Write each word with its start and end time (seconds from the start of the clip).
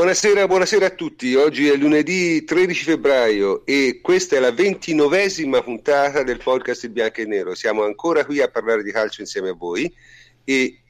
Buonasera, 0.00 0.46
buonasera 0.46 0.86
a 0.86 0.90
tutti. 0.90 1.34
Oggi 1.34 1.68
è 1.68 1.76
lunedì 1.76 2.42
13 2.42 2.84
febbraio 2.84 3.66
e 3.66 4.00
questa 4.02 4.36
è 4.36 4.38
la 4.38 4.50
ventinovesima 4.50 5.62
puntata 5.62 6.22
del 6.22 6.38
podcast 6.38 6.84
Il 6.84 6.90
Bianco 6.90 7.20
e 7.20 7.26
Nero. 7.26 7.54
Siamo 7.54 7.84
ancora 7.84 8.24
qui 8.24 8.40
a 8.40 8.48
parlare 8.48 8.82
di 8.82 8.92
calcio 8.92 9.20
insieme 9.20 9.50
a 9.50 9.52
voi 9.52 9.94
e 10.42 10.80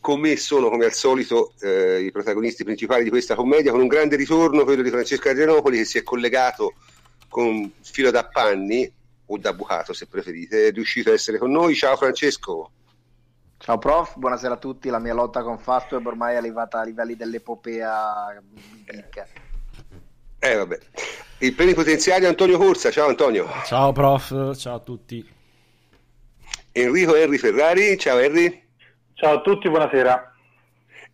con 0.00 0.20
me 0.20 0.36
sono 0.36 0.68
come 0.68 0.84
al 0.84 0.92
solito 0.92 1.54
eh, 1.62 2.02
i 2.02 2.12
protagonisti 2.12 2.62
principali 2.62 3.04
di 3.04 3.08
questa 3.08 3.34
commedia 3.34 3.70
con 3.70 3.80
un 3.80 3.86
grande 3.86 4.16
ritorno, 4.16 4.64
quello 4.64 4.82
di 4.82 4.90
Francesco 4.90 5.30
Adrianopoli 5.30 5.78
che 5.78 5.86
si 5.86 5.96
è 5.96 6.02
collegato 6.02 6.74
con 7.28 7.72
filo 7.80 8.10
da 8.10 8.26
panni 8.26 8.92
o 9.24 9.38
da 9.38 9.54
bucato 9.54 9.94
se 9.94 10.08
preferite, 10.08 10.66
è 10.66 10.72
riuscito 10.72 11.08
a 11.08 11.14
essere 11.14 11.38
con 11.38 11.50
noi. 11.50 11.74
Ciao 11.74 11.96
Francesco. 11.96 12.70
Ciao 13.58 13.78
prof, 13.78 14.16
buonasera 14.16 14.54
a 14.54 14.58
tutti. 14.58 14.88
La 14.88 14.98
mia 14.98 15.14
lotta 15.14 15.42
con 15.42 15.58
Fastweb 15.58 16.06
ormai 16.06 16.34
è 16.34 16.36
arrivata 16.36 16.80
a 16.80 16.84
livelli 16.84 17.16
dell'epopea 17.16 18.40
biblica. 18.42 19.26
Eh 20.38 20.54
vabbè. 20.54 20.78
Il 21.38 21.54
plenipotenziario 21.54 22.28
Antonio 22.28 22.58
Corsa, 22.58 22.90
ciao 22.90 23.08
Antonio. 23.08 23.48
Ciao 23.64 23.92
prof, 23.92 24.56
ciao 24.56 24.76
a 24.76 24.80
tutti. 24.80 25.34
Enrico 26.72 27.16
Henry 27.16 27.38
Ferrari, 27.38 27.98
ciao 27.98 28.18
Henry. 28.18 28.64
Ciao 29.14 29.38
a 29.38 29.40
tutti, 29.40 29.68
buonasera. 29.68 30.34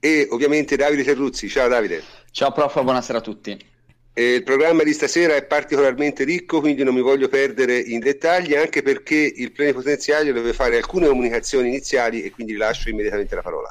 E 0.00 0.26
ovviamente 0.30 0.76
Davide 0.76 1.04
Terruzzi, 1.04 1.48
ciao 1.48 1.68
Davide. 1.68 2.02
Ciao 2.32 2.50
prof, 2.52 2.82
buonasera 2.82 3.18
a 3.18 3.22
tutti. 3.22 3.70
E 4.14 4.34
il 4.34 4.42
programma 4.42 4.82
di 4.82 4.92
stasera 4.92 5.34
è 5.36 5.44
particolarmente 5.44 6.24
ricco, 6.24 6.60
quindi 6.60 6.84
non 6.84 6.94
mi 6.94 7.00
voglio 7.00 7.28
perdere 7.28 7.78
in 7.78 7.98
dettagli, 7.98 8.54
anche 8.54 8.82
perché 8.82 9.16
il 9.16 9.52
plenipotenziario 9.52 10.34
deve 10.34 10.52
fare 10.52 10.76
alcune 10.76 11.06
comunicazioni 11.06 11.68
iniziali 11.68 12.22
e 12.22 12.30
quindi 12.30 12.54
lascio 12.56 12.90
immediatamente 12.90 13.34
la 13.34 13.42
parola. 13.42 13.68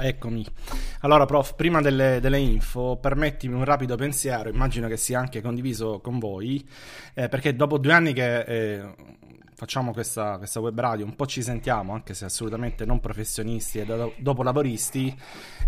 Eccomi. 0.00 0.44
Allora, 1.00 1.26
prof, 1.26 1.54
prima 1.54 1.80
delle, 1.80 2.18
delle, 2.20 2.38
info, 2.38 2.98
permettimi 3.00 3.54
un 3.54 3.64
rapido 3.64 3.96
pensiero, 3.96 4.48
immagino 4.48 4.88
che 4.88 4.96
sia 4.96 5.18
anche 5.18 5.40
condiviso 5.40 6.00
con 6.00 6.18
voi, 6.18 6.64
eh, 7.14 7.28
perché 7.28 7.54
dopo 7.54 7.78
due 7.78 7.92
anni 7.92 8.12
che 8.12 8.40
eh, 8.40 8.94
facciamo 9.58 9.92
questa, 9.92 10.38
questa, 10.38 10.60
web 10.60 10.78
radio, 10.78 11.04
un 11.04 11.16
po' 11.16 11.26
ci 11.26 11.42
sentiamo, 11.42 11.92
anche 11.92 12.14
se 12.14 12.24
assolutamente 12.24 12.84
non 12.84 13.00
professionisti 13.00 13.80
e 13.80 13.84
do, 13.84 14.14
dopo 14.18 14.44
lavoristi, 14.44 15.12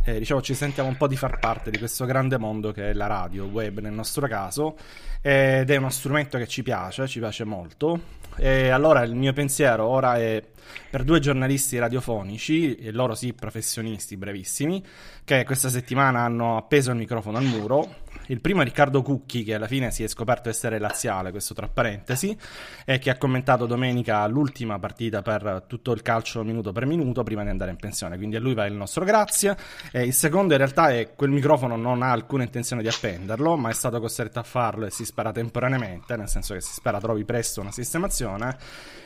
eh, 0.04 0.20
diciamo 0.20 0.40
ci 0.40 0.54
sentiamo 0.54 0.88
un 0.88 0.96
po' 0.96 1.08
di 1.08 1.16
far 1.16 1.40
parte 1.40 1.72
di 1.72 1.78
questo 1.78 2.04
grande 2.04 2.38
mondo 2.38 2.70
che 2.70 2.90
è 2.90 2.92
la 2.92 3.08
radio, 3.08 3.46
web 3.46 3.80
nel 3.80 3.92
nostro 3.92 4.28
caso, 4.28 4.76
ed 5.20 5.68
è 5.68 5.76
uno 5.76 5.90
strumento 5.90 6.38
che 6.38 6.46
ci 6.46 6.62
piace, 6.62 7.08
ci 7.08 7.18
piace 7.18 7.42
molto. 7.42 8.18
E 8.36 8.68
allora 8.68 9.02
il 9.02 9.16
mio 9.16 9.32
pensiero 9.32 9.86
ora 9.86 10.16
è 10.18 10.40
per 10.88 11.02
due 11.02 11.18
giornalisti 11.18 11.76
radiofonici, 11.76 12.76
e 12.76 12.92
loro 12.92 13.16
sì 13.16 13.32
professionisti 13.32 14.16
brevissimi, 14.16 14.84
che 15.24 15.42
questa 15.42 15.68
settimana 15.68 16.20
hanno 16.20 16.56
appeso 16.56 16.92
il 16.92 16.96
microfono 16.96 17.38
al 17.38 17.44
muro 17.44 18.08
il 18.30 18.40
primo 18.40 18.60
è 18.60 18.64
Riccardo 18.64 19.02
Cucchi, 19.02 19.42
che 19.42 19.54
alla 19.54 19.66
fine 19.66 19.90
si 19.90 20.04
è 20.04 20.06
scoperto 20.06 20.48
essere 20.48 20.78
laziale, 20.78 21.32
questo 21.32 21.52
tra 21.52 21.68
parentesi, 21.68 22.36
e 22.84 22.98
che 22.98 23.10
ha 23.10 23.18
commentato 23.18 23.66
domenica 23.66 24.24
l'ultima 24.28 24.78
partita 24.78 25.20
per 25.20 25.64
tutto 25.66 25.92
il 25.92 26.02
calcio 26.02 26.44
minuto 26.44 26.70
per 26.70 26.86
minuto 26.86 27.24
prima 27.24 27.42
di 27.42 27.48
andare 27.48 27.72
in 27.72 27.76
pensione. 27.76 28.16
Quindi 28.16 28.36
a 28.36 28.40
lui 28.40 28.54
va 28.54 28.66
il 28.66 28.74
nostro 28.74 29.04
grazie. 29.04 29.56
E 29.90 30.04
il 30.04 30.14
secondo 30.14 30.52
in 30.52 30.58
realtà 30.58 30.90
è 30.90 31.14
quel 31.14 31.30
microfono 31.30 31.74
non 31.76 32.02
ha 32.02 32.12
alcuna 32.12 32.44
intenzione 32.44 32.82
di 32.82 32.88
appenderlo, 32.88 33.56
ma 33.56 33.68
è 33.68 33.74
stato 33.74 33.98
costretto 33.98 34.38
a 34.38 34.44
farlo 34.44 34.86
e 34.86 34.90
si 34.90 35.04
spera 35.04 35.32
temporaneamente, 35.32 36.16
nel 36.16 36.28
senso 36.28 36.54
che 36.54 36.60
si 36.60 36.72
spera 36.72 37.00
trovi 37.00 37.24
presto 37.24 37.60
una 37.60 37.72
sistemazione 37.72 38.56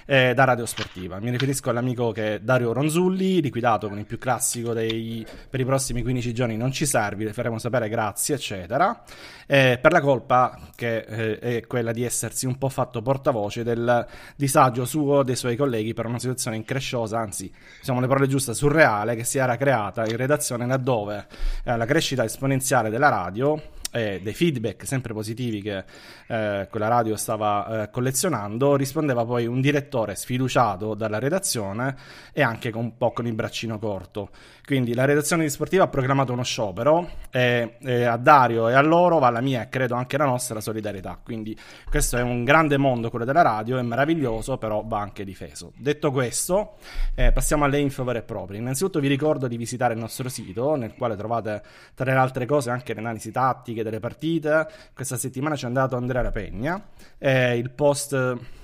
eh, 0.07 0.33
da 0.35 0.45
Radio 0.45 0.67
Sportiva. 0.67 1.19
Mi 1.21 1.31
riferisco 1.31 1.71
all'amico 1.71 2.13
che 2.13 2.35
è 2.35 2.41
Dario 2.41 2.73
Ronzulli, 2.73 3.41
liquidato 3.41 3.89
con 3.89 3.99
il 3.99 4.07
più 4.07 4.19
classico 4.19 4.73
dei 4.73 5.27
per 5.49 5.61
i 5.61 5.65
prossimi 5.65 6.03
15 6.03 6.33
giorni 6.33 6.57
non 6.57 6.73
ci 6.73 6.87
servi, 6.87 7.25
le 7.25 7.33
faremo 7.33 7.59
sapere 7.59 7.89
grazie, 7.89 8.35
eccetera 8.35 9.03
eh, 9.47 9.79
per 9.81 9.93
la 9.93 10.01
colpa 10.01 10.59
che 10.75 10.99
eh, 10.99 11.39
è 11.39 11.67
quella 11.67 11.93
di 11.93 12.03
essersi 12.03 12.47
un 12.47 12.57
po' 12.59 12.69
fatto 12.69 13.03
portavoce 13.03 13.63
del 13.63 14.07
disagio 14.37 14.85
suo 14.85 15.21
e 15.21 15.25
dei 15.25 15.37
suoi 15.37 15.57
colleghi 15.57 15.95
per 15.95 16.07
una 16.07 16.19
situazione 16.19 16.57
incresciosa, 16.57 17.19
anzi, 17.19 17.53
diciamo 17.81 18.01
le 18.01 18.07
parole 18.07 18.27
giuste, 18.27 18.55
surreale, 18.55 19.15
che 19.17 19.25
si 19.25 19.39
era 19.39 19.57
creata 19.57 20.07
in 20.07 20.17
redazione 20.17 20.67
laddove 20.67 21.27
eh, 21.65 21.77
la 21.77 21.87
crescita 21.87 22.25
esponenziale 22.25 22.91
della 22.91 23.09
radio 23.09 23.61
e 23.95 24.21
dei 24.21 24.35
feedback 24.35 24.85
sempre 24.85 25.15
positivi 25.15 25.63
che 25.63 25.85
eh, 26.27 26.67
quella 26.69 26.89
radio 26.89 27.15
stava 27.15 27.83
eh, 27.83 27.91
collezionando, 27.91 28.75
rispondeva 28.75 29.25
poi 29.25 29.47
un 29.47 29.61
direttore 29.61 30.17
sfiduciato 30.17 30.95
dalla 30.95 31.21
redazione 31.21 31.97
e 32.33 32.43
anche 32.43 32.71
con 32.71 32.83
un 32.83 32.97
po' 32.97 33.13
con 33.13 33.29
il 33.29 33.35
braccino 33.35 33.79
corto. 33.79 34.31
Quindi 34.65 34.95
la 34.95 35.05
redazione 35.05 35.43
di 35.43 35.51
Sportiva 35.51 35.85
ha 35.85 35.89
proclamato 35.89 36.33
uno 36.33 36.43
sciopero 36.43 37.11
e, 37.31 37.77
e, 37.83 38.05
a 38.05 38.17
Dario 38.17 38.71
e 38.71 38.73
a 38.73 38.81
loro 38.81 39.19
va 39.19 39.29
la 39.29 39.43
mia 39.43 39.63
e 39.63 39.69
credo 39.69 39.95
anche 39.95 40.17
la 40.17 40.25
nostra 40.25 40.59
solidarietà. 40.61 41.21
Quindi 41.23 41.55
questo 41.91 42.17
è 42.17 42.23
un 42.23 42.45
grande 42.45 42.79
mondo 42.79 43.11
quello 43.11 43.27
della 43.27 43.43
radio, 43.43 43.77
è 43.77 43.83
meraviglioso, 43.83 44.57
però 44.57 44.83
va 44.83 45.01
anche 45.01 45.23
difeso. 45.23 45.73
Detto 45.77 46.11
questo, 46.11 46.77
eh, 47.15 47.31
passiamo 47.31 47.65
alle 47.65 47.79
info 47.79 48.05
vere 48.05 48.21
e 48.21 48.23
proprie. 48.23 48.59
Innanzitutto 48.59 49.01
vi 49.01 49.09
ricordo 49.09 49.49
di 49.49 49.59
visitare 49.59 49.93
il 49.93 50.01
nostro 50.01 50.31
sito, 50.31 50.77
nel 50.77 50.95
quale 50.95 51.15
trovate 51.15 51.63
tra 51.95 52.11
le 52.11 52.17
altre 52.17 52.47
cose 52.47 52.71
anche 52.71 52.95
le 52.95 53.01
analisi 53.01 53.31
tattiche 53.31 53.83
delle 53.83 54.01
partite. 54.01 54.67
Questa 54.95 55.19
settimana 55.19 55.57
ci 55.57 55.65
è 55.65 55.67
andato 55.67 55.97
Andrea 55.97 56.23
Rapegna, 56.23 56.83
eh, 57.19 57.59
il 57.59 57.69
post 57.69 58.63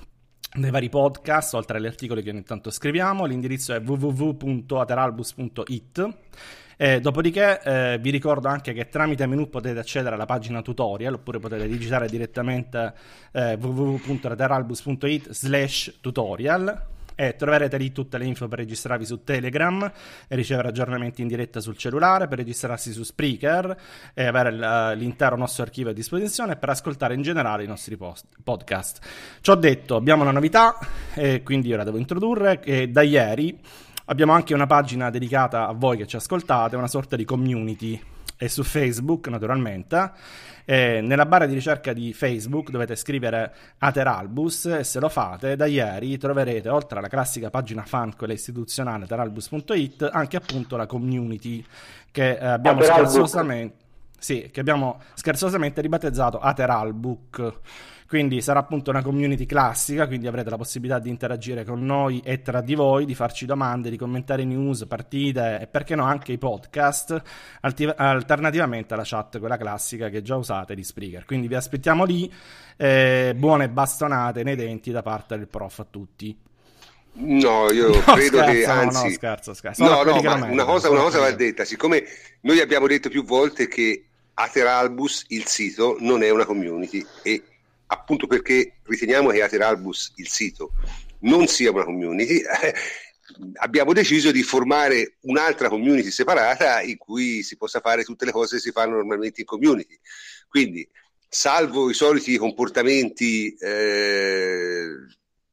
dei 0.53 0.69
vari 0.69 0.89
podcast, 0.89 1.53
oltre 1.53 1.77
agli 1.77 1.85
articoli 1.85 2.21
che 2.21 2.31
ogni 2.31 2.43
tanto 2.43 2.71
scriviamo. 2.71 3.23
L'indirizzo 3.25 3.73
è 3.73 3.79
www.ateralbus.it. 3.79 6.09
Eh, 6.77 6.99
dopodiché 6.99 7.61
eh, 7.61 7.99
vi 8.01 8.09
ricordo 8.09 8.47
anche 8.47 8.73
che 8.73 8.89
tramite 8.89 9.27
menu 9.27 9.47
potete 9.49 9.79
accedere 9.79 10.15
alla 10.15 10.25
pagina 10.25 10.63
tutorial 10.63 11.13
oppure 11.13 11.37
potete 11.37 11.67
digitare 11.67 12.07
direttamente 12.07 12.93
eh, 13.31 13.53
www.ateralbus.it 13.53 15.29
slash 15.29 15.99
tutorial 16.01 16.87
e 17.21 17.35
troverete 17.35 17.77
lì 17.77 17.91
tutte 17.91 18.17
le 18.17 18.25
info 18.25 18.47
per 18.47 18.57
registrarvi 18.57 19.05
su 19.05 19.23
Telegram 19.23 19.91
e 20.27 20.35
ricevere 20.35 20.69
aggiornamenti 20.69 21.21
in 21.21 21.27
diretta 21.27 21.59
sul 21.59 21.77
cellulare, 21.77 22.27
per 22.27 22.39
registrarsi 22.39 22.91
su 22.91 23.03
Spreaker 23.03 23.77
e 24.15 24.25
avere 24.25 24.95
l'intero 24.95 25.37
nostro 25.37 25.61
archivio 25.61 25.91
a 25.91 25.93
disposizione 25.93 26.53
e 26.53 26.55
per 26.55 26.69
ascoltare 26.69 27.13
in 27.13 27.21
generale 27.21 27.63
i 27.63 27.67
nostri 27.67 27.95
post- 27.95 28.25
podcast. 28.43 29.05
Ciò 29.41 29.53
detto, 29.53 29.95
abbiamo 29.95 30.23
una 30.23 30.31
novità 30.31 30.79
e 31.13 31.43
quindi 31.43 31.71
ora 31.71 31.83
devo 31.83 31.99
introdurre 31.99 32.59
che 32.59 32.89
da 32.89 33.03
ieri 33.03 33.55
abbiamo 34.05 34.33
anche 34.33 34.55
una 34.55 34.65
pagina 34.65 35.11
dedicata 35.11 35.67
a 35.67 35.73
voi 35.73 35.97
che 35.97 36.07
ci 36.07 36.15
ascoltate, 36.15 36.75
una 36.75 36.87
sorta 36.87 37.15
di 37.15 37.23
community 37.23 38.01
e 38.43 38.49
su 38.49 38.63
Facebook 38.63 39.27
naturalmente 39.27 40.11
eh, 40.65 40.99
nella 41.01 41.27
barra 41.27 41.45
di 41.45 41.53
ricerca 41.53 41.93
di 41.93 42.11
Facebook 42.11 42.71
dovete 42.71 42.95
scrivere 42.95 43.53
Ateralbus 43.77 44.65
e 44.65 44.83
se 44.83 44.99
lo 44.99 45.09
fate 45.09 45.55
da 45.55 45.67
ieri 45.67 46.17
troverete 46.17 46.69
oltre 46.69 46.97
alla 46.97 47.07
classica 47.07 47.51
pagina 47.51 47.83
fan, 47.83 48.15
quella 48.15 48.33
istituzionale 48.33 49.03
ateralbus.it, 49.03 50.09
anche 50.11 50.37
appunto 50.37 50.77
la 50.77 50.87
community 50.87 51.63
che 52.09 52.37
eh, 52.37 52.45
abbiamo 52.45 52.81
scherzosamente, 52.81 53.75
sì, 54.17 54.49
che 54.51 54.59
abbiamo 54.59 55.01
scherzosamente 55.13 55.81
ribattezzato 55.81 56.39
Ateralbook. 56.39 57.59
Quindi 58.11 58.41
sarà 58.41 58.59
appunto 58.59 58.89
una 58.89 59.01
community 59.01 59.45
classica, 59.45 60.05
quindi 60.05 60.27
avrete 60.27 60.49
la 60.49 60.57
possibilità 60.57 60.99
di 60.99 61.07
interagire 61.07 61.63
con 61.63 61.85
noi 61.85 62.19
e 62.25 62.41
tra 62.41 62.59
di 62.59 62.75
voi, 62.75 63.05
di 63.05 63.15
farci 63.15 63.45
domande, 63.45 63.89
di 63.89 63.95
commentare 63.95 64.43
news, 64.43 64.83
partite 64.85 65.59
e 65.61 65.67
perché 65.67 65.95
no 65.95 66.03
anche 66.03 66.33
i 66.33 66.37
podcast, 66.37 67.21
alternativamente 67.61 68.95
alla 68.95 69.05
chat, 69.05 69.39
quella 69.39 69.55
classica 69.55 70.09
che 70.09 70.21
già 70.21 70.35
usate 70.35 70.75
di 70.75 70.83
Spreaker. 70.83 71.23
Quindi 71.23 71.47
vi 71.47 71.55
aspettiamo 71.55 72.03
lì, 72.03 72.29
eh, 72.75 73.33
buone 73.33 73.69
bastonate 73.69 74.43
nei 74.43 74.57
denti 74.57 74.91
da 74.91 75.01
parte 75.01 75.37
del 75.37 75.47
prof 75.47 75.79
a 75.79 75.87
tutti. 75.89 76.37
No, 77.13 77.71
io 77.71 77.91
no, 77.95 78.01
credo 78.01 78.39
scherzo, 78.39 78.51
che 78.51 78.65
anzi, 78.65 78.97
no, 78.97 79.03
no, 79.03 79.09
scherzo, 79.13 79.53
scherzo. 79.53 79.83
No, 79.85 80.03
no, 80.03 80.21
ma 80.21 80.47
una 80.47 80.65
cosa, 80.65 80.89
una 80.89 81.03
cosa 81.03 81.19
va 81.19 81.31
detta, 81.31 81.63
siccome 81.63 82.03
noi 82.41 82.59
abbiamo 82.59 82.87
detto 82.87 83.07
più 83.07 83.23
volte 83.23 83.69
che 83.69 84.03
Ateralbus, 84.33 85.27
il 85.29 85.45
sito, 85.45 85.95
non 86.01 86.23
è 86.23 86.29
una 86.29 86.43
community 86.43 87.05
e 87.23 87.43
appunto 87.91 88.25
perché 88.25 88.79
riteniamo 88.83 89.29
che 89.29 89.41
Ateralbus, 89.41 90.13
il 90.15 90.29
sito, 90.29 90.71
non 91.21 91.47
sia 91.47 91.71
una 91.71 91.83
community, 91.83 92.39
eh, 92.39 92.73
abbiamo 93.55 93.91
deciso 93.91 94.31
di 94.31 94.43
formare 94.43 95.17
un'altra 95.21 95.67
community 95.67 96.09
separata 96.09 96.81
in 96.81 96.97
cui 96.97 97.43
si 97.43 97.57
possa 97.57 97.81
fare 97.81 98.03
tutte 98.03 98.25
le 98.25 98.31
cose 98.31 98.55
che 98.55 98.61
si 98.61 98.71
fanno 98.71 98.95
normalmente 98.95 99.41
in 99.41 99.45
community. 99.45 99.99
Quindi, 100.47 100.87
salvo 101.27 101.89
i 101.89 101.93
soliti 101.93 102.37
comportamenti 102.37 103.53
eh, 103.55 104.89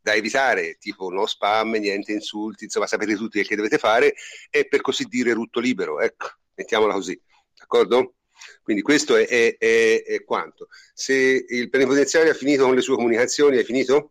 da 0.01 0.15
evitare, 0.15 0.77
tipo 0.79 1.11
no 1.11 1.27
spam, 1.27 1.73
niente 1.73 2.13
insulti, 2.13 2.65
insomma 2.65 2.87
sapete 2.87 3.17
tutti 3.17 3.43
che 3.43 3.57
dovete 3.57 3.79
fare, 3.79 4.15
è 4.49 4.65
per 4.67 4.81
così 4.81 5.05
dire 5.05 5.33
rutto 5.33 5.59
libero, 5.59 6.01
ecco, 6.01 6.29
mettiamola 6.55 6.95
così, 6.95 7.21
d'accordo? 7.57 8.15
Quindi 8.69 8.85
questo 8.85 9.17
è, 9.17 9.27
è, 9.27 9.57
è, 9.57 10.03
è 10.05 10.25
quanto. 10.25 10.69
Se 10.93 11.15
il 11.49 11.71
plenipotenziario 11.71 12.33
ha 12.33 12.35
finito 12.35 12.67
con 12.67 12.75
le 12.75 12.83
sue 12.83 12.97
comunicazioni, 12.97 13.57
hai 13.57 13.65
finito? 13.65 14.11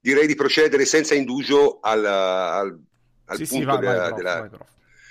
Direi 0.00 0.26
di 0.26 0.34
procedere 0.34 0.84
senza 0.84 1.14
indugio 1.14 1.78
al, 1.80 2.04
al, 2.04 2.80
al 3.26 3.36
sì, 3.36 3.46
punto 3.46 3.72
sì, 3.72 3.78
della, 3.78 4.06
prof, 4.06 4.16
della... 4.16 4.50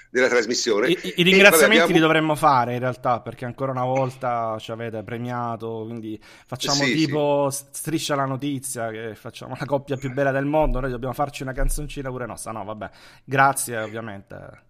della 0.09 0.27
trasmissione. 0.27 0.89
I, 0.89 1.13
i 1.15 1.23
ringraziamenti 1.23 1.53
vabbè, 1.53 1.73
abbiamo... 1.75 1.93
li 1.93 1.99
dovremmo 1.99 2.35
fare 2.35 2.73
in 2.73 2.79
realtà 2.79 3.21
perché 3.21 3.45
ancora 3.45 3.71
una 3.71 3.85
volta 3.85 4.57
ci 4.59 4.71
avete 4.71 5.01
premiato, 5.03 5.83
quindi 5.85 6.21
facciamo 6.21 6.83
sì, 6.83 6.93
tipo 6.93 7.49
striscia 7.49 8.15
la 8.15 8.25
notizia 8.25 8.89
che 8.89 9.15
facciamo 9.15 9.55
la 9.57 9.65
coppia 9.65 9.95
più 9.95 10.11
bella 10.11 10.31
del 10.31 10.43
mondo, 10.43 10.81
noi 10.81 10.91
dobbiamo 10.91 11.13
farci 11.13 11.43
una 11.43 11.53
canzoncina 11.53 12.09
pure 12.09 12.25
nostra, 12.25 12.51
no 12.51 12.65
vabbè, 12.65 12.89
grazie 13.23 13.77
ovviamente. 13.77 14.65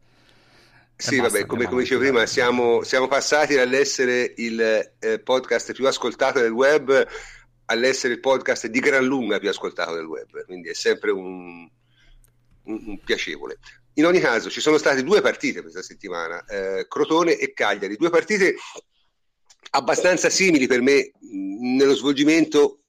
Sì, 0.99 1.17
basta, 1.17 1.37
vabbè, 1.37 1.45
come, 1.45 1.65
come 1.65 1.83
dicevo 1.83 2.01
prima, 2.01 2.25
siamo, 2.25 2.81
siamo, 2.81 3.07
passati 3.07 3.53
dall'essere 3.53 4.33
il 4.37 4.59
eh, 4.97 5.19
podcast 5.19 5.73
più 5.73 5.85
ascoltato 5.85 6.39
del 6.39 6.51
web 6.51 7.07
all'essere 7.65 8.15
il 8.15 8.19
podcast 8.19 8.65
di 8.65 8.79
gran 8.79 9.05
lunga 9.05 9.37
più 9.37 9.47
ascoltato 9.47 9.93
del 9.93 10.05
web, 10.05 10.43
quindi 10.45 10.69
è 10.69 10.73
sempre 10.73 11.11
un, 11.11 11.69
un, 12.63 12.83
un 12.87 12.99
piacevole. 13.03 13.59
In 13.93 14.05
ogni 14.05 14.19
caso, 14.19 14.49
ci 14.49 14.59
sono 14.59 14.79
state 14.79 15.03
due 15.03 15.21
partite 15.21 15.61
questa 15.61 15.83
settimana, 15.83 16.43
eh, 16.45 16.87
Crotone 16.87 17.37
e 17.37 17.53
Cagliari, 17.53 17.95
due 17.95 18.09
partite 18.09 18.55
abbastanza 19.71 20.31
simili 20.31 20.65
per 20.65 20.81
me 20.81 21.11
nello 21.19 21.93
svolgimento, 21.93 22.79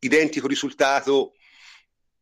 identico 0.00 0.46
risultato, 0.46 1.32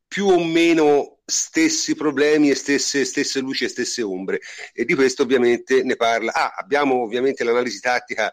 più 0.06 0.28
o 0.28 0.44
meno 0.44 1.17
stessi 1.30 1.94
problemi 1.94 2.48
e 2.48 2.54
stesse, 2.54 3.04
stesse 3.04 3.40
luci 3.40 3.64
e 3.64 3.68
stesse 3.68 4.02
ombre. 4.02 4.40
E 4.72 4.84
di 4.84 4.94
questo 4.94 5.22
ovviamente 5.22 5.82
ne 5.82 5.96
parla. 5.96 6.32
Ah, 6.32 6.54
abbiamo 6.56 7.02
ovviamente 7.02 7.44
l'analisi 7.44 7.80
tattica 7.80 8.32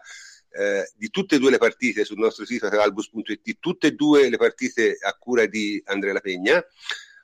eh, 0.50 0.90
di 0.94 1.10
tutte 1.10 1.36
e 1.36 1.38
due 1.38 1.50
le 1.50 1.58
partite 1.58 2.04
sul 2.04 2.18
nostro 2.18 2.46
sito 2.46 2.66
albus.it, 2.66 3.58
tutte 3.60 3.88
e 3.88 3.92
due 3.92 4.30
le 4.30 4.38
partite 4.38 4.96
a 5.00 5.12
cura 5.12 5.44
di 5.46 5.80
Andrea 5.86 6.14
La 6.14 6.20
Pegna 6.20 6.64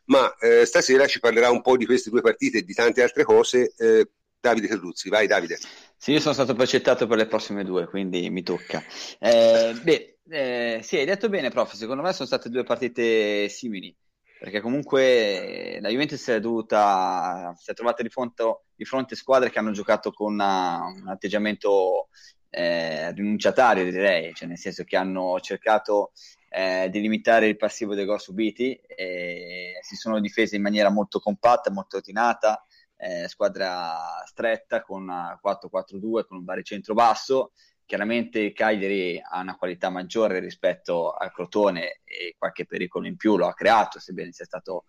ma 0.07 0.35
eh, 0.37 0.67
stasera 0.67 1.07
ci 1.07 1.21
parlerà 1.21 1.51
un 1.51 1.63
po' 1.63 1.77
di 1.77 1.87
queste 1.87 2.11
due 2.11 2.21
partite 2.21 2.59
e 2.59 2.65
di 2.65 2.75
tante 2.75 3.03
altre 3.03 3.25
cose 3.25 3.73
eh, 3.77 4.09
Davide 4.41 4.67
Terruzzi. 4.67 5.09
Vai 5.09 5.27
Davide. 5.27 5.59
Sì, 5.97 6.11
io 6.11 6.21
sono 6.21 6.35
stato 6.35 6.55
progettato 6.55 7.07
per 7.07 7.17
le 7.17 7.27
prossime 7.27 7.65
due, 7.65 7.87
quindi 7.87 8.29
mi 8.29 8.43
tocca. 8.43 8.83
Eh, 9.21 9.73
beh, 9.81 10.19
eh, 10.29 10.81
sì, 10.83 10.97
hai 10.97 11.05
detto 11.05 11.29
bene, 11.29 11.51
prof. 11.51 11.73
Secondo 11.75 12.03
me 12.03 12.13
sono 12.13 12.27
state 12.27 12.49
due 12.49 12.65
partite 12.65 13.49
simili, 13.49 13.95
perché 14.43 14.61
comunque 14.61 15.79
la 15.81 15.89
Juventus 15.89 16.21
si 16.21 16.33
è 16.33 16.41
dovuta, 16.41 17.55
si 17.56 17.71
è 17.71 17.75
trovata 17.75 18.03
di 18.03 18.09
fronte, 18.09 18.62
di 18.75 18.85
fronte 18.85 19.15
squadre 19.15 19.50
che 19.50 19.61
hanno 19.61 19.71
giocato 19.71 20.11
con 20.11 20.33
una, 20.33 20.81
un 20.81 21.06
atteggiamento 21.06 22.09
eh, 22.50 23.12
rinunciatario, 23.12 23.85
direi, 23.85 24.35
cioè 24.35 24.49
nel 24.49 24.59
senso 24.59 24.83
che 24.83 24.97
hanno 24.97 25.39
cercato 25.39 26.11
eh, 26.49 26.89
di 26.91 27.00
limitare 27.00 27.47
il 27.47 27.56
passivo 27.56 27.94
dei 27.94 28.05
gol 28.05 28.21
subiti 28.21 28.75
e 28.75 29.79
si 29.81 29.94
sono 29.94 30.19
difese 30.19 30.56
in 30.56 30.62
maniera 30.62 30.91
molto 30.91 31.21
compatta, 31.21 31.71
molto 31.71 31.99
ordinata, 31.99 32.67
eh, 32.97 33.29
squadra 33.29 34.25
stretta 34.27 34.83
con 34.83 35.06
4-4-2 35.06 36.27
con 36.27 36.39
un 36.39 36.44
baricentro 36.44 36.94
basso. 36.94 37.53
Chiaramente 37.93 38.55
Cagliari 38.55 39.21
ha 39.23 39.41
una 39.41 39.55
qualità 39.55 39.91
maggiore 39.91 40.39
rispetto 40.41 41.12
al 41.12 41.31
Crotone 41.31 42.00
e 42.05 42.35
qualche 42.39 42.65
pericolo 42.65 43.06
in 43.06 43.17
più 43.19 43.37
lo 43.37 43.47
ha 43.47 43.53
creato, 43.53 44.00
sebbene 44.00 44.33
sia 44.33 44.47
stato 44.47 44.85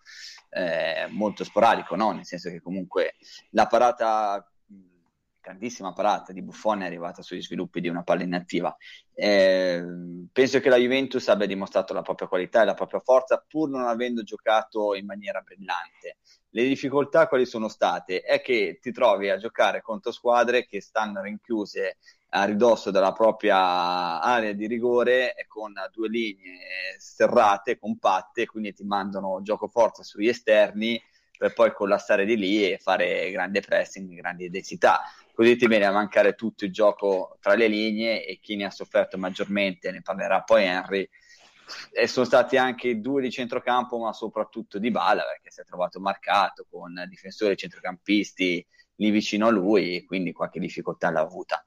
eh, 0.52 1.08
molto 1.10 1.44
sporadico, 1.44 1.98
no? 1.98 2.14
nel 2.14 2.26
senso 2.26 2.50
che 2.50 2.62
comunque 2.62 3.16
la 3.50 3.68
parata 3.68 4.50
grandissima 5.44 5.92
parata 5.92 6.32
di 6.32 6.42
Buffon 6.42 6.84
è 6.84 6.86
arrivata 6.86 7.22
sugli 7.22 7.42
sviluppi 7.42 7.82
di 7.82 7.90
una 7.90 8.04
palla 8.04 8.24
inattiva. 8.24 8.76
Eh, 9.14 9.84
penso 10.32 10.62
che 10.62 10.70
la 10.70 10.78
Juventus 10.78 11.28
abbia 11.28 11.46
dimostrato 11.46 11.94
la 11.94 12.02
propria 12.02 12.30
qualità 12.30 12.62
e 12.62 12.66
la 12.66 12.74
propria 12.74 13.02
forza 13.02 13.44
pur 13.46 13.70
non 13.70 13.86
avendo 13.86 14.24
giocato 14.24 14.96
in 14.96 15.06
maniera 15.06 15.42
brillante. 15.42 16.20
Le 16.52 16.64
difficoltà 16.64 17.28
quali 17.28 17.46
sono 17.46 17.68
state? 17.68 18.22
È 18.22 18.42
che 18.42 18.80
ti 18.82 18.94
trovi 18.94 19.30
a 19.30 19.38
giocare 19.38 19.82
contro 19.82 20.14
squadre 20.14 20.66
che 20.66 20.80
stanno 20.80 21.22
rinchiuse 21.22 21.98
a 22.30 22.46
ridosso 22.46 22.90
della 22.90 23.12
propria 23.12 24.22
area 24.22 24.54
di 24.54 24.66
rigore 24.66 25.36
con 25.48 25.74
due 25.92 26.08
linee 26.08 26.96
serrate, 26.98 27.78
compatte, 27.78 28.46
quindi 28.46 28.74
ti 28.74 28.86
mandano 28.86 29.42
gioco 29.42 29.68
forza 29.68 30.04
sugli 30.04 30.30
esterni 30.30 31.02
per 31.38 31.54
poi 31.54 31.74
collassare 31.74 32.26
di 32.26 32.38
lì 32.38 32.72
e 32.72 32.78
fare 32.78 33.30
grande 33.32 33.60
pressing, 33.60 34.16
grandi 34.16 34.50
densità 34.50 35.02
così 35.34 35.56
ti 35.56 35.68
viene 35.68 35.86
a 35.86 35.92
mancare 35.92 36.36
tutto 36.36 36.64
il 36.66 36.72
gioco 36.72 37.38
tra 37.42 37.56
le 37.56 37.68
linee 37.68 38.26
e 38.26 38.40
chi 38.40 38.56
ne 38.56 38.66
ha 38.66 38.70
sofferto 38.70 39.18
maggiormente, 39.18 39.92
ne 39.92 40.02
parlerà 40.02 40.42
poi 40.42 40.66
Henry, 40.66 41.10
e 41.92 42.08
sono 42.08 42.26
stati 42.26 42.58
anche 42.58 43.00
due 43.00 43.22
di 43.22 43.32
centrocampo, 43.32 43.98
ma 43.98 44.14
soprattutto 44.14 44.78
di 44.78 44.92
Bala, 44.92 45.24
perché 45.24 45.50
si 45.50 45.62
è 45.62 45.64
trovato 45.64 46.00
marcato 46.00 46.68
con 46.70 47.04
difensori 47.08 47.54
e 47.54 47.56
centrocampisti 47.56 48.66
lì 48.98 49.10
vicino 49.10 49.48
a 49.48 49.50
lui, 49.50 49.96
e 49.96 50.06
quindi 50.06 50.34
qualche 50.34 50.60
difficoltà 50.60 51.10
l'ha 51.10 51.22
avuta. 51.22 51.66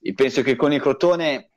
E 0.00 0.12
penso 0.14 0.42
che 0.42 0.56
con 0.56 0.72
il 0.72 0.80
Crotone, 0.80 1.50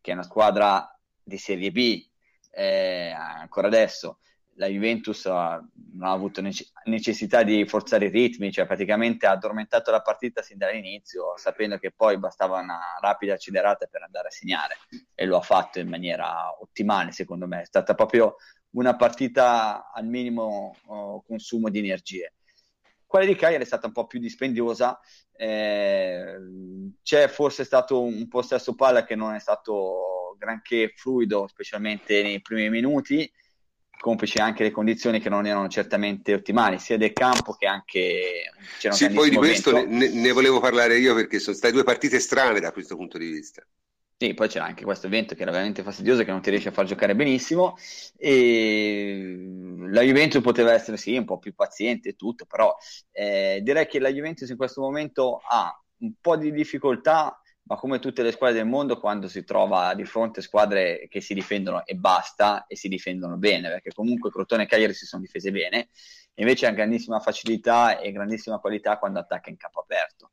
che 0.00 0.10
è 0.10 0.14
una 0.14 0.22
squadra 0.22 0.96
di 1.22 1.38
Serie 1.38 1.72
B, 1.72 2.06
eh, 2.52 3.10
ancora 3.10 3.66
adesso, 3.66 4.18
la 4.54 4.66
Juventus 4.66 5.26
ha, 5.26 5.62
non 5.92 6.08
ha 6.08 6.12
avuto 6.12 6.42
necessità 6.84 7.42
di 7.42 7.64
forzare 7.66 8.06
i 8.06 8.10
ritmi, 8.10 8.52
cioè 8.52 8.66
praticamente 8.66 9.26
ha 9.26 9.32
addormentato 9.32 9.90
la 9.90 10.02
partita 10.02 10.42
sin 10.42 10.58
dall'inizio, 10.58 11.36
sapendo 11.36 11.78
che 11.78 11.92
poi 11.92 12.18
bastava 12.18 12.60
una 12.60 12.78
rapida 13.00 13.34
accelerata 13.34 13.86
per 13.86 14.02
andare 14.02 14.28
a 14.28 14.30
segnare 14.30 14.76
e 15.14 15.24
lo 15.24 15.38
ha 15.38 15.42
fatto 15.42 15.78
in 15.78 15.88
maniera 15.88 16.60
ottimale, 16.60 17.12
secondo 17.12 17.46
me. 17.46 17.62
È 17.62 17.64
stata 17.64 17.94
proprio 17.94 18.36
una 18.72 18.96
partita 18.96 19.90
al 19.92 20.06
minimo 20.06 20.76
oh, 20.86 21.22
consumo 21.22 21.70
di 21.70 21.78
energie. 21.78 22.34
Quella 23.06 23.26
di 23.26 23.34
Cagliari 23.34 23.64
è 23.64 23.66
stata 23.66 23.86
un 23.86 23.92
po' 23.92 24.06
più 24.06 24.20
dispendiosa, 24.20 25.00
eh, 25.32 26.36
c'è 27.02 27.28
forse 27.28 27.64
stato 27.64 28.02
un 28.02 28.28
possesso 28.28 28.74
palla 28.74 29.04
che 29.04 29.16
non 29.16 29.34
è 29.34 29.40
stato 29.40 30.36
granché 30.38 30.92
fluido, 30.94 31.48
specialmente 31.48 32.22
nei 32.22 32.40
primi 32.40 32.70
minuti, 32.70 33.30
complici 34.00 34.38
anche 34.38 34.62
le 34.62 34.70
condizioni 34.70 35.20
che 35.20 35.28
non 35.28 35.46
erano 35.46 35.68
certamente 35.68 36.34
ottimali, 36.34 36.78
sia 36.78 36.96
del 36.96 37.12
campo 37.12 37.52
che 37.52 37.66
anche 37.66 38.52
c'era 38.78 38.94
Sì, 38.94 39.10
poi 39.10 39.30
di 39.30 39.36
questo 39.36 39.84
ne, 39.84 40.08
ne, 40.08 40.32
volevo 40.32 40.58
parlare 40.58 40.98
io 40.98 41.14
perché 41.14 41.38
sono 41.38 41.54
state 41.54 41.72
due 41.72 41.84
partite 41.84 42.18
strane 42.18 42.60
da 42.60 42.72
questo 42.72 42.96
punto 42.96 43.18
di 43.18 43.30
vista. 43.30 43.64
Sì, 44.16 44.34
poi 44.34 44.48
c'era 44.48 44.66
anche 44.66 44.84
questo 44.84 45.06
evento 45.06 45.34
che 45.34 45.42
era 45.42 45.50
veramente 45.50 45.82
fastidioso, 45.82 46.24
che 46.24 46.30
non 46.30 46.42
ti 46.42 46.50
riesce 46.50 46.68
a 46.68 46.72
far 46.72 46.84
giocare 46.84 47.14
benissimo. 47.14 47.76
E 48.18 49.48
la 49.88 50.02
Juventus 50.02 50.42
poteva 50.42 50.72
essere 50.72 50.98
sì 50.98 51.16
un 51.16 51.24
po' 51.24 51.38
più 51.38 51.54
paziente 51.54 52.10
e 52.10 52.16
tutto, 52.16 52.44
però 52.44 52.76
eh, 53.12 53.60
direi 53.62 53.86
che 53.86 53.98
la 53.98 54.10
Juventus 54.10 54.48
in 54.50 54.58
questo 54.58 54.82
momento 54.82 55.40
ha 55.48 55.74
un 56.00 56.12
po' 56.20 56.36
di 56.36 56.52
difficoltà 56.52 57.39
ma 57.70 57.76
come 57.76 58.00
tutte 58.00 58.24
le 58.24 58.32
squadre 58.32 58.56
del 58.56 58.66
mondo, 58.66 58.98
quando 58.98 59.28
si 59.28 59.44
trova 59.44 59.94
di 59.94 60.04
fronte 60.04 60.40
a 60.40 60.42
squadre 60.42 61.06
che 61.08 61.20
si 61.20 61.34
difendono 61.34 61.86
e 61.86 61.94
basta, 61.94 62.66
e 62.66 62.74
si 62.74 62.88
difendono 62.88 63.36
bene, 63.36 63.68
perché 63.68 63.92
comunque 63.92 64.28
Crotone 64.32 64.64
e 64.64 64.66
Cagliari 64.66 64.92
si 64.92 65.06
sono 65.06 65.22
difese 65.22 65.52
bene, 65.52 65.90
invece 66.34 66.66
ha 66.66 66.72
grandissima 66.72 67.20
facilità 67.20 68.00
e 68.00 68.10
grandissima 68.10 68.58
qualità 68.58 68.98
quando 68.98 69.20
attacca 69.20 69.50
in 69.50 69.56
campo 69.56 69.82
aperto. 69.82 70.32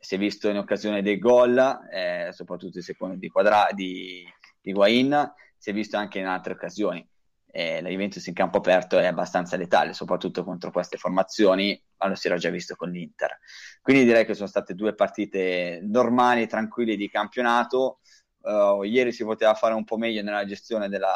Si 0.00 0.16
è 0.16 0.18
visto 0.18 0.48
in 0.48 0.56
occasione 0.56 1.02
dei 1.02 1.20
gol, 1.20 1.56
eh, 1.92 2.30
soprattutto 2.32 2.78
il 2.78 2.84
secondo 2.84 3.14
di, 3.14 3.28
Quadra- 3.28 3.68
di, 3.70 4.24
di 4.60 4.72
Guain, 4.72 5.34
si 5.56 5.70
è 5.70 5.72
visto 5.72 5.96
anche 5.96 6.18
in 6.18 6.26
altre 6.26 6.54
occasioni 6.54 7.08
eh, 7.54 7.82
la 7.82 7.90
Juventus 7.90 8.26
in 8.26 8.32
campo 8.32 8.58
aperto 8.58 8.98
è 8.98 9.04
abbastanza 9.04 9.56
letale, 9.58 9.92
soprattutto 9.92 10.42
contro 10.42 10.70
queste 10.70 10.96
formazioni, 10.96 11.80
ma 11.98 12.08
lo 12.08 12.14
si 12.14 12.26
era 12.26 12.38
già 12.38 12.48
visto 12.48 12.74
con 12.74 12.90
l'Inter. 12.90 13.38
Quindi 13.82 14.04
direi 14.04 14.24
che 14.24 14.32
sono 14.32 14.48
state 14.48 14.74
due 14.74 14.94
partite 14.94 15.80
normali, 15.82 16.46
tranquille 16.46 16.96
di 16.96 17.10
campionato. 17.10 18.00
Uh, 18.40 18.82
ieri 18.82 19.12
si 19.12 19.22
poteva 19.22 19.54
fare 19.54 19.74
un 19.74 19.84
po' 19.84 19.98
meglio 19.98 20.22
nella 20.22 20.44
gestione 20.46 20.88
della, 20.88 21.14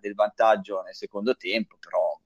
del 0.00 0.14
vantaggio 0.14 0.82
nel 0.82 0.94
secondo 0.94 1.36
tempo, 1.36 1.78
però 1.78 2.20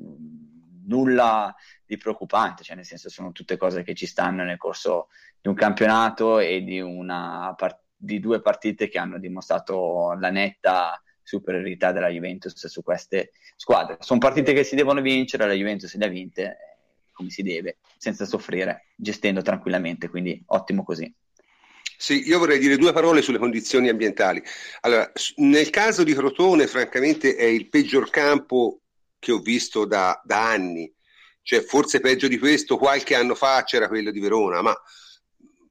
mm, 0.00 0.86
nulla 0.86 1.54
di 1.84 1.96
preoccupante, 1.96 2.62
cioè 2.62 2.76
nel 2.76 2.86
senso 2.86 3.10
sono 3.10 3.32
tutte 3.32 3.56
cose 3.56 3.82
che 3.82 3.94
ci 3.94 4.06
stanno 4.06 4.44
nel 4.44 4.56
corso 4.56 5.08
di 5.40 5.48
un 5.48 5.54
campionato 5.54 6.38
e 6.38 6.62
di, 6.62 6.80
una, 6.80 7.54
di 7.96 8.20
due 8.20 8.40
partite 8.40 8.88
che 8.88 8.98
hanno 8.98 9.18
dimostrato 9.18 10.16
la 10.18 10.30
netta 10.30 11.02
superiorità 11.38 11.92
della 11.92 12.08
Juventus 12.08 12.66
su 12.66 12.82
queste 12.82 13.32
squadre. 13.56 13.96
Sono 14.00 14.20
partite 14.20 14.52
che 14.52 14.64
si 14.64 14.74
devono 14.74 15.00
vincere, 15.00 15.46
la 15.46 15.54
Juventus 15.54 15.94
le 15.94 16.04
ha 16.04 16.08
vinte 16.08 16.42
eh, 16.42 16.56
come 17.12 17.30
si 17.30 17.42
deve, 17.42 17.78
senza 17.96 18.26
soffrire, 18.26 18.88
gestendo 18.96 19.40
tranquillamente, 19.40 20.08
quindi 20.08 20.42
ottimo 20.46 20.84
così. 20.84 21.12
Sì, 21.96 22.26
io 22.26 22.38
vorrei 22.38 22.58
dire 22.58 22.76
due 22.76 22.92
parole 22.92 23.22
sulle 23.22 23.38
condizioni 23.38 23.88
ambientali. 23.88 24.42
Allora, 24.80 25.10
nel 25.36 25.70
caso 25.70 26.02
di 26.02 26.14
Crotone, 26.14 26.66
francamente, 26.66 27.36
è 27.36 27.44
il 27.44 27.68
peggior 27.68 28.10
campo 28.10 28.80
che 29.18 29.30
ho 29.30 29.38
visto 29.38 29.84
da, 29.84 30.20
da 30.24 30.50
anni. 30.50 30.92
Cioè, 31.42 31.62
forse 31.62 32.00
peggio 32.00 32.28
di 32.28 32.38
questo, 32.38 32.76
qualche 32.76 33.14
anno 33.14 33.34
fa 33.34 33.62
c'era 33.62 33.88
quello 33.88 34.10
di 34.10 34.20
Verona, 34.20 34.62
ma 34.62 34.74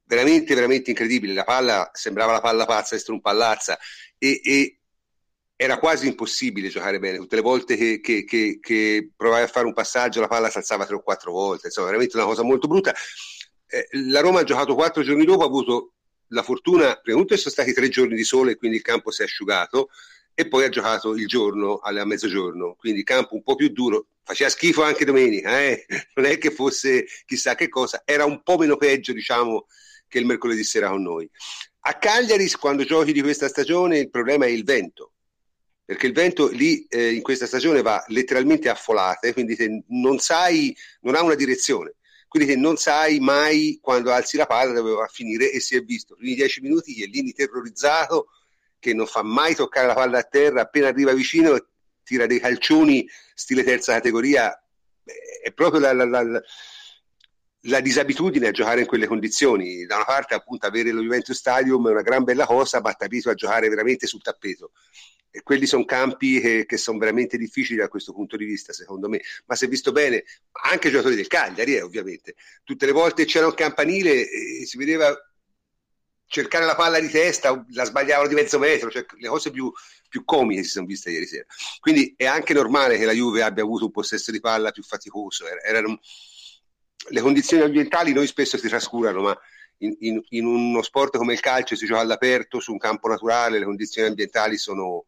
veramente, 0.06 0.56
veramente 0.56 0.90
incredibile. 0.90 1.34
La 1.34 1.44
palla 1.44 1.90
sembrava 1.94 2.32
la 2.32 2.42
palla 2.42 2.66
pazza, 2.66 2.96
essere 2.96 3.14
un 3.14 3.22
pallazza. 3.22 3.78
E, 4.18 4.40
e 4.44 4.81
era 5.64 5.78
quasi 5.78 6.08
impossibile 6.08 6.70
giocare 6.70 6.98
bene. 6.98 7.18
Tutte 7.18 7.36
le 7.36 7.44
volte 7.44 7.76
che, 7.76 8.00
che, 8.00 8.24
che, 8.24 8.58
che 8.60 9.12
provavi 9.16 9.44
a 9.44 9.48
fare 9.48 9.68
un 9.68 9.74
passaggio, 9.74 10.20
la 10.20 10.28
palla 10.28 10.50
si 10.50 10.58
alzava 10.58 10.88
tre 10.88 10.96
o 10.96 11.04
quattro 11.04 11.32
volte. 11.32 11.68
Insomma, 11.68 11.86
veramente 11.86 12.18
una 12.18 12.26
cosa 12.26 12.42
molto 12.42 12.68
brutta. 12.68 12.92
eh, 13.68 13.88
la 14.10 14.22
Roma 14.22 14.40
ha 14.40 14.44
giocato 14.44 14.74
quattro 14.74 15.04
giorni 15.04 15.24
dopo, 15.24 15.44
ha 15.44 15.46
avuto 15.46 15.94
la 16.30 16.42
fortuna, 16.42 16.96
prima 16.96 17.20
di 17.20 17.26
tutto 17.26 17.38
sono 17.38 17.52
stati 17.52 17.74
tre 17.74 17.90
giorni 17.90 18.16
di 18.16 18.24
sole, 18.24 18.56
quindi 18.56 18.78
il 18.78 18.84
campo 18.84 19.12
si 19.12 19.22
è 19.22 19.26
asciugato, 19.26 19.90
e 20.34 20.48
poi 20.48 20.64
ha 20.64 20.70
giocato 20.70 21.14
il 21.14 21.28
giorno 21.28 21.78
a 21.78 22.06
mezzogiorno, 22.06 22.74
quindi 22.76 23.04
campo 23.04 23.36
un 23.36 23.44
po' 23.44 23.54
più 23.54 23.70
duro, 23.70 24.08
faceva 24.24 24.50
schifo 24.50 24.82
anche 24.82 25.06
domenica, 25.06 25.62
eh? 25.62 25.86
non 26.16 26.26
è 26.26 26.40
che 26.40 26.50
fosse 26.50 27.06
chissà 27.28 27.54
che 27.54 27.70
cosa, 27.70 28.02
era 28.04 28.26
un 28.26 28.42
po' 28.42 28.58
meno 28.58 28.78
peggio 28.78 29.14
diciamo 29.14 29.68
che 30.08 30.18
il 30.18 30.26
mercoledì 30.26 30.64
sera 30.64 30.90
con 30.90 31.04
noi. 31.04 31.30
A 31.82 32.00
Cagliari 32.00 32.50
quando 32.54 32.84
giochi 32.84 33.12
di 33.14 33.22
questa 33.22 33.48
stagione 33.48 34.00
il 34.00 34.10
problema 34.10 34.46
è 34.46 34.50
il 34.50 34.64
vento, 34.64 35.12
perché 35.84 36.08
il 36.08 36.14
vento 36.14 36.48
lì 36.48 36.86
eh, 36.88 37.14
in 37.14 37.22
questa 37.22 37.48
stagione 37.48 37.82
va 37.82 38.04
letteralmente 38.08 38.70
a 38.70 38.76
folate, 38.76 39.34
quindi 39.34 39.56
te 39.56 39.84
non 39.88 40.20
sai, 40.20 40.76
non 41.02 41.16
ha 41.16 41.22
una 41.22 41.36
direzione, 41.36 41.96
quindi 42.28 42.54
te 42.54 42.58
non 42.58 42.78
sai 42.78 43.20
mai 43.20 43.80
quando 43.82 44.12
alzi 44.12 44.38
la 44.38 44.46
palla 44.46 44.74
dove 44.74 44.92
va 44.92 45.04
a 45.04 45.12
finire 45.12 45.52
e 45.52 45.60
si 45.60 45.76
è 45.76 45.82
visto, 45.82 46.16
primi 46.16 46.36
dieci 46.36 46.62
minuti 46.62 46.94
Chiellini 46.94 47.34
terrorizzato 47.34 48.28
che 48.80 48.94
non 48.94 49.06
fa 49.06 49.22
mai 49.22 49.54
toccare 49.54 49.88
la 49.88 49.94
palla 49.94 50.18
a 50.18 50.24
terra, 50.24 50.62
appena 50.62 50.88
arriva 50.88 51.14
vicino 51.14 51.58
tira 52.04 52.26
dei 52.26 52.40
calcioni 52.40 53.08
stile 53.34 53.64
terza 53.64 53.94
categoria, 53.94 54.52
è 55.44 55.52
proprio 55.54 55.80
la, 55.80 55.94
la, 55.94 56.06
la, 56.06 56.42
la, 57.62 57.80
disabitudine 57.80 58.48
a 58.48 58.52
giocare 58.52 58.82
in 58.82 58.88
quelle 58.88 59.08
condizioni. 59.08 59.86
Da 59.86 59.96
una 59.96 60.06
parte 60.06 60.34
appunto 60.34 60.66
avere 60.66 60.92
lo 60.92 61.02
Juventus 61.02 61.38
Stadium 61.38 61.88
è 61.88 61.92
una 61.92 62.02
gran 62.02 62.24
bella 62.24 62.46
cosa, 62.46 62.82
ma 62.82 62.92
ti 62.94 63.22
a 63.30 63.34
giocare 63.34 63.70
veramente 63.70 64.08
sul 64.08 64.22
tappeto. 64.22 64.72
E 65.32 65.44
quelli 65.44 65.66
sono 65.66 65.86
campi 65.86 66.42
che, 66.42 66.66
che 66.66 66.78
sono 66.78 66.98
veramente 66.98 67.38
difficili 67.38 67.80
da 67.80 67.88
questo 67.88 68.14
punto 68.14 68.36
di 68.36 68.46
vista, 68.46 68.74
secondo 68.74 69.08
me. 69.08 69.22
Ma 69.46 69.56
se 69.56 69.68
visto 69.68 69.92
bene, 69.92 70.24
anche 70.64 70.90
i 70.90 70.92
giocatori 70.92 71.16
del 71.16 71.28
Cagliari, 71.28 71.76
eh, 71.76 71.82
ovviamente. 71.82 72.36
Tutte 72.64 72.86
le 72.86 72.92
volte 72.92 73.26
c'era 73.26 73.46
un 73.46 73.54
campanile 73.54 74.30
e 74.30 74.66
si 74.66 74.78
vedeva 74.78 75.16
cercare 76.32 76.66
la 76.66 76.76
palla 76.76 77.00
di 77.00 77.10
testa, 77.10 77.66
la 77.72 77.84
sbagliavano 77.84 78.30
di 78.30 78.36
mezzo 78.36 78.58
metro, 78.58 78.90
cioè 78.90 79.06
le 79.18 79.28
cose 79.28 79.52
più, 79.52 79.70
più 80.08 80.24
comiche 80.24 80.64
si 80.64 80.70
sono 80.70 80.86
viste 80.86 81.12
ieri 81.12 81.28
sera. 81.28 81.46
Quindi 81.82 82.14
è 82.16 82.26
anche 82.26 82.54
normale 82.54 82.98
che 82.98 83.04
la 83.04 83.12
Juve 83.12 83.44
abbia 83.44 83.64
avuto 83.64 83.86
un 83.86 83.92
possesso 83.92 84.32
di 84.32 84.40
palla 84.40 84.72
più 84.72 84.82
faticoso. 84.82 85.44
Erano, 85.62 86.00
le 87.10 87.22
condizioni 87.22 87.64
ambientali 87.64 88.14
noi 88.14 88.28
spesso 88.28 88.58
si 88.58 88.70
trascurano, 88.70 89.22
ma 89.22 89.38
in, 89.80 89.96
in, 90.00 90.22
in, 90.30 90.46
uno 90.46 90.82
sport 90.82 91.18
come 91.18 91.34
il 91.34 91.42
calcio 91.42 91.76
si 91.76 91.86
gioca 91.86 92.00
all'aperto, 92.00 92.62
su 92.62 92.72
un 92.72 92.78
campo 92.78 93.10
naturale, 93.10 93.60
le 93.60 93.66
condizioni 93.66 94.08
ambientali 94.08 94.58
sono 94.58 95.08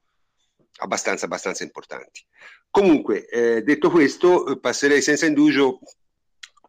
abbastanza, 0.82 1.26
abbastanza 1.26 1.64
importanti. 1.64 2.26
Comunque, 2.70 3.28
eh, 3.28 3.62
detto 3.62 3.90
questo, 3.90 4.58
passerei 4.60 5.02
senza 5.02 5.26
indugio 5.26 5.80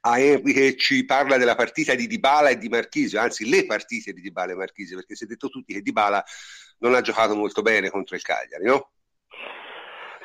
a 0.06 0.18
Henry 0.18 0.52
che 0.52 0.76
ci 0.76 1.04
parla 1.04 1.38
della 1.38 1.54
partita 1.54 1.94
di 1.94 2.06
Dybala 2.06 2.50
e 2.50 2.58
di 2.58 2.68
Marchisio, 2.68 3.20
anzi 3.20 3.48
le 3.48 3.64
partite 3.64 4.12
di 4.12 4.20
Dybala 4.20 4.52
e 4.52 4.56
Marchisio, 4.56 4.96
perché 4.96 5.14
si 5.14 5.24
è 5.24 5.26
detto 5.26 5.48
tutti 5.48 5.72
che 5.72 5.80
Dybala 5.80 6.22
non 6.78 6.94
ha 6.94 7.00
giocato 7.00 7.34
molto 7.34 7.62
bene 7.62 7.88
contro 7.88 8.14
il 8.16 8.22
Cagliari, 8.22 8.64
no? 8.64 8.90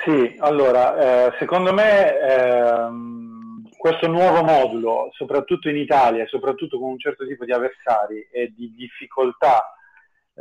Sì, 0.03 0.35
allora, 0.39 1.27
eh, 1.27 1.35
secondo 1.39 1.73
me 1.73 2.19
ehm, 2.19 3.69
questo 3.77 4.07
nuovo 4.07 4.43
modulo, 4.43 5.09
soprattutto 5.13 5.69
in 5.69 5.77
Italia, 5.77 6.25
soprattutto 6.27 6.77
con 6.77 6.91
un 6.91 6.99
certo 6.99 7.25
tipo 7.25 7.45
di 7.45 7.53
avversari 7.53 8.27
e 8.31 8.53
di 8.53 8.73
difficoltà, 8.75 9.73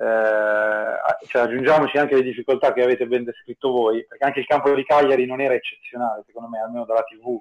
eh, 0.01 1.27
cioè 1.27 1.43
aggiungiamoci 1.43 1.99
anche 1.99 2.15
le 2.15 2.23
difficoltà 2.23 2.73
che 2.73 2.83
avete 2.83 3.07
ben 3.07 3.25
descritto 3.25 3.71
voi, 3.71 4.07
perché 4.07 4.25
anche 4.25 4.41
il 4.41 4.47
campo 4.47 4.73
di 4.73 4.85
Cagliari 4.85 5.27
non 5.27 5.41
era 5.41 5.55
eccezionale, 5.55 6.23
secondo 6.27 6.49
me, 6.49 6.61
almeno 6.61 6.85
dalla 6.85 7.03
TV 7.03 7.39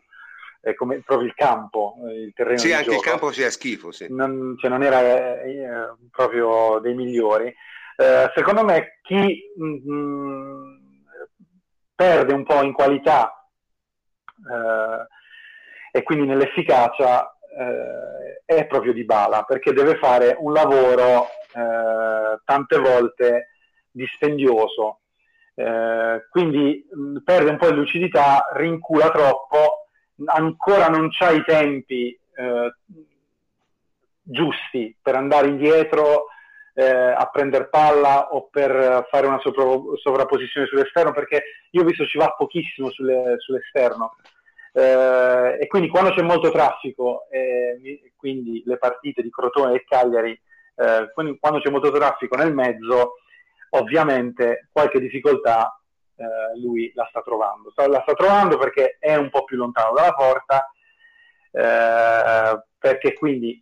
eh, 0.61 0.73
come 0.73 1.01
proprio 1.05 1.27
il 1.27 1.35
campo, 1.35 1.95
eh, 2.07 2.23
il 2.23 2.33
terreno. 2.33 2.57
Sì, 2.57 2.71
anche 2.71 2.85
gioco. 2.85 2.97
il 2.97 3.03
campo 3.03 3.31
sia 3.31 3.49
schifo, 3.49 3.91
sì. 3.91 4.07
Non, 4.09 4.55
cioè, 4.59 4.69
non 4.69 4.83
era 4.83 5.43
eh, 5.43 5.93
proprio 6.11 6.79
dei 6.79 6.95
migliori. 6.95 7.53
Eh, 7.95 8.31
secondo 8.35 8.63
me 8.63 8.99
chi 9.01 9.51
mh, 9.55 9.91
mm, 9.91 10.77
perde 11.95 12.33
un 12.33 12.43
po' 12.43 12.63
in 12.63 12.73
qualità 12.73 13.49
eh, 14.35 15.97
e 15.97 16.03
quindi 16.03 16.27
nell'efficacia 16.27 17.36
eh, 17.57 18.41
è 18.45 18.65
proprio 18.67 18.93
di 18.93 19.03
bala, 19.03 19.43
perché 19.43 19.73
deve 19.73 19.97
fare 19.97 20.35
un 20.39 20.53
lavoro 20.53 21.27
tante 22.45 22.77
volte 22.77 23.49
dispendioso. 23.89 24.99
quindi 26.29 26.87
mh, 26.87 27.17
perde 27.23 27.49
un 27.49 27.57
po' 27.57 27.69
di 27.71 27.77
lucidità, 27.77 28.47
rincula 28.53 29.09
troppo 29.09 29.87
ancora 30.25 30.87
non 30.87 31.09
c'ha 31.11 31.31
i 31.31 31.43
tempi 31.43 32.09
eh, 32.09 32.75
giusti 34.21 34.95
per 35.01 35.15
andare 35.15 35.47
indietro 35.47 36.27
eh, 36.73 36.85
a 36.85 37.25
prendere 37.31 37.69
palla 37.69 38.29
o 38.31 38.49
per 38.49 39.07
fare 39.09 39.27
una 39.27 39.39
sopra- 39.39 39.63
sovrapposizione 40.01 40.67
sull'esterno 40.67 41.11
perché 41.11 41.43
io 41.71 41.81
ho 41.81 41.85
visto 41.85 42.05
ci 42.05 42.17
va 42.17 42.33
pochissimo 42.37 42.89
sulle, 42.91 43.35
sull'esterno 43.37 44.15
eh, 44.77 45.57
e 45.59 45.65
quindi 45.65 45.89
quando 45.89 46.11
c'è 46.11 46.21
molto 46.21 46.51
traffico 46.51 47.27
e 47.31 48.13
quindi 48.15 48.61
le 48.63 48.77
partite 48.77 49.23
di 49.23 49.31
Crotone 49.31 49.73
e 49.73 49.83
Cagliari 49.83 50.31
eh, 50.75 51.11
quando 51.39 51.59
c'è 51.59 51.71
molto 51.71 51.91
traffico 51.91 52.35
nel 52.35 52.53
mezzo 52.53 53.15
ovviamente 53.71 54.69
qualche 54.71 54.99
difficoltà 54.99 55.81
eh, 56.15 56.59
lui 56.59 56.91
la 56.93 57.07
sta 57.09 57.21
trovando. 57.21 57.73
La 57.75 58.01
sta 58.01 58.13
trovando 58.13 58.57
perché 58.57 58.97
è 58.99 59.15
un 59.15 59.31
po' 59.31 59.45
più 59.45 59.57
lontano 59.57 59.93
dalla 59.93 60.13
porta, 60.13 60.71
eh, 61.51 62.63
perché 62.77 63.13
quindi 63.13 63.59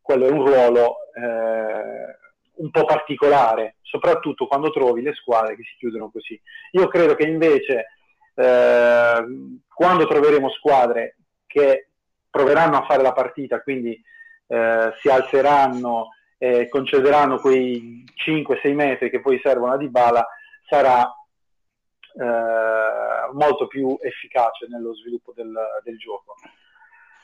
quello 0.00 0.26
è 0.26 0.30
un 0.30 0.44
ruolo 0.44 0.96
eh, 1.14 2.18
un 2.56 2.70
po' 2.70 2.84
particolare, 2.84 3.76
soprattutto 3.80 4.46
quando 4.46 4.70
trovi 4.70 5.00
le 5.00 5.14
squadre 5.14 5.56
che 5.56 5.62
si 5.62 5.74
chiudono 5.78 6.10
così. 6.10 6.38
Io 6.72 6.86
credo 6.88 7.14
che 7.14 7.26
invece 7.26 7.86
eh, 8.34 9.24
quando 9.72 10.06
troveremo 10.06 10.50
squadre 10.50 11.16
che 11.46 11.88
proveranno 12.30 12.78
a 12.78 12.84
fare 12.84 13.02
la 13.02 13.12
partita, 13.12 13.60
quindi 13.60 14.00
eh, 14.46 14.92
si 15.00 15.08
alzeranno 15.08 16.08
e 16.38 16.68
concederanno 16.68 17.38
quei 17.38 18.04
5-6 18.26 18.74
metri 18.74 19.10
che 19.10 19.20
poi 19.20 19.40
servono 19.42 19.72
a 19.72 19.76
Dybala, 19.76 20.26
sarà 20.68 21.04
eh, 22.16 23.32
molto 23.32 23.66
più 23.66 23.96
efficace 24.00 24.66
nello 24.68 24.94
sviluppo 24.94 25.32
del, 25.34 25.52
del 25.82 25.96
gioco. 25.96 26.34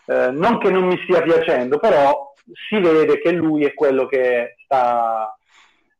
Eh, 0.06 0.30
non 0.30 0.58
che 0.58 0.70
non 0.70 0.84
mi 0.84 0.98
stia 1.02 1.22
piacendo, 1.22 1.78
però 1.78 2.32
si 2.68 2.78
vede 2.80 3.20
che 3.20 3.32
lui 3.32 3.64
è 3.64 3.74
quello 3.74 4.06
che 4.06 4.56
sta 4.64 5.36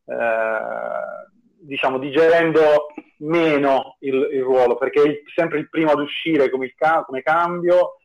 eh, 0.05 1.29
diciamo 1.61 1.99
digerendo 1.99 2.87
meno 3.21 3.97
il, 4.01 4.29
il, 4.33 4.43
ruolo 4.43 4.77
perché 4.77 5.03
è 5.03 5.23
sempre 5.35 5.59
il 5.59 5.69
primo 5.69 5.91
ad 5.91 6.01
uscire 6.01 6.51
come, 6.51 6.73
ca- 6.75 7.05
come 7.05 7.23
cambio 7.23 7.97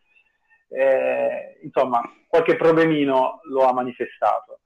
eh, 0.69 1.59
insomma 1.63 2.01
qualche 2.27 2.55
problemino 2.55 3.39
lo 3.49 3.65
ha 3.65 3.73
manifestato. 3.73 4.59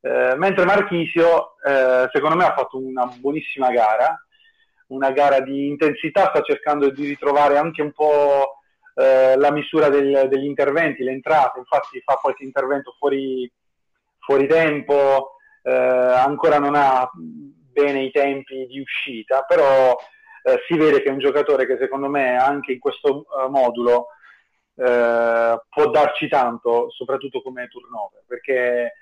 Eh, 0.00 0.34
mentre 0.36 0.64
Marchisio 0.64 1.54
eh, 1.64 2.08
secondo 2.12 2.36
me 2.36 2.44
ha 2.44 2.54
fatto 2.54 2.78
una 2.78 3.06
buonissima 3.06 3.70
gara 3.70 4.18
una 4.92 5.10
gara 5.10 5.40
di 5.40 5.68
intensità, 5.68 6.28
sta 6.28 6.42
cercando 6.42 6.90
di 6.90 7.06
ritrovare 7.06 7.56
anche 7.56 7.82
un 7.82 7.92
po' 7.92 8.58
eh, 8.94 9.36
la 9.36 9.50
misura 9.50 9.88
del, 9.88 10.28
degli 10.28 10.44
interventi, 10.44 11.02
le 11.02 11.12
entrate, 11.12 11.58
infatti 11.58 12.00
fa 12.04 12.14
qualche 12.14 12.44
intervento 12.44 12.94
fuori, 12.98 13.50
fuori 14.18 14.46
tempo, 14.46 15.36
eh, 15.62 15.72
ancora 15.72 16.58
non 16.58 16.74
ha 16.74 17.10
bene 17.72 18.02
i 18.02 18.10
tempi 18.10 18.66
di 18.66 18.80
uscita, 18.80 19.42
però 19.42 19.96
eh, 20.42 20.58
si 20.66 20.76
vede 20.76 21.02
che 21.02 21.08
è 21.08 21.12
un 21.12 21.18
giocatore 21.18 21.66
che 21.66 21.78
secondo 21.78 22.08
me 22.08 22.36
anche 22.36 22.72
in 22.72 22.78
questo 22.78 23.24
uh, 23.28 23.50
modulo 23.50 24.08
eh, 24.74 25.60
può 25.68 25.90
darci 25.90 26.28
tanto, 26.28 26.90
soprattutto 26.90 27.42
come 27.42 27.68
turnover, 27.68 28.24
perché 28.26 28.94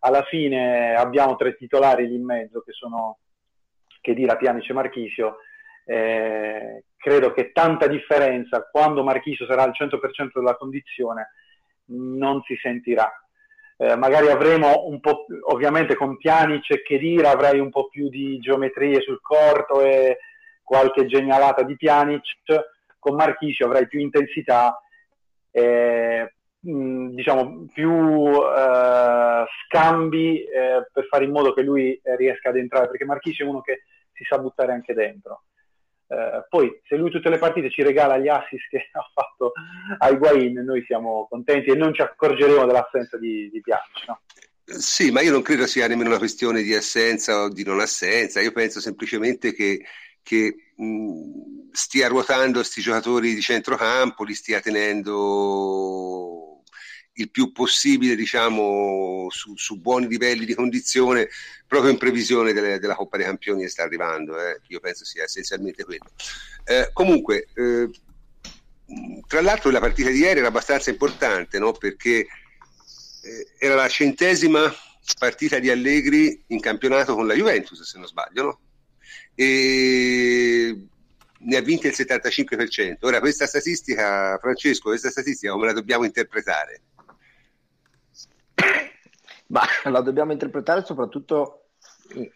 alla 0.00 0.22
fine 0.22 0.94
abbiamo 0.94 1.36
tre 1.36 1.56
titolari 1.56 2.06
lì 2.06 2.14
in 2.14 2.24
mezzo 2.24 2.60
che 2.62 2.72
sono 2.72 3.18
che 4.00 4.14
dire 4.14 4.36
Pianice 4.36 4.72
Marchisio, 4.72 5.38
eh, 5.84 6.84
credo 6.96 7.32
che 7.32 7.50
tanta 7.52 7.86
differenza 7.86 8.68
quando 8.70 9.02
Marchisio 9.02 9.46
sarà 9.46 9.62
al 9.62 9.72
100% 9.72 10.30
della 10.34 10.56
condizione 10.56 11.30
non 11.86 12.42
si 12.42 12.56
sentirà. 12.56 13.10
Eh, 13.78 13.94
magari 13.94 14.30
avremo 14.30 14.86
un 14.86 15.00
po', 15.00 15.26
ovviamente 15.50 15.96
con 15.96 16.16
Pianice 16.16 16.74
e 16.74 16.82
Chedira 16.82 17.30
avrei 17.30 17.60
un 17.60 17.68
po' 17.68 17.88
più 17.88 18.08
di 18.08 18.38
geometrie 18.38 19.02
sul 19.02 19.20
corto 19.20 19.82
e 19.82 20.18
qualche 20.62 21.04
genialata 21.06 21.62
di 21.62 21.76
Pjanic, 21.76 22.22
con 22.98 23.14
Marchisio 23.16 23.66
avrai 23.66 23.86
più 23.86 24.00
intensità, 24.00 24.80
eh, 25.50 26.34
mh, 26.58 27.08
diciamo 27.10 27.66
più 27.72 28.32
eh, 28.32 29.44
scambi 29.66 30.42
eh, 30.42 30.88
per 30.90 31.06
fare 31.08 31.24
in 31.24 31.30
modo 31.30 31.52
che 31.52 31.62
lui 31.62 32.00
riesca 32.16 32.48
ad 32.48 32.56
entrare, 32.56 32.88
perché 32.88 33.04
Marchisio 33.04 33.44
è 33.44 33.48
uno 33.48 33.60
che 33.60 33.82
si 34.12 34.24
sa 34.24 34.38
buttare 34.38 34.72
anche 34.72 34.94
dentro. 34.94 35.42
Eh, 36.08 36.46
poi 36.48 36.80
se 36.86 36.96
lui 36.96 37.10
tutte 37.10 37.28
le 37.28 37.38
partite 37.38 37.68
ci 37.68 37.82
regala 37.82 38.18
gli 38.18 38.28
assist 38.28 38.68
che 38.70 38.88
ha 38.92 39.10
fatto 39.12 39.52
a 39.98 40.08
Higuain 40.08 40.62
noi 40.64 40.84
siamo 40.84 41.26
contenti 41.28 41.70
e 41.70 41.74
non 41.74 41.92
ci 41.92 42.00
accorgeremo 42.00 42.64
dell'assenza 42.64 43.18
di, 43.18 43.50
di 43.50 43.60
Pianci. 43.60 44.04
No? 44.06 44.20
Sì, 44.64 45.10
ma 45.10 45.20
io 45.20 45.30
non 45.30 45.42
credo 45.42 45.66
sia 45.66 45.86
nemmeno 45.86 46.08
una 46.08 46.18
questione 46.18 46.62
di 46.62 46.74
assenza 46.74 47.42
o 47.42 47.48
di 47.48 47.64
non 47.64 47.80
assenza, 47.80 48.40
io 48.40 48.52
penso 48.52 48.80
semplicemente 48.80 49.52
che, 49.52 49.84
che 50.22 50.72
mh, 50.76 51.70
stia 51.70 52.08
ruotando 52.08 52.58
questi 52.58 52.80
giocatori 52.80 53.34
di 53.34 53.40
centrocampo, 53.40 54.24
li 54.24 54.34
stia 54.34 54.60
tenendo 54.60 56.55
il 57.18 57.30
più 57.30 57.52
possibile 57.52 58.14
diciamo, 58.14 59.26
su, 59.30 59.56
su, 59.56 59.80
buoni 59.80 60.08
livelli 60.08 60.44
di 60.44 60.54
condizione 60.54 61.28
proprio 61.66 61.90
in 61.90 61.98
previsione 61.98 62.52
delle, 62.52 62.78
della 62.78 62.94
Coppa 62.94 63.16
dei 63.16 63.26
Campioni 63.26 63.62
che 63.62 63.68
sta 63.68 63.82
arrivando 63.82 64.38
eh. 64.38 64.60
io 64.68 64.80
penso 64.80 65.04
sia 65.04 65.24
essenzialmente 65.24 65.84
quello 65.84 66.10
eh, 66.64 66.90
comunque 66.92 67.48
eh, 67.54 67.88
tra 69.26 69.40
l'altro 69.40 69.70
la 69.70 69.80
partita 69.80 70.10
di 70.10 70.18
ieri 70.18 70.40
era 70.40 70.48
abbastanza 70.48 70.90
importante 70.90 71.58
no? 71.58 71.72
perché 71.72 72.26
eh, 73.26 73.46
era 73.58 73.74
la 73.74 73.88
centesima 73.88 74.72
partita 75.18 75.58
di 75.58 75.70
Allegri 75.70 76.44
in 76.48 76.60
campionato 76.60 77.14
con 77.14 77.26
la 77.26 77.34
Juventus, 77.34 77.82
se 77.82 77.98
non 77.98 78.06
sbaglio, 78.06 78.42
no? 78.42 78.60
E 79.34 80.86
ne 81.38 81.56
ha 81.56 81.60
vinte 81.60 81.88
il 81.88 81.94
75%. 81.96 82.96
Ora, 83.00 83.20
questa 83.20 83.46
statistica, 83.46 84.38
Francesco, 84.38 84.88
questa 84.88 85.10
statistica 85.10 85.52
come 85.52 85.66
la 85.66 85.72
dobbiamo 85.72 86.04
interpretare? 86.04 86.82
Ma 89.48 89.62
la 89.84 90.00
dobbiamo 90.00 90.32
interpretare 90.32 90.84
soprattutto 90.84 91.66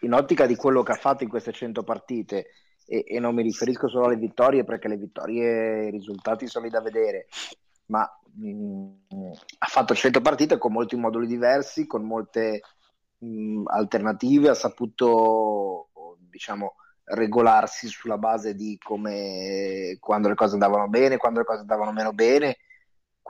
in 0.01 0.13
ottica 0.13 0.45
di 0.45 0.55
quello 0.55 0.83
che 0.83 0.93
ha 0.93 0.95
fatto 0.95 1.23
in 1.23 1.29
queste 1.29 1.51
100 1.51 1.83
partite. 1.83 2.47
E, 2.85 3.05
e 3.07 3.19
non 3.19 3.35
mi 3.35 3.43
riferisco 3.43 3.87
solo 3.87 4.05
alle 4.05 4.17
vittorie 4.17 4.63
perché 4.63 4.87
le 4.87 4.97
vittorie, 4.97 5.87
i 5.87 5.91
risultati 5.91 6.47
sono 6.47 6.65
lì 6.65 6.71
da 6.71 6.81
vedere, 6.81 7.27
ma 7.85 8.09
mh, 8.33 8.49
mm, 8.49 9.31
ha 9.59 9.67
fatto 9.67 9.93
100 9.93 10.19
partite 10.21 10.57
con 10.57 10.73
molti 10.73 10.95
moduli 10.95 11.27
diversi, 11.27 11.87
con 11.87 12.03
molte 12.03 12.61
mh, 13.19 13.27
mm, 13.27 13.67
alternative, 13.67 14.49
ha 14.49 14.53
saputo 14.55 15.89
diciamo 16.29 16.75
regolarsi 17.03 17.87
sulla 17.87 18.17
base 18.17 18.55
di 18.55 18.77
come 18.81 19.97
quando 19.99 20.29
le 20.29 20.35
cose 20.35 20.53
andavano 20.53 20.87
bene, 20.87 21.17
quando 21.17 21.39
le 21.39 21.45
cose 21.45 21.59
andavano 21.61 21.91
meno 21.91 22.13
bene, 22.13 22.57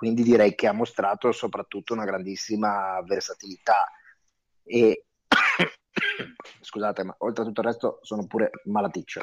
quindi 0.02 0.24
direi 0.24 0.56
che 0.56 0.66
ha 0.66 0.72
mostrato 0.72 1.32
soprattutto 1.32 1.94
una 1.94 2.06
grandissima 2.06 3.00
versatilità 3.04 3.88
e 4.64 5.06
scusate, 6.60 7.04
ma 7.04 7.14
oltre 7.20 7.44
a 7.44 7.46
tutto 7.46 7.62
il 7.62 7.68
resto 7.68 8.00
sono 8.02 8.26
pure 8.26 8.50
malaticcio. 8.64 9.22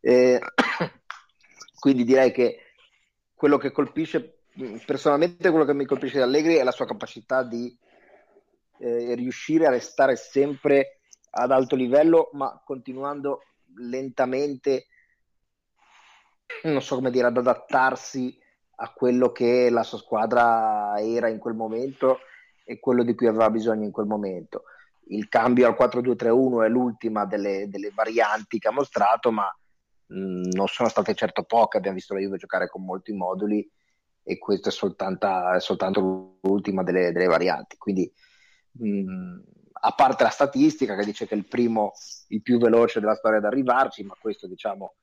Eh, 0.00 0.40
quindi 1.78 2.04
direi 2.04 2.32
che 2.32 2.72
quello 3.34 3.58
che 3.58 3.70
colpisce 3.70 4.44
personalmente 4.86 5.50
quello 5.50 5.66
che 5.66 5.74
mi 5.74 5.84
colpisce 5.84 6.16
di 6.16 6.22
Allegri 6.22 6.54
è 6.54 6.62
la 6.62 6.72
sua 6.72 6.86
capacità 6.86 7.42
di 7.42 7.76
eh, 8.78 9.14
riuscire 9.14 9.66
a 9.66 9.70
restare 9.70 10.16
sempre 10.16 11.00
ad 11.32 11.50
alto 11.50 11.76
livello, 11.76 12.30
ma 12.32 12.62
continuando 12.64 13.42
lentamente, 13.76 14.86
non 16.62 16.80
so 16.80 16.94
come 16.94 17.10
dire, 17.10 17.26
ad 17.26 17.36
adattarsi 17.36 18.40
a 18.76 18.92
quello 18.92 19.30
che 19.32 19.70
la 19.70 19.82
sua 19.82 19.98
squadra 19.98 20.94
era 20.98 21.28
in 21.28 21.38
quel 21.38 21.54
momento 21.54 22.20
e 22.64 22.80
quello 22.80 23.02
di 23.02 23.14
cui 23.14 23.26
aveva 23.26 23.50
bisogno 23.50 23.84
in 23.84 23.90
quel 23.90 24.06
momento. 24.06 24.64
Il 25.08 25.28
cambio 25.28 25.66
al 25.66 25.76
4-2-3-1 25.78 26.64
è 26.64 26.68
l'ultima 26.68 27.26
delle, 27.26 27.68
delle 27.68 27.90
varianti 27.94 28.58
che 28.58 28.68
ha 28.68 28.72
mostrato, 28.72 29.30
ma 29.30 29.44
mh, 30.06 30.48
non 30.52 30.66
sono 30.66 30.88
state 30.88 31.14
certo 31.14 31.44
poche. 31.44 31.76
Abbiamo 31.76 31.96
visto 31.96 32.14
la 32.14 32.20
Juve 32.20 32.38
giocare 32.38 32.68
con 32.68 32.84
molti 32.84 33.12
moduli 33.12 33.68
e 34.22 34.38
questa 34.38 34.70
è 34.70 35.56
è 35.56 35.60
soltanto 35.60 36.38
l'ultima 36.40 36.82
delle, 36.82 37.12
delle 37.12 37.26
varianti. 37.26 37.76
Quindi, 37.76 38.10
mh, 38.72 39.40
a 39.72 39.90
parte 39.92 40.22
la 40.22 40.30
statistica 40.30 40.96
che 40.96 41.04
dice 41.04 41.26
che 41.26 41.34
è 41.34 41.38
il 41.38 41.46
primo, 41.46 41.92
il 42.28 42.40
più 42.40 42.58
veloce 42.58 43.00
della 43.00 43.14
storia 43.14 43.38
ad 43.38 43.44
arrivarci, 43.44 44.02
ma 44.04 44.16
questo 44.18 44.46
diciamo 44.46 44.94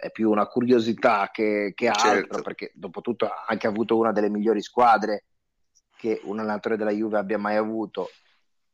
è 0.00 0.12
più 0.12 0.30
una 0.30 0.46
curiosità 0.46 1.28
che, 1.32 1.72
che 1.74 1.88
altro, 1.88 2.10
certo. 2.10 2.42
perché 2.42 2.70
dopo 2.72 3.00
tutto 3.00 3.26
ha 3.26 3.46
anche 3.48 3.66
avuto 3.66 3.96
una 3.96 4.12
delle 4.12 4.30
migliori 4.30 4.62
squadre 4.62 5.24
che 5.96 6.20
un 6.22 6.38
allenatore 6.38 6.76
della 6.76 6.92
Juve 6.92 7.18
abbia 7.18 7.36
mai 7.36 7.56
avuto. 7.56 8.08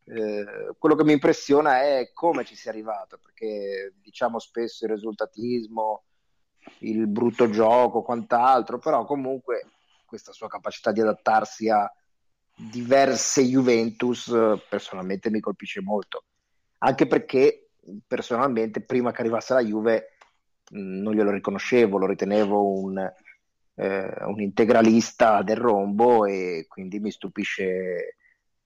Eh, 0.04 0.74
quello 0.76 0.94
che 0.94 1.02
mi 1.02 1.12
impressiona 1.12 1.80
è 1.80 2.10
come 2.12 2.44
ci 2.44 2.54
sia 2.54 2.70
arrivato, 2.70 3.18
perché 3.22 3.94
diciamo 4.02 4.38
spesso 4.38 4.84
il 4.84 4.90
risultatismo, 4.90 6.02
il 6.80 7.06
brutto 7.06 7.48
gioco, 7.48 8.02
quant'altro, 8.02 8.78
però 8.78 9.06
comunque 9.06 9.68
questa 10.04 10.32
sua 10.32 10.48
capacità 10.48 10.92
di 10.92 11.00
adattarsi 11.00 11.70
a 11.70 11.90
diverse 12.54 13.42
Juventus 13.44 14.30
personalmente 14.68 15.30
mi 15.30 15.40
colpisce 15.40 15.80
molto, 15.80 16.24
anche 16.80 17.06
perché 17.06 17.70
personalmente 18.06 18.82
prima 18.82 19.10
che 19.10 19.22
arrivasse 19.22 19.54
la 19.54 19.64
Juve 19.64 20.13
non 20.70 21.14
glielo 21.14 21.30
riconoscevo, 21.30 21.98
lo 21.98 22.06
ritenevo 22.06 22.70
un, 22.70 22.98
eh, 23.74 24.14
un 24.24 24.40
integralista 24.40 25.42
del 25.42 25.56
rombo 25.56 26.24
e 26.26 26.66
quindi 26.68 27.00
mi 27.00 27.10
stupisce 27.10 28.16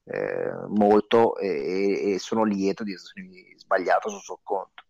eh, 0.04 0.52
molto 0.68 1.36
e, 1.36 2.12
e, 2.12 2.18
sono 2.18 2.44
lieto 2.44 2.82
di 2.82 2.92
essermi 2.92 3.54
sbagliato 3.56 4.08
sul 4.08 4.20
suo 4.20 4.40
conto. 4.42 4.84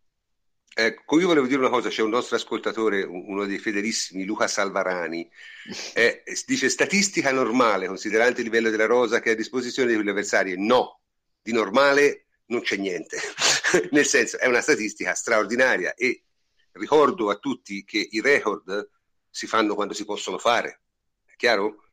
Ecco, 0.81 1.19
io 1.19 1.27
volevo 1.27 1.49
dire 1.49 1.59
una 1.59 1.71
cosa, 1.71 1.89
c'è 1.89 2.03
un 2.03 2.11
nostro 2.11 2.37
ascoltatore, 2.37 3.03
uno 3.03 3.47
dei 3.47 3.59
fedelissimi, 3.59 4.25
Luca 4.25 4.47
Salvarani, 4.47 5.29
eh, 5.95 6.23
dice 6.47 6.69
statistica 6.69 7.33
normale, 7.33 7.89
considerante 7.89 8.43
il 8.43 8.47
livello 8.47 8.71
della 8.71 8.87
rosa 8.87 9.19
che 9.19 9.31
è 9.31 9.33
a 9.33 9.37
disposizione 9.37 9.91
degli 9.91 10.09
avversari. 10.09 10.55
No, 10.57 11.01
di 11.43 11.53
normale 11.53 12.27
non 12.47 12.61
c'è 12.61 12.77
niente, 12.77 13.19
nel 13.91 14.07
senso 14.07 14.39
è 14.39 14.47
una 14.47 14.61
statistica 14.61 15.15
straordinaria 15.15 15.95
e 15.95 16.28
ricordo 16.73 17.31
a 17.31 17.37
tutti 17.37 17.85
che 17.85 18.07
i 18.11 18.21
record 18.21 18.91
si 19.29 19.47
fanno 19.47 19.75
quando 19.75 19.95
si 19.95 20.05
possono 20.05 20.39
fare, 20.39 20.83
è 21.25 21.35
chiaro? 21.37 21.85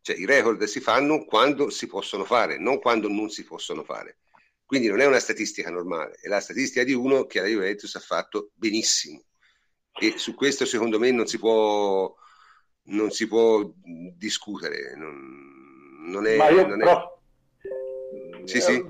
Cioè 0.00 0.16
i 0.16 0.26
record 0.26 0.62
si 0.64 0.80
fanno 0.80 1.24
quando 1.24 1.70
si 1.70 1.86
possono 1.86 2.24
fare, 2.24 2.58
non 2.58 2.80
quando 2.80 3.08
non 3.08 3.30
si 3.30 3.44
possono 3.44 3.84
fare. 3.84 4.18
Quindi 4.64 4.88
non 4.88 5.00
è 5.00 5.06
una 5.06 5.20
statistica 5.20 5.70
normale, 5.70 6.18
è 6.20 6.28
la 6.28 6.40
statistica 6.40 6.82
di 6.82 6.92
uno 6.92 7.26
che 7.26 7.40
la 7.40 7.46
Juventus 7.46 7.94
ha 7.94 8.00
fatto 8.00 8.50
benissimo. 8.54 9.22
E 10.00 10.16
su 10.16 10.34
questo 10.34 10.64
secondo 10.64 10.98
me 10.98 11.10
non 11.10 11.26
si 11.26 11.38
può, 11.38 12.12
non 12.84 13.10
si 13.10 13.28
può 13.28 13.70
discutere. 14.16 14.96
Non, 14.96 16.06
non 16.06 16.26
è, 16.26 16.36
Ma 16.36 16.48
io, 16.48 16.66
non 16.66 16.82
è... 16.82 17.10
Sì, 18.44 18.60
sì. 18.60 18.82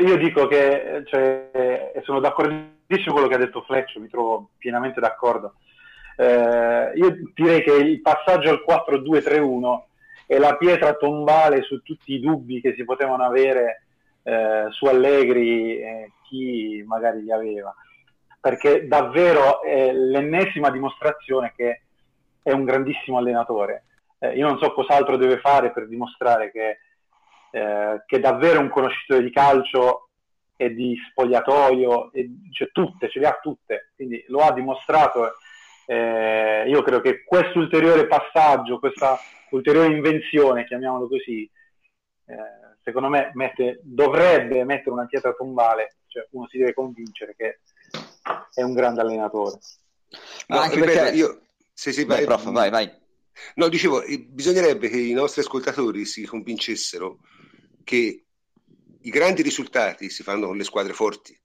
Io 0.00 0.16
dico 0.16 0.46
che 0.46 1.02
cioè, 1.06 1.92
sono 2.04 2.20
d'accordissimo 2.20 3.12
con 3.12 3.12
quello 3.14 3.28
che 3.28 3.34
ha 3.34 3.38
detto 3.38 3.62
Fleccio, 3.62 4.00
mi 4.00 4.08
trovo 4.08 4.50
pienamente 4.58 5.00
d'accordo. 5.00 5.54
Eh, 6.16 6.92
io 6.94 7.16
direi 7.34 7.62
che 7.62 7.72
il 7.72 8.00
passaggio 8.00 8.50
al 8.50 8.64
4-2-3-1 8.66 9.82
è 10.26 10.38
la 10.38 10.56
pietra 10.56 10.94
tombale 10.94 11.62
su 11.62 11.82
tutti 11.82 12.14
i 12.14 12.20
dubbi 12.20 12.60
che 12.60 12.74
si 12.74 12.84
potevano 12.84 13.24
avere 13.24 13.84
eh, 14.22 14.66
su 14.70 14.86
Allegri 14.86 15.78
eh, 15.78 16.12
chi 16.22 16.82
magari 16.86 17.22
li 17.22 17.30
aveva, 17.30 17.74
perché 18.40 18.86
davvero 18.86 19.62
è 19.62 19.92
l'ennesima 19.92 20.70
dimostrazione 20.70 21.52
che 21.54 21.82
è 22.42 22.52
un 22.52 22.64
grandissimo 22.64 23.18
allenatore. 23.18 23.84
Eh, 24.18 24.36
io 24.36 24.46
non 24.46 24.58
so 24.58 24.72
cos'altro 24.72 25.16
deve 25.16 25.38
fare 25.38 25.70
per 25.70 25.86
dimostrare 25.86 26.50
che, 26.50 26.78
eh, 27.56 28.02
che 28.04 28.16
è 28.16 28.20
davvero 28.20 28.60
un 28.60 28.68
conoscitore 28.68 29.22
di 29.22 29.30
calcio 29.30 30.10
e 30.56 30.74
di 30.74 30.94
spogliatoio, 31.08 32.12
e, 32.12 32.28
cioè 32.52 32.68
tutte, 32.70 33.08
ce 33.08 33.18
le 33.18 33.26
ha 33.28 33.38
tutte, 33.40 33.92
quindi 33.96 34.22
lo 34.28 34.40
ha 34.40 34.52
dimostrato. 34.52 35.36
Eh, 35.86 36.68
io 36.68 36.82
credo 36.82 37.00
che 37.00 37.24
questo 37.24 37.58
ulteriore 37.58 38.06
passaggio, 38.06 38.78
questa 38.78 39.18
ulteriore 39.52 39.94
invenzione, 39.94 40.66
chiamiamolo 40.66 41.08
così, 41.08 41.50
eh, 42.26 42.76
secondo 42.82 43.08
me 43.08 43.30
mette, 43.32 43.80
dovrebbe 43.82 44.62
mettere 44.64 44.90
una 44.90 45.06
pietra 45.06 45.32
tombale, 45.32 45.96
cioè 46.08 46.26
uno 46.32 46.46
si 46.48 46.58
deve 46.58 46.74
convincere 46.74 47.34
che 47.34 47.60
è 48.52 48.62
un 48.62 48.74
grande 48.74 49.00
allenatore. 49.00 49.58
No, 50.48 50.58
anche 50.58 50.78
perché 50.78 51.16
io... 51.16 51.40
Sì, 51.72 51.92
sì, 51.92 52.04
vai, 52.04 52.24
vai, 52.24 52.26
prof, 52.26 52.50
vai, 52.52 52.68
vai. 52.68 52.90
No, 53.54 53.68
dicevo, 53.68 54.02
bisognerebbe 54.28 54.88
che 54.88 54.98
i 54.98 55.12
nostri 55.12 55.42
ascoltatori 55.42 56.04
si 56.04 56.24
convincessero 56.24 57.18
che 57.86 58.24
i 59.00 59.10
grandi 59.10 59.42
risultati 59.42 60.10
si 60.10 60.24
fanno 60.24 60.48
con 60.48 60.56
le 60.56 60.64
squadre 60.64 60.92
forti. 60.92 61.38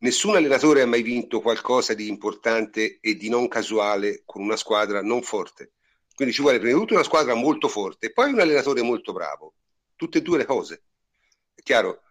Nessun 0.00 0.36
allenatore 0.36 0.82
ha 0.82 0.86
mai 0.86 1.00
vinto 1.00 1.40
qualcosa 1.40 1.94
di 1.94 2.08
importante 2.08 2.98
e 3.00 3.14
di 3.16 3.30
non 3.30 3.48
casuale 3.48 4.20
con 4.26 4.42
una 4.42 4.56
squadra 4.56 5.00
non 5.00 5.22
forte. 5.22 5.72
Quindi 6.14 6.34
ci 6.34 6.42
vuole 6.42 6.58
prima 6.58 6.74
di 6.74 6.80
tutto 6.80 6.92
una 6.92 7.04
squadra 7.04 7.32
molto 7.32 7.68
forte 7.68 8.08
e 8.08 8.12
poi 8.12 8.32
un 8.32 8.40
allenatore 8.40 8.82
molto 8.82 9.14
bravo 9.14 9.54
tutte 9.96 10.18
e 10.18 10.22
due 10.22 10.36
le 10.36 10.44
cose. 10.44 10.82
È 11.54 11.62
chiaro? 11.62 12.02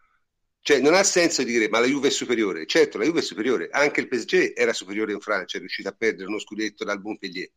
Cioè, 0.62 0.80
non 0.80 0.96
ha 0.96 1.04
senso 1.04 1.44
dire 1.44 1.70
ma 1.70 1.80
la 1.80 1.86
Juve 1.86 2.08
è 2.08 2.12
superiore. 2.12 2.66
Certo, 2.66 2.98
la 2.98 3.06
Juve 3.06 3.20
è 3.20 3.24
superiore, 3.24 3.70
anche 3.72 4.00
il 4.00 4.08
PSG 4.08 4.54
era 4.56 4.74
superiore 4.74 5.14
in 5.14 5.20
Francia, 5.20 5.58
è 5.58 5.60
riuscito 5.60 5.88
a 5.88 5.96
perdere 5.96 6.28
uno 6.28 6.40
scudetto 6.40 6.84
dal 6.84 7.00
Montpellier. 7.00 7.52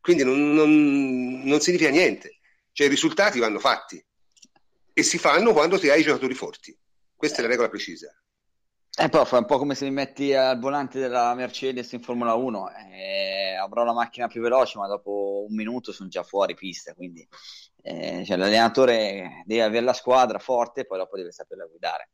quindi 0.00 0.24
non, 0.24 0.52
non, 0.52 1.42
non 1.44 1.60
significa 1.60 1.90
niente. 1.90 2.38
Cioè 2.72 2.88
i 2.88 2.90
risultati 2.90 3.38
vanno 3.38 3.60
fatti 3.60 4.04
e 4.92 5.02
si 5.02 5.18
fanno 5.18 5.52
quando 5.52 5.78
ti 5.78 5.88
hai 5.88 6.00
i 6.00 6.04
giocatori 6.04 6.34
forti. 6.34 6.76
Questa 7.14 7.38
è 7.38 7.42
la 7.42 7.48
regola 7.48 7.68
precisa. 7.68 8.12
Eh, 8.94 9.08
però 9.08 9.24
fa 9.24 9.38
un 9.38 9.46
po' 9.46 9.56
come 9.56 9.74
se 9.74 9.86
mi 9.86 9.92
metti 9.92 10.34
al 10.34 10.58
volante 10.58 10.98
della 10.98 11.34
Mercedes 11.34 11.92
in 11.92 12.02
Formula 12.02 12.34
1. 12.34 12.70
Eh, 12.92 13.54
avrò 13.54 13.84
la 13.84 13.94
macchina 13.94 14.26
più 14.26 14.42
veloce, 14.42 14.78
ma 14.78 14.86
dopo 14.86 15.46
un 15.48 15.54
minuto 15.54 15.92
sono 15.92 16.10
già 16.10 16.22
fuori 16.22 16.54
pista. 16.54 16.92
Quindi 16.92 17.26
eh, 17.82 18.22
cioè, 18.26 18.36
l'allenatore 18.36 19.42
deve 19.46 19.62
avere 19.62 19.84
la 19.84 19.92
squadra 19.92 20.38
forte 20.38 20.84
poi 20.84 20.98
dopo 20.98 21.16
deve 21.16 21.32
saperla 21.32 21.64
guidare. 21.64 22.10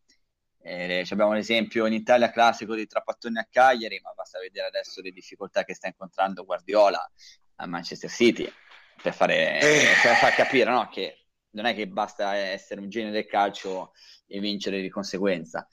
Eh, 0.61 1.05
abbiamo 1.11 1.33
l'esempio 1.33 1.87
in 1.87 1.95
Italia 1.95 2.31
classico 2.31 2.75
di 2.75 2.87
Trapattoni 2.87 3.39
a 3.39 3.49
Cagliari, 3.51 4.01
ma 4.03 4.13
basta 4.13 4.39
vedere 4.39 4.69
adesso 4.69 5.01
le 5.01 5.11
difficoltà 5.11 5.65
che 5.65 5.75
sta 5.75 5.89
incontrando 5.89 6.45
Guardiola 6.45 7.11
a 7.57 7.67
Manchester 7.67 8.11
City 8.11 8.51
per, 9.03 9.15
fare, 9.15 9.61
eh. 9.61 9.87
per 10.03 10.15
far 10.17 10.35
capire 10.35 10.71
no, 10.71 10.89
che 10.89 11.28
non 11.59 11.67
è 11.67 11.75
che 11.75 11.89
basta 11.89 12.37
essere 12.37 12.81
un 12.81 12.89
genio 12.89 13.11
del 13.11 13.27
calcio 13.27 13.93
e 14.29 14.39
vincere 14.39 14.81
di 14.81 14.89
conseguenza. 14.89 15.67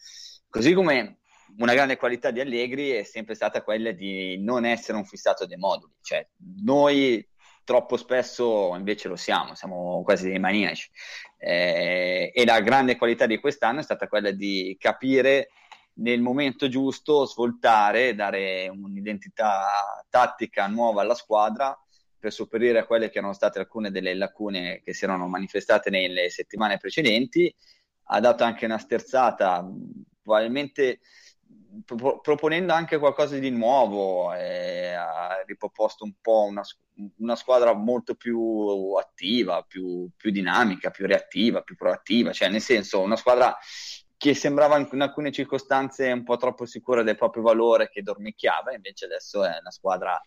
Così 0.50 0.74
come 0.74 1.19
una 1.58 1.74
grande 1.74 1.95
qualità 1.95 2.32
di 2.32 2.39
Allegri 2.39 2.89
è 2.89 3.04
sempre 3.04 3.36
stata 3.36 3.62
quella 3.62 3.91
di 3.91 4.38
non 4.43 4.65
essere 4.65 4.98
un 4.98 5.06
fissato 5.06 5.45
dei 5.45 5.58
moduli, 5.58 5.93
cioè 6.02 6.28
noi 6.63 7.26
troppo 7.63 7.98
spesso 7.98 8.76
invece 8.76 9.08
lo 9.08 9.15
siamo, 9.15 9.54
siamo 9.54 10.02
quasi 10.04 10.28
dei 10.28 10.39
maniaci. 10.39 10.89
Eh, 11.38 12.32
e 12.34 12.45
la 12.45 12.60
grande 12.62 12.95
qualità 12.95 13.28
di 13.28 13.39
quest'anno 13.39 13.80
è 13.80 13.84
stata 13.84 14.08
quella 14.08 14.32
di 14.32 14.76
capire 14.80 15.50
nel 15.98 16.19
momento 16.19 16.67
giusto, 16.67 17.26
svoltare, 17.26 18.15
dare 18.15 18.67
un'identità 18.69 20.04
tattica 20.10 20.65
nuova 20.67 21.02
alla 21.02 21.15
squadra 21.15 21.78
per 22.25 22.33
sopperire 22.33 22.79
a 22.79 22.85
quelle 22.85 23.11
che 23.11 23.19
erano 23.19 23.33
state 23.33 23.59
alcune 23.59 23.91
delle 23.91 24.15
lacune 24.15 24.81
che 24.83 24.95
si 24.95 25.03
erano 25.03 25.27
manifestate 25.27 25.91
nelle 25.91 26.31
settimane 26.31 26.79
precedenti. 26.79 27.53
Ha 28.05 28.19
dato 28.19 28.43
anche 28.43 28.65
una 28.65 28.79
sterzata 28.79 29.63
probabilmente 30.23 31.01
pro- 31.85 32.19
proponendo 32.21 32.73
anche 32.73 32.97
qualcosa 32.97 33.38
di 33.38 33.51
nuovo, 33.51 34.33
eh, 34.33 34.93
ha 34.93 35.43
riproposto 35.45 36.03
un 36.03 36.13
po' 36.19 36.45
una, 36.45 36.63
una 37.17 37.35
squadra 37.35 37.73
molto 37.73 38.15
più 38.15 38.95
attiva, 38.95 39.61
più, 39.61 40.09
più, 40.17 40.31
dinamica, 40.31 40.89
più 40.89 41.05
reattiva, 41.05 41.61
più 41.61 41.75
proattiva, 41.75 42.31
cioè 42.31 42.49
nel 42.49 42.61
senso 42.61 43.01
una 43.01 43.17
squadra 43.17 43.55
che 44.17 44.33
sembrava 44.33 44.77
in 44.79 45.01
alcune 45.01 45.31
circostanze 45.31 46.11
un 46.11 46.23
po' 46.23 46.38
troppo 46.38 46.65
sicura 46.65 47.03
del 47.03 47.17
proprio 47.17 47.43
valore, 47.43 47.89
che 47.89 48.01
dormicchiava, 48.01 48.73
invece 48.73 49.05
adesso 49.05 49.43
è 49.43 49.59
una 49.59 49.69
squadra 49.69 50.19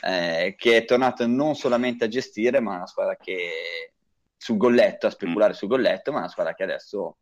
eh, 0.00 0.54
che 0.56 0.76
è 0.78 0.84
tornata 0.84 1.26
non 1.26 1.54
solamente 1.54 2.04
a 2.04 2.08
gestire, 2.08 2.60
ma 2.60 2.76
una 2.76 2.86
squadra 2.86 3.16
che 3.16 3.92
sul 4.36 4.56
golletto, 4.56 5.06
a 5.06 5.10
speculare 5.10 5.52
mm. 5.52 5.56
sul 5.56 5.68
golletto, 5.68 6.12
ma 6.12 6.18
una 6.18 6.28
squadra 6.28 6.54
che 6.54 6.62
adesso 6.64 7.16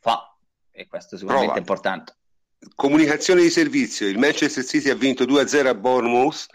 fa, 0.00 0.34
e 0.70 0.86
questo 0.86 1.16
sicuramente 1.16 1.52
Prova. 1.52 1.58
è 1.58 1.60
importante. 1.60 2.16
Comunicazione 2.74 3.42
di 3.42 3.50
servizio, 3.50 4.08
il 4.08 4.18
Manchester 4.18 4.64
City 4.64 4.90
ha 4.90 4.94
vinto 4.94 5.24
2-0 5.24 5.66
a 5.66 5.74
Bournemouth 5.74 6.46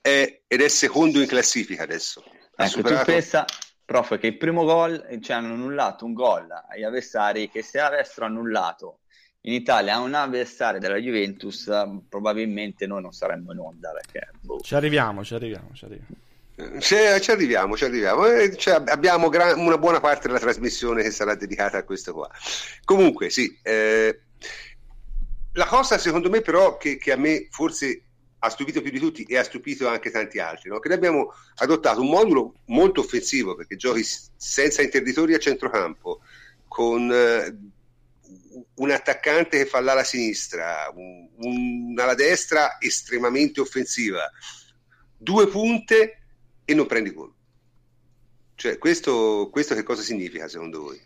è, 0.00 0.42
ed 0.46 0.60
è 0.60 0.68
secondo 0.68 1.20
in 1.20 1.26
classifica 1.26 1.82
adesso. 1.82 2.22
Ha 2.56 2.64
ecco, 2.64 2.76
superato... 2.76 3.04
tu 3.04 3.10
pensa, 3.10 3.44
prof, 3.84 4.18
che 4.18 4.26
il 4.28 4.36
primo 4.36 4.64
gol, 4.64 5.18
cioè 5.20 5.36
hanno 5.36 5.54
annullato 5.54 6.04
un 6.04 6.12
gol 6.12 6.46
agli 6.68 6.82
avversari 6.82 7.48
che 7.48 7.62
se 7.62 7.80
avessero 7.80 8.26
annullato 8.26 9.00
in 9.48 9.54
Italia 9.54 9.94
a 9.94 10.00
un 10.00 10.14
avversario 10.14 10.78
della 10.78 10.98
Juventus 10.98 11.70
probabilmente 12.08 12.86
noi 12.86 13.00
non 13.00 13.12
saremmo 13.12 13.52
in 13.52 13.58
onda 13.58 13.90
perché, 13.92 14.28
boh. 14.40 14.60
ci 14.60 14.74
arriviamo 14.74 15.24
ci 15.24 15.34
arriviamo 15.34 15.70
ci 15.72 15.84
arriviamo 15.86 16.26
ci, 16.78 16.96
ci 17.20 17.30
arriviamo, 17.30 17.76
ci 17.76 17.84
arriviamo. 17.84 18.26
Eh, 18.26 18.56
cioè, 18.56 18.82
abbiamo 18.86 19.28
gran, 19.28 19.60
una 19.60 19.78
buona 19.78 20.00
parte 20.00 20.26
della 20.26 20.40
trasmissione 20.40 21.04
che 21.04 21.12
sarà 21.12 21.36
dedicata 21.36 21.78
a 21.78 21.84
questo 21.84 22.12
qua. 22.12 22.28
Comunque, 22.84 23.30
sì, 23.30 23.56
eh, 23.62 24.22
la 25.52 25.66
cosa 25.66 25.98
secondo 25.98 26.28
me 26.28 26.40
però 26.40 26.76
che, 26.76 26.96
che, 26.96 27.12
a 27.12 27.16
me 27.16 27.46
forse 27.50 28.02
ha 28.40 28.48
stupito 28.50 28.80
più 28.80 28.90
di 28.90 28.98
tutti 28.98 29.22
e 29.22 29.36
ha 29.36 29.44
stupito 29.44 29.86
anche 29.86 30.10
tanti 30.10 30.40
altri, 30.40 30.68
no? 30.68 30.80
che 30.80 30.88
noi 30.88 30.96
abbiamo 30.96 31.32
adottato 31.56 32.00
un 32.00 32.08
modulo 32.08 32.54
molto 32.66 33.02
offensivo 33.02 33.54
perché 33.54 33.76
giochi 33.76 34.04
senza 34.04 34.82
interditori 34.82 35.34
a 35.34 35.38
centrocampo, 35.38 36.20
con 36.66 37.08
eh, 37.12 37.56
un 38.74 38.90
attaccante 38.90 39.58
che 39.58 39.66
fa 39.66 39.80
l'ala 39.80 40.04
sinistra, 40.04 40.90
un, 40.94 41.28
un'ala 41.36 42.14
destra 42.14 42.78
estremamente 42.80 43.60
offensiva, 43.60 44.30
due 45.16 45.48
punte 45.48 46.18
e 46.64 46.74
non 46.74 46.86
prendi 46.86 47.12
gol. 47.12 47.32
Cioè, 48.54 48.78
questo, 48.78 49.48
questo 49.50 49.74
che 49.74 49.82
cosa 49.82 50.02
significa 50.02 50.48
secondo 50.48 50.82
voi? 50.82 51.00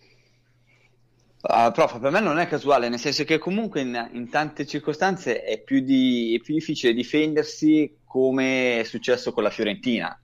Uh, 1.43 1.73
prof, 1.73 1.99
per 1.99 2.13
me 2.13 2.21
non 2.21 2.39
è 2.39 2.47
casuale, 2.47 2.89
nel 2.89 3.01
senso 3.01 3.25
che 3.25 3.39
comunque 3.39 3.81
in, 3.81 4.11
in 4.13 4.31
tante 4.31 4.65
circostanze 4.65 5.43
è 5.43 5.61
più, 5.61 5.81
di, 5.81 6.37
è 6.37 6.41
più, 6.41 6.55
difficile 6.55 6.95
difendersi 6.95 7.99
come 8.05 8.79
è 8.79 8.85
successo 8.85 9.33
con 9.33 9.43
la 9.43 9.51
Fiorentina, 9.51 10.17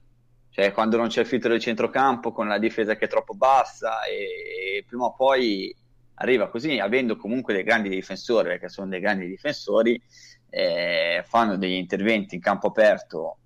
cioè 0.49 0.71
quando 0.71 0.95
non 0.95 1.09
c'è 1.09 1.21
il 1.21 1.27
filtro 1.27 1.49
del 1.49 1.59
centrocampo 1.59 2.31
con 2.31 2.47
la 2.47 2.57
difesa 2.57 2.95
che 2.95 3.05
è 3.05 3.09
troppo 3.09 3.33
bassa 3.33 4.03
e, 4.03 4.77
e 4.77 4.85
prima 4.87 5.05
o 5.05 5.13
poi 5.13 5.75
arriva 6.19 6.49
così, 6.49 6.79
avendo 6.79 7.17
comunque 7.17 7.53
dei 7.53 7.63
grandi 7.63 7.89
difensori, 7.89 8.47
perché 8.47 8.69
sono 8.69 8.87
dei 8.87 9.01
grandi 9.01 9.27
difensori, 9.27 10.01
eh, 10.49 11.23
fanno 11.27 11.57
degli 11.57 11.73
interventi 11.73 12.35
in 12.35 12.41
campo 12.41 12.67
aperto 12.67 13.37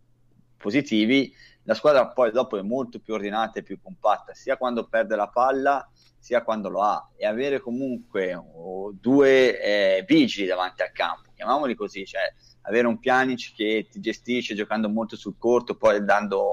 positivi 0.57 1.33
la 1.65 1.75
squadra 1.75 2.07
poi 2.07 2.31
dopo 2.31 2.57
è 2.57 2.61
molto 2.61 2.99
più 2.99 3.13
ordinata 3.13 3.59
e 3.59 3.63
più 3.63 3.79
compatta, 3.81 4.33
sia 4.33 4.57
quando 4.57 4.85
perde 4.85 5.15
la 5.15 5.29
palla 5.29 5.87
sia 6.19 6.41
quando 6.41 6.69
lo 6.69 6.81
ha 6.81 7.09
e 7.17 7.25
avere 7.25 7.59
comunque 7.59 8.33
oh, 8.33 8.93
due 8.93 9.59
eh, 9.61 10.05
vigili 10.07 10.47
davanti 10.47 10.81
al 10.81 10.91
campo, 10.93 11.31
chiamiamoli 11.35 11.75
così, 11.75 12.05
cioè 12.05 12.21
avere 12.61 12.87
un 12.87 12.97
Pjanic 12.97 13.53
che 13.55 13.87
ti 13.91 13.99
gestisce 13.99 14.55
giocando 14.55 14.87
molto 14.87 15.17
sul 15.17 15.35
corto, 15.37 15.75
poi 15.75 16.03
dando, 16.03 16.49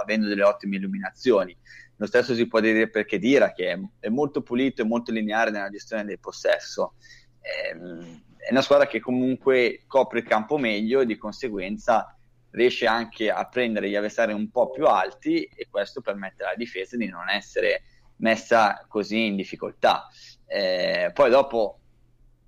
avendo 0.00 0.26
delle 0.26 0.42
ottime 0.42 0.76
illuminazioni. 0.76 1.56
Lo 2.02 2.08
stesso 2.08 2.34
si 2.34 2.48
può 2.48 2.58
dire 2.58 2.88
perché 2.88 3.20
Dira, 3.20 3.52
che 3.52 3.78
è, 4.00 4.08
molto 4.08 4.42
pulito 4.42 4.82
e 4.82 4.84
molto 4.84 5.12
lineare 5.12 5.52
nella 5.52 5.70
gestione 5.70 6.04
del 6.04 6.18
possesso. 6.18 6.94
È, 7.38 7.70
ehm, 7.70 8.22
è 8.38 8.50
una 8.50 8.60
squadra 8.60 8.88
che 8.88 8.98
comunque 8.98 9.84
copre 9.86 10.18
il 10.18 10.24
campo 10.24 10.58
meglio 10.58 10.98
e 10.98 11.06
di 11.06 11.16
conseguenza 11.16 12.12
riesce 12.50 12.86
anche 12.86 13.30
a 13.30 13.46
prendere 13.46 13.88
gli 13.88 13.94
avversari 13.94 14.32
un 14.32 14.50
po' 14.50 14.70
più 14.70 14.84
alti 14.86 15.44
e 15.44 15.68
questo 15.70 16.00
permette 16.00 16.42
alla 16.42 16.56
difesa 16.56 16.96
di 16.96 17.06
non 17.06 17.28
essere 17.28 17.84
messa 18.16 18.84
così 18.88 19.26
in 19.26 19.36
difficoltà. 19.36 20.08
Eh, 20.44 21.12
poi 21.14 21.30
dopo 21.30 21.78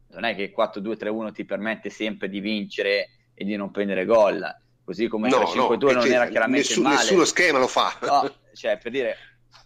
non 0.08 0.24
è 0.24 0.34
che 0.34 0.42
il 0.42 0.54
4-2-3-1 0.56 1.32
ti 1.32 1.44
permette 1.44 1.90
sempre 1.90 2.28
di 2.28 2.40
vincere 2.40 3.10
e 3.34 3.44
di 3.44 3.54
non 3.54 3.70
prendere 3.70 4.04
gol, 4.04 4.44
così 4.82 5.06
come 5.06 5.28
il 5.28 5.34
no, 5.34 5.42
3-5-2 5.44 5.78
no, 5.78 5.92
non 5.92 6.06
era 6.06 6.26
chiaramente 6.26 6.66
nessun, 6.66 6.82
male. 6.82 6.96
Nessuno 6.96 7.24
schema 7.24 7.58
lo 7.60 7.68
fa. 7.68 7.96
No, 8.02 8.34
cioè, 8.54 8.78
per 8.78 8.90
dire, 8.90 9.16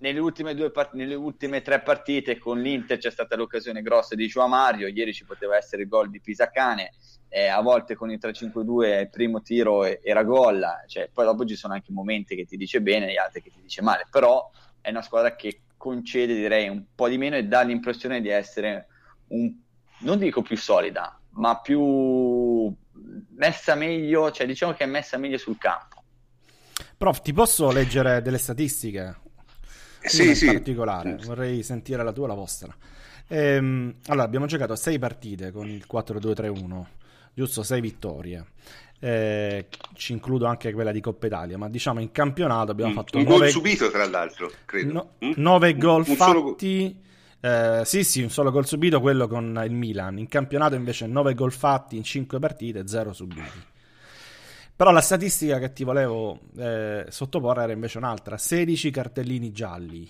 nelle 0.01 0.19
ultime, 0.19 0.55
due 0.55 0.71
part- 0.71 0.95
nelle 0.95 1.15
ultime 1.15 1.63
tre 1.63 1.81
partite 1.81 2.39
con 2.39 2.61
l'Inter 2.61 2.99
c'è 2.99 3.11
stata 3.11 3.37
l'occasione 3.37 3.83
grossa 3.83 4.15
di 4.15 4.27
Joao 4.27 4.49
Mario, 4.49 4.87
ieri 4.89 5.13
ci 5.13 5.25
poteva 5.25 5.57
essere 5.57 5.83
il 5.83 5.89
gol 5.89 6.11
di 6.11 6.21
Pisacane, 6.21 6.93
eh, 7.29 7.49
a 7.49 7.61
volte 7.61 7.95
con 7.95 8.11
il 8.11 8.19
3-5-2 8.21 9.01
il 9.01 9.11
primo 9.11 9.43
tiro 9.43 9.85
era 9.85 10.23
gol, 10.23 10.65
cioè, 10.87 11.11
poi 11.13 11.25
dopo 11.25 11.45
ci 11.45 11.57
sono 11.57 11.75
anche 11.75 11.93
momenti 11.93 12.37
che 12.37 12.45
ti 12.45 12.57
dice 12.57 12.81
bene 12.81 13.13
e 13.13 13.17
altri 13.19 13.43
che 13.43 13.51
ti 13.51 13.61
dice 13.61 13.83
male, 13.83 14.07
però 14.11 14.51
è 14.81 14.91
una 14.91 15.03
squadra 15.03 15.35
che 15.35 15.63
concede 15.77 16.35
direi 16.35 16.69
un 16.69 16.85
po' 16.95 17.09
di 17.09 17.19
meno 17.19 17.37
e 17.37 17.45
dà 17.45 17.63
l'impressione 17.63 18.21
di 18.21 18.29
essere 18.29 18.87
un, 19.29 19.53
non 20.01 20.19
dico 20.19 20.43
più 20.43 20.57
solida, 20.57 21.21
ma 21.31 21.61
più 21.61 22.73
messa 23.37 23.75
meglio, 23.75 24.31
cioè 24.31 24.47
diciamo 24.47 24.73
che 24.73 24.85
è 24.85 24.87
messa 24.87 25.17
meglio 25.19 25.39
sul 25.39 25.59
campo. 25.59 26.03
Prof, 26.97 27.21
ti 27.21 27.33
posso 27.33 27.71
leggere 27.71 28.23
delle 28.23 28.39
statistiche? 28.39 29.21
Sì, 30.03 30.29
in 30.29 30.37
sì. 30.37 30.47
particolare, 30.47 31.19
vorrei 31.25 31.63
sentire 31.63 32.03
la 32.03 32.13
tua 32.13 32.25
e 32.25 32.29
la 32.29 32.35
vostra. 32.35 32.75
Ehm, 33.29 33.97
allora, 34.07 34.25
abbiamo 34.25 34.47
giocato 34.47 34.75
6 34.75 34.99
partite 34.99 35.53
con 35.53 35.69
il 35.69 35.85
4-2-3-1 35.91 36.85
giusto 37.39 37.63
6 37.63 37.81
vittorie. 37.81 38.45
Eh, 39.01 39.67
ci 39.95 40.13
includo 40.13 40.47
anche 40.47 40.73
quella 40.73 40.91
di 40.91 41.01
Coppa 41.01 41.27
Italia, 41.27 41.57
ma 41.57 41.69
diciamo 41.69 42.01
in 42.01 42.11
campionato 42.11 42.73
abbiamo 42.73 42.91
mm, 42.91 42.95
fatto 42.95 43.19
un 43.19 43.23
9... 43.23 43.39
gol 43.39 43.49
subito, 43.51 43.91
tra 43.93 44.09
l'altro, 44.09 44.51
credo. 44.65 44.93
No, 44.93 45.35
9 45.37 45.75
mm? 45.75 45.79
gol 45.79 46.05
un 46.05 46.17
fatti. 46.17 47.01
Eh, 47.41 47.83
sì, 47.85 48.03
sì, 48.03 48.23
un 48.23 48.31
solo 48.31 48.51
gol 48.51 48.67
subito, 48.67 49.01
quello 49.01 49.29
con 49.29 49.63
il 49.65 49.73
Milan. 49.73 50.19
In 50.19 50.27
campionato 50.27 50.75
invece 50.75 51.07
9 51.07 51.35
gol 51.35 51.53
fatti 51.53 51.97
in 51.97 52.03
5 52.03 52.41
partite, 52.41 52.89
0 52.89 53.13
subiti. 53.13 53.63
Però 54.79 54.93
la 54.93 55.01
statistica 55.01 55.59
che 55.59 55.73
ti 55.73 55.83
volevo 55.83 56.39
eh, 56.57 57.07
sottoporre 57.09 57.65
era 57.65 57.73
invece 57.73 57.99
un'altra: 57.99 58.39
16 58.39 58.93
cartellini 58.93 59.51
gialli, 59.51 60.09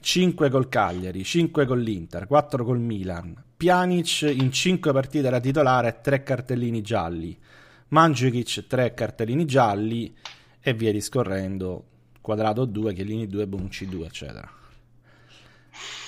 5 0.00 0.50
col 0.50 0.68
Cagliari, 0.68 1.22
5 1.22 1.64
con 1.64 1.78
l'Inter, 1.78 2.26
4 2.26 2.64
col 2.64 2.80
Milan, 2.80 3.40
Pjanic 3.56 4.22
in 4.22 4.50
5 4.50 4.92
partite 4.92 5.28
era 5.28 5.38
titolare, 5.38 6.00
3 6.02 6.24
cartellini 6.24 6.82
gialli. 6.82 7.38
Mandzukic 7.88 8.66
3 8.66 8.94
cartellini 8.94 9.44
gialli 9.44 10.12
e 10.60 10.74
via 10.74 10.90
discorrendo, 10.90 11.84
quadrato 12.20 12.64
2, 12.64 12.94
Chiellini 12.94 13.28
2, 13.28 13.46
Bonucci 13.46 13.86
2, 13.86 14.06
eccetera. 14.06 14.50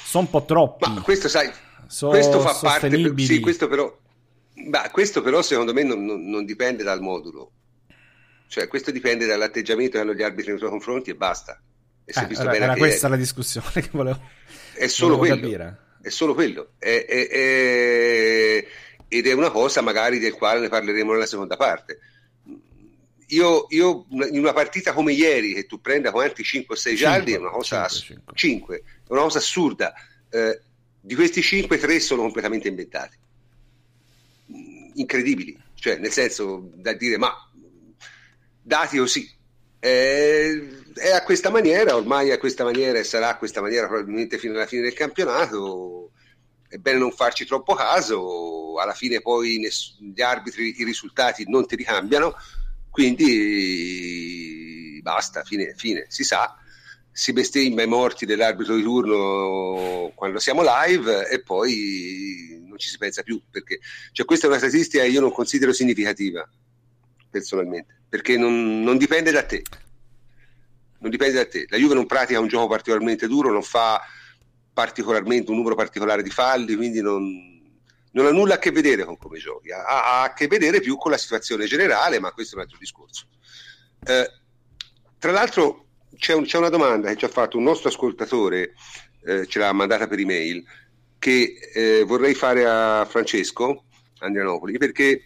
Sono 0.05 0.25
un 0.25 0.31
po' 0.31 0.45
troppi. 0.45 0.91
Ma 0.91 1.03
questo 1.03 1.29
sai, 1.29 1.53
so 1.87 2.09
questo 2.09 2.41
fa 2.41 2.59
parte, 2.61 3.15
sì, 3.19 3.39
questo 3.39 3.69
però, 3.69 3.97
ma 4.67 4.91
questo 4.91 5.23
però 5.23 5.43
secondo 5.43 5.73
me 5.73 5.83
non, 5.83 6.05
non, 6.05 6.45
dipende 6.45 6.83
dal 6.83 7.01
modulo, 7.01 7.53
cioè 8.49 8.69
questo 8.69 8.91
dipende 8.91 9.27
dall'atteggiamento 9.27 9.93
che 9.93 9.99
hanno 10.01 10.15
gli 10.15 10.23
arbitri 10.23 10.51
nei 10.51 10.59
tuoi 10.59 10.71
confronti 10.71 11.11
e 11.11 11.15
basta. 11.15 11.61
E 12.05 12.13
eh, 12.15 12.27
era, 12.31 12.55
era 12.55 12.77
questa 12.77 13.07
è... 13.07 13.11
la 13.11 13.17
discussione 13.17 13.71
che 13.81 13.91
volevo, 13.93 14.21
è 14.75 14.87
solo 14.87 15.17
volevo 15.17 15.35
quello, 15.35 15.57
capire. 15.57 15.79
È 16.01 16.09
solo 16.09 16.35
quello. 16.35 16.71
È, 16.79 17.05
è, 17.07 18.67
ed 19.09 19.27
è 19.27 19.33
una 19.33 19.51
cosa 19.51 19.81
magari 19.81 20.19
del 20.19 20.35
quale 20.35 20.61
ne 20.61 20.69
parleremo 20.69 21.13
nella 21.13 21.27
seconda 21.27 21.57
parte 21.57 21.99
io, 23.29 23.67
io, 23.71 24.07
in 24.11 24.39
una 24.39 24.53
partita 24.53 24.93
come 24.93 25.13
ieri 25.13 25.55
che 25.55 25.67
tu 25.67 25.81
prenda 25.81 26.11
quanti 26.11 26.43
5 26.43 26.75
o 26.75 26.79
6 26.79 26.97
gialli 26.97 27.33
è 27.33 27.39
una 27.39 27.51
cosa 27.51 27.87
5, 27.87 28.35
5. 28.35 28.35
5, 28.35 28.77
è 28.77 28.83
una 29.09 29.23
cosa 29.23 29.39
assurda 29.39 29.93
eh, 30.31 30.61
di 31.01 31.15
questi 31.15 31.43
5 31.43 31.79
3 31.79 32.01
sono 32.01 32.23
completamente 32.23 32.69
inventati 32.69 33.17
incredibili 35.01 35.59
cioè 35.75 35.97
nel 35.97 36.13
senso 36.13 36.71
da 36.75 36.93
dire 36.93 37.19
ma 37.19 37.33
dati 38.61 38.99
così 38.99 39.31
eh, 39.81 40.83
è 40.95 41.11
a 41.11 41.23
questa 41.23 41.51
maniera 41.51 41.97
ormai 41.97 42.31
a 42.31 42.39
questa 42.39 42.65
maniera 42.65 42.99
e 42.99 43.05
sarà 43.05 43.31
a 43.31 43.37
questa 43.37 43.61
maniera 43.61 43.87
probabilmente 43.87 44.39
fino 44.39 44.55
alla 44.55 44.67
fine 44.67 44.83
del 44.83 44.95
campionato 44.95 46.13
è 46.69 46.77
bene 46.77 46.99
non 46.99 47.13
farci 47.13 47.47
troppo 47.47 47.75
caso 47.75 48.75
alla 48.79 48.95
fine 48.95 49.21
poi 49.21 49.59
ness- 49.59 49.97
gli 50.01 50.21
arbitri 50.21 50.75
i 50.79 50.85
risultati 50.85 51.45
non 51.49 51.67
ti 51.67 51.77
ricambiano 51.77 52.35
quindi 52.91 54.49
basta, 55.09 55.43
fine, 55.43 55.75
fine. 55.77 56.07
si 56.09 56.25
sa, 56.25 56.55
si 57.11 57.33
bestemmia 57.33 57.85
i 57.85 57.89
morti 57.89 58.27
dell'arbitro 58.27 58.75
di 58.75 58.83
turno 58.83 60.13
quando 60.15 60.39
siamo 60.39 60.63
live 60.63 61.29
e 61.29 61.41
poi 61.43 62.58
non 62.79 62.87
ci 62.87 62.89
si 62.89 62.97
pensa 62.97 63.23
più, 63.23 63.43
perché 63.51 63.81
cioè, 64.13 64.25
questa 64.25 64.47
è 64.47 64.49
una 64.49 64.59
statistica 64.59 65.03
che 65.03 65.11
io 65.11 65.21
non 65.21 65.33
considero 65.33 65.73
significativa, 65.73 66.49
personalmente, 67.29 68.03
perché 68.09 68.39
non, 68.39 68.83
non 68.83 68.97
dipende 68.97 69.33
da 69.33 69.43
te. 69.43 69.63
Non 71.01 71.11
dipende 71.11 71.35
da 71.35 71.47
te. 71.47 71.67
La 71.69 71.77
Juve 71.77 71.95
non 71.95 72.07
pratica 72.07 72.41
un 72.41 72.49
gioco 72.49 72.69
particolarmente 72.69 73.27
duro, 73.27 73.51
non 73.51 73.63
fa 73.63 74.01
particolarmente 74.73 75.51
un 75.51 75.57
numero 75.57 75.75
particolare 75.75 76.23
di 76.23 76.31
falli, 76.31 76.77
quindi 76.77 77.01
non, 77.01 77.71
non 78.13 78.27
ha 78.27 78.31
nulla 78.31 78.55
a 78.55 78.59
che 78.59 78.71
vedere 78.71 79.05
con 79.05 79.19
come 79.19 79.39
giochi, 79.39 79.73
ha, 79.73 79.85
ha, 79.85 80.23
a 80.23 80.33
che 80.33 80.47
vedere 80.47 80.81
più 80.81 80.97
con 80.97 81.11
la 81.11 81.19
situazione 81.19 81.67
generale, 81.67 82.21
ma 82.21 82.33
questo 82.33 82.55
è 82.55 82.59
un 82.59 82.65
altro 82.65 82.79
discorso. 82.79 83.27
Eh, 84.05 84.31
tra 85.19 85.33
l'altro 85.33 85.87
c'è, 86.17 86.33
un, 86.35 86.45
c'è, 86.45 86.59
una 86.59 86.69
domanda 86.69 87.09
che 87.09 87.17
ci 87.17 87.25
ha 87.25 87.29
fatto 87.29 87.57
un 87.57 87.65
nostro 87.65 87.89
ascoltatore, 87.89 88.75
eh, 89.25 89.47
ce 89.47 89.59
l'ha 89.59 89.73
mandata 89.73 90.07
per 90.07 90.21
email, 90.21 90.65
che 91.19 91.55
eh, 91.75 92.05
vorrei 92.05 92.35
fare 92.35 92.65
a 92.65 93.07
Francesco 93.09 93.85
Andrianopoli, 94.19 94.79
perché 94.79 95.23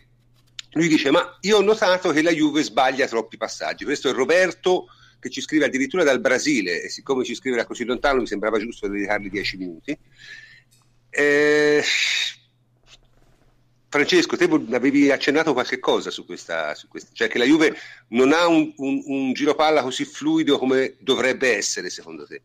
lui 0.73 0.89
dice, 0.89 1.11
ma 1.11 1.39
io 1.43 1.59
ho 1.59 1.63
notato 1.63 2.11
che 2.13 2.23
la 2.23 2.33
Juve 2.33 2.63
sbaglia 2.63 3.07
troppi 3.07 3.37
passaggi. 3.37 3.85
Questo 3.85 4.09
è 4.09 4.13
Roberto 4.13 4.87
che 5.19 5.31
ci 5.31 5.41
scrive 5.41 5.67
addirittura 5.67 6.03
dal 6.03 6.21
Brasile, 6.21 6.83
e 6.83 6.89
siccome 6.89 7.25
ci 7.25 7.35
scrive 7.35 7.57
da 7.57 7.67
così 7.67 7.85
lontano 7.85 8.21
mi 8.21 8.27
sembrava 8.27 8.59
giusto 8.59 8.89
dedicargli 8.89 9.31
dieci 9.31 9.57
minuti. 9.57 9.97
Eh, 11.11 11.83
Francesco, 13.89 14.37
te 14.37 14.45
avevi 14.45 15.11
accennato 15.11 15.53
qualche 15.53 15.79
cosa 15.79 16.11
su 16.11 16.25
questa, 16.25 16.75
su 16.75 16.89
questa, 16.89 17.11
cioè 17.13 17.29
che 17.29 17.39
la 17.39 17.45
Juve 17.45 17.77
non 18.09 18.33
ha 18.33 18.47
un, 18.47 18.73
un, 18.79 19.03
un 19.05 19.33
giro 19.35 19.55
palla 19.55 19.83
così 19.83 20.07
fluido 20.07 20.59
come 20.59 20.97
dovrebbe 20.99 21.55
essere, 21.55 21.91
secondo 21.91 22.27
te? 22.27 22.43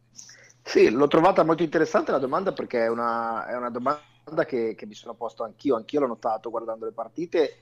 Sì, 0.68 0.90
l'ho 0.90 1.08
trovata 1.08 1.46
molto 1.46 1.64
interessante 1.64 2.12
la 2.12 2.18
domanda 2.18 2.52
perché 2.52 2.84
è 2.84 2.90
una, 2.90 3.48
è 3.48 3.56
una 3.56 3.70
domanda 3.70 4.44
che, 4.46 4.76
che, 4.76 4.86
mi 4.86 4.96
sono 4.96 5.14
posto 5.14 5.46
anch'io, 5.46 5.78
anch'io 5.78 6.02
l'ho 6.02 6.08
notato 6.08 6.50
guardando 6.50 6.84
le 6.84 6.92
partite 6.92 7.54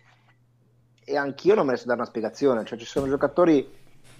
e 1.03 1.15
anch'io 1.15 1.53
non 1.53 1.67
me 1.67 1.73
ne 1.73 1.77
so 1.77 1.85
dare 1.85 1.99
una 1.99 2.09
spiegazione, 2.09 2.65
cioè 2.65 2.79
ci 2.79 2.85
sono 2.85 3.07
giocatori 3.07 3.71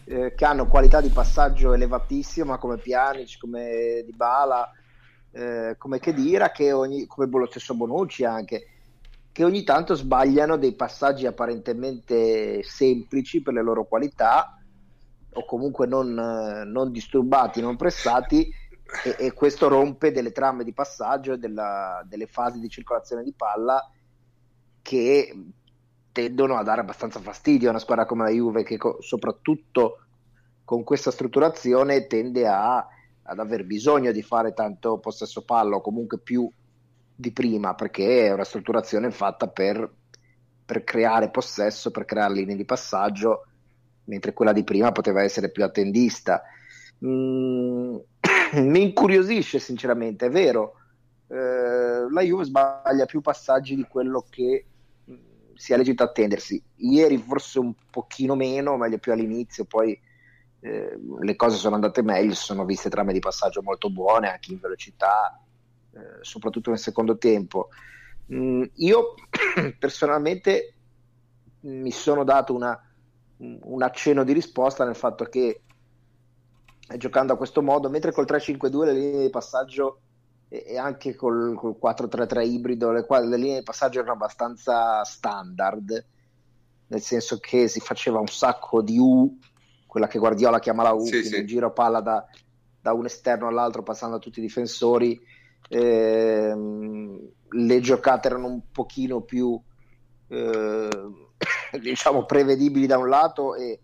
eh, 0.04 0.36
che 0.36 0.46
hanno 0.46 0.68
qualità 0.68 1.02
di 1.02 1.10
passaggio 1.10 1.74
elevatissima 1.74 2.60
come 2.60 2.78
Pjanic, 2.78 3.40
come 3.40 4.04
Dybala, 4.06 4.72
eh, 5.32 5.76
come 5.80 6.00
Chedira, 6.00 6.52
che 6.52 6.72
ogni, 6.72 7.08
come 7.08 7.28
lo 7.28 7.48
stesso 7.48 7.74
Bonucci 7.74 8.24
anche, 8.24 8.68
che 9.32 9.44
ogni 9.44 9.64
tanto 9.64 9.96
sbagliano 9.96 10.58
dei 10.58 10.76
passaggi 10.76 11.26
apparentemente 11.26 12.62
semplici 12.62 13.42
per 13.42 13.56
le 13.56 13.64
loro 13.64 13.86
qualità 13.86 14.60
o 15.38 15.44
comunque 15.44 15.88
non, 15.88 16.14
non 16.14 16.92
disturbati, 16.92 17.62
non 17.62 17.76
pressati 17.76 18.64
e, 19.04 19.16
e, 19.26 19.34
questo 19.34 19.68
rompe 19.68 20.12
delle 20.12 20.32
trame 20.32 20.64
di 20.64 20.74
passaggio 20.74 21.34
e 21.34 21.38
della, 21.38 22.04
delle 22.08 22.28
fasi 22.28 22.60
di 22.60 22.70
circolazione 22.70 23.24
di 23.24 23.34
palla 23.34 23.90
che 24.82 25.36
tendono 26.12 26.56
a 26.56 26.64
dare 26.64 26.82
abbastanza 26.82 27.20
fastidio 27.20 27.68
a 27.68 27.72
una 27.72 27.80
squadra 27.80 28.06
come 28.06 28.24
la 28.24 28.30
Juve 28.30 28.64
che 28.64 28.78
co- 28.78 29.02
soprattutto 29.02 30.00
con 30.64 30.84
questa 30.84 31.12
strutturazione 31.12 32.08
tende 32.08 32.48
a, 32.48 32.88
ad 33.24 33.40
aver 33.40 33.66
bisogno 33.66 34.12
di 34.12 34.22
fare 34.22 34.54
tanto 34.54 35.00
possesso 35.00 35.44
palla 35.44 35.76
o 35.76 35.82
comunque 35.82 36.20
più 36.20 36.50
di 37.16 37.32
prima 37.32 37.76
perché 37.76 38.28
è 38.28 38.34
una 38.34 38.44
strutturazione 38.44 39.10
fatta 39.12 39.48
per, 39.48 39.92
per 40.66 40.84
creare 40.84 41.30
possesso, 41.30 41.92
per 41.92 42.06
creare 42.06 42.34
linee 42.34 42.56
di 42.56 42.66
passaggio, 42.66 43.48
mentre 44.06 44.34
quella 44.34 44.54
di 44.54 44.64
prima 44.64 44.92
poteva 44.92 45.24
essere 45.24 45.50
più 45.50 45.64
attendista. 45.64 46.44
Mm, 47.06 47.96
mi 48.62 48.82
incuriosisce 48.82 49.60
sinceramente, 49.60 50.28
è 50.28 50.30
vero, 50.30 50.76
eh, 51.28 52.10
la 52.10 52.22
Juve 52.22 52.44
sbaglia 52.44 53.06
più 53.06 53.22
passaggi 53.22 53.76
di 53.76 53.84
quello 53.84 54.26
che 54.30 54.66
mm, 55.10 55.16
sia 55.56 55.78
legito 55.78 56.04
attendersi. 56.04 56.62
Ieri 56.78 57.18
forse 57.18 57.60
un 57.60 57.74
pochino 57.90 58.36
meno, 58.36 58.78
meglio 58.78 58.98
più 58.98 59.12
all'inizio, 59.12 59.66
poi 59.66 60.00
eh, 60.60 61.00
le 61.20 61.36
cose 61.36 61.58
sono 61.58 61.76
andate 61.76 62.02
meglio, 62.02 62.34
si 62.34 62.44
sono 62.44 62.66
viste 62.66 62.90
trame 62.90 63.14
di 63.14 63.20
passaggio 63.20 63.62
molto 63.62 63.90
buone 63.90 64.30
anche 64.30 64.52
in 64.52 64.60
velocità 64.60 65.40
eh, 65.92 66.18
soprattutto 66.22 66.70
nel 66.70 66.80
secondo 66.80 67.18
tempo. 67.18 67.70
Mm, 68.34 68.64
io 68.76 69.14
personalmente 69.78 70.74
mi 71.62 71.92
sono 71.92 72.24
dato 72.24 72.54
una, 72.54 72.80
un 73.38 73.82
accenno 73.82 74.24
di 74.24 74.34
risposta 74.34 74.86
nel 74.86 74.96
fatto 74.96 75.26
che 75.26 75.62
giocando 76.98 77.34
a 77.34 77.38
questo 77.38 77.62
modo, 77.62 77.90
mentre 77.90 78.12
col 78.12 78.26
3-5-2 78.26 78.86
le 78.86 78.94
linee 78.94 79.22
di 79.24 79.30
passaggio 79.30 80.00
e, 80.48 80.78
anche 80.78 81.16
col, 81.16 81.56
col 81.56 81.78
4-3-3 81.82 82.46
ibrido, 82.48 82.92
le, 82.92 83.06
le 83.08 83.38
linee 83.38 83.60
di 83.60 83.64
passaggio 83.64 84.00
erano 84.00 84.14
abbastanza 84.14 85.04
standard, 85.04 86.06
nel 86.88 87.02
senso 87.02 87.38
che 87.40 87.68
si 87.68 87.80
faceva 87.80 88.20
un 88.20 88.28
sacco 88.28 88.82
di 88.82 88.98
U, 88.98 89.38
quella 89.88 90.08
che 90.08 90.20
Guardiola 90.20 90.60
chiama 90.60 90.84
la 90.84 90.94
U, 90.94 91.06
sì, 91.06 91.20
quindi 91.20 91.30
sì. 91.30 91.46
giro 91.46 91.72
palla 91.74 92.02
da, 92.02 92.26
da 92.80 92.94
un 92.94 93.06
esterno 93.06 93.48
all'altro 93.48 93.82
passando 93.82 94.18
a 94.18 94.20
tutti 94.20 94.40
i 94.40 94.44
difensori 94.44 95.20
ehm, 95.70 97.20
le 97.50 97.80
giocate 97.80 98.28
erano 98.28 98.48
un 98.48 98.62
pochino 98.72 99.22
più 99.22 99.60
eh, 100.28 100.90
diciamo 101.80 102.26
prevedibili 102.26 102.86
da 102.86 102.98
un 102.98 103.10
lato 103.10 103.56
e, 103.56 103.80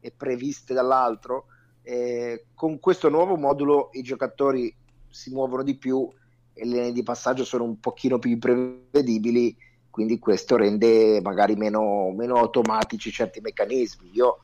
e 0.00 0.12
previste 0.16 0.74
dall'altro 0.74 1.46
eh, 1.82 2.46
con 2.54 2.78
questo 2.78 3.08
nuovo 3.08 3.36
modulo 3.36 3.90
i 3.92 4.02
giocatori 4.02 4.74
si 5.08 5.30
muovono 5.30 5.62
di 5.62 5.76
più 5.76 6.08
e 6.52 6.64
le 6.64 6.74
linee 6.74 6.92
di 6.92 7.02
passaggio 7.02 7.44
sono 7.44 7.64
un 7.64 7.80
pochino 7.80 8.18
più 8.18 8.30
imprevedibili 8.30 9.56
quindi 9.90 10.18
questo 10.18 10.56
rende 10.56 11.20
magari 11.20 11.56
meno, 11.56 12.10
meno 12.10 12.36
automatici 12.36 13.10
certi 13.10 13.40
meccanismi 13.40 14.10
io 14.12 14.38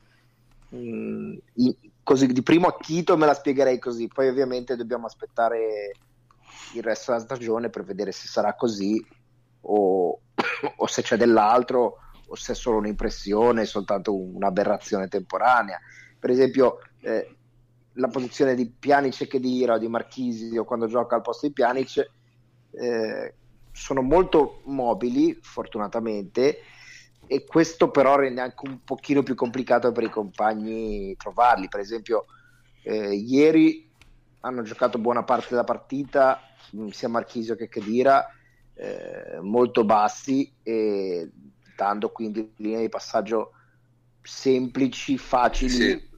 mh, 0.69 0.77
mm, 0.77 1.69
così 2.03 2.27
di 2.27 2.43
primo 2.43 2.67
acchito 2.67 3.17
me 3.17 3.25
la 3.25 3.33
spiegherei 3.33 3.79
così 3.79 4.07
poi 4.07 4.27
ovviamente 4.27 4.75
dobbiamo 4.75 5.05
aspettare 5.05 5.91
il 6.73 6.83
resto 6.83 7.11
della 7.11 7.23
stagione 7.23 7.69
per 7.69 7.83
vedere 7.83 8.11
se 8.11 8.27
sarà 8.27 8.55
così 8.55 9.05
o, 9.61 10.19
o 10.75 10.87
se 10.87 11.01
c'è 11.01 11.17
dell'altro 11.17 11.99
o 12.29 12.35
se 12.35 12.53
è 12.53 12.55
solo 12.55 12.77
un'impressione, 12.77 13.65
soltanto 13.65 14.15
un'aberrazione 14.15 15.07
temporanea. 15.07 15.79
Per 16.19 16.29
esempio, 16.29 16.79
eh, 17.01 17.35
la 17.93 18.07
posizione 18.07 18.55
di 18.55 18.69
Pjanic 18.69 19.33
e 19.33 19.39
di 19.39 19.63
o 19.67 19.77
di 19.77 19.87
Marchisi 19.87 20.57
o 20.57 20.63
quando 20.63 20.87
gioca 20.87 21.15
al 21.15 21.21
posto 21.21 21.47
di 21.47 21.53
Pjanic 21.53 22.09
eh, 22.71 23.35
sono 23.71 24.01
molto 24.01 24.61
mobili, 24.65 25.37
fortunatamente, 25.41 26.59
e 27.25 27.45
questo 27.45 27.89
però 27.89 28.15
rende 28.15 28.41
anche 28.41 28.67
un 28.67 28.83
pochino 28.83 29.23
più 29.23 29.35
complicato 29.35 29.91
per 29.91 30.03
i 30.03 30.09
compagni 30.09 31.15
trovarli. 31.15 31.67
Per 31.67 31.79
esempio, 31.79 32.25
eh, 32.83 33.13
ieri 33.13 33.89
hanno 34.41 34.61
giocato 34.61 34.97
buona 34.97 35.23
parte 35.23 35.49
della 35.49 35.63
partita 35.63 36.41
Mm, 36.75 36.89
sia 36.89 37.07
Marchisio 37.07 37.55
che 37.55 37.69
Kedira 37.69 38.25
eh, 38.73 39.39
molto 39.41 39.85
bassi 39.85 40.51
e 40.63 41.29
dando 41.75 42.09
quindi 42.09 42.51
linee 42.57 42.81
di 42.81 42.89
passaggio 42.89 43.51
semplici, 44.27 45.17
facili, 45.17 45.69
sì. 45.69 46.09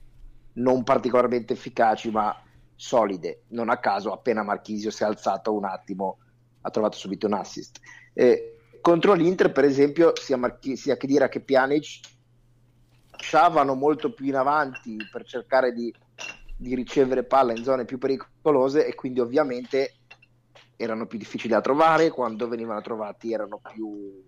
non 0.54 0.84
particolarmente 0.84 1.54
efficaci, 1.54 2.10
ma 2.10 2.36
solide. 2.76 3.44
Non 3.50 3.70
a 3.70 3.78
caso, 3.78 4.12
appena 4.12 4.42
Marchisio 4.42 4.90
si 4.90 5.04
è 5.04 5.06
alzato 5.06 5.54
un 5.54 5.66
attimo, 5.66 6.18
ha 6.62 6.70
trovato 6.72 6.98
subito 6.98 7.28
un 7.28 7.34
assist. 7.34 7.80
Eh, 8.14 8.58
contro 8.82 9.14
l'Inter, 9.14 9.52
per 9.52 9.64
esempio, 9.64 10.14
sia, 10.16 10.38
Marchi- 10.38 10.76
sia 10.76 10.98
Khedira 10.98 11.30
che 11.30 11.42
Pjanic 11.42 12.00
lasciavano 13.12 13.76
molto 13.76 14.12
più 14.12 14.26
in 14.26 14.36
avanti 14.36 14.98
per 15.12 15.24
cercare 15.26 15.72
di, 15.72 15.94
di 16.58 16.74
ricevere 16.74 17.24
palla 17.24 17.54
in 17.54 17.64
zone 17.64 17.86
più 17.86 18.00
pericolose 18.00 18.88
e 18.88 18.96
quindi 18.96 19.20
ovviamente 19.20 19.98
erano 20.76 21.06
più 21.06 21.20
difficili 21.20 21.54
da 21.54 21.62
trovare, 21.62 22.10
quando 22.10 22.48
venivano 22.48 22.82
trovati 22.82 23.34
erano 23.34 23.60
più, 23.72 24.24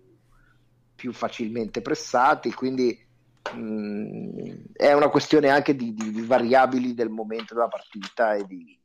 più 0.94 1.12
facilmente 1.12 1.80
pressati, 1.80 2.52
quindi 2.52 3.10
mh, 3.50 3.58
mm, 3.58 4.54
è 4.74 4.92
una 4.92 5.08
questione 5.08 5.48
anche 5.48 5.74
di, 5.74 5.92
di, 5.94 6.10
di, 6.10 6.22
variabili 6.22 6.94
del 6.94 7.08
momento 7.08 7.54
della 7.54 7.68
partita 7.68 8.34
e 8.34 8.44
di, 8.46 8.78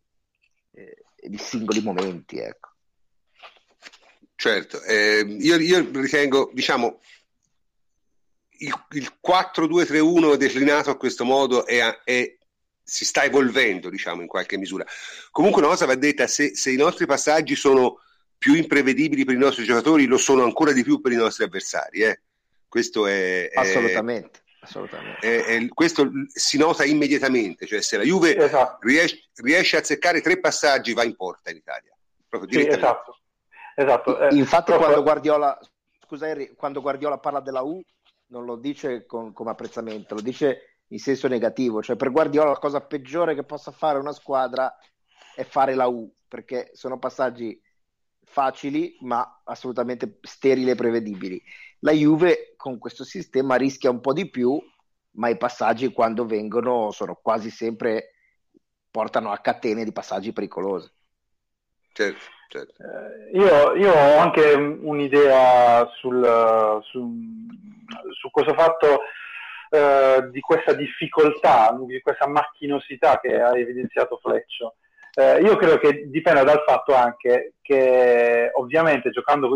eh, 0.72 1.04
e 1.16 1.30
di 1.30 1.38
singoli 1.38 1.82
momenti. 1.82 2.38
Ecco. 2.38 2.70
Certo, 4.36 4.84
eh, 4.84 5.26
io, 5.28 5.56
io, 5.58 5.90
ritengo, 5.94 6.52
diciamo, 6.54 7.00
il, 8.60 8.86
il 8.92 9.18
4-2-3-1 9.26 10.36
declinato 10.36 10.92
a 10.92 10.98
questo 10.98 11.26
modo 11.26 11.66
è, 11.66 12.02
è, 12.04 12.38
si 12.84 13.04
sta 13.04 13.24
evolvendo, 13.24 13.90
diciamo, 13.90 14.22
in 14.22 14.28
qualche 14.28 14.58
misura. 14.58 14.86
Comunque 15.32 15.62
una 15.62 15.72
cosa 15.72 15.88
va 15.88 15.96
detta, 15.96 16.28
se, 16.28 16.56
se, 16.56 16.72
i 16.72 16.76
nostri 16.76 17.08
passaggi 17.08 17.56
sono 17.56 18.02
più 18.38 18.54
imprevedibili 18.54 19.26
per 19.26 19.34
i 19.34 19.40
nostri 19.40 19.64
giocatori, 19.64 20.06
lo 20.06 20.18
sono 20.18 20.44
ancora 20.44 20.72
di 20.72 20.84
più 20.84 21.02
per 21.02 21.14
i 21.14 21.16
nostri 21.16 21.44
avversari. 21.44 22.02
Eh. 22.02 22.22
Questo 22.68 23.08
è... 23.08 23.50
Assolutamente. 23.54 24.42
Assolutamente. 24.68 25.20
È, 25.20 25.44
è, 25.46 25.68
questo 25.70 26.12
si 26.28 26.58
nota 26.58 26.84
immediatamente, 26.84 27.66
cioè 27.66 27.82
se 27.82 27.98
la 27.98 28.04
Juve 28.04 28.36
esatto. 28.36 28.86
riesce, 28.86 29.30
riesce, 29.36 29.78
a 29.78 29.80
azzeccare 29.80 30.22
tre 30.22 30.40
passaggi 30.40 30.94
va 30.94 31.04
in 31.04 31.16
porta 31.16 31.50
in 31.50 31.58
Italia. 31.58 31.96
Sì, 32.50 32.68
esatto. 32.68 33.18
esatto. 33.76 34.20
Eh, 34.20 34.36
Infatti 34.36 34.66
proprio... 34.66 34.88
quando 34.88 35.04
Guardiola, 35.04 35.60
scusa 36.06 36.28
Henry, 36.28 36.54
quando 36.56 36.82
Guardiola 36.82 37.18
parla 37.18 37.40
della 37.40 37.62
U 37.62 37.82
non 38.28 38.44
lo 38.44 38.58
dice 38.58 39.06
con, 39.06 39.32
come 39.32 39.52
apprezzamento, 39.52 40.16
lo 40.16 40.22
dice 40.22 40.80
in 40.88 41.00
senso 41.00 41.28
negativo, 41.28 41.82
cioè 41.82 41.96
per 41.96 42.12
Guardiola 42.12 42.50
la 42.52 42.60
cosa 42.60 42.82
peggiore 42.82 43.36
che 43.36 43.44
possa 43.44 43.72
fare 43.72 44.00
una 44.00 44.12
squadra 44.12 44.74
è 45.34 45.44
fare 45.44 45.76
la 45.76 45.88
U, 45.88 46.12
perché 46.28 46.72
sono 46.74 47.00
passaggi 47.00 47.62
facili 48.30 48.98
ma 49.02 49.42
assolutamente 49.46 50.20
sterili 50.22 50.72
e 50.72 50.76
prevedibili. 50.76 51.42
La 51.80 51.92
Juve 51.92 52.54
con 52.58 52.80
questo 52.80 53.04
sistema 53.04 53.56
rischia 53.56 53.90
un 53.90 54.02
po' 54.02 54.14
di 54.14 54.30
più, 54.30 54.60
ma 55.12 55.30
i 55.30 55.38
passaggi 55.38 55.92
quando 55.92 56.26
vengono 56.26 56.92
sono 56.92 57.20
quasi 57.22 57.50
sempre 57.50 58.14
portano 58.90 59.32
a 59.32 59.38
catene 59.38 59.84
di 59.84 59.92
passaggi 59.92 60.34
pericolosi. 60.34 60.90
Certo, 61.94 62.26
certo. 62.48 62.74
Eh, 62.84 63.38
io, 63.38 63.76
io, 63.76 63.92
ho 63.92 64.18
anche 64.18 64.54
un'idea 64.54 65.88
sul, 66.00 66.80
su, 66.84 67.16
su 68.20 68.32
questo 68.32 68.54
fatto 68.54 69.02
eh, 69.70 70.30
di 70.32 70.40
questa 70.40 70.74
difficoltà, 70.74 71.76
di 71.86 72.02
questa 72.02 72.28
macchinosità 72.28 73.20
che 73.20 73.40
ha 73.40 73.58
evidenziato 73.58 74.20
Fleccio. 74.22 74.76
Eh, 75.14 75.42
io 75.42 75.56
credo 75.58 75.78
che 75.78 76.10
dipenda 76.10 76.44
dal 76.44 76.64
fatto 76.66 76.94
anche 76.94 77.54
che 77.62 78.52
ovviamente 78.54 79.10
giocando 79.10 79.50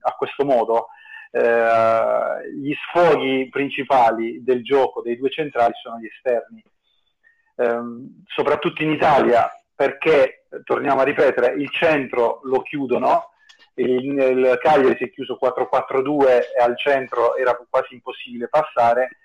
a 0.00 0.12
questo 0.12 0.44
modo 0.44 0.88
eh, 1.34 2.48
gli 2.54 2.72
sfoghi 2.74 3.48
principali 3.50 4.44
del 4.44 4.62
gioco 4.62 5.02
dei 5.02 5.16
due 5.16 5.30
centrali 5.30 5.72
sono 5.82 5.98
gli 5.98 6.06
esterni, 6.06 6.62
eh, 7.56 7.80
soprattutto 8.26 8.84
in 8.84 8.90
Italia 8.90 9.50
perché, 9.74 10.46
torniamo 10.62 11.00
a 11.00 11.04
ripetere, 11.04 11.54
il 11.54 11.68
centro 11.70 12.38
lo 12.44 12.62
chiudono, 12.62 13.30
il, 13.74 14.16
il 14.16 14.58
Cagliari 14.62 14.96
si 14.96 15.04
è 15.04 15.10
chiuso 15.10 15.36
4-4-2 15.42 16.28
e 16.56 16.62
al 16.62 16.78
centro 16.78 17.34
era 17.34 17.60
quasi 17.68 17.94
impossibile 17.94 18.46
passare 18.46 19.18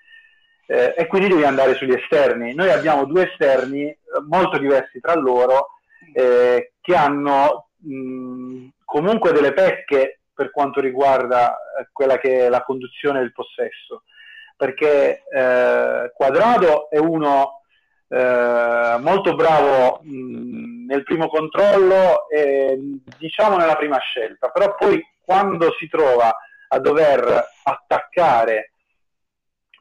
eh, 0.66 0.92
e 0.96 1.06
quindi 1.06 1.28
devi 1.28 1.44
andare 1.44 1.74
sugli 1.74 1.92
esterni. 1.92 2.54
Noi 2.54 2.70
abbiamo 2.70 3.04
due 3.04 3.30
esterni 3.30 3.82
eh, 3.84 3.98
molto 4.26 4.58
diversi 4.58 4.98
tra 4.98 5.14
loro 5.14 5.68
eh, 6.12 6.72
che 6.80 6.94
hanno 6.96 7.68
mh, 7.76 8.66
comunque 8.84 9.30
delle 9.30 9.52
pecche 9.52 10.19
per 10.40 10.50
quanto 10.50 10.80
riguarda 10.80 11.52
eh, 11.52 11.88
quella 11.92 12.16
che 12.16 12.46
è 12.46 12.48
la 12.48 12.62
conduzione 12.62 13.18
del 13.18 13.34
possesso, 13.34 14.04
perché 14.56 15.22
eh, 15.30 16.10
Quadrado 16.14 16.88
è 16.88 16.96
uno 16.96 17.60
eh, 18.08 18.96
molto 19.00 19.34
bravo 19.34 20.00
mh, 20.02 20.86
nel 20.86 21.02
primo 21.02 21.28
controllo 21.28 22.26
e 22.30 22.74
diciamo 23.18 23.58
nella 23.58 23.76
prima 23.76 23.98
scelta, 23.98 24.48
però 24.48 24.74
poi 24.76 25.06
quando 25.22 25.74
si 25.78 25.90
trova 25.90 26.34
a 26.68 26.78
dover 26.78 27.48
attaccare 27.64 28.72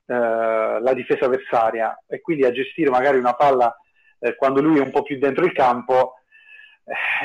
eh, 0.08 0.14
la 0.14 0.94
difesa 0.94 1.24
avversaria 1.24 2.04
e 2.06 2.20
quindi 2.20 2.44
a 2.44 2.52
gestire 2.52 2.90
magari 2.90 3.18
una 3.18 3.34
palla 3.34 3.74
eh, 4.20 4.36
quando 4.36 4.60
lui 4.60 4.80
è 4.80 4.82
un 4.82 4.92
po' 4.92 5.04
più 5.04 5.18
dentro 5.18 5.46
il 5.46 5.54
campo, 5.54 6.19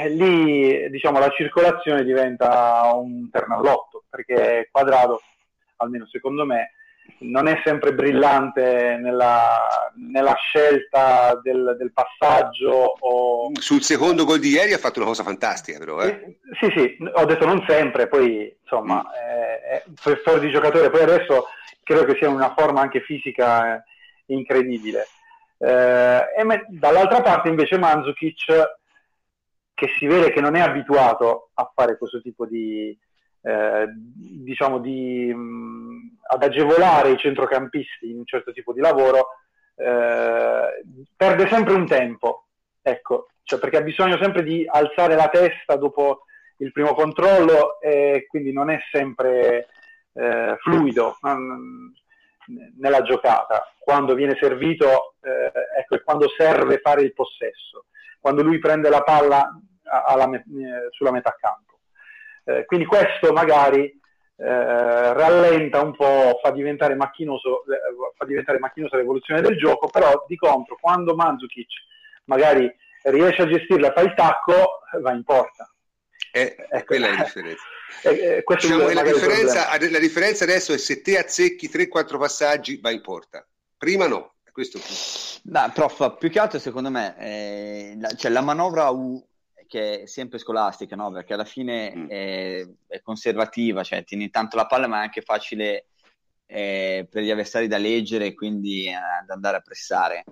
lì 0.08 0.90
diciamo, 0.90 1.18
la 1.18 1.30
circolazione 1.30 2.04
diventa 2.04 2.90
un 2.94 3.30
ternallotto 3.30 4.04
perché 4.08 4.68
Quadrado, 4.70 5.20
almeno 5.76 6.06
secondo 6.06 6.44
me, 6.44 6.72
non 7.18 7.48
è 7.48 7.60
sempre 7.64 7.94
brillante 7.94 8.98
nella, 9.00 9.90
nella 9.96 10.34
scelta 10.34 11.38
del, 11.42 11.76
del, 11.78 11.92
passaggio. 11.92 12.96
O... 12.98 13.50
Sul 13.54 13.82
secondo 13.82 14.24
gol 14.24 14.38
di 14.38 14.50
ieri 14.50 14.72
ha 14.72 14.78
fatto 14.78 14.98
una 14.98 15.08
cosa 15.08 15.22
fantastica, 15.22 15.78
però. 15.78 16.00
Eh? 16.02 16.38
Sì, 16.60 16.72
sì, 16.74 16.96
ho 17.12 17.24
detto 17.24 17.46
non 17.46 17.64
sempre, 17.66 18.08
poi 18.08 18.54
insomma, 18.60 19.02
mm. 19.02 19.12
è, 19.12 19.60
è 19.60 19.82
professore 20.00 20.40
di 20.40 20.50
giocatore, 20.50 20.90
poi 20.90 21.02
adesso 21.02 21.46
credo 21.82 22.04
che 22.04 22.16
sia 22.18 22.28
una 22.28 22.54
forma 22.56 22.80
anche 22.80 23.00
fisica 23.00 23.76
eh, 23.76 23.82
incredibile. 24.26 25.06
Eh, 25.58 26.24
e 26.38 26.44
me, 26.44 26.66
dall'altra 26.68 27.20
parte 27.20 27.48
invece 27.48 27.78
Mandzukic 27.78 28.46
che 29.74 29.88
si 29.98 30.06
vede 30.06 30.30
che 30.30 30.40
non 30.40 30.54
è 30.54 30.60
abituato 30.60 31.50
a 31.54 31.70
fare 31.74 31.98
questo 31.98 32.22
tipo 32.22 32.46
di, 32.46 32.96
eh, 33.42 33.86
diciamo, 33.88 34.78
di, 34.78 35.32
mh, 35.34 35.38
mm, 35.38 36.08
ad 36.28 36.42
agevolare 36.42 37.10
i 37.10 37.18
centrocampisti 37.18 38.10
in 38.10 38.18
un 38.18 38.24
certo 38.24 38.52
tipo 38.52 38.72
di 38.72 38.80
lavoro, 38.80 39.28
eh, 39.76 40.82
perde 41.16 41.48
sempre 41.48 41.74
un 41.74 41.86
tempo, 41.86 42.46
ecco, 42.80 43.28
cioè 43.42 43.58
perché 43.58 43.78
ha 43.78 43.82
bisogno 43.82 44.16
sempre 44.18 44.44
di 44.44 44.64
alzare 44.66 45.16
la 45.16 45.28
testa 45.28 45.76
dopo 45.76 46.24
il 46.58 46.70
primo 46.70 46.94
controllo 46.94 47.80
e 47.80 48.26
quindi 48.28 48.52
non 48.52 48.70
è 48.70 48.78
sempre 48.92 49.66
eh, 50.12 50.56
fluido 50.60 51.18
nella 52.78 53.02
giocata. 53.02 53.74
Quando 53.80 54.14
viene 54.14 54.36
servito, 54.40 55.16
eh, 55.20 55.80
ecco, 55.80 55.96
è 55.96 56.02
quando 56.02 56.28
serve 56.28 56.78
fare 56.78 57.02
il 57.02 57.12
possesso 57.12 57.86
quando 58.24 58.42
lui 58.42 58.58
prende 58.58 58.88
la 58.88 59.02
palla 59.02 59.54
alla, 59.82 60.30
eh, 60.34 60.40
sulla 60.92 61.10
metà 61.10 61.36
campo. 61.38 61.80
Eh, 62.44 62.64
quindi 62.64 62.86
questo 62.86 63.34
magari 63.34 63.84
eh, 63.84 65.12
rallenta 65.12 65.82
un 65.82 65.94
po', 65.94 66.40
fa 66.42 66.50
diventare, 66.50 66.94
macchinoso, 66.94 67.64
eh, 67.64 67.76
fa 68.16 68.24
diventare 68.24 68.58
macchinosa 68.58 68.96
l'evoluzione 68.96 69.42
del 69.42 69.58
gioco, 69.58 69.88
però 69.88 70.24
di 70.26 70.36
contro 70.36 70.78
quando 70.80 71.14
Mandzukic 71.14 71.68
magari 72.24 72.74
riesce 73.02 73.42
a 73.42 73.46
gestirla 73.46 73.92
fa 73.92 74.00
il 74.00 74.14
tacco, 74.14 74.80
va 75.02 75.12
in 75.12 75.22
porta. 75.22 75.70
Eh, 76.32 76.56
ecco. 76.70 76.84
Quella 76.86 77.08
è 77.08 77.10
la 77.10 77.22
differenza. 77.24 77.62
Eh, 78.02 78.42
diciamo, 78.44 78.90
la, 78.92 79.02
differenza 79.02 79.68
la 79.78 79.98
differenza 79.98 80.44
adesso 80.44 80.72
è 80.72 80.78
se 80.78 81.00
te 81.00 81.16
azzecchi 81.16 81.70
3-4 81.70 82.18
passaggi, 82.18 82.80
va 82.80 82.90
in 82.90 83.00
porta. 83.00 83.46
Prima 83.78 84.08
no. 84.08 84.33
Questo 84.54 84.78
no, 85.50 85.72
prof, 85.74 86.16
più 86.16 86.30
che 86.30 86.38
altro 86.38 86.60
secondo 86.60 86.88
me 86.88 87.18
eh, 87.18 87.96
la, 87.98 88.10
cioè, 88.10 88.30
la 88.30 88.40
manovra 88.40 88.88
U 88.90 89.20
che 89.66 90.02
è 90.02 90.06
sempre 90.06 90.38
scolastica, 90.38 90.94
no? 90.94 91.10
perché 91.10 91.34
alla 91.34 91.44
fine 91.44 91.92
mm. 91.92 92.08
è, 92.08 92.68
è, 92.86 93.00
conservativa, 93.02 93.82
cioè 93.82 94.04
tieni 94.04 94.30
tanto 94.30 94.54
la 94.56 94.66
palla 94.66 94.86
ma 94.86 95.00
è 95.00 95.02
anche 95.02 95.22
facile 95.22 95.86
eh, 96.46 97.04
per 97.10 97.24
gli 97.24 97.32
avversari 97.32 97.66
da 97.66 97.78
leggere 97.78 98.26
e 98.26 98.34
quindi 98.34 98.86
eh, 98.86 98.94
andare 99.26 99.56
a 99.56 99.60
pressare. 99.60 100.22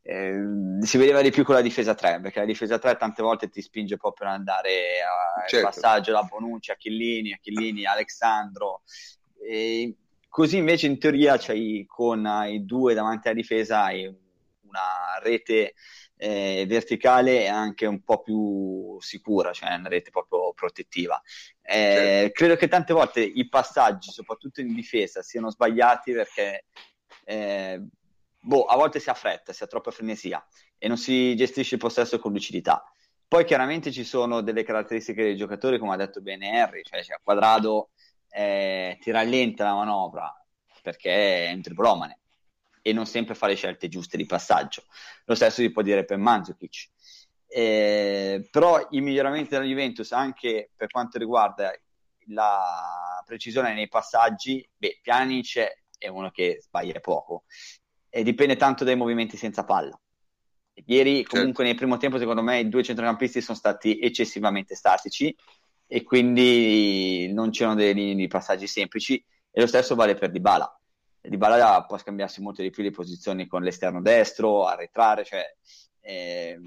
Eh, 0.00 0.78
si 0.82 0.96
vedeva 0.96 1.20
di 1.20 1.32
più 1.32 1.42
con 1.42 1.56
la 1.56 1.60
difesa 1.60 1.96
3 1.96 2.20
perché 2.20 2.38
la 2.38 2.44
difesa 2.44 2.78
3 2.78 2.96
tante 2.96 3.20
volte 3.20 3.48
ti 3.48 3.62
spinge 3.62 3.96
proprio 3.96 4.28
ad 4.28 4.34
andare 4.34 5.00
al 5.40 5.48
certo. 5.48 5.66
passaggio 5.66 6.12
la 6.12 6.22
Bonucci, 6.22 6.70
a 6.70 6.76
Chillini, 6.76 7.32
a 7.32 7.38
Chillini, 7.40 7.84
Alexandro 7.84 8.82
e 9.44 9.96
Così 10.32 10.56
invece 10.56 10.86
in 10.86 10.98
teoria 10.98 11.36
c'hai 11.36 11.84
con 11.86 12.26
i 12.48 12.64
due 12.64 12.94
davanti 12.94 13.28
alla 13.28 13.36
difesa 13.36 13.82
hai 13.82 14.06
una 14.06 15.20
rete 15.20 15.74
eh, 16.16 16.64
verticale 16.66 17.42
e 17.42 17.48
anche 17.48 17.84
un 17.84 18.02
po' 18.02 18.22
più 18.22 18.98
sicura, 18.98 19.52
cioè 19.52 19.74
una 19.74 19.90
rete 19.90 20.08
proprio 20.08 20.54
protettiva. 20.54 21.20
Eh, 21.60 21.74
certo. 21.74 22.32
Credo 22.32 22.56
che 22.56 22.68
tante 22.68 22.94
volte 22.94 23.20
i 23.20 23.46
passaggi, 23.46 24.10
soprattutto 24.10 24.62
in 24.62 24.72
difesa, 24.72 25.20
siano 25.20 25.50
sbagliati 25.50 26.12
perché 26.12 26.64
eh, 27.26 27.82
boh, 28.40 28.64
a 28.64 28.76
volte 28.76 29.00
si 29.00 29.10
ha 29.10 29.14
fretta, 29.14 29.52
si 29.52 29.62
ha 29.62 29.66
troppa 29.66 29.90
frenesia 29.90 30.42
e 30.78 30.88
non 30.88 30.96
si 30.96 31.36
gestisce 31.36 31.74
il 31.74 31.80
possesso 31.82 32.18
con 32.18 32.32
lucidità. 32.32 32.82
Poi 33.28 33.44
chiaramente 33.44 33.92
ci 33.92 34.04
sono 34.04 34.40
delle 34.40 34.62
caratteristiche 34.62 35.24
dei 35.24 35.36
giocatori, 35.36 35.78
come 35.78 35.92
ha 35.92 35.96
detto 35.96 36.22
bene 36.22 36.58
Harry, 36.58 36.80
cioè, 36.84 37.04
cioè 37.04 37.18
Quadrado 37.22 37.90
eh, 38.32 38.98
ti 39.00 39.10
rallenta 39.10 39.64
la 39.64 39.74
manovra 39.74 40.32
perché 40.82 41.48
è 41.48 41.52
un 41.52 41.62
triplomane 41.62 42.18
e 42.82 42.92
non 42.92 43.06
sempre 43.06 43.34
fa 43.34 43.46
le 43.46 43.54
scelte 43.54 43.88
giuste 43.88 44.16
di 44.16 44.26
passaggio. 44.26 44.84
Lo 45.26 45.34
stesso 45.34 45.60
si 45.60 45.70
può 45.70 45.82
dire 45.82 46.04
per 46.04 46.18
Mandzukic. 46.18 46.90
Eh, 47.46 48.48
però 48.50 48.88
i 48.90 49.00
miglioramenti 49.00 49.50
della 49.50 49.64
Juventus 49.64 50.10
anche 50.12 50.70
per 50.74 50.88
quanto 50.88 51.18
riguarda 51.18 51.70
la 52.28 53.22
precisione 53.24 53.74
nei 53.74 53.88
passaggi, 53.88 54.66
beh, 54.76 55.00
Pjanic 55.02 55.84
è 55.98 56.08
uno 56.08 56.30
che 56.30 56.58
sbaglia 56.60 56.98
poco 57.00 57.44
e 58.08 58.22
dipende 58.22 58.56
tanto 58.56 58.84
dai 58.84 58.96
movimenti 58.96 59.36
senza 59.36 59.64
palla. 59.64 59.98
Ieri 60.86 61.16
certo. 61.16 61.36
comunque 61.36 61.64
certo. 61.64 61.70
nel 61.70 61.76
primo 61.76 61.96
tempo 61.98 62.18
secondo 62.18 62.42
me 62.42 62.60
i 62.60 62.68
due 62.68 62.82
centrocampisti 62.82 63.42
sono 63.42 63.58
stati 63.58 63.98
eccessivamente 63.98 64.74
statici 64.74 65.34
e 65.94 66.04
quindi 66.04 67.30
non 67.34 67.50
c'erano 67.50 67.74
delle 67.74 67.92
linee 67.92 68.14
di 68.14 68.26
passaggi 68.26 68.66
semplici 68.66 69.22
e 69.50 69.60
lo 69.60 69.66
stesso 69.66 69.94
vale 69.94 70.14
per 70.14 70.30
Dybala. 70.30 70.80
Dybala 71.20 71.84
può 71.84 71.98
scambiarsi 71.98 72.40
molto 72.40 72.62
di 72.62 72.70
più 72.70 72.82
le 72.82 72.90
posizioni 72.90 73.46
con 73.46 73.62
l'esterno 73.62 74.00
destro, 74.00 74.64
arretrare, 74.64 75.22
cioè 75.22 75.44
eh, 76.00 76.58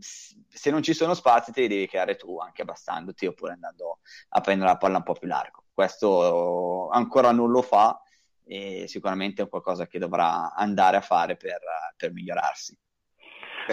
se 0.00 0.70
non 0.70 0.82
ci 0.82 0.94
sono 0.94 1.12
spazi 1.12 1.52
te 1.52 1.60
li 1.60 1.68
devi 1.68 1.88
creare 1.88 2.16
tu 2.16 2.38
anche 2.38 2.62
abbassandoti 2.62 3.26
oppure 3.26 3.52
andando 3.52 3.98
a 4.30 4.40
prendere 4.40 4.70
la 4.70 4.78
palla 4.78 4.96
un 4.96 5.02
po' 5.02 5.12
più 5.12 5.28
largo. 5.28 5.64
Questo 5.74 6.88
ancora 6.88 7.32
non 7.32 7.50
lo 7.50 7.60
fa 7.60 8.00
e 8.44 8.86
sicuramente 8.88 9.42
è 9.42 9.48
qualcosa 9.50 9.86
che 9.86 9.98
dovrà 9.98 10.54
andare 10.54 10.96
a 10.96 11.02
fare 11.02 11.36
per, 11.36 11.60
per 11.98 12.12
migliorarsi. 12.14 12.74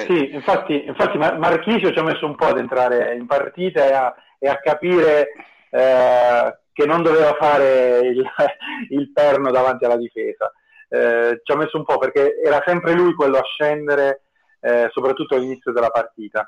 Sì, 0.06 0.34
infatti, 0.34 0.86
infatti 0.86 1.18
Marchisio 1.18 1.92
ci 1.92 2.00
ha 2.00 2.04
messo 2.04 2.26
un 2.26 2.36
po' 2.36 2.48
ad 2.48 2.58
entrare 2.58 3.16
in 3.16 3.26
partita 3.26 3.86
e 3.86 3.94
a, 3.94 4.16
e 4.40 4.48
a 4.48 4.60
capire 4.60 5.30
eh, 5.70 6.58
che 6.72 6.86
non 6.86 7.02
doveva 7.02 7.34
fare 7.34 8.00
il, 8.00 8.24
il, 8.90 9.12
perno 9.12 9.52
davanti 9.52 9.86
alla 9.86 9.98
difesa. 9.98 10.52
Eh, 10.90 11.42
ci 11.44 11.52
ha 11.52 11.56
messo 11.56 11.78
un 11.78 11.84
po' 11.84 11.98
perché 11.98 12.40
era 12.42 12.62
sempre 12.66 12.94
lui 12.94 13.14
quello 13.14 13.38
a 13.38 13.44
scendere, 13.44 14.22
eh, 14.62 14.90
soprattutto 14.92 15.36
all'inizio 15.36 15.72
della 15.72 15.90
partita. 15.90 16.48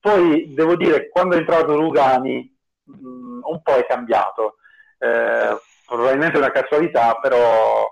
Poi 0.00 0.52
devo 0.54 0.76
dire, 0.76 1.08
quando 1.08 1.34
è 1.34 1.38
entrato 1.38 1.74
Rugani, 1.74 2.56
mh, 2.84 3.08
mm, 3.08 3.40
un 3.42 3.62
po' 3.62 3.74
è 3.74 3.86
cambiato. 3.86 4.56
Eh, 4.98 5.56
probabilmente 5.86 6.38
una 6.38 6.50
casualità, 6.50 7.18
però 7.20 7.90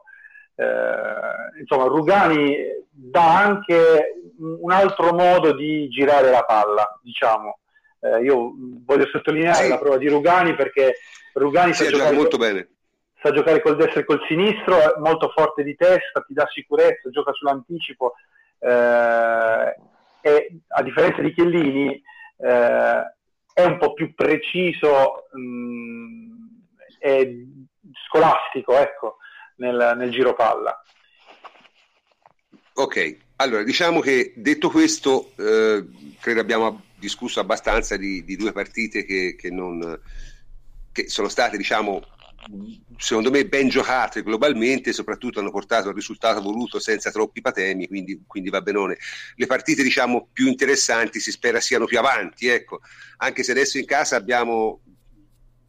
eh, 0.57 1.61
insomma 1.61 1.85
Rugani 1.85 2.57
dà 2.91 3.39
anche 3.39 4.15
un 4.39 4.71
altro 4.71 5.13
modo 5.13 5.53
di 5.53 5.89
girare 5.89 6.31
la 6.31 6.43
palla, 6.43 6.99
diciamo. 7.03 7.59
Eh, 8.01 8.23
io 8.23 8.53
voglio 8.85 9.07
sottolineare 9.07 9.65
sì. 9.65 9.69
la 9.69 9.79
prova 9.79 9.97
di 9.97 10.09
Rugani 10.09 10.55
perché 10.55 10.97
Rugani 11.35 11.73
sì, 11.73 11.85
sa, 11.85 11.91
giocare 11.91 12.15
molto 12.15 12.37
col, 12.37 12.47
bene. 12.47 12.69
sa 13.21 13.31
giocare 13.31 13.61
col 13.63 13.77
destro 13.77 14.01
e 14.01 14.05
col 14.05 14.25
sinistro, 14.27 14.79
è 14.79 14.99
molto 14.99 15.31
forte 15.35 15.63
di 15.63 15.75
testa, 15.75 16.23
ti 16.27 16.35
dà 16.35 16.47
sicurezza, 16.49 17.11
gioca 17.11 17.33
sull'anticipo 17.33 18.15
eh, 18.59 19.77
e 20.21 20.59
a 20.69 20.83
differenza 20.83 21.21
di 21.21 21.33
Chiellini 21.33 22.03
eh, 22.39 23.15
è 23.53 23.65
un 23.65 23.79
po' 23.79 23.93
più 23.95 24.15
preciso 24.15 25.29
mh, 25.33 25.41
mm, 25.41 26.33
e 26.99 27.47
scolastico 28.07 28.77
ecco, 28.77 29.17
nel, 29.57 29.95
nel 29.97 30.11
giro 30.11 30.35
palla. 30.35 30.81
Ok, 32.75 33.17
allora 33.37 33.63
diciamo 33.63 34.01
che 34.01 34.35
detto 34.37 34.71
questo, 34.71 35.33
eh, 35.37 35.87
credo 36.21 36.41
abbiamo 36.41 36.83
discusso 36.99 37.41
abbastanza 37.41 37.97
di, 37.97 38.25
di 38.25 38.37
due 38.37 38.53
partite 38.53 39.05
che, 39.05 39.35
che, 39.39 39.51
non, 39.51 39.99
che 40.93 41.09
sono 41.09 41.29
state, 41.29 41.57
diciamo, 41.57 42.03
secondo 42.97 43.31
me 43.31 43.47
ben 43.47 43.69
giocate 43.69 44.23
globalmente, 44.23 44.93
soprattutto 44.93 45.41
hanno 45.41 45.51
portato 45.51 45.89
al 45.89 45.95
risultato 45.95 46.43
voluto 46.43 46.79
senza 46.79 47.11
troppi 47.11 47.41
patemi, 47.41 47.87
quindi, 47.87 48.23
quindi, 48.27 48.51
va 48.51 48.61
benone. 48.61 48.99
Le 49.37 49.47
partite 49.47 49.83
diciamo 49.83 50.29
più 50.33 50.47
interessanti 50.47 51.19
si 51.19 51.31
spera 51.31 51.61
siano 51.61 51.87
più 51.87 51.99
avanti, 51.99 52.49
ecco. 52.49 52.81
anche 53.19 53.43
se 53.43 53.53
adesso 53.53 53.79
in 53.79 53.87
casa 53.87 54.17
abbiamo 54.17 54.83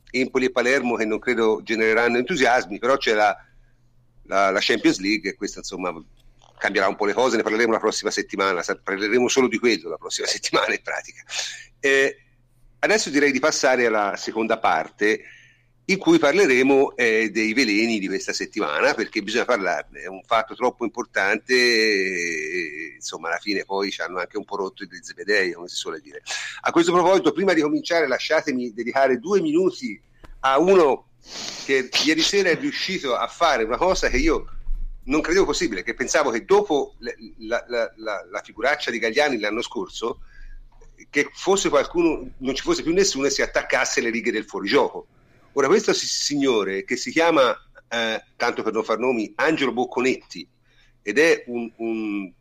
Empoli 0.09 0.45
e 0.45 0.51
Palermo 0.51 0.95
che 0.95 1.05
non 1.05 1.19
credo 1.19 1.61
genereranno 1.63 2.17
entusiasmi, 2.17 2.79
però 2.79 2.97
c'è 2.97 3.13
la, 3.13 3.37
la, 4.27 4.51
la 4.51 4.59
Champions 4.61 4.99
League 4.99 5.31
e 5.31 5.35
questa 5.35 5.59
insomma 5.59 5.93
cambierà 6.57 6.87
un 6.87 6.95
po' 6.95 7.05
le 7.05 7.13
cose, 7.13 7.37
ne 7.37 7.43
parleremo 7.43 7.71
la 7.71 7.79
prossima 7.79 8.11
settimana, 8.11 8.61
parleremo 8.61 9.27
solo 9.27 9.47
di 9.47 9.59
quello 9.59 9.89
la 9.89 9.97
prossima 9.97 10.27
settimana 10.27 10.73
in 10.73 10.81
pratica. 10.81 11.23
Eh, 11.79 12.17
adesso 12.79 13.09
direi 13.09 13.31
di 13.31 13.39
passare 13.39 13.85
alla 13.85 14.15
seconda 14.17 14.57
parte 14.59 15.21
in 15.89 15.97
cui 15.97 16.19
parleremo 16.19 16.97
eh, 16.97 17.29
dei 17.31 17.53
veleni 17.53 17.99
di 17.99 18.07
questa 18.07 18.33
settimana 18.33 18.93
perché 18.93 19.21
bisogna 19.21 19.45
parlarne, 19.45 20.01
è 20.01 20.07
un 20.07 20.21
fatto 20.25 20.53
troppo 20.53 20.83
importante 20.83 21.53
e, 21.53 22.93
insomma 22.95 23.29
alla 23.29 23.37
fine 23.37 23.63
poi 23.63 23.89
ci 23.89 24.01
hanno 24.01 24.19
anche 24.19 24.37
un 24.37 24.43
po' 24.43 24.57
rotto 24.57 24.83
i 24.83 24.89
zebedei 25.01 25.53
come 25.53 25.69
si 25.69 25.75
suole 25.75 26.01
dire. 26.01 26.21
A 26.61 26.71
questo 26.71 26.91
proposito 26.91 27.31
prima 27.31 27.53
di 27.53 27.61
cominciare 27.61 28.05
lasciatemi 28.05 28.73
dedicare 28.73 29.17
due 29.17 29.39
minuti 29.39 29.99
a 30.41 30.59
uno 30.59 31.06
che 31.65 31.89
ieri 32.05 32.21
sera 32.21 32.49
è 32.49 32.57
riuscito 32.57 33.15
a 33.15 33.27
fare 33.27 33.63
una 33.63 33.77
cosa 33.77 34.09
che 34.09 34.17
io 34.17 34.47
non 35.03 35.21
credevo 35.21 35.45
possibile, 35.45 35.83
che 35.83 35.93
pensavo 35.93 36.31
che 36.31 36.45
dopo 36.45 36.95
la, 36.99 37.13
la, 37.67 37.93
la, 37.95 38.25
la 38.29 38.41
figuraccia 38.41 38.91
di 38.91 38.99
Gagliani 38.99 39.39
l'anno 39.39 39.61
scorso 39.61 40.21
che 41.09 41.29
fosse 41.33 41.69
qualcuno, 41.69 42.31
non 42.37 42.55
ci 42.55 42.63
fosse 42.63 42.83
più 42.83 42.93
nessuno 42.93 43.27
e 43.27 43.29
si 43.29 43.41
attaccasse 43.41 43.99
alle 43.99 44.09
righe 44.09 44.31
del 44.31 44.45
fuorigioco 44.45 45.07
Ora, 45.57 45.69
questo 45.69 45.91
signore 45.91 46.83
che 46.83 46.95
si 46.97 47.09
chiama, 47.09 47.51
eh, 47.89 48.23
tanto 48.35 48.61
per 48.61 48.73
non 48.73 48.83
far 48.83 48.99
nomi, 48.99 49.33
Angelo 49.37 49.73
Bocconetti, 49.73 50.47
ed 51.01 51.17
è 51.17 51.45
un, 51.47 51.71
un 51.77 52.31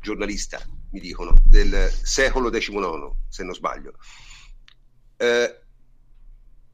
giornalista, 0.00 0.64
mi 0.92 1.00
dicono, 1.00 1.34
del 1.48 1.90
secolo 1.90 2.48
XIX, 2.48 3.10
se 3.26 3.42
non 3.42 3.54
sbaglio. 3.54 3.94
Eh, 5.16 5.60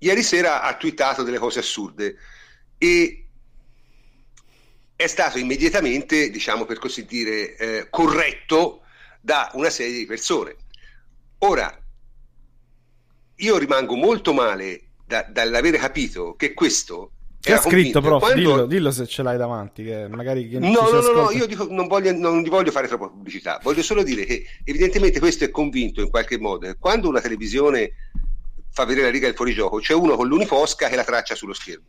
ieri 0.05 0.23
sera 0.23 0.63
ha 0.63 0.77
twittato 0.77 1.23
delle 1.23 1.39
cose 1.39 1.61
assurde 1.61 2.17
e 2.77 3.27
è 4.97 5.07
stato 5.07 5.39
immediatamente, 5.39 6.31
diciamo 6.31 6.67
per 6.67 6.79
così 6.79 7.05
dire, 7.05 7.57
eh, 7.57 7.87
corretto 7.91 8.83
da 9.21 9.51
una 9.55 9.71
serie 9.71 9.99
di 9.99 10.07
persone. 10.07 10.57
Ora, 11.39 11.77
io 13.37 13.59
rimango 13.59 13.97
molto 13.97 14.33
male 14.33 14.91
da, 15.07 15.27
dall'avere 15.29 15.79
capito 15.79 16.35
che 16.37 16.53
questo 16.53 17.11
che 17.41 17.53
ha 17.53 17.61
scritto, 17.61 18.01
prof, 18.01 18.21
quando... 18.21 18.41
dillo, 18.41 18.67
dillo, 18.67 18.91
se 18.91 19.07
ce 19.07 19.23
l'hai 19.23 19.37
davanti, 19.37 19.85
che 19.85 20.09
magari 20.09 20.49
che 20.49 20.59
No, 20.59 20.89
no, 20.91 21.01
no, 21.01 21.13
no, 21.13 21.31
io 21.31 21.45
dico, 21.45 21.67
non, 21.69 21.87
voglio, 21.89 22.13
non 22.13 22.41
gli 22.41 22.49
voglio 22.49 22.71
fare 22.71 22.89
troppa 22.89 23.09
pubblicità, 23.09 23.61
voglio 23.63 23.83
solo 23.83 24.03
dire 24.03 24.25
che 24.25 24.47
evidentemente 24.65 25.19
questo 25.19 25.45
è 25.45 25.51
convinto 25.51 26.01
in 26.01 26.09
qualche 26.09 26.39
modo. 26.39 26.67
Che 26.67 26.79
quando 26.79 27.09
una 27.09 27.21
televisione 27.21 27.93
fa 28.75 28.85
vedere 28.85 29.07
la 29.07 29.13
riga 29.13 29.27
del 29.27 29.37
fuorigioco 29.37 29.79
c'è 29.79 29.95
uno 29.95 30.17
con 30.17 30.27
l'unifosca 30.27 30.89
che 30.89 30.97
la 30.97 31.05
traccia 31.05 31.37
sullo 31.37 31.55
schermo. 31.55 31.87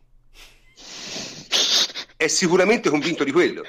È 2.15 2.27
sicuramente 2.27 2.91
convinto 2.91 3.23
di 3.23 3.31
quello, 3.31 3.63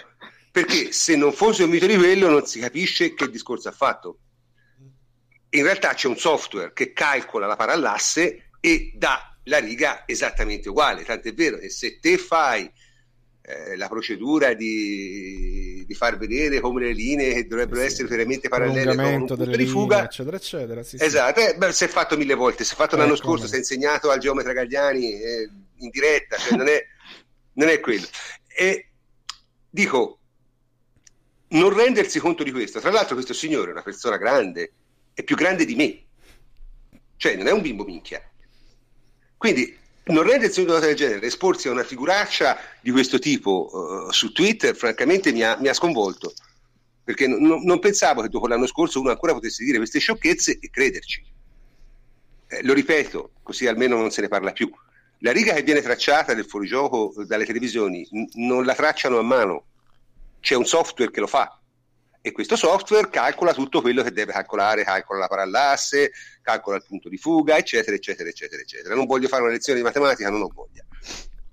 perché 0.52 0.92
se 0.92 1.16
non 1.16 1.32
fosse 1.32 1.62
convinto 1.62 1.86
di 1.86 1.96
quello 1.96 2.28
non 2.28 2.44
si 2.46 2.60
capisce 2.60 3.14
che 3.14 3.30
discorso 3.30 3.68
ha 3.70 3.72
fatto. 3.72 4.18
In 5.50 5.62
realtà 5.62 5.94
c'è 5.94 6.08
un 6.08 6.18
software 6.18 6.74
che 6.74 6.92
calcola 6.92 7.46
la 7.46 7.56
parallasse 7.56 8.50
e 8.60 8.92
dà 8.94 9.34
la 9.44 9.58
riga 9.58 10.06
esattamente 10.06 10.68
uguale, 10.68 11.02
tant'è 11.02 11.32
vero 11.32 11.56
che 11.56 11.70
se 11.70 11.98
te 11.98 12.18
fai 12.18 12.70
eh, 13.48 13.76
la 13.76 13.86
procedura 13.86 14.54
di, 14.54 15.84
di, 15.86 15.94
far 15.94 16.18
vedere 16.18 16.58
come 16.58 16.82
le 16.82 16.92
linee 16.92 17.46
dovrebbero 17.46 17.80
sì, 17.80 17.86
essere 17.86 18.08
veramente 18.08 18.48
parallele 18.48 18.96
con 18.96 19.04
un 19.04 19.18
punto 19.24 19.36
di 19.36 19.66
fuga, 19.66 20.04
eccetera, 20.04 20.36
eccetera. 20.36 20.82
Sì, 20.82 20.96
esatto, 20.98 21.40
sì. 21.40 21.46
Eh, 21.46 21.54
beh, 21.54 21.72
si 21.72 21.84
è 21.84 21.88
fatto 21.88 22.16
mille 22.16 22.34
volte, 22.34 22.64
si 22.64 22.72
è 22.72 22.76
fatto 22.76 22.96
l'anno 22.96 23.12
eh, 23.12 23.16
scorso, 23.16 23.46
si 23.46 23.54
è 23.54 23.58
insegnato 23.58 24.10
al 24.10 24.18
geometra 24.18 24.52
Gagliani 24.52 25.12
eh, 25.12 25.50
in 25.76 25.90
diretta, 25.90 26.36
cioè 26.36 26.56
non, 26.56 26.66
è, 26.66 26.84
non 27.54 27.68
è 27.68 27.78
quello. 27.78 28.06
E 28.48 28.88
dico, 29.70 30.18
non 31.48 31.72
rendersi 31.72 32.18
conto 32.18 32.42
di 32.42 32.50
questo, 32.50 32.80
tra 32.80 32.90
l'altro 32.90 33.14
questo 33.14 33.32
signore 33.32 33.68
è 33.68 33.72
una 33.72 33.82
persona 33.82 34.16
grande, 34.16 34.72
è 35.14 35.22
più 35.22 35.36
grande 35.36 35.64
di 35.64 35.76
me, 35.76 36.04
cioè 37.16 37.36
non 37.36 37.46
è 37.46 37.52
un 37.52 37.62
bimbo 37.62 37.84
minchia 37.84 38.20
quindi 39.36 39.76
non 40.08 40.22
rendersi 40.22 40.60
una 40.60 40.74
cosa 40.74 40.86
del 40.86 40.94
genere, 40.94 41.26
esporsi 41.26 41.68
a 41.68 41.72
una 41.72 41.82
figuraccia 41.82 42.58
di 42.80 42.90
questo 42.90 43.18
tipo 43.18 43.68
uh, 43.72 44.12
su 44.12 44.30
Twitter, 44.32 44.76
francamente 44.76 45.32
mi 45.32 45.42
ha, 45.42 45.56
mi 45.58 45.68
ha 45.68 45.74
sconvolto. 45.74 46.32
Perché 47.02 47.26
n- 47.26 47.62
non 47.64 47.78
pensavo 47.78 48.22
che 48.22 48.28
dopo 48.28 48.46
l'anno 48.46 48.66
scorso 48.66 49.00
uno 49.00 49.10
ancora 49.10 49.32
potesse 49.32 49.64
dire 49.64 49.78
queste 49.78 49.98
sciocchezze 49.98 50.58
e 50.60 50.70
crederci. 50.70 51.24
Eh, 52.48 52.62
lo 52.62 52.72
ripeto, 52.72 53.32
così 53.42 53.66
almeno 53.66 53.96
non 53.96 54.10
se 54.10 54.20
ne 54.20 54.28
parla 54.28 54.52
più. 54.52 54.70
La 55.20 55.32
riga 55.32 55.54
che 55.54 55.62
viene 55.62 55.82
tracciata 55.82 56.34
del 56.34 56.44
fuorigioco 56.44 57.12
dalle 57.26 57.44
televisioni 57.44 58.06
n- 58.12 58.28
non 58.46 58.64
la 58.64 58.74
tracciano 58.74 59.18
a 59.18 59.22
mano, 59.22 59.64
c'è 60.40 60.54
un 60.54 60.66
software 60.66 61.10
che 61.10 61.20
lo 61.20 61.26
fa 61.26 61.60
e 62.26 62.32
questo 62.32 62.56
software 62.56 63.08
calcola 63.08 63.54
tutto 63.54 63.80
quello 63.80 64.02
che 64.02 64.10
deve 64.10 64.32
calcolare, 64.32 64.82
calcola 64.82 65.20
la 65.20 65.28
parallasse, 65.28 66.10
calcola 66.46 66.76
il 66.76 66.84
punto 66.86 67.08
di 67.08 67.16
fuga, 67.16 67.56
eccetera, 67.56 67.96
eccetera, 67.96 68.28
eccetera, 68.28 68.62
eccetera. 68.62 68.94
Non 68.94 69.06
voglio 69.06 69.26
fare 69.26 69.42
una 69.42 69.50
lezione 69.50 69.80
di 69.80 69.84
matematica, 69.84 70.30
non 70.30 70.42
ho 70.42 70.50
voglia. 70.54 70.84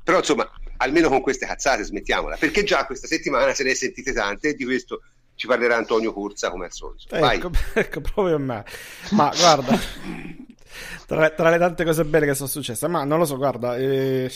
Però 0.03 0.19
insomma, 0.19 0.47
almeno 0.77 1.09
con 1.09 1.21
queste 1.21 1.47
cazzate 1.47 1.83
smettiamola, 1.83 2.37
perché 2.37 2.63
già 2.63 2.85
questa 2.85 3.07
settimana 3.07 3.55
se 3.55 3.63
ne 3.63 3.71
è 3.71 3.73
sentite 3.73 4.13
tante 4.13 4.49
e 4.49 4.53
di 4.53 4.65
questo 4.65 5.01
ci 5.33 5.47
parlerà 5.47 5.77
Antonio 5.77 6.13
Corsa 6.13 6.51
come 6.51 6.65
al 6.65 6.71
solito. 6.71 7.15
Ecco, 7.15 7.49
ecco, 7.73 8.01
proprio 8.01 8.35
a 8.35 8.39
me. 8.39 8.63
Ma 9.11 9.33
guarda, 9.35 9.79
tra, 11.07 11.29
tra, 11.31 11.49
le 11.49 11.57
tante 11.57 11.83
cose 11.83 12.05
belle 12.05 12.27
che 12.27 12.35
sono 12.35 12.49
successe, 12.49 12.87
ma 12.87 13.03
non 13.03 13.17
lo 13.17 13.25
so, 13.25 13.35
guarda, 13.35 13.75
eh, 13.77 14.31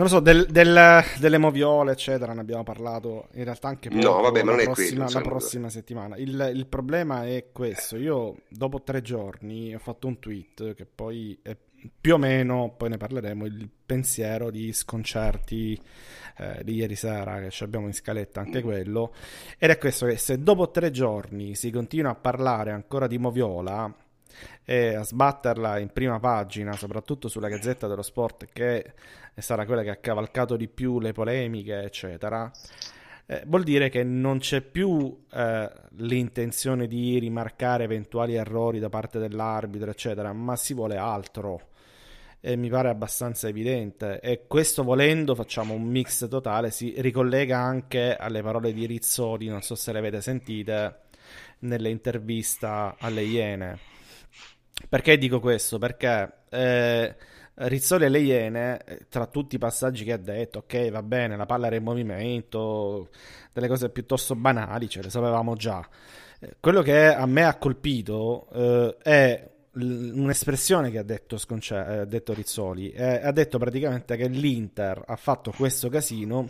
non 0.00 0.08
lo 0.08 0.14
so, 0.14 0.20
del, 0.20 0.46
del, 0.46 1.04
delle 1.18 1.36
moviole, 1.36 1.92
eccetera, 1.92 2.32
ne 2.32 2.40
abbiamo 2.40 2.62
parlato 2.62 3.28
in 3.34 3.44
realtà 3.44 3.68
anche 3.68 3.90
no, 3.90 4.22
vabbè, 4.22 4.42
ma 4.42 4.52
non 4.52 4.56
la, 4.56 4.64
prossima, 4.64 5.04
quello, 5.04 5.18
la 5.20 5.28
prossima 5.28 5.68
settimana. 5.68 6.16
Il, 6.16 6.52
il, 6.54 6.66
problema 6.68 7.26
è 7.26 7.48
questo, 7.52 7.98
io 7.98 8.36
dopo 8.48 8.80
tre 8.82 9.02
giorni 9.02 9.74
ho 9.74 9.78
fatto 9.78 10.06
un 10.06 10.18
tweet 10.18 10.74
che 10.74 10.86
poi 10.86 11.38
è 11.42 11.54
più 12.00 12.14
o 12.14 12.16
meno, 12.16 12.72
poi 12.78 12.88
ne 12.88 12.96
parleremo, 12.96 13.44
il 13.44 13.68
pensiero 13.84 14.50
di 14.50 14.72
sconcerti 14.72 15.78
eh, 16.38 16.64
di 16.64 16.76
ieri 16.76 16.96
sera, 16.96 17.38
che 17.38 17.64
abbiamo 17.64 17.84
in 17.84 17.92
scaletta 17.92 18.40
anche 18.40 18.62
quello, 18.62 19.12
ed 19.58 19.68
è 19.68 19.76
questo 19.76 20.06
che 20.06 20.16
se 20.16 20.42
dopo 20.42 20.70
tre 20.70 20.90
giorni 20.90 21.54
si 21.54 21.70
continua 21.70 22.12
a 22.12 22.16
parlare 22.16 22.70
ancora 22.70 23.06
di 23.06 23.18
Moviola 23.18 23.94
e 24.64 24.94
a 24.94 25.02
sbatterla 25.02 25.78
in 25.78 25.90
prima 25.92 26.18
pagina, 26.18 26.72
soprattutto 26.74 27.28
sulla 27.28 27.48
Gazzetta 27.48 27.86
dello 27.86 28.02
Sport, 28.02 28.46
che 28.50 28.94
sarà 29.36 29.64
quella 29.64 29.82
che 29.82 29.90
ha 29.90 29.96
cavalcato 29.96 30.56
di 30.56 30.68
più 30.68 31.00
le 31.00 31.12
polemiche, 31.12 31.82
eccetera, 31.82 32.50
eh, 33.26 33.42
vuol 33.46 33.62
dire 33.62 33.88
che 33.88 34.02
non 34.02 34.38
c'è 34.38 34.60
più 34.60 35.24
eh, 35.32 35.70
l'intenzione 35.98 36.86
di 36.88 37.18
rimarcare 37.18 37.84
eventuali 37.84 38.34
errori 38.34 38.80
da 38.80 38.88
parte 38.88 39.18
dell'arbitro, 39.18 39.90
eccetera, 39.90 40.32
ma 40.32 40.56
si 40.56 40.74
vuole 40.74 40.96
altro 40.96 41.68
e 42.40 42.56
mi 42.56 42.68
pare 42.68 42.88
abbastanza 42.88 43.48
evidente. 43.48 44.18
E 44.20 44.46
questo 44.46 44.82
volendo 44.82 45.34
facciamo 45.34 45.74
un 45.74 45.84
mix 45.84 46.26
totale, 46.28 46.70
si 46.70 46.94
ricollega 46.98 47.58
anche 47.58 48.16
alle 48.16 48.42
parole 48.42 48.72
di 48.72 48.86
Rizzoli, 48.86 49.46
non 49.46 49.62
so 49.62 49.74
se 49.74 49.92
le 49.92 49.98
avete 49.98 50.20
sentite, 50.20 51.00
nell'intervista 51.60 52.96
alle 52.98 53.22
Iene. 53.22 53.78
Perché 54.88 55.18
dico 55.18 55.40
questo? 55.40 55.78
Perché 55.78 56.32
eh, 56.48 57.14
Rizzoli 57.62 58.06
alle 58.06 58.20
Iene, 58.20 58.80
tra 59.08 59.26
tutti 59.26 59.56
i 59.56 59.58
passaggi 59.58 60.04
che 60.04 60.12
ha 60.12 60.16
detto, 60.16 60.60
ok, 60.60 60.90
va 60.90 61.02
bene, 61.02 61.36
la 61.36 61.44
palla 61.44 61.66
era 61.66 61.76
in 61.76 61.82
movimento, 61.82 63.10
delle 63.52 63.68
cose 63.68 63.90
piuttosto 63.90 64.34
banali, 64.34 64.88
ce 64.88 65.02
le 65.02 65.10
sapevamo 65.10 65.54
già. 65.56 65.86
Eh, 66.38 66.56
quello 66.58 66.80
che 66.80 67.06
a 67.06 67.26
me 67.26 67.44
ha 67.44 67.56
colpito 67.56 68.48
eh, 68.52 68.96
è 69.02 69.50
un'espressione 69.74 70.90
che 70.90 70.98
ha 70.98 71.02
detto, 71.02 71.36
Sconce- 71.36 72.00
eh, 72.00 72.06
detto 72.06 72.32
Rizzoli, 72.32 72.92
eh, 72.92 73.20
ha 73.22 73.32
detto 73.32 73.58
praticamente 73.58 74.16
che 74.16 74.26
l'Inter 74.26 75.02
ha 75.06 75.16
fatto 75.16 75.52
questo 75.54 75.88
casino 75.88 76.48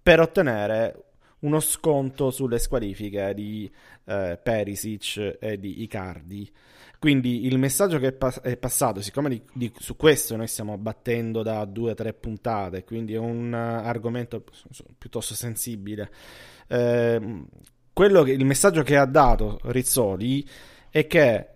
per 0.00 0.20
ottenere 0.20 1.02
uno 1.40 1.60
sconto 1.60 2.30
sulle 2.30 2.58
squalifiche 2.58 3.32
di 3.34 3.70
eh, 4.04 4.38
Perisic 4.42 5.36
e 5.40 5.58
di 5.58 5.82
Icardi. 5.82 6.50
Quindi 6.98 7.46
il 7.46 7.58
messaggio 7.58 7.98
che 7.98 8.08
è, 8.08 8.12
pass- 8.12 8.40
è 8.40 8.56
passato, 8.56 9.00
siccome 9.00 9.28
di, 9.28 9.42
di, 9.52 9.72
su 9.78 9.94
questo 9.94 10.34
noi 10.34 10.48
stiamo 10.48 10.76
battendo 10.78 11.44
da 11.44 11.64
due 11.64 11.92
o 11.92 11.94
tre 11.94 12.12
puntate, 12.12 12.82
quindi 12.82 13.14
è 13.14 13.18
un 13.18 13.52
uh, 13.52 13.86
argomento 13.86 14.42
piuttosto 14.98 15.34
sensibile, 15.34 16.10
eh, 16.66 17.44
che, 17.92 18.32
il 18.32 18.44
messaggio 18.44 18.82
che 18.82 18.96
ha 18.96 19.06
dato 19.06 19.60
Rizzoli 19.64 20.44
è 20.90 21.06
che 21.06 21.46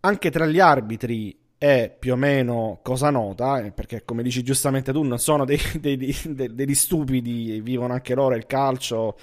anche 0.00 0.30
tra 0.30 0.46
gli 0.46 0.60
arbitri 0.60 1.38
è 1.56 1.94
più 1.98 2.12
o 2.12 2.16
meno 2.16 2.80
cosa 2.82 3.10
nota, 3.10 3.60
eh, 3.60 3.70
perché 3.70 4.02
come 4.04 4.22
dici 4.22 4.42
giustamente 4.42 4.92
tu, 4.92 5.02
non 5.02 5.18
sono 5.18 5.44
dei, 5.44 5.58
dei, 5.80 5.96
dei, 5.96 6.54
degli 6.54 6.74
stupidi, 6.74 7.60
vivono 7.60 7.92
anche 7.92 8.14
loro 8.14 8.34
il 8.34 8.46
calcio 8.46 9.16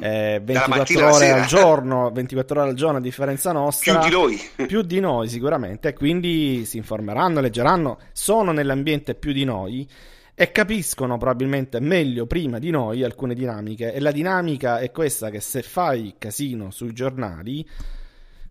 eh, 0.00 0.40
24 0.42 1.12
ore 1.12 1.30
al 1.30 1.46
giorno, 1.46 2.10
24 2.12 2.60
ore 2.60 2.70
al 2.70 2.76
giorno 2.76 2.98
a 2.98 3.00
differenza 3.00 3.52
nostra. 3.52 3.98
Più 3.98 4.08
di 4.08 4.14
noi. 4.14 4.40
più 4.66 4.82
di 4.82 5.00
noi 5.00 5.28
sicuramente, 5.28 5.92
quindi 5.92 6.64
si 6.64 6.76
informeranno, 6.76 7.40
leggeranno, 7.40 7.98
sono 8.12 8.52
nell'ambiente 8.52 9.14
più 9.14 9.32
di 9.32 9.44
noi 9.44 9.88
e 10.34 10.52
capiscono 10.52 11.18
probabilmente 11.18 11.80
meglio 11.80 12.24
prima 12.26 12.58
di 12.58 12.70
noi 12.70 13.04
alcune 13.04 13.34
dinamiche 13.34 13.92
e 13.92 14.00
la 14.00 14.10
dinamica 14.10 14.78
è 14.78 14.90
questa 14.90 15.28
che 15.28 15.40
se 15.40 15.60
fai 15.60 16.14
casino 16.16 16.70
sui 16.70 16.94
giornali 16.94 17.66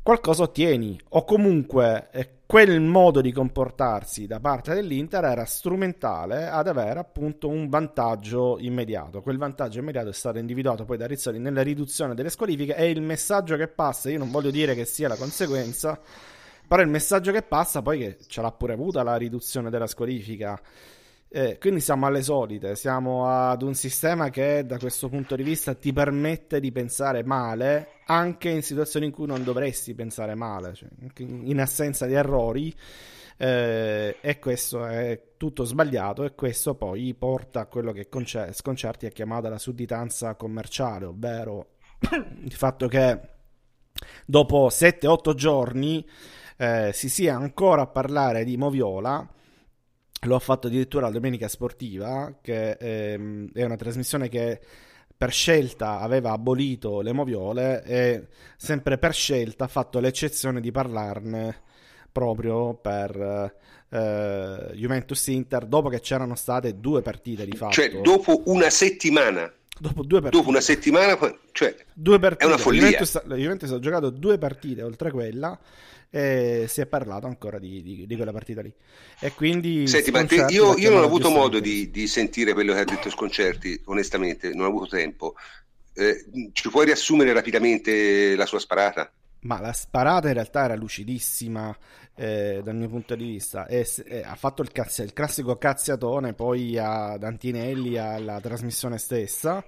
qualcosa 0.10 0.41
ottieni 0.41 0.99
o 1.10 1.24
comunque 1.24 2.10
eh, 2.12 2.30
quel 2.47 2.82
modo 2.82 3.22
di 3.22 3.32
comportarsi 3.32 4.26
da 4.26 4.39
parte 4.39 4.74
dell'Inter 4.74 5.24
era 5.24 5.45
strumentale 5.45 6.47
ad 6.47 6.68
avere 6.68 6.97
appunto 6.97 7.47
un 7.47 7.70
vantaggio 7.70 8.57
immediato. 8.60 9.22
Quel 9.22 9.38
vantaggio 9.38 9.78
immediato 9.78 10.10
è 10.10 10.14
stato 10.14 10.39
individuato 10.39 10.84
poi 10.84 10.97
da 10.97 11.05
Rizzoli 11.05 11.38
nella 11.38 11.62
riduzione 11.62 12.16
delle 12.16 12.32
squalifiche 12.32 12.76
e 12.76 12.89
il 12.89 13.03
messaggio 13.03 13.55
che 13.55 13.68
passa, 13.68 14.10
io 14.10 14.18
non 14.18 14.32
voglio 14.32 14.49
dire 14.49 14.74
che 14.74 14.86
sia 14.86 15.07
la 15.07 15.16
conseguenza, 15.16 15.99
però 16.68 16.82
il 16.82 16.89
messaggio 16.89 17.32
che 17.32 17.43
passa 17.43 17.84
poi 17.84 17.99
che 17.99 18.18
ce 18.26 18.41
l'ha 18.41 18.51
pure 18.51 18.74
avuta 18.74 19.03
la 19.03 19.16
riduzione 19.16 19.70
della 19.70 19.86
squalifica 19.86 20.60
eh, 21.32 21.59
quindi 21.59 21.80
siamo 21.80 22.07
alle 22.07 22.23
solite, 22.23 22.75
siamo 22.75 23.30
ad 23.30 23.61
un 23.61 23.75
sistema 23.75 24.32
che 24.32 24.65
da 24.65 24.80
questo 24.80 25.09
punto 25.09 25.36
di 25.36 25.43
vista 25.43 25.75
ti 25.75 25.93
permette 25.93 26.59
di 26.59 26.71
pensare 26.71 27.23
male 27.23 27.99
anche 28.07 28.49
in 28.49 28.63
situazioni 28.63 29.05
in 29.05 29.11
cui 29.11 29.27
non 29.27 29.43
dovresti 29.43 29.93
pensare 29.93 30.34
male, 30.34 30.73
cioè 30.73 30.89
in 31.19 31.59
assenza 31.61 32.07
di 32.07 32.13
errori. 32.13 32.73
Eh, 33.41 34.17
e 34.19 34.39
questo 34.39 34.86
è 34.86 35.36
tutto 35.38 35.63
sbagliato 35.63 36.25
e 36.25 36.36
questo 36.36 36.75
poi 36.75 37.13
porta 37.13 37.61
a 37.61 37.65
quello 37.67 37.93
che 37.93 38.09
Conce- 38.09 38.51
Sconcerti 38.51 39.05
ha 39.05 39.09
chiamato 39.09 39.47
la 39.47 39.59
sudditanza 39.59 40.36
commerciale, 40.36 41.05
ovvero 41.05 41.75
il 42.43 42.51
fatto 42.51 42.88
che 42.88 43.19
dopo 44.25 44.67
7-8 44.67 45.34
giorni 45.36 46.05
eh, 46.57 46.89
si 46.91 47.07
sia 47.07 47.36
ancora 47.36 47.84
a 47.84 47.88
parlare 47.88 48.43
di 48.43 48.57
Moviola 48.57 49.36
lo 50.22 50.36
ha 50.36 50.39
fatto 50.39 50.67
addirittura 50.67 51.07
la 51.07 51.13
Domenica 51.13 51.47
Sportiva, 51.47 52.34
che 52.41 52.72
ehm, 52.72 53.51
è 53.53 53.63
una 53.63 53.76
trasmissione 53.76 54.30
che 54.30 54.59
per 55.15 55.32
scelta 55.32 55.99
aveva 55.99 56.32
abolito 56.32 57.01
le 57.01 57.11
moviole 57.11 57.84
e 57.84 58.28
sempre 58.55 58.97
per 58.97 59.13
scelta 59.13 59.65
ha 59.65 59.67
fatto 59.67 59.99
l'eccezione 59.99 60.61
di 60.61 60.72
parlarne 60.72 61.61
proprio 62.09 62.76
per 62.76 63.53
eh, 63.89 64.72
Juventus 64.76 65.28
Inter 65.28 65.65
dopo 65.65 65.89
che 65.89 65.99
c'erano 65.99 66.36
state 66.36 66.80
due 66.80 67.01
partite 67.01 67.45
di 67.45 67.55
fatto. 67.55 67.74
Cioè 67.74 68.01
dopo 68.01 68.43
una 68.45 68.70
settimana. 68.70 69.51
Dopo, 69.80 70.03
due 70.03 70.19
partite. 70.19 70.38
dopo 70.38 70.49
una 70.49 70.61
settimana, 70.61 71.17
cioè 71.53 71.75
due 71.93 72.19
partite. 72.19 72.43
è 72.43 72.47
una 72.47 72.57
follia. 72.57 72.82
Juventus, 72.82 73.21
Juventus 73.25 73.71
ha 73.71 73.80
giocato 73.80 74.09
due 74.09 74.38
partite 74.38 74.84
oltre 74.84 75.09
quella 75.09 75.57
e 76.09 76.65
si 76.67 76.82
è 76.82 76.86
parlato 76.86 77.27
ancora 77.27 77.59
di, 77.59 77.82
di, 77.82 78.05
di 78.05 78.15
quella 78.15 78.32
partita 78.32 78.61
lì. 78.61 78.73
E 79.19 79.34
quindi 79.34 79.88
Senti, 79.88 80.11
ma 80.11 80.25
te, 80.25 80.47
io, 80.49 80.75
io, 80.77 80.89
non 80.89 81.01
ho 81.01 81.05
avuto 81.05 81.30
modo 81.30 81.59
di, 81.59 81.89
di, 81.91 82.07
sentire 82.07 82.53
quello 82.53 82.73
che 82.73 82.80
ha 82.80 82.84
detto 82.84 83.09
Sconcerti, 83.09 83.82
onestamente, 83.86 84.49
non 84.53 84.65
ho 84.65 84.69
avuto 84.69 84.88
tempo. 84.88 85.36
Eh, 85.93 86.25
ci 86.53 86.69
puoi 86.69 86.86
riassumere 86.86 87.32
rapidamente 87.32 88.36
la 88.36 88.45
sua 88.45 88.59
sparata? 88.59 89.11
Ma 89.41 89.59
la 89.59 89.71
sparata 89.73 90.27
in 90.27 90.33
realtà 90.33 90.65
era 90.65 90.75
lucidissima 90.75 91.75
eh, 92.15 92.61
dal 92.63 92.75
mio 92.75 92.89
punto 92.89 93.15
di 93.15 93.25
vista. 93.25 93.65
E, 93.67 93.87
e 94.05 94.21
ha 94.23 94.35
fatto 94.35 94.61
il, 94.61 94.71
cazzi, 94.71 95.01
il 95.01 95.13
classico 95.13 95.57
cazziatone 95.57 96.33
poi 96.33 96.77
ad 96.77 97.23
Antinelli 97.23 97.97
alla 97.97 98.39
trasmissione 98.41 98.97
stessa 98.97 99.63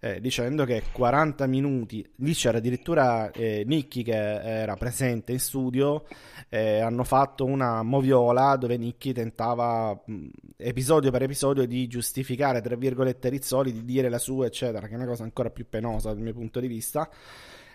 eh, 0.00 0.20
dicendo 0.20 0.64
che 0.64 0.84
40 0.92 1.46
minuti, 1.46 2.06
lì 2.16 2.32
c'era 2.34 2.58
addirittura 2.58 3.30
eh, 3.30 3.64
Nicky 3.66 4.02
che 4.02 4.12
era 4.12 4.74
presente 4.76 5.32
in 5.32 5.40
studio, 5.40 6.04
eh, 6.48 6.80
hanno 6.80 7.04
fatto 7.04 7.44
una 7.44 7.82
moviola 7.82 8.56
dove 8.56 8.76
Nicky 8.76 9.12
tentava 9.12 9.98
mh, 10.04 10.26
episodio 10.56 11.10
per 11.10 11.22
episodio 11.22 11.66
di 11.66 11.86
giustificare, 11.86 12.60
tra 12.60 12.76
virgolette, 12.76 13.28
Rizzoli, 13.28 13.72
di 13.72 13.84
dire 13.84 14.08
la 14.08 14.18
sua, 14.18 14.46
eccetera, 14.46 14.86
che 14.86 14.92
è 14.92 14.96
una 14.96 15.06
cosa 15.06 15.24
ancora 15.24 15.50
più 15.50 15.66
penosa 15.68 16.12
dal 16.12 16.22
mio 16.22 16.32
punto 16.32 16.60
di 16.60 16.68
vista 16.68 17.08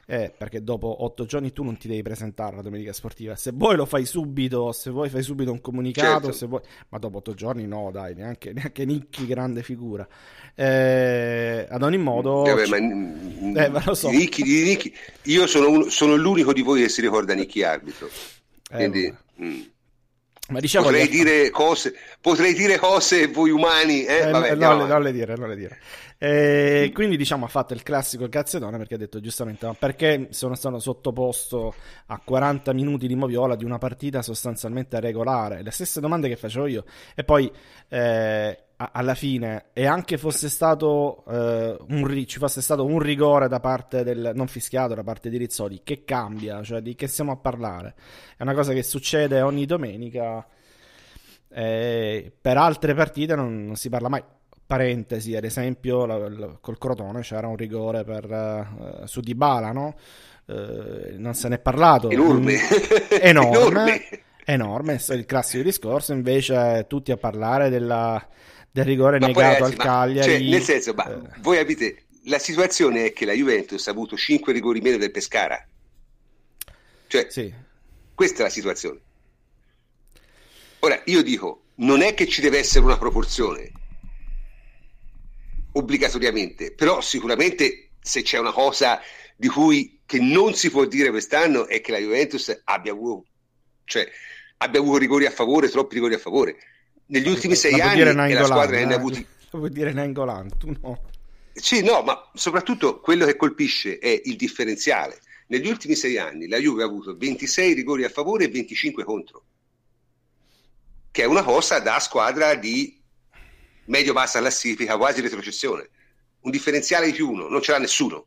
eh, 0.06 0.34
perché 0.36 0.64
dopo 0.64 1.04
otto 1.04 1.26
giorni 1.26 1.52
tu 1.52 1.64
non 1.64 1.78
ti 1.78 1.88
devi 1.88 2.02
presentare 2.02 2.54
alla 2.54 2.62
domenica 2.62 2.94
sportiva. 2.94 3.36
Se 3.36 3.52
vuoi 3.54 3.76
lo 3.76 3.86
fai 3.86 4.06
subito, 4.06 4.72
se 4.72 4.90
vuoi 4.90 5.10
fai 5.10 5.24
subito 5.24 5.52
un 5.52 5.62
comunicato, 5.62 6.32
certo. 6.32 6.48
vuoi... 6.48 6.62
ma 6.90 6.98
dopo 6.98 7.18
otto 7.18 7.34
giorni 7.34 7.66
no, 7.66 7.92
dai, 7.92 8.14
neanche, 8.14 8.54
neanche 8.54 8.86
Nicchi, 8.86 9.26
grande 9.26 9.64
figura. 9.64 10.08
Eh, 10.56 11.66
ad 11.70 11.82
ogni 11.82 11.98
modo... 11.98 12.46
Eh, 12.46 12.68
ma, 12.68 12.78
eh, 13.64 13.70
ma 13.70 13.84
lo 13.86 13.94
so. 13.94 14.10
Nicchi, 14.10 14.44
Nicchi. 14.44 14.94
Io 15.24 15.48
sono, 15.48 15.70
un, 15.70 15.90
sono, 15.90 16.16
l'unico 16.16 16.54
di 16.54 16.62
voi 16.62 16.82
che 16.82 16.90
si 16.90 17.02
ricorda 17.02 17.34
Nicchi 17.34 17.64
arbitro. 17.64 18.08
Eh, 18.08 18.76
quindi... 18.76 19.14
Mm. 19.42 19.62
Ma 20.50 20.60
diciamo 20.60 20.88
potrei, 20.88 21.08
dire 21.08 21.50
cose, 21.50 21.94
potrei 22.20 22.54
dire 22.54 22.78
cose 22.78 23.28
voi 23.28 23.52
umani, 23.52 24.04
eh? 24.04 24.28
Eh, 24.28 24.32
Vabbè, 24.32 24.56
non, 24.56 24.80
le, 24.80 24.88
non, 24.88 25.02
le, 25.02 25.12
dire, 25.14 25.36
non 25.38 25.48
le 25.48 25.56
dire. 25.56 25.80
E 26.24 26.86
mm. 26.88 26.94
quindi 26.94 27.18
diciamo 27.18 27.46
ha 27.46 27.48
fatto 27.48 27.74
il 27.74 27.82
classico 27.82 28.30
cazzedone 28.30 28.78
perché 28.78 28.94
ha 28.94 28.98
detto 29.00 29.20
giustamente 29.20 29.66
ma 29.66 29.74
perché 29.74 30.28
sono 30.30 30.54
stato 30.54 30.78
sottoposto 30.78 31.74
a 32.06 32.22
40 32.24 32.74
minuti 32.74 33.08
di 33.08 33.16
moviola 33.16 33.56
di 33.56 33.66
una 33.66 33.80
partita 33.80 34.22
sostanzialmente 34.22 35.00
regolare? 35.00 35.64
Le 35.64 35.72
stesse 35.72 36.00
domande 36.00 36.28
che 36.28 36.36
facevo 36.36 36.68
io. 36.68 36.84
E 37.16 37.24
poi 37.24 37.52
eh, 37.88 38.66
alla 38.76 39.16
fine 39.16 39.70
e 39.74 39.88
anche 39.88 40.20
fosse 40.20 40.48
stato 40.48 41.24
eh, 41.28 41.78
un, 41.88 42.26
ci 42.28 42.38
fosse 42.38 42.62
stato 42.62 42.86
un 42.86 43.00
rigore 43.00 43.48
da 43.48 43.60
parte 43.60 44.04
del 44.04 44.34
non 44.36 44.46
fischiato 44.46 44.94
da 44.94 45.04
parte 45.04 45.28
di 45.28 45.38
Rizzoli 45.38 45.82
che 45.84 46.04
cambia? 46.04 46.62
Cioè 46.62 46.82
di 46.82 46.94
che 46.94 47.08
stiamo 47.08 47.32
a 47.32 47.38
parlare? 47.38 47.96
È 48.38 48.44
una 48.44 48.54
cosa 48.54 48.74
che 48.74 48.84
succede 48.84 49.42
ogni 49.42 49.66
domenica 49.66 50.46
eh, 51.50 52.32
per 52.40 52.58
altre 52.58 52.94
partite 52.94 53.36
non, 53.36 53.66
non, 53.66 53.76
si 53.76 53.90
parla 53.90 54.08
mai 54.08 54.24
parentesi 54.72 55.36
ad 55.36 55.44
esempio 55.44 56.06
la, 56.06 56.30
la, 56.30 56.58
col 56.62 56.78
Crotone 56.78 57.20
c'era 57.20 57.48
un 57.48 57.58
rigore 57.58 58.06
per, 58.06 58.24
uh, 58.26 59.06
su 59.06 59.20
Dybala 59.20 59.74
no? 59.74 59.96
Uh, 60.46 61.18
non 61.18 61.34
se 61.34 61.50
n'è 61.50 61.60
parlato 61.60 62.10
enorme 62.10 62.58
enorme, 63.20 63.58
enorme. 63.58 64.10
enorme 64.46 65.02
il 65.10 65.26
classico 65.26 65.62
discorso 65.62 66.14
invece 66.14 66.86
tutti 66.88 67.12
a 67.12 67.18
parlare 67.18 67.70
della 67.70 68.26
del 68.72 68.86
rigore 68.86 69.20
ma 69.20 69.28
negato 69.28 69.46
poi, 69.46 69.54
ragazzi, 69.60 69.72
al 69.74 69.86
Cagliari. 69.86 70.32
Cioè, 70.32 70.50
nel 70.50 70.62
senso, 70.62 70.94
ma 70.94 71.14
eh. 71.14 71.20
voi 71.42 71.58
avete 71.58 72.04
la 72.26 72.40
situazione 72.40 73.08
è 73.08 73.12
che 73.12 73.26
la 73.26 73.34
Juventus 73.34 73.86
ha 73.88 73.92
avuto 73.92 74.16
5 74.16 74.54
rigori 74.54 74.80
meno 74.80 74.96
del 74.96 75.12
Pescara. 75.12 75.62
Cioè, 77.08 77.26
sì. 77.30 77.54
questa 78.16 78.40
è 78.40 78.44
la 78.44 78.50
situazione. 78.50 79.00
Ora, 80.80 81.02
io 81.04 81.22
dico, 81.22 81.64
non 81.76 82.02
è 82.02 82.14
che 82.14 82.28
ci 82.28 82.40
deve 82.40 82.60
essere 82.60 82.86
una 82.86 82.98
proporzione 82.98 83.72
obbligatoriamente, 85.74 86.74
però 86.74 87.02
sicuramente 87.02 87.92
se 88.02 88.22
c'è 88.22 88.38
una 88.38 88.52
cosa 88.52 89.00
di 89.36 89.48
cui 89.48 90.02
che 90.06 90.20
non 90.20 90.54
si 90.54 90.70
può 90.70 90.86
dire 90.86 91.10
quest'anno 91.10 91.68
è 91.68 91.82
che 91.82 91.92
la 91.92 91.98
Juventus 91.98 92.62
abbia 92.66 92.92
avuto, 92.92 93.28
cioè, 93.86 94.08
abbia 94.58 94.80
avuto 94.80 94.98
rigori 94.98 95.26
a 95.26 95.32
favore, 95.32 95.70
troppi 95.70 95.96
rigori 95.96 96.16
a 96.16 96.20
favore. 96.20 96.58
Negli 97.08 97.28
ultimi 97.28 97.56
sei 97.56 97.80
anni 97.80 98.34
la 98.34 98.46
squadra 98.46 98.78
ne 98.78 98.84
ha 98.86 98.92
eh? 98.92 98.94
avuti 98.96 99.26
vuoi 99.52 99.70
dire 99.70 99.92
Nangolan 99.92 100.58
tu 100.58 100.74
no. 100.82 101.10
Sì 101.54 101.84
no 101.84 102.02
ma 102.04 102.32
soprattutto 102.34 103.02
quello 103.02 103.26
che 103.26 103.36
colpisce 103.36 103.98
è 103.98 104.22
il 104.24 104.36
differenziale. 104.36 105.20
Negli 105.48 105.68
ultimi 105.68 105.96
sei 105.96 106.18
anni 106.18 106.48
la 106.48 106.58
Juve 106.58 106.84
ha 106.84 106.86
avuto 106.86 107.16
26 107.18 107.74
rigori 107.74 108.06
a 108.06 108.10
favore 108.10 108.46
e 108.46 108.50
25 108.50 109.04
contro 109.04 109.44
che 111.12 111.24
è 111.24 111.26
una 111.26 111.44
cosa 111.44 111.80
da 111.80 112.00
squadra 112.00 112.56
di 112.56 113.01
medio-bassa 113.92 114.40
classifica 114.40 114.98
quasi 114.98 115.22
retrocessione. 115.22 115.90
Un 116.42 116.52
differenziale 116.52 117.08
di 117.08 117.12
più 117.12 117.30
uno 117.30 117.48
non 117.50 117.62
ce 117.62 117.72
l'ha 117.72 117.78
nessuno. 117.78 118.26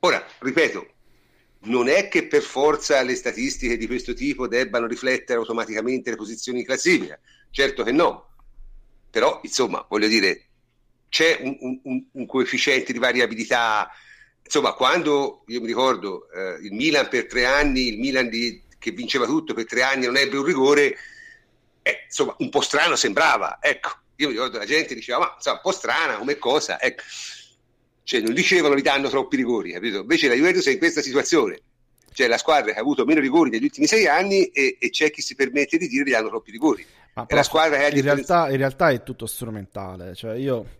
Ora 0.00 0.24
ripeto 0.38 0.94
non 1.62 1.88
è 1.88 2.08
che 2.08 2.26
per 2.26 2.40
forza 2.40 3.02
le 3.02 3.14
statistiche 3.14 3.76
di 3.76 3.86
questo 3.86 4.14
tipo 4.14 4.48
debbano 4.48 4.86
riflettere 4.86 5.38
automaticamente 5.38 6.08
le 6.08 6.16
posizioni 6.16 6.60
in 6.60 6.64
classifica, 6.64 7.18
certo 7.50 7.82
che 7.82 7.92
no, 7.92 8.28
però 9.10 9.40
insomma 9.42 9.84
voglio 9.86 10.06
dire 10.06 10.46
c'è 11.10 11.38
un, 11.42 11.80
un, 11.82 12.04
un 12.12 12.26
coefficiente 12.26 12.94
di 12.94 12.98
variabilità, 12.98 13.90
insomma 14.42 14.72
quando 14.72 15.44
io 15.48 15.60
mi 15.60 15.66
ricordo 15.66 16.30
eh, 16.30 16.60
il 16.62 16.72
Milan 16.72 17.08
per 17.08 17.26
tre 17.26 17.44
anni, 17.44 17.88
il 17.88 17.98
Milan 17.98 18.30
di, 18.30 18.62
che 18.78 18.92
vinceva 18.92 19.26
tutto 19.26 19.52
per 19.52 19.66
tre 19.66 19.82
anni 19.82 20.06
non 20.06 20.16
ebbe 20.16 20.38
un 20.38 20.44
rigore, 20.44 20.96
eh, 21.82 22.04
insomma 22.06 22.34
un 22.38 22.48
po' 22.48 22.62
strano 22.62 22.96
sembrava, 22.96 23.58
ecco, 23.60 23.99
io 24.22 24.28
mi 24.28 24.34
ricordo 24.34 24.58
la 24.58 24.66
gente 24.66 24.94
diceva 24.94 25.18
ma 25.18 25.32
insomma, 25.36 25.56
un 25.56 25.62
po' 25.62 25.72
strana 25.72 26.16
come 26.16 26.38
cosa, 26.38 26.80
ecco 26.80 27.02
cioè 28.10 28.20
non 28.20 28.34
dicevano 28.34 28.74
gli 28.74 28.82
danno 28.82 29.08
troppi 29.08 29.36
rigori, 29.36 29.70
capito? 29.70 30.00
Invece 30.00 30.26
la 30.26 30.34
Juventus 30.34 30.66
è 30.66 30.72
in 30.72 30.78
questa 30.78 31.00
situazione, 31.00 31.60
cioè 32.12 32.26
la 32.26 32.38
squadra 32.38 32.72
che 32.72 32.78
ha 32.78 32.80
avuto 32.80 33.04
meno 33.04 33.20
rigori 33.20 33.50
negli 33.50 33.62
ultimi 33.62 33.86
sei 33.86 34.08
anni 34.08 34.46
e, 34.46 34.78
e 34.80 34.90
c'è 34.90 35.12
chi 35.12 35.22
si 35.22 35.36
permette 35.36 35.78
di 35.78 35.86
dire 35.86 36.04
gli 36.04 36.10
danno 36.10 36.28
troppi 36.28 36.50
rigori. 36.50 36.84
Ma 37.14 37.26
la 37.28 37.42
squadra 37.44 37.78
che 37.78 37.84
ha 37.84 37.88
in, 37.88 38.02
realtà, 38.02 38.50
in 38.50 38.56
realtà 38.56 38.90
è 38.90 39.04
tutto 39.04 39.26
strumentale, 39.26 40.16
cioè 40.16 40.34
io 40.34 40.78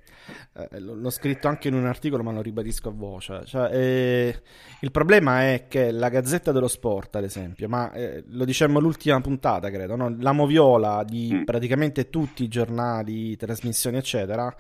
eh, 0.55 0.81
l'ho 0.81 1.11
scritto 1.11 1.49
anche 1.49 1.69
in 1.69 1.75
un 1.75 1.87
articolo 1.87 2.23
ma 2.23 2.33
lo 2.33 2.43
ribadisco 2.43 2.89
a 2.89 2.93
voce 2.93 3.43
cioè, 3.45 3.71
eh, 3.73 4.43
il 4.81 4.91
problema 4.91 5.53
è 5.53 5.67
che 5.69 5.91
la 5.91 6.09
Gazzetta 6.09 6.53
dello 6.53 6.69
Sport 6.69 7.17
ad 7.17 7.25
esempio 7.25 7.69
ma 7.69 7.93
eh, 7.93 8.25
lo 8.29 8.45
dicemmo 8.45 8.81
l'ultima 8.81 9.21
puntata 9.21 9.71
credo 9.71 9.97
no? 9.97 10.17
la 10.19 10.33
moviola 10.33 11.05
di 11.05 11.33
mm. 11.33 11.45
praticamente 11.45 12.11
tutti 12.11 12.43
i 12.45 12.49
giornali 12.49 13.37
trasmissioni 13.37 13.97
eccetera 13.97 14.55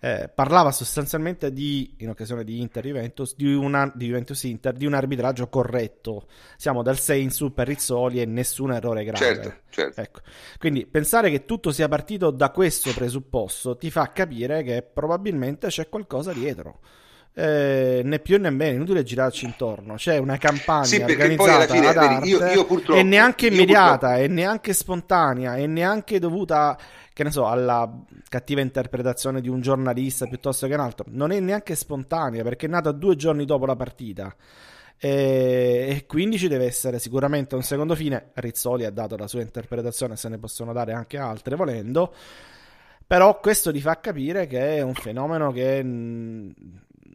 eh, 0.00 0.30
parlava 0.32 0.70
sostanzialmente 0.70 1.52
di, 1.52 1.94
in 1.98 2.10
occasione 2.10 2.44
di 2.44 2.60
Inter-Juventus, 2.60 3.34
di, 3.36 3.52
una, 3.52 3.90
di 3.94 4.06
Juventus-Inter, 4.06 4.74
di 4.74 4.86
un 4.86 4.94
arbitraggio 4.94 5.48
corretto. 5.48 6.26
Siamo 6.56 6.82
dal 6.82 6.98
6 6.98 7.22
in 7.22 7.30
su 7.30 7.52
per 7.52 7.66
Rizzoli 7.66 8.20
e 8.20 8.26
nessun 8.26 8.72
errore 8.72 9.04
grave. 9.04 9.24
Certo, 9.24 9.54
certo. 9.70 10.00
Ecco. 10.00 10.20
Quindi 10.58 10.86
pensare 10.86 11.30
che 11.30 11.44
tutto 11.44 11.72
sia 11.72 11.88
partito 11.88 12.30
da 12.30 12.50
questo 12.50 12.92
presupposto 12.92 13.76
ti 13.76 13.90
fa 13.90 14.12
capire 14.12 14.62
che 14.62 14.82
probabilmente 14.82 15.68
c'è 15.68 15.88
qualcosa 15.88 16.32
dietro. 16.32 16.80
Eh, 17.40 18.02
né 18.02 18.18
più 18.18 18.36
né 18.40 18.50
meno, 18.50 18.74
inutile 18.74 19.04
girarci 19.04 19.44
intorno. 19.44 19.94
C'è 19.94 20.16
una 20.18 20.38
campagna 20.38 20.84
sì, 20.84 21.00
organizzata 21.00 21.72
fine, 21.72 21.86
ad 21.86 21.96
arte, 21.96 22.28
io, 22.28 22.44
io 22.44 22.94
e 22.96 23.02
neanche 23.04 23.46
immediata, 23.46 24.16
e 24.16 24.26
neanche 24.26 24.72
spontanea, 24.72 25.54
e 25.54 25.68
neanche 25.68 26.18
dovuta 26.18 26.76
che 27.12 27.22
ne 27.22 27.30
so, 27.30 27.46
alla 27.46 27.88
cattiva 28.28 28.60
interpretazione 28.60 29.40
di 29.40 29.48
un 29.48 29.60
giornalista 29.60 30.26
piuttosto 30.26 30.66
che 30.66 30.74
un 30.74 30.80
altro, 30.80 31.04
non 31.10 31.30
è 31.30 31.38
neanche 31.38 31.76
spontanea 31.76 32.42
perché 32.42 32.66
è 32.66 32.68
nata 32.68 32.90
due 32.90 33.14
giorni 33.14 33.44
dopo 33.44 33.66
la 33.66 33.76
partita. 33.76 34.34
E, 34.96 35.86
e, 35.90 36.06
quindi 36.06 36.38
ci 36.38 36.48
deve 36.48 36.64
essere 36.66 36.98
sicuramente 36.98 37.54
un 37.54 37.62
secondo 37.62 37.94
fine. 37.94 38.30
Rizzoli 38.34 38.84
ha 38.84 38.90
dato 38.90 39.16
la 39.16 39.28
sua 39.28 39.42
interpretazione, 39.42 40.16
se 40.16 40.28
ne 40.28 40.38
possono 40.38 40.72
dare 40.72 40.92
anche 40.92 41.18
altre 41.18 41.54
volendo. 41.54 42.12
Però 43.06 43.38
questo 43.38 43.70
ti 43.70 43.80
fa 43.80 44.00
capire 44.00 44.48
che 44.48 44.76
è 44.76 44.80
un 44.80 44.94
fenomeno 44.94 45.52
che 45.52 45.82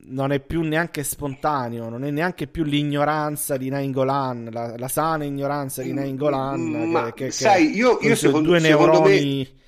non 0.05 0.31
è 0.31 0.39
più 0.39 0.61
neanche 0.61 1.03
spontaneo, 1.03 1.89
non 1.89 2.03
è 2.03 2.11
neanche 2.11 2.47
più 2.47 2.63
l'ignoranza 2.63 3.57
di 3.57 3.69
Nainggolan, 3.69 4.49
la, 4.51 4.75
la 4.77 4.87
sana 4.87 5.23
ignoranza 5.23 5.81
di 5.81 5.93
Nainggolan. 5.93 6.89
Ma 6.89 7.13
che, 7.13 7.25
che, 7.25 7.31
sai, 7.31 7.75
io, 7.75 7.99
io 8.01 8.15
secondo, 8.15 8.49
due 8.49 8.59
neuroni. 8.59 9.47
Me 9.51 9.61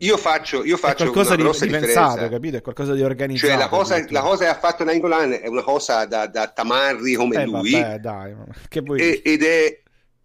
io 0.00 0.16
faccio, 0.16 0.64
io 0.64 0.76
faccio 0.76 1.04
qualcosa 1.04 1.34
una 1.34 1.42
grossa 1.42 1.64
di 1.64 1.70
pensato, 1.70 2.28
capito? 2.28 2.56
È 2.56 2.60
qualcosa 2.60 2.94
di 2.94 3.02
organizzato. 3.02 3.52
Cioè, 3.52 3.58
la 3.58 3.68
cosa, 3.68 4.04
la 4.08 4.20
cosa 4.20 4.44
che 4.44 4.50
ha 4.50 4.58
fatto 4.58 4.84
Nainggolan 4.84 5.38
è 5.40 5.46
una 5.46 5.62
cosa 5.62 6.04
da, 6.04 6.26
da 6.26 6.48
tamarri 6.48 7.14
come 7.14 7.36
eh, 7.36 7.44
lui. 7.44 7.70
Vabbè, 7.70 7.98
dai, 7.98 8.34
e, 8.96 9.22
ed, 9.24 9.42
è, 9.42 9.80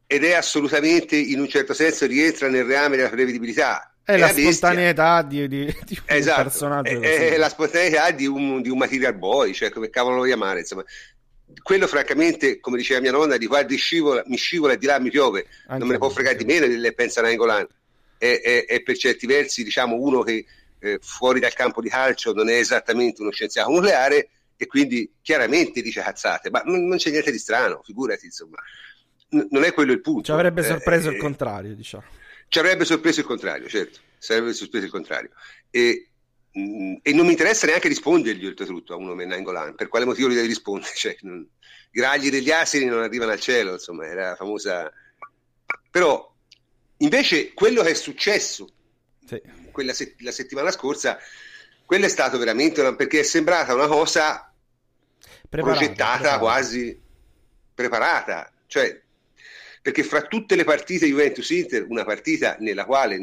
ed 0.06 0.24
è 0.24 0.34
assolutamente, 0.34 1.16
in 1.16 1.40
un 1.40 1.48
certo 1.48 1.74
senso, 1.74 2.06
rientra 2.08 2.50
nel 2.50 2.66
reame 2.66 2.98
della 2.98 3.10
prevedibilità. 3.10 3.93
È, 4.06 4.18
la, 4.18 4.28
spontaneità 4.28 5.22
di, 5.22 5.48
di, 5.48 5.66
di, 5.86 5.98
un 5.98 6.04
esatto. 6.06 6.44
personaggio. 6.44 7.00
È, 7.00 7.32
è, 7.32 7.38
la 7.38 7.50
spontaneità 7.50 8.12
di 8.12 8.26
un, 8.26 8.62
di 8.62 8.70
un 8.70 8.78
material 8.78 9.16
boy, 9.16 9.54
cioè 9.54 9.70
come 9.70 9.90
cavolo 9.90 10.18
lo 10.18 10.24
chiamare, 10.24 10.60
insomma 10.60 10.84
quello 11.62 11.88
francamente, 11.88 12.60
come 12.60 12.78
diceva 12.78 13.00
mia 13.00 13.12
nonna, 13.12 13.38
di 13.38 13.46
qua 13.46 13.66
scivola, 13.68 14.24
mi 14.26 14.38
scivola 14.38 14.74
e 14.74 14.78
di 14.78 14.86
là 14.86 15.00
mi 15.00 15.10
piove, 15.10 15.46
Anche 15.68 15.78
non 15.78 15.88
me 15.88 15.94
ne 15.94 16.00
può 16.00 16.10
fregare 16.10 16.36
di 16.36 16.46
meno 16.46 16.66
le 16.66 16.94
pensa 16.94 17.22
Nainggolan 17.22 17.68
è, 18.18 18.40
è, 18.42 18.66
è 18.66 18.82
per 18.82 18.98
certi 18.98 19.28
versi 19.28 19.64
diciamo, 19.64 19.96
uno 19.96 20.22
che 20.22 20.46
eh, 20.80 21.00
fuori 21.02 21.40
dal 21.40 21.54
campo 21.54 21.82
di 21.82 21.90
calcio 21.90 22.34
non 22.34 22.50
è 22.50 22.56
esattamente 22.56 23.22
uno 23.22 23.32
scienziato 23.32 23.70
nucleare 23.70 24.30
e 24.56 24.66
quindi 24.68 25.12
chiaramente 25.22 25.82
dice 25.82 26.02
cazzate, 26.02 26.50
ma 26.50 26.62
non, 26.66 26.88
non 26.88 26.98
c'è 26.98 27.10
niente 27.10 27.32
di 27.32 27.38
strano, 27.38 27.82
figurati, 27.84 28.26
insomma. 28.26 28.58
N- 29.30 29.48
non 29.50 29.64
è 29.64 29.74
quello 29.74 29.92
il 29.92 30.02
punto. 30.02 30.24
Ci 30.24 30.32
avrebbe 30.32 30.64
sorpreso 30.64 31.10
eh, 31.10 31.14
il 31.14 31.20
contrario, 31.20 31.76
diciamo. 31.76 32.04
Ci 32.54 32.60
avrebbe 32.60 32.86
sorpreso 32.86 33.22
il 33.22 33.26
contrario, 33.26 33.68
certo, 33.68 34.00
sarebbe 34.20 34.54
sorpreso 34.54 34.86
il 34.86 34.92
contrario. 34.92 35.32
E, 35.72 36.10
mh, 36.52 36.62
mm, 36.62 36.96
e 37.02 37.14
non 37.14 37.26
mi 37.26 37.32
interessa 37.32 37.66
neanche 37.66 37.88
rispondergli 37.88 38.46
oltretutto 38.46 38.94
a 38.94 38.98
uno 38.98 39.10
come 39.10 39.26
Nangolan, 39.26 39.74
per 39.74 39.88
quale 39.88 40.06
motivo 40.06 40.30
gli 40.30 40.36
devi 40.36 40.48
rispondere? 40.48 40.94
Cioè, 40.96 41.18
non, 41.22 41.48
I 41.92 42.00
ragli 42.00 42.30
degli 42.30 42.52
asini 42.52 42.86
non 42.86 43.02
arrivano 43.02 43.32
al 43.32 43.40
cielo, 43.40 43.74
insomma, 43.74 44.06
era 44.06 44.30
la 44.30 44.36
famosa... 44.36 44.92
Però 45.90 46.32
Invece 47.04 47.54
quello 47.54 47.82
che 47.82 47.90
è 47.90 47.96
successo 47.96 48.68
sì. 49.26 49.42
quella 49.72 49.94
se- 49.94 50.16
la 50.20 50.32
settimana 50.32 50.72
scorsa, 50.72 51.18
quello 51.86 52.06
è 52.06 52.10
stato 52.10 52.38
veramente 52.38 52.82
una, 52.82 52.96
perché 52.96 53.22
è 53.22 53.24
sembrata 53.24 53.74
una 53.74 53.88
cosa 53.88 54.54
preparata, 55.50 55.80
progettata 55.80 56.18
preparata. 56.18 56.40
quasi 56.40 57.02
preparata, 57.74 58.54
cioè 58.68 59.02
perché 59.84 60.04
fra 60.04 60.22
tutte 60.22 60.56
le 60.56 60.64
partite 60.64 61.08
Juventus-Inter, 61.08 61.86
una 61.90 62.06
partita 62.06 62.56
nella 62.62 62.86
quale 62.86 63.18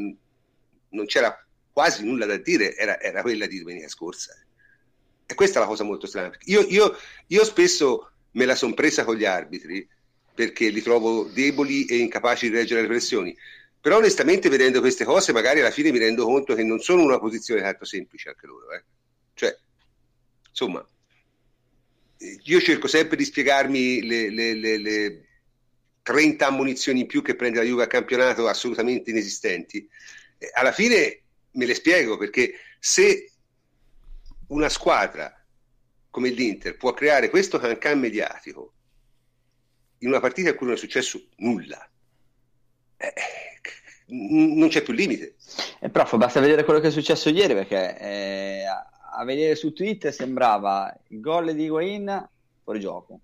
non 0.91 1.07
c'era 1.07 1.35
quasi 1.73 2.05
nulla 2.05 2.27
da 2.27 2.37
dire 2.37 2.77
era, 2.77 3.01
era 3.01 3.23
quella 3.23 3.47
di 3.47 3.61
domenica 3.61 3.89
scorsa. 3.89 4.39
E 5.25 5.35
questa 5.35 5.59
è 5.59 5.63
la 5.63 5.69
cosa 5.69 5.85
molto 5.85 6.07
strana. 6.07 6.31
Io, 6.45 6.61
io, 6.69 6.95
io 7.29 7.45
spesso 7.45 8.11
me 8.33 8.45
la 8.45 8.55
sono 8.55 8.75
presa 8.75 9.05
con 9.05 9.17
gli 9.17 9.25
arbitri 9.25 9.89
perché 10.35 10.69
li 10.69 10.83
trovo 10.83 11.25
deboli 11.25 11.87
e 11.87 11.97
incapaci 11.97 12.51
di 12.51 12.57
reggere 12.57 12.83
le 12.83 12.87
pressioni 12.89 13.37
Però 13.81 13.97
onestamente 13.97 14.51
vedendo 14.51 14.81
queste 14.81 15.05
cose 15.05 15.33
magari 15.33 15.61
alla 15.61 15.71
fine 15.71 15.91
mi 15.91 15.99
rendo 15.99 16.27
conto 16.27 16.55
che 16.55 16.63
non 16.63 16.81
sono 16.81 17.03
una 17.03 17.19
posizione 17.19 17.63
tanto 17.63 17.87
semplice 17.87 18.29
anche 18.29 18.47
loro. 18.47 18.71
Eh. 18.73 18.85
Cioè, 19.33 19.59
insomma, 20.51 20.87
io 22.19 22.61
cerco 22.61 22.87
sempre 22.87 23.17
di 23.17 23.25
spiegarmi 23.25 24.03
le, 24.03 24.29
le, 24.29 24.55
le, 24.55 24.77
le 24.77 25.25
30 26.03 26.47
ammunizioni 26.47 27.01
in 27.01 27.07
più 27.07 27.23
che 27.23 27.37
prende 27.37 27.59
la 27.59 27.65
Juve 27.65 27.85
a 27.85 27.89
campionato 27.89 28.47
assolutamente 28.47 29.11
inesistenti. 29.11 29.89
alla 30.55 30.73
fine 30.73 31.23
me 31.53 31.67
le 31.67 31.75
spiego 31.75 32.17
perché 32.17 32.55
se 32.79 33.33
una 34.49 34.69
squadra 34.69 35.35
come 36.11 36.31
l'Inter 36.31 36.77
può 36.77 36.93
creare 36.93 37.31
questo 37.31 37.59
cancan 37.59 37.99
mediatico 37.99 38.73
in 39.99 40.09
una 40.09 40.21
partita 40.21 40.51
in 40.51 40.57
cui 40.57 40.67
non 40.67 40.75
è 40.75 40.79
successo 40.79 41.23
nulla, 41.37 41.89
eh, 42.97 43.13
non 44.07 44.69
c'è 44.69 44.83
più 44.83 44.93
limite. 44.93 45.37
Eh, 45.81 45.91
prof, 45.91 46.17
basta 46.17 46.41
vedere 46.41 46.65
quello 46.65 46.81
che 46.81 46.89
è 46.89 46.91
successo 46.91 47.29
ieri 47.29 47.55
perché 47.55 47.99
eh, 47.99 48.65
a 48.65 49.25
vedere 49.25 49.55
su 49.55 49.73
Twitter 49.73 50.13
sembrava 50.13 50.95
il 51.09 51.21
gol 51.21 51.55
di 51.55 51.65
Higuain 51.65 52.29
fuori 52.63 52.81
gioco. 52.81 53.21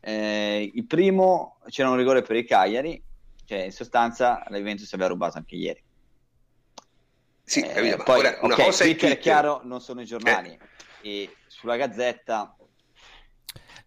Eh, 0.00 0.70
il 0.74 0.86
primo 0.86 1.58
c'era 1.68 1.90
un 1.90 1.96
rigore 1.96 2.22
per 2.22 2.36
il 2.36 2.44
Cagliari, 2.44 3.02
cioè 3.44 3.58
in 3.64 3.72
sostanza 3.72 4.44
la 4.48 4.56
Juventus 4.56 4.92
aveva 4.92 5.08
rubato 5.10 5.38
anche 5.38 5.56
ieri. 5.56 5.82
Sì, 7.42 7.60
eh, 7.60 7.96
poi, 8.04 8.18
ora, 8.18 8.38
una 8.42 8.54
okay, 8.54 8.66
cosa 8.66 8.84
Twitter 8.84 9.12
è, 9.12 9.18
chiaro, 9.18 9.62
non 9.64 9.80
sono 9.80 10.02
i 10.02 10.04
giornali. 10.04 10.50
Eh. 10.50 10.60
E 11.00 11.36
sulla 11.46 11.76
Gazzetta 11.76 12.58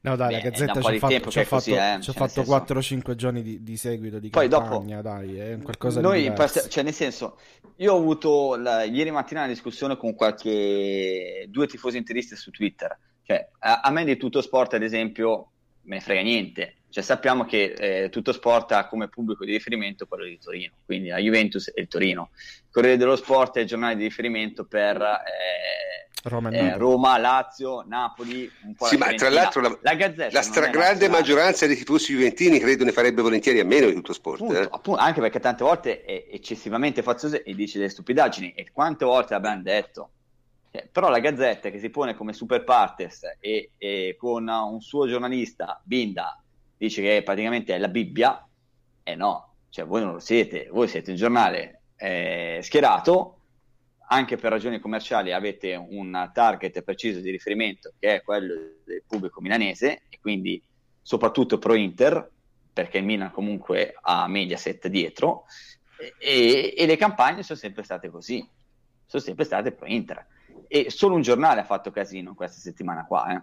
No, 0.03 0.16
dai, 0.16 0.30
Beh, 0.30 0.34
la 0.34 0.49
Gazzetta 0.49 0.82
ci 0.82 0.95
ha 0.95 0.97
fatto, 0.97 1.30
ci 1.30 1.39
ha 1.39 1.43
fatto, 1.43 1.55
così, 1.55 1.72
eh, 1.74 1.97
cioè, 2.01 2.16
fatto 2.16 2.41
4-5 2.41 3.14
giorni 3.14 3.43
di, 3.43 3.62
di, 3.62 3.78
seguito 3.78 4.18
di 4.18 4.30
Poi 4.30 4.49
campagna, 4.49 4.99
dopo, 4.99 5.16
dai, 5.16 5.38
è 5.38 5.59
qualcosa 5.59 6.01
noi, 6.01 6.24
di 6.24 6.30
diverso. 6.30 6.68
Cioè, 6.68 6.84
nel 6.84 6.93
senso, 6.93 7.38
io 7.76 7.93
ho 7.93 7.97
avuto 7.97 8.55
la, 8.55 8.84
ieri 8.84 9.12
mattina 9.12 9.41
una 9.41 9.49
discussione 9.49 9.97
con 9.97 10.16
qualche 10.16 11.45
due 11.49 11.68
tifosi 11.68 11.97
interisti 11.97 12.36
su 12.36 12.49
Twitter. 12.49 12.97
Cioè, 13.22 13.47
a, 13.59 13.82
a, 13.82 13.91
me 13.91 14.03
di 14.03 14.18
tutto 14.18 14.41
sport, 14.41 14.74
ad 14.74 14.82
esempio, 14.82 15.51
me 15.84 15.96
ne 15.96 16.02
frega 16.02 16.22
niente. 16.22 16.76
Cioè, 16.90 17.04
sappiamo 17.04 17.46
che 17.46 17.74
eh, 17.78 18.10
tutto 18.10 18.34
sport 18.34 18.74
ha 18.74 18.88
come 18.88 19.08
pubblico 19.08 19.46
di 19.46 19.54
riferimento 19.54 20.06
quello 20.08 20.26
di 20.26 20.38
Torino, 20.38 20.74
quindi 20.86 21.08
la 21.08 21.20
Juventus 21.20 21.72
e 21.74 21.82
il 21.82 21.88
Torino. 21.88 22.32
Il 22.36 22.70
Corriere 22.70 22.98
dello 22.98 23.16
Sport 23.16 23.58
è 23.58 23.62
il 23.62 23.68
giornale 23.68 23.96
di 23.96 24.04
riferimento 24.04 24.66
per 24.66 24.98
eh, 24.98 26.02
Roma, 26.24 26.50
eh, 26.50 26.78
Roma, 26.78 27.18
Lazio, 27.18 27.84
Napoli, 27.88 28.50
un 28.66 28.76
po' 28.76 28.86
sì, 28.86 28.98
ma 28.98 29.12
tra 29.14 29.30
l'altro 29.30 29.62
la, 29.62 29.78
la, 29.82 29.94
Gazzetta 29.96 30.34
la 30.34 30.42
stragrande 30.42 31.08
maggioranza 31.08 31.66
dei 31.66 31.76
tifosi 31.76 32.14
juventini 32.14 32.60
credo 32.60 32.84
ne 32.84 32.92
farebbe 32.92 33.22
volentieri 33.22 33.60
a 33.60 33.66
meno 33.66 33.88
di 33.88 33.94
tutto 33.94 34.14
sport. 34.14 34.42
Appunto, 34.42 34.60
eh? 34.60 34.68
appunto, 34.70 35.00
anche 35.00 35.20
perché 35.22 35.40
tante 35.40 35.64
volte 35.64 36.04
è 36.04 36.28
eccessivamente 36.30 37.02
fazioso 37.02 37.44
e 37.44 37.56
dice 37.56 37.80
delle 37.80 37.90
stupidaggini 37.90 38.54
e 38.54 38.68
quante 38.72 39.06
volte 39.06 39.34
l'abbiamo 39.34 39.62
detto. 39.62 40.10
Eh, 40.74 40.88
però 40.89 41.09
la 41.09 41.19
Gazzetta 41.19 41.69
che 41.69 41.80
si 41.80 41.89
pone 41.89 42.15
come 42.15 42.32
super 42.32 42.63
partes 42.63 43.24
e, 43.39 43.72
e, 43.78 44.15
con 44.17 44.47
un 44.47 44.80
suo 44.80 45.05
giornalista, 45.05 45.82
Binda, 45.84 46.41
dice 46.78 47.01
che 47.01 47.22
praticamente 47.24 47.76
è 47.76 47.78
la 47.78 47.89
Bibbia, 47.89 48.47
e 49.03 49.11
eh 49.11 49.15
no, 49.15 49.55
cioè 49.69 49.86
voi 49.86 50.01
non 50.01 50.13
lo 50.13 50.19
siete, 50.19 50.69
voi 50.72 50.88
siete 50.88 51.11
un 51.11 51.17
giornale 51.17 51.82
eh, 51.97 52.59
schierato. 52.61 53.38
Anche 54.11 54.36
per 54.36 54.51
ragioni 54.51 54.80
commerciali 54.80 55.32
avete 55.32 55.74
un 55.76 56.32
target 56.34 56.82
preciso 56.82 57.22
di 57.22 57.32
riferimento 57.32 57.93
che 57.97 58.15
è 58.15 58.22
quello 58.22 58.53
del 58.84 59.03
pubblico 59.07 59.39
milanese 59.39 60.01
e 60.09 60.19
quindi 60.19 60.61
soprattutto 61.01 61.57
pro 61.57 61.76
Inter 61.76 62.30
perché 62.74 62.97
il 62.97 63.05
Milan 63.05 63.32
comunque 63.32 63.95
ha 64.01 64.28
Mediaset 64.28 64.89
dietro 64.89 65.45
e, 66.19 66.74
e 66.76 66.86
le 66.86 66.97
campagne 66.97 67.41
sono 67.41 67.57
sempre 67.57 67.84
state 67.84 68.09
così 68.09 68.45
sono 69.05 69.24
sempre 69.24 69.45
state 69.45 69.72
pro 69.72 69.88
Inter 69.88 70.28
e 70.74 70.89
solo 70.89 71.15
un 71.15 71.22
giornale 71.22 71.59
ha 71.59 71.65
fatto 71.65 71.91
casino 71.91 72.34
questa 72.34 72.59
settimana 72.59 73.05
qua 73.05 73.36
eh. 73.36 73.41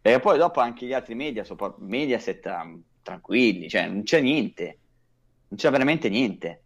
perché 0.00 0.20
poi 0.20 0.38
dopo 0.38 0.60
anche 0.60 0.86
gli 0.86 0.92
altri 0.92 1.14
media 1.14 1.44
Mediaset 1.78 2.46
um, 2.46 2.80
tranquilli 3.02 3.68
cioè 3.68 3.88
non 3.88 4.04
c'è 4.04 4.20
niente 4.20 4.78
non 5.48 5.58
c'è 5.58 5.70
veramente 5.70 6.08
niente 6.08 6.62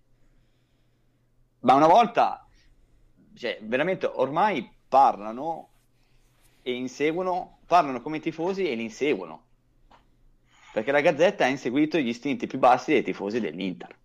ma 1.61 1.74
una 1.74 1.86
volta 1.86 2.46
cioè, 3.34 3.59
veramente 3.62 4.07
ormai 4.07 4.68
parlano 4.88 5.68
e 6.62 6.72
inseguono, 6.72 7.61
parlano 7.66 8.03
come 8.03 8.20
tifosi 8.20 8.68
e 8.68 8.74
li 8.74 8.82
inseguono. 8.82 9.44
Perché 10.72 10.92
la 10.92 11.01
Gazzetta 11.01 11.44
ha 11.44 11.49
inseguito 11.49 11.99
gli 11.99 12.09
istinti 12.09 12.46
più 12.46 12.59
bassi 12.59 12.92
dei 12.92 13.03
tifosi 13.03 13.40
dell'Inter. 13.40 13.96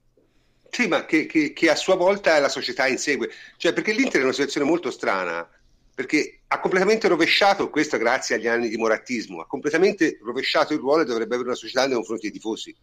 Sì, 0.73 0.87
ma 0.87 1.05
che, 1.05 1.27
che, 1.27 1.53
che 1.53 1.69
a 1.69 1.75
sua 1.75 1.93
volta 1.93 2.39
la 2.39 2.49
società 2.49 2.87
insegue. 2.87 3.29
Cioè, 3.57 3.73
perché 3.73 3.91
l'Inter 3.93 4.21
è 4.21 4.23
una 4.23 4.33
situazione 4.33 4.65
molto 4.65 4.89
strana, 4.89 5.47
perché 5.93 6.39
ha 6.47 6.59
completamente 6.59 7.07
rovesciato, 7.07 7.69
questo 7.69 7.99
grazie 7.99 8.35
agli 8.35 8.47
anni 8.47 8.69
di 8.69 8.77
morattismo, 8.77 9.41
ha 9.41 9.45
completamente 9.45 10.17
rovesciato 10.23 10.73
il 10.73 10.79
ruolo 10.79 11.03
e 11.03 11.05
dovrebbe 11.05 11.35
avere 11.35 11.49
una 11.49 11.57
società 11.57 11.85
nei 11.85 11.93
confronti 11.93 12.23
dei 12.23 12.39
tifosi. 12.39 12.75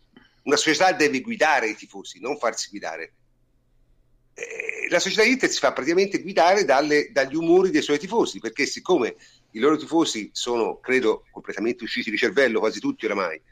Una 0.44 0.54
società 0.54 0.92
deve 0.92 1.20
guidare 1.20 1.68
i 1.68 1.74
tifosi, 1.74 2.20
non 2.20 2.38
farsi 2.38 2.68
guidare. 2.70 3.12
Eh, 4.34 4.86
la 4.88 5.00
società 5.00 5.24
Inter 5.24 5.50
si 5.50 5.58
fa 5.58 5.72
praticamente 5.72 6.22
guidare 6.22 6.64
dalle, 6.64 7.10
dagli 7.10 7.34
umori 7.34 7.70
dei 7.70 7.82
suoi 7.82 7.98
tifosi, 7.98 8.38
perché 8.38 8.66
siccome 8.66 9.16
i 9.50 9.58
loro 9.58 9.76
tifosi 9.76 10.30
sono, 10.32 10.78
credo, 10.78 11.24
completamente 11.32 11.82
usciti 11.82 12.08
di 12.08 12.16
cervello, 12.16 12.60
quasi 12.60 12.78
tutti 12.78 13.04
oramai, 13.04 13.42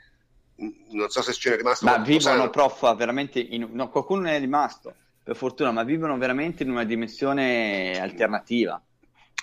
non 0.90 1.08
so 1.08 1.22
se 1.22 1.32
ce 1.32 1.50
n'è 1.50 1.56
rimasto 1.56 1.84
ma 1.84 1.98
vivono 1.98 2.50
prof 2.50 2.96
veramente 2.96 3.38
in... 3.38 3.68
no, 3.72 3.88
qualcuno 3.90 4.22
ne 4.22 4.36
è 4.36 4.40
rimasto 4.40 4.94
per 5.22 5.36
fortuna 5.36 5.70
ma 5.70 5.84
vivono 5.84 6.16
veramente 6.18 6.62
in 6.62 6.70
una 6.70 6.84
dimensione 6.84 7.98
alternativa 8.00 8.82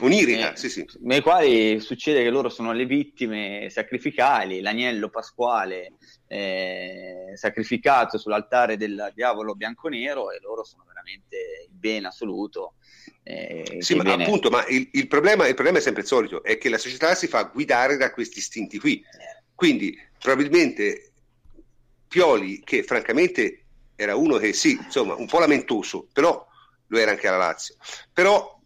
onirica 0.01 0.53
eh, 0.53 0.57
sì 0.57 0.69
sì 0.69 0.85
nei 1.01 1.21
quali 1.21 1.79
succede 1.79 2.21
che 2.21 2.29
loro 2.29 2.49
sono 2.49 2.73
le 2.73 2.85
vittime 2.85 3.69
sacrificali 3.69 4.59
l'agnello 4.59 5.09
pasquale 5.09 5.93
eh, 6.27 7.33
sacrificato 7.35 8.17
sull'altare 8.17 8.77
del 8.77 9.11
diavolo 9.13 9.55
bianco-nero 9.55 10.31
e 10.31 10.39
loro 10.41 10.63
sono 10.63 10.83
veramente 10.87 11.67
il 11.69 11.75
bene 11.77 12.07
assoluto. 12.07 12.75
Eh, 13.23 13.77
sì, 13.79 13.95
ma 13.95 14.03
viene... 14.03 14.23
appunto, 14.23 14.49
ma 14.49 14.65
il, 14.67 14.89
il, 14.93 15.07
problema, 15.07 15.47
il, 15.47 15.53
problema, 15.53 15.77
è 15.77 15.81
sempre 15.81 16.01
il 16.01 16.07
solito, 16.07 16.43
è 16.43 16.57
che 16.57 16.69
la 16.69 16.77
società 16.77 17.13
si 17.15 17.27
fa 17.27 17.43
guidare 17.43 17.97
da 17.97 18.11
questi 18.11 18.39
istinti 18.39 18.79
qui. 18.79 19.03
Quindi 19.53 19.97
probabilmente 20.25 21.11
Pioli, 22.07 22.61
che 22.63 22.81
francamente 22.81 23.65
era 23.95 24.15
uno 24.15 24.37
che 24.37 24.53
sì, 24.53 24.71
insomma, 24.71 25.13
un 25.15 25.27
po' 25.27 25.39
lamentoso, 25.39 26.07
però 26.11 26.45
lo 26.87 26.97
era 26.97 27.11
anche 27.11 27.27
alla 27.27 27.37
Lazio, 27.37 27.75
però 28.11 28.59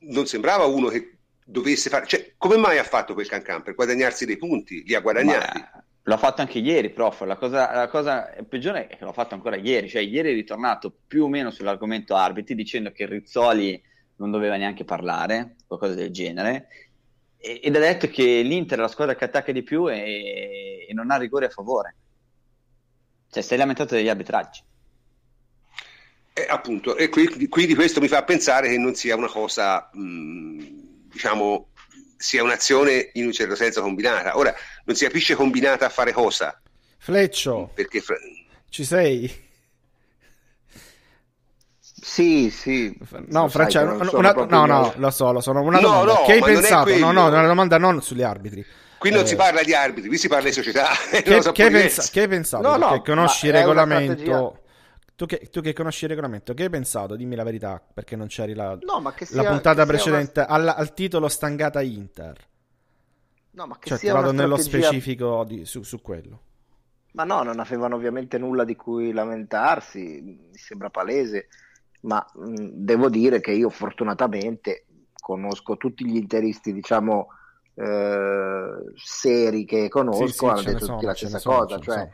non 0.00 0.26
sembrava 0.26 0.64
uno 0.64 0.88
che 0.88 1.18
dovesse 1.44 1.90
fare, 1.90 2.06
cioè 2.06 2.34
come 2.36 2.56
mai 2.56 2.78
ha 2.78 2.84
fatto 2.84 3.14
quel 3.14 3.28
cancan? 3.28 3.62
Per 3.62 3.74
guadagnarsi 3.74 4.24
dei 4.24 4.36
punti, 4.36 4.84
li 4.84 4.94
ha 4.94 5.00
guadagnati. 5.00 5.58
Ma 5.58 5.84
L'ho 6.04 6.16
fatto 6.16 6.40
anche 6.40 6.58
ieri, 6.58 6.90
prof. 6.90 7.20
La 7.22 7.36
cosa, 7.36 7.72
la 7.72 7.88
cosa, 7.88 8.32
peggiore 8.48 8.88
è 8.88 8.96
che 8.96 9.04
l'ho 9.04 9.12
fatto 9.12 9.34
ancora 9.34 9.56
ieri. 9.56 9.88
Cioè, 9.88 10.02
ieri 10.02 10.32
è 10.32 10.34
ritornato 10.34 10.92
più 11.06 11.24
o 11.24 11.28
meno 11.28 11.52
sull'argomento 11.52 12.16
arbitri 12.16 12.56
dicendo 12.56 12.90
che 12.90 13.06
Rizzoli 13.06 13.80
non 14.16 14.32
doveva 14.32 14.56
neanche 14.56 14.84
parlare, 14.84 15.54
qualcosa 15.64 15.94
del 15.94 16.10
genere. 16.10 16.66
Ed 17.44 17.74
ha 17.74 17.80
detto 17.80 18.06
che 18.06 18.42
l'Inter 18.42 18.78
è 18.78 18.80
la 18.82 18.88
squadra 18.88 19.16
che 19.16 19.24
attacca 19.24 19.50
di 19.50 19.64
più 19.64 19.90
e, 19.90 20.86
e 20.88 20.92
non 20.94 21.10
ha 21.10 21.16
rigore 21.16 21.46
a 21.46 21.50
favore. 21.50 21.96
Cioè, 23.28 23.44
è 23.44 23.56
lamentato 23.56 23.96
degli 23.96 24.08
arbitraggi. 24.08 24.62
Eh, 26.34 26.46
appunto, 26.48 26.96
e 26.96 27.08
qui, 27.08 27.48
quindi 27.48 27.74
questo 27.74 28.00
mi 28.00 28.06
fa 28.06 28.22
pensare 28.22 28.68
che 28.68 28.78
non 28.78 28.94
sia 28.94 29.16
una 29.16 29.28
cosa, 29.28 29.90
mh, 29.92 31.08
diciamo, 31.10 31.70
sia 32.16 32.44
un'azione 32.44 33.10
in 33.14 33.26
un 33.26 33.32
certo 33.32 33.56
senso 33.56 33.82
combinata. 33.82 34.36
Ora, 34.36 34.54
non 34.84 34.94
si 34.94 35.04
capisce 35.04 35.34
combinata 35.34 35.86
a 35.86 35.90
fare 35.90 36.12
cosa. 36.12 36.58
Fleccio, 36.98 37.72
perché 37.74 38.00
fra... 38.00 38.16
ci 38.68 38.84
sei? 38.84 39.50
Sì, 42.04 42.50
sì. 42.50 42.92
No, 43.28 43.48
Francesco, 43.48 44.16
una... 44.16 44.32
no, 44.32 44.66
no, 44.66 44.92
lo 44.96 45.10
so, 45.10 45.30
lo 45.30 45.40
so. 45.40 45.52
Una 45.52 45.78
no, 45.78 46.02
no, 46.02 46.22
che 46.26 46.32
hai 46.32 46.40
pensato? 46.40 46.98
No, 46.98 47.12
no, 47.12 47.28
una 47.28 47.46
domanda 47.46 47.78
non 47.78 48.02
sugli 48.02 48.22
arbitri. 48.22 48.66
Qui 48.98 49.10
non 49.10 49.22
eh... 49.22 49.26
si 49.26 49.36
parla 49.36 49.62
di 49.62 49.72
arbitri, 49.72 50.08
qui 50.08 50.18
si 50.18 50.26
parla 50.26 50.48
di 50.48 50.52
società. 50.52 50.88
Che, 51.22 51.42
so 51.42 51.52
che, 51.52 51.70
pensa... 51.70 52.02
che 52.10 52.22
hai 52.22 52.28
pensato? 52.28 52.68
No, 52.68 52.76
no, 52.76 52.92
che 52.92 53.12
conosci 53.12 53.46
il 53.46 53.52
regolamento 53.52 54.62
tu 55.14 55.26
che, 55.26 55.48
tu 55.50 55.60
che, 55.60 55.72
conosci 55.72 56.04
il 56.04 56.10
regolamento, 56.10 56.54
che 56.54 56.64
hai 56.64 56.70
pensato? 56.70 57.14
Dimmi 57.14 57.36
la 57.36 57.44
verità, 57.44 57.80
perché 57.80 58.16
non 58.16 58.26
c'eri 58.26 58.54
la, 58.54 58.76
no, 58.80 59.14
sia, 59.18 59.42
la 59.42 59.50
puntata 59.50 59.86
precedente 59.86 60.40
una... 60.40 60.48
al, 60.48 60.68
al, 60.68 60.94
titolo 60.94 61.28
stangata 61.28 61.80
Inter. 61.80 62.36
No, 63.52 63.66
ma 63.66 63.78
che 63.78 63.90
cioè, 63.90 63.98
sia 63.98 64.14
vado 64.14 64.32
nello 64.32 64.56
specifico 64.56 65.44
di, 65.44 65.64
su, 65.64 65.82
su, 65.82 66.00
quello. 66.00 66.42
Ma 67.12 67.22
no, 67.22 67.42
non 67.42 67.60
avevano 67.60 67.94
ovviamente 67.94 68.38
nulla 68.38 68.64
di 68.64 68.74
cui 68.74 69.12
lamentarsi, 69.12 70.20
mi 70.50 70.56
sembra 70.56 70.90
palese, 70.90 71.46
ma 72.02 72.24
mh, 72.34 72.68
devo 72.72 73.08
dire 73.08 73.40
che 73.40 73.52
io 73.52 73.68
fortunatamente 73.68 74.86
conosco 75.12 75.76
tutti 75.76 76.04
gli 76.06 76.16
interisti, 76.16 76.72
diciamo, 76.72 77.28
eh, 77.74 78.92
seri 78.94 79.64
che 79.64 79.88
conosco, 79.88 80.26
sì, 80.26 80.32
sì, 80.32 80.46
hanno 80.46 80.62
detto 80.62 80.86
tutti 80.86 81.04
la 81.04 81.14
stessa 81.14 81.40
cosa, 81.40 81.68
sono, 81.68 81.82
cioè 81.82 82.10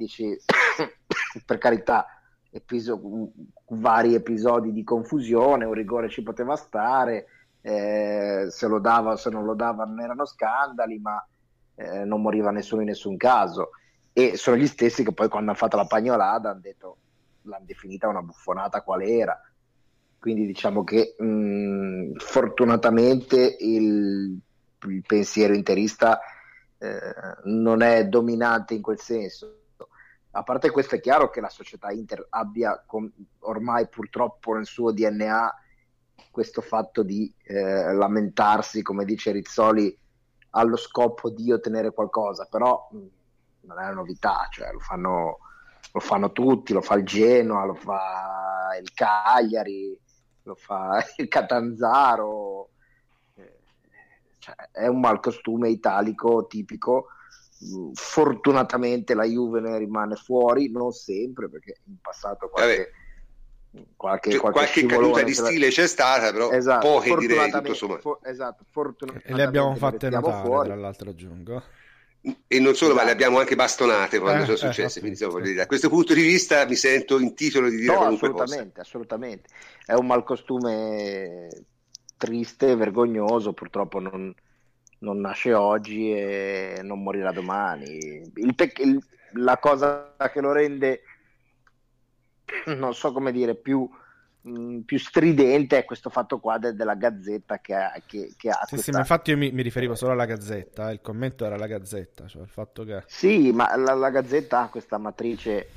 dici, 0.00 0.36
per 1.44 1.58
carità, 1.58 2.06
episo- 2.50 3.00
vari 3.68 4.14
episodi 4.14 4.72
di 4.72 4.82
confusione, 4.82 5.66
un 5.66 5.74
rigore 5.74 6.08
ci 6.08 6.22
poteva 6.22 6.56
stare, 6.56 7.26
eh, 7.60 8.46
se 8.48 8.66
lo 8.66 8.78
dava 8.78 9.12
o 9.12 9.16
se 9.16 9.30
non 9.30 9.44
lo 9.44 9.54
dava 9.54 9.84
non 9.84 10.00
erano 10.00 10.24
scandali, 10.24 10.98
ma 10.98 11.24
eh, 11.74 12.04
non 12.04 12.22
moriva 12.22 12.50
nessuno 12.50 12.80
in 12.80 12.88
nessun 12.88 13.16
caso. 13.16 13.70
E 14.12 14.36
sono 14.36 14.56
gli 14.56 14.66
stessi 14.66 15.04
che 15.04 15.12
poi 15.12 15.28
quando 15.28 15.50
hanno 15.50 15.58
fatto 15.58 15.76
la 15.76 15.86
pagnolata 15.86 16.50
hanno 16.50 16.60
detto, 16.60 16.96
l'hanno 17.42 17.64
definita 17.64 18.08
una 18.08 18.22
buffonata 18.22 18.82
qual 18.82 19.02
era. 19.02 19.40
Quindi 20.18 20.46
diciamo 20.46 20.84
che 20.84 21.16
mh, 21.18 22.16
fortunatamente 22.18 23.56
il, 23.60 24.38
il, 24.86 25.02
pensiero 25.06 25.54
interista 25.54 26.20
eh, 26.78 27.00
non 27.44 27.82
è 27.82 28.06
dominante 28.06 28.74
in 28.74 28.82
quel 28.82 29.00
senso. 29.00 29.56
A 30.32 30.42
parte 30.42 30.70
questo 30.70 30.94
è 30.94 31.00
chiaro 31.00 31.30
che 31.30 31.40
la 31.40 31.48
società 31.48 31.90
Inter 31.90 32.26
abbia 32.30 32.82
com- 32.86 33.10
ormai 33.40 33.88
purtroppo 33.88 34.54
nel 34.54 34.66
suo 34.66 34.92
DNA 34.92 35.54
questo 36.30 36.60
fatto 36.60 37.02
di 37.02 37.32
eh, 37.42 37.92
lamentarsi, 37.92 38.82
come 38.82 39.04
dice 39.04 39.32
Rizzoli, 39.32 39.98
allo 40.50 40.76
scopo 40.76 41.30
di 41.30 41.52
ottenere 41.52 41.92
qualcosa, 41.92 42.46
però 42.50 42.88
mh, 42.90 42.98
non 43.62 43.78
è 43.78 43.82
una 43.82 43.92
novità, 43.92 44.48
cioè 44.50 44.72
lo 44.72 44.78
fanno, 44.80 45.38
lo 45.92 46.00
fanno 46.00 46.32
tutti, 46.32 46.72
lo 46.72 46.80
fa 46.80 46.94
il 46.94 47.04
Genoa, 47.04 47.64
lo 47.64 47.74
fa 47.74 48.76
il 48.80 48.92
Cagliari, 48.92 49.98
lo 50.44 50.54
fa 50.54 51.04
il 51.16 51.28
Catanzaro, 51.28 52.70
eh, 53.34 53.58
cioè, 54.38 54.54
è 54.72 54.86
un 54.86 55.00
malcostume 55.00 55.68
italico 55.68 56.46
tipico. 56.46 57.06
Fortunatamente 57.92 59.12
la 59.12 59.24
Juve 59.24 59.60
ne 59.60 59.76
rimane 59.76 60.14
fuori, 60.16 60.70
non 60.70 60.92
sempre, 60.92 61.50
perché 61.50 61.80
in 61.88 61.96
passato 62.00 62.48
qualche, 62.48 62.90
qualche, 63.96 64.30
cioè, 64.30 64.40
qualche, 64.40 64.40
qualche 64.40 64.86
caduta 64.86 65.22
di 65.22 65.34
stile 65.34 65.68
c'è 65.68 65.86
stata, 65.86 66.32
però 66.32 66.50
esatto, 66.52 66.86
poche 66.86 67.16
direi 67.16 67.50
tutto 67.50 67.74
sommato. 67.74 68.00
For, 68.00 68.18
esatto, 68.22 68.64
e 69.24 69.34
le 69.34 69.42
abbiamo 69.42 69.74
fatte 69.74 70.08
notare, 70.08 70.46
fuori. 70.46 70.68
tra 70.68 70.76
l'altro 70.76 71.10
aggiungo. 71.10 71.62
E 72.22 72.60
non 72.60 72.74
solo, 72.74 72.90
esatto. 72.90 72.94
ma 72.94 73.04
le 73.04 73.10
abbiamo 73.12 73.38
anche 73.38 73.56
bastonate 73.56 74.18
quando 74.18 74.42
eh, 74.42 74.44
sono 74.44 74.72
successe. 74.72 74.98
Eh, 74.98 75.02
quindi, 75.02 75.22
insomma, 75.22 75.54
da 75.54 75.66
questo 75.66 75.88
punto 75.88 76.12
di 76.12 76.22
vista 76.22 76.66
mi 76.66 76.74
sento 76.74 77.18
in 77.18 77.34
titolo 77.34 77.70
di 77.70 77.76
dire 77.76 77.94
no, 77.94 78.02
assolutamente, 78.02 78.68
cosa. 78.68 78.80
Assolutamente, 78.80 79.48
è 79.86 79.94
un 79.94 80.06
malcostume 80.06 81.48
triste, 82.18 82.76
vergognoso, 82.76 83.54
purtroppo 83.54 83.98
non, 84.00 84.34
non 84.98 85.20
nasce 85.20 85.54
oggi 85.54 86.12
e 86.12 86.80
non 86.82 87.02
morirà 87.02 87.32
domani. 87.32 88.22
Il, 88.34 88.54
il, 88.56 89.02
la 89.34 89.56
cosa 89.58 90.14
che 90.30 90.40
lo 90.40 90.52
rende 90.52 91.02
non 92.66 92.94
so 92.94 93.12
come 93.12 93.32
dire, 93.32 93.54
più, 93.54 93.88
mh, 94.42 94.50
mm, 94.50 94.80
più 94.80 94.98
stridente 94.98 95.78
è 95.78 95.84
questo 95.84 96.10
fatto 96.10 96.38
qua 96.38 96.58
de- 96.58 96.74
della 96.74 96.94
Gazzetta 96.94 97.58
che 97.58 97.74
ha, 97.74 97.92
che, 98.06 98.32
che 98.36 98.50
ha 98.50 98.60
sì, 98.62 98.74
questa... 98.74 98.82
sì, 98.82 98.90
ma 98.92 98.98
infatti 98.98 99.30
io 99.30 99.36
mi, 99.36 99.50
mi, 99.50 99.62
riferivo 99.62 99.94
solo 99.94 100.12
alla 100.12 100.26
Gazzetta, 100.26 100.90
eh, 100.90 100.94
il 100.94 101.00
commento 101.00 101.44
era 101.44 101.56
la 101.56 101.66
Gazzetta, 101.66 102.26
cioè 102.26 102.42
il 102.42 102.48
fatto 102.48 102.84
che... 102.84 103.02
Sì, 103.06 103.52
ma 103.52 103.76
la, 103.76 103.94
la 103.94 104.10
Gazzetta 104.10 104.62
ha 104.62 104.68
questa 104.68 104.98
matrice 104.98 105.68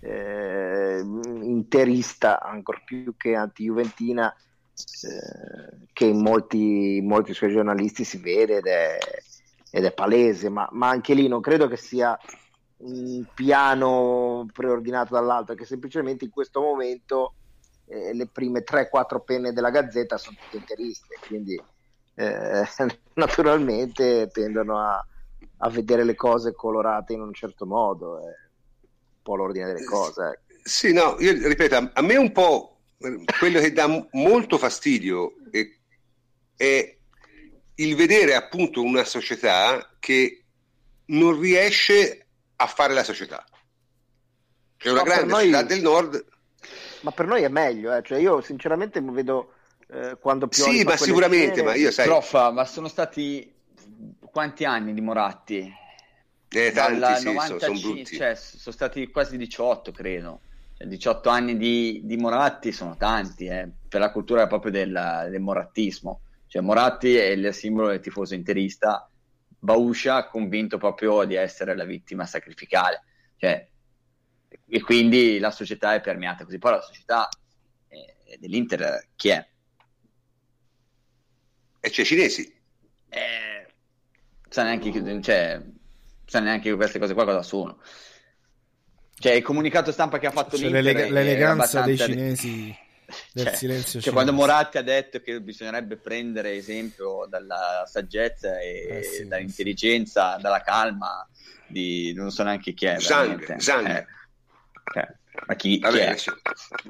eh, 0.00 1.00
interista, 1.00 2.40
ancora 2.40 2.80
più 2.84 3.16
che 3.16 3.34
anti-juventina, 3.34 4.32
eh, 4.32 5.86
che 5.92 6.04
in 6.04 6.20
molti, 6.20 7.00
molti 7.02 7.32
suoi 7.32 7.50
giornalisti 7.50 8.04
si 8.04 8.18
vede 8.18 8.58
ed 8.58 8.66
è, 8.66 8.98
ed 9.70 9.84
è 9.84 9.92
palese, 9.92 10.48
ma, 10.48 10.68
ma 10.72 10.88
anche 10.88 11.14
lì 11.14 11.28
non 11.28 11.40
credo 11.40 11.66
che 11.66 11.76
sia 11.76 12.18
un 12.78 13.24
piano 13.32 14.46
preordinato 14.52 15.14
dall'altro, 15.14 15.54
che 15.54 15.64
semplicemente 15.64 16.24
in 16.24 16.30
questo 16.30 16.60
momento 16.60 17.34
eh, 17.86 18.14
le 18.14 18.26
prime 18.26 18.64
3-4 18.64 19.22
penne 19.24 19.52
della 19.52 19.70
Gazzetta 19.70 20.16
sono 20.16 20.36
tutte 20.40 20.56
interiste, 20.56 21.18
quindi 21.26 21.60
eh, 22.14 22.64
naturalmente 23.14 24.28
tendono 24.32 24.78
a, 24.78 25.06
a, 25.58 25.70
vedere 25.70 26.04
le 26.04 26.14
cose 26.14 26.52
colorate 26.52 27.12
in 27.12 27.20
un 27.20 27.32
certo 27.32 27.66
modo, 27.66 28.18
è 28.20 28.24
un 28.24 29.22
po' 29.22 29.36
l'ordine 29.36 29.66
delle 29.66 29.84
cose. 29.84 30.40
Eh. 30.48 30.60
Sì, 30.62 30.92
no, 30.92 31.16
io 31.20 31.32
ripeto, 31.46 31.90
a 31.92 32.02
me 32.02 32.16
un 32.16 32.32
po' 32.32 32.76
quello 33.38 33.60
che 33.60 33.72
dà 33.72 33.86
molto 34.12 34.58
fastidio 34.58 35.34
è, 35.50 35.68
è 36.56 36.96
il 37.76 37.94
vedere 37.94 38.34
appunto 38.34 38.82
una 38.82 39.04
società 39.04 39.94
che 39.98 40.44
non 41.06 41.38
riesce 41.38 42.26
a 42.56 42.66
fare 42.66 42.94
la 42.94 43.04
società. 43.04 43.44
C'è 44.76 44.90
una 44.90 45.00
no, 45.00 45.04
grande 45.04 45.26
noi... 45.26 45.44
società 45.44 45.62
del 45.62 45.82
nord. 45.82 46.26
Ma 47.06 47.12
per 47.12 47.26
noi 47.26 47.44
è 47.44 47.48
meglio, 47.48 47.94
eh? 47.94 48.02
cioè 48.02 48.18
io 48.18 48.40
sinceramente 48.40 49.00
mi 49.00 49.12
vedo 49.12 49.52
eh, 49.92 50.16
quando 50.18 50.48
più... 50.48 50.64
Sì, 50.64 50.82
ma 50.82 50.96
sicuramente, 50.96 51.52
scene... 51.52 51.68
ma 51.68 51.74
io 51.76 51.92
sai... 51.92 52.04
Prof, 52.04 52.50
ma 52.50 52.64
sono 52.64 52.88
stati 52.88 53.48
quanti 54.28 54.64
anni 54.64 54.92
di 54.92 55.00
Moratti? 55.00 55.72
Eh, 56.48 56.72
tanti, 56.72 57.20
sì, 57.20 57.26
95, 57.26 57.60
sono, 57.60 57.76
sono 57.76 58.04
cioè, 58.04 58.34
sono 58.34 58.74
stati 58.74 59.06
quasi 59.06 59.36
18, 59.36 59.92
credo. 59.92 60.40
Cioè, 60.76 60.88
18 60.88 61.28
anni 61.28 61.56
di, 61.56 62.00
di, 62.02 62.16
Moratti 62.16 62.72
sono 62.72 62.96
tanti 62.96 63.46
eh, 63.46 63.70
per 63.88 64.00
la 64.00 64.10
cultura 64.10 64.48
proprio 64.48 64.72
del, 64.72 65.28
del 65.30 65.40
morattismo. 65.40 66.22
Cioè, 66.48 66.60
Moratti 66.60 67.14
è 67.14 67.26
il 67.26 67.54
simbolo 67.54 67.86
del 67.86 68.00
tifoso 68.00 68.34
interista 68.34 69.08
Bauscia 69.60 70.26
convinto 70.26 70.76
proprio 70.76 71.22
di 71.22 71.36
essere 71.36 71.76
la 71.76 71.84
vittima 71.84 72.26
sacrificale. 72.26 73.04
Cioè, 73.36 73.64
e 74.68 74.80
quindi 74.80 75.38
la 75.38 75.50
società 75.50 75.94
è 75.94 76.00
permeata 76.00 76.44
così. 76.44 76.58
Poi 76.58 76.72
la 76.72 76.80
società 76.80 77.28
eh, 77.88 78.38
dell'Inter 78.38 79.08
chi 79.14 79.28
è? 79.28 79.46
E 81.80 81.90
c'è 81.90 82.02
i 82.02 82.06
cinesi. 82.06 82.54
Eh, 83.08 83.66
sa 84.48 84.64
neanche, 84.64 85.22
cioè, 85.22 85.62
sa 86.24 86.40
neanche 86.40 86.74
queste 86.74 86.98
cose 86.98 87.14
qua 87.14 87.24
cosa 87.24 87.42
sono. 87.42 87.80
Cioè, 89.18 89.32
il 89.32 89.42
comunicato 89.42 89.92
stampa 89.92 90.18
che 90.18 90.26
ha 90.26 90.30
fatto 90.30 90.58
cioè, 90.58 90.68
l'Inter 90.68 91.10
l'eleganza 91.10 91.82
dei 91.82 91.96
cinesi 91.96 92.76
del 93.32 93.46
cioè, 93.46 93.54
silenzio 93.54 94.00
cioè 94.00 94.12
quando 94.12 94.32
Moratti 94.32 94.78
ha 94.78 94.82
detto 94.82 95.20
che 95.20 95.40
bisognerebbe 95.40 95.96
prendere 95.96 96.52
esempio 96.54 97.24
dalla 97.28 97.84
saggezza 97.86 98.58
e 98.60 98.86
eh 98.90 99.02
sì, 99.04 99.28
dall'intelligenza, 99.28 100.36
sì. 100.36 100.42
dalla 100.42 100.60
calma 100.60 101.26
di 101.68 102.12
non 102.14 102.30
so 102.30 102.42
neanche 102.42 102.74
chi 102.74 102.86
è 102.86 102.98
Zhang, 102.98 103.56
Zhang. 103.56 103.88
Eh, 103.88 104.06
eh, 104.94 105.16
ma 105.46 105.54
chi, 105.54 105.78
Vabbè, 105.78 106.14
chi 106.14 106.18
cioè, 106.20 106.34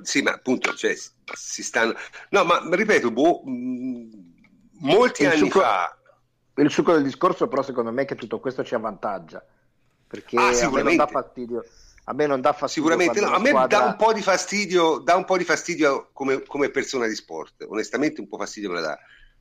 sì 0.03 0.23
ma 0.23 0.33
appunto 0.33 0.75
cioè, 0.75 0.95
si 1.35 1.63
stanno 1.63 1.95
no 2.31 2.45
ma 2.45 2.67
ripeto 2.71 3.11
boh, 3.11 3.43
molti 3.45 5.23
il 5.23 5.29
anni 5.29 5.39
succo, 5.39 5.61
fa 5.61 5.97
il 6.57 6.71
succo 6.71 6.93
del 6.93 7.03
discorso 7.03 7.49
però 7.49 7.63
secondo 7.63 7.91
me 7.93 8.03
è 8.03 8.05
che 8.05 8.15
tutto 8.15 8.41
questo 8.41 8.65
ci 8.65 8.75
avvantaggia 8.75 9.45
perché 10.07 10.37
ah, 10.37 10.49
a 10.49 10.71
me 10.71 10.83
non 10.83 10.97
dà 10.97 11.07
fastidio 11.07 11.65
a 12.09 12.15
me 12.15 12.27
non 12.27 12.41
dà 12.41 12.53
fastidio. 12.53 12.89
Sicuramente 12.89 13.21
no, 13.21 13.35
a 13.35 13.41
me 13.41 13.49
squadra... 13.49 13.79
dà 13.79 13.85
un 13.87 13.97
po' 13.97 14.13
di 14.13 14.23
fastidio, 14.23 14.99
dà 14.99 15.17
un 15.17 15.25
po' 15.25 15.37
di 15.37 15.45
fastidio 15.45 16.11
come, 16.13 16.43
come, 16.43 16.71
persona 16.71 17.07
di 17.09 17.15
sport, 17.17 17.65
onestamente 17.69 18.21
un 18.21 18.29
po' 18.29 18.39
fastidio 18.39 18.71
me 18.71 18.77
la 18.77 18.87
dà. 18.87 18.99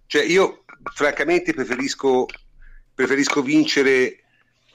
Cioè 0.08 0.24
io 0.24 0.64
francamente 0.94 1.54
preferisco, 1.54 2.26
preferisco 2.94 3.44
vincere 3.44 4.25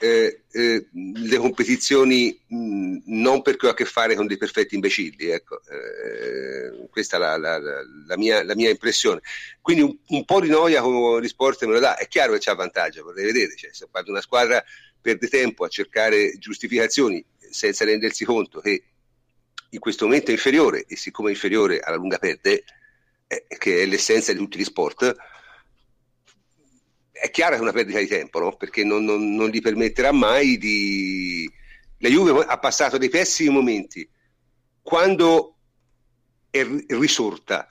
eh, 0.01 0.44
eh, 0.51 0.86
le 0.92 1.36
competizioni 1.36 2.40
mh, 2.46 2.98
non 3.05 3.42
perché 3.42 3.66
ho 3.66 3.70
a 3.70 3.74
che 3.74 3.84
fare 3.84 4.14
con 4.14 4.26
dei 4.26 4.38
perfetti 4.38 4.74
imbecilli, 4.74 5.26
ecco. 5.26 5.61
eh, 5.68 6.88
questa 6.88 7.16
è 7.16 7.18
la, 7.18 7.36
la, 7.36 7.59
la, 7.59 8.16
mia, 8.16 8.42
la, 8.42 8.55
mia, 8.55 8.70
impressione. 8.70 9.20
Quindi 9.61 9.82
un, 9.82 9.96
un, 10.09 10.24
po' 10.24 10.40
di 10.40 10.48
noia 10.48 10.80
con 10.80 11.20
gli 11.20 11.28
sport 11.28 11.64
me 11.66 11.74
lo 11.74 11.80
dà, 11.80 11.96
è 11.96 12.09
chiaro 12.09 12.32
che 12.32 12.38
c'è 12.38 12.55
vantaggio, 12.55 13.03
vorrei 13.03 13.26
vedere, 13.26 13.55
cioè, 13.57 13.70
se 13.72 13.88
quando 13.90 14.11
una 14.11 14.22
squadra 14.22 14.64
perde 15.01 15.28
tempo 15.28 15.64
a 15.64 15.68
cercare 15.68 16.38
giustificazioni 16.38 17.22
senza 17.51 17.84
rendersi 17.84 18.24
conto 18.24 18.61
che 18.61 18.82
in 19.70 19.78
questo 19.78 20.07
momento 20.07 20.30
è 20.30 20.34
inferiore 20.34 20.84
e 20.86 20.96
siccome 20.96 21.28
è 21.28 21.32
inferiore 21.32 21.80
alla 21.80 21.96
lunga 21.96 22.18
perde, 22.18 22.64
eh, 23.26 23.46
che 23.59 23.82
è 23.82 23.86
l'essenza 23.86 24.32
di 24.32 24.38
tutti 24.38 24.59
gli 24.59 24.64
sport, 24.64 25.14
è 27.20 27.30
chiaro 27.30 27.52
che 27.52 27.58
è 27.58 27.62
una 27.62 27.72
perdita 27.72 27.98
di 27.98 28.06
tempo, 28.06 28.38
no? 28.38 28.56
perché 28.56 28.82
non, 28.84 29.04
non, 29.04 29.34
non, 29.34 29.48
gli 29.48 29.60
permetterà 29.60 30.12
mai 30.12 30.56
di... 30.56 31.50
La 31.98 32.08
Juve 32.08 32.44
ha 32.46 32.58
passato 32.58 32.96
dei 32.96 33.10
pessimi 33.10 33.50
momenti 33.50 34.08
quando 34.80 35.56
è 36.48 36.66
risorta, 36.88 37.70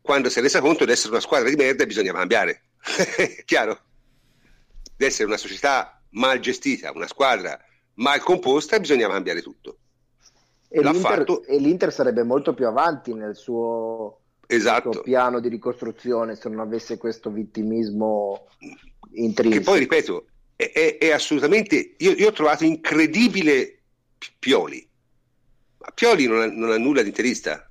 quando 0.00 0.28
si 0.28 0.40
è 0.40 0.42
resa 0.42 0.60
conto 0.60 0.84
di 0.84 0.90
essere 0.90 1.12
una 1.12 1.20
squadra 1.20 1.48
di 1.48 1.54
merda 1.54 1.86
bisogna 1.86 2.12
cambiare. 2.12 2.62
chiaro? 3.46 3.80
Di 4.96 5.04
essere 5.04 5.28
una 5.28 5.36
società 5.36 6.02
mal 6.10 6.40
gestita, 6.40 6.90
una 6.92 7.06
squadra 7.06 7.58
mal 7.94 8.20
composta 8.20 8.80
bisognava 8.80 9.14
cambiare 9.14 9.40
tutto. 9.40 9.78
E 10.68 10.80
l'Inter, 10.82 11.24
e 11.46 11.58
l'Inter, 11.58 11.92
sarebbe 11.92 12.24
molto 12.24 12.52
più 12.52 12.66
avanti 12.66 13.14
nel 13.14 13.36
suo, 13.36 14.22
esatto. 14.46 14.92
suo, 14.92 15.02
piano 15.02 15.40
di 15.40 15.48
ricostruzione 15.48 16.36
se 16.36 16.48
non 16.48 16.60
avesse 16.60 16.96
questo 16.96 17.30
vittimismo 17.30 18.48
intrinseco. 19.12 19.62
Che 19.62 19.70
poi, 19.70 19.78
ripeto, 19.78 20.26
è, 20.56 20.70
è, 20.72 20.98
è 20.98 21.10
assolutamente... 21.10 21.94
Io, 21.98 22.12
io, 22.12 22.28
ho 22.28 22.32
trovato 22.32 22.64
incredibile 22.64 23.80
Pioli. 24.38 24.88
Ma 25.78 25.90
Pioli 25.94 26.26
non 26.26 26.40
ha, 26.40 26.46
non 26.46 26.70
ha 26.70 26.78
nulla 26.78 27.02
di 27.02 27.08
interista. 27.08 27.68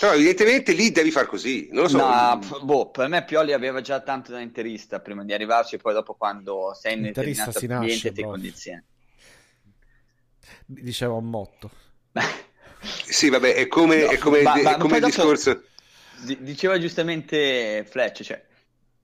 Però 0.00 0.14
evidentemente 0.14 0.72
lì 0.72 0.90
devi 0.90 1.12
far 1.12 1.26
così, 1.26 1.68
non 1.70 1.84
lo 1.84 1.88
so. 1.88 1.98
No, 1.98 2.40
boh, 2.62 2.90
per 2.90 3.06
me 3.06 3.24
Pioli 3.24 3.52
aveva 3.52 3.80
già 3.80 4.00
tanto 4.00 4.32
da 4.32 4.40
interista 4.40 4.98
prima 4.98 5.22
di 5.22 5.32
arrivarci, 5.32 5.76
poi 5.76 5.92
dopo 5.92 6.14
quando 6.14 6.74
sei 6.74 6.98
in 6.98 7.06
interista 7.06 7.46
determinato 7.46 7.80
ambiente 7.80 8.12
ti 8.12 8.22
condizioni. 8.24 8.84
Diceva 10.66 11.14
un 11.14 11.30
motto. 11.30 11.70
sì, 12.82 13.28
vabbè, 13.28 13.54
è 13.54 13.66
come, 13.68 14.02
no, 14.02 14.10
è 14.10 14.18
come, 14.18 14.42
ma, 14.42 14.54
è 14.54 14.76
come 14.76 14.98
il 14.98 15.04
discorso... 15.04 15.62
Diceva 16.38 16.78
giustamente 16.78 17.84
Fletch, 17.84 18.22
cioè, 18.22 18.44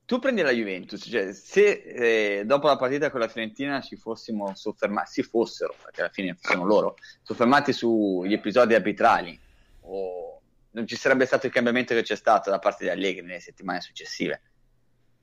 tu 0.05 0.19
prendi 0.19 0.41
la 0.41 0.51
Juventus, 0.51 1.05
cioè, 1.07 1.33
se 1.33 2.39
eh, 2.39 2.45
dopo 2.45 2.67
la 2.67 2.77
partita 2.77 3.11
con 3.11 3.19
la 3.19 3.27
Fiorentina 3.27 3.81
ci 3.81 3.95
fossimo 3.95 4.55
soffermati, 4.55 5.11
si 5.11 5.23
fossero, 5.23 5.75
perché 5.83 6.01
alla 6.01 6.09
fine 6.09 6.37
sono 6.39 6.65
loro, 6.65 6.95
soffermati 7.21 7.73
sugli 7.73 8.33
episodi 8.33 8.73
arbitrali 8.73 9.39
o 9.81 10.41
non 10.71 10.87
ci 10.87 10.95
sarebbe 10.95 11.25
stato 11.25 11.45
il 11.45 11.51
cambiamento 11.51 11.93
che 11.93 12.01
c'è 12.03 12.15
stato 12.15 12.49
da 12.49 12.59
parte 12.59 12.85
di 12.85 12.89
Allegri 12.89 13.25
nelle 13.25 13.39
settimane 13.39 13.81
successive. 13.81 14.41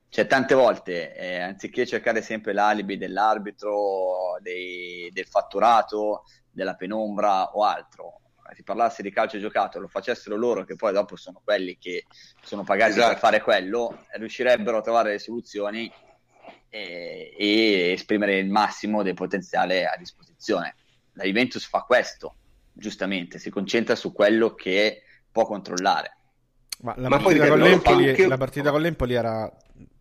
Cioè, 0.09 0.27
tante 0.27 0.55
volte, 0.55 1.17
eh, 1.17 1.41
anziché 1.41 1.85
cercare 1.85 2.23
sempre 2.23 2.53
l'alibi 2.53 2.97
dell'arbitro, 2.97 4.39
dei, 4.41 5.11
del 5.13 5.27
fatturato, 5.27 6.25
della 6.51 6.75
penombra 6.75 7.57
o 7.57 7.65
altro, 7.65 8.21
si 8.55 8.63
parlasse 8.63 9.03
di 9.03 9.11
calcio 9.11 9.39
giocato, 9.39 9.79
lo 9.79 9.89
facessero 9.89 10.37
loro, 10.37 10.65
che 10.65 10.77
poi 10.77 10.93
dopo 10.93 11.17
sono 11.17 11.41
quelli 11.43 11.77
che 11.79 12.05
sono 12.43 12.65
pagati 12.65 12.93
esatto. 12.93 13.09
per 13.09 13.19
fare 13.19 13.41
quello, 13.41 14.07
riuscirebbero 14.13 14.79
a 14.79 14.83
trovare 14.83 15.13
le 15.13 15.19
soluzioni 15.19 15.91
e, 16.69 17.35
e 17.37 17.93
esprimere 17.93 18.39
il 18.39 18.51
massimo 18.51 19.03
del 19.03 19.15
potenziale 19.15 19.87
a 19.87 19.97
disposizione. 19.97 20.75
La 21.13 21.25
Juventus 21.25 21.67
fa 21.67 21.81
questo, 21.81 22.37
giustamente, 22.73 23.39
si 23.39 23.51
concentra 23.51 23.95
su 23.95 24.13
quello 24.13 24.55
che 24.55 25.03
può 25.31 25.47
controllare. 25.47 26.17
Ma 26.81 26.95
la, 26.99 27.09
Ma 27.09 27.19
partita, 27.19 27.49
con 27.49 27.59
l'Empoli, 27.59 28.09
anche... 28.11 28.27
la 28.27 28.37
partita 28.37 28.71
con 28.71 28.83
l'Empoli 28.83 29.15
era 29.15 29.51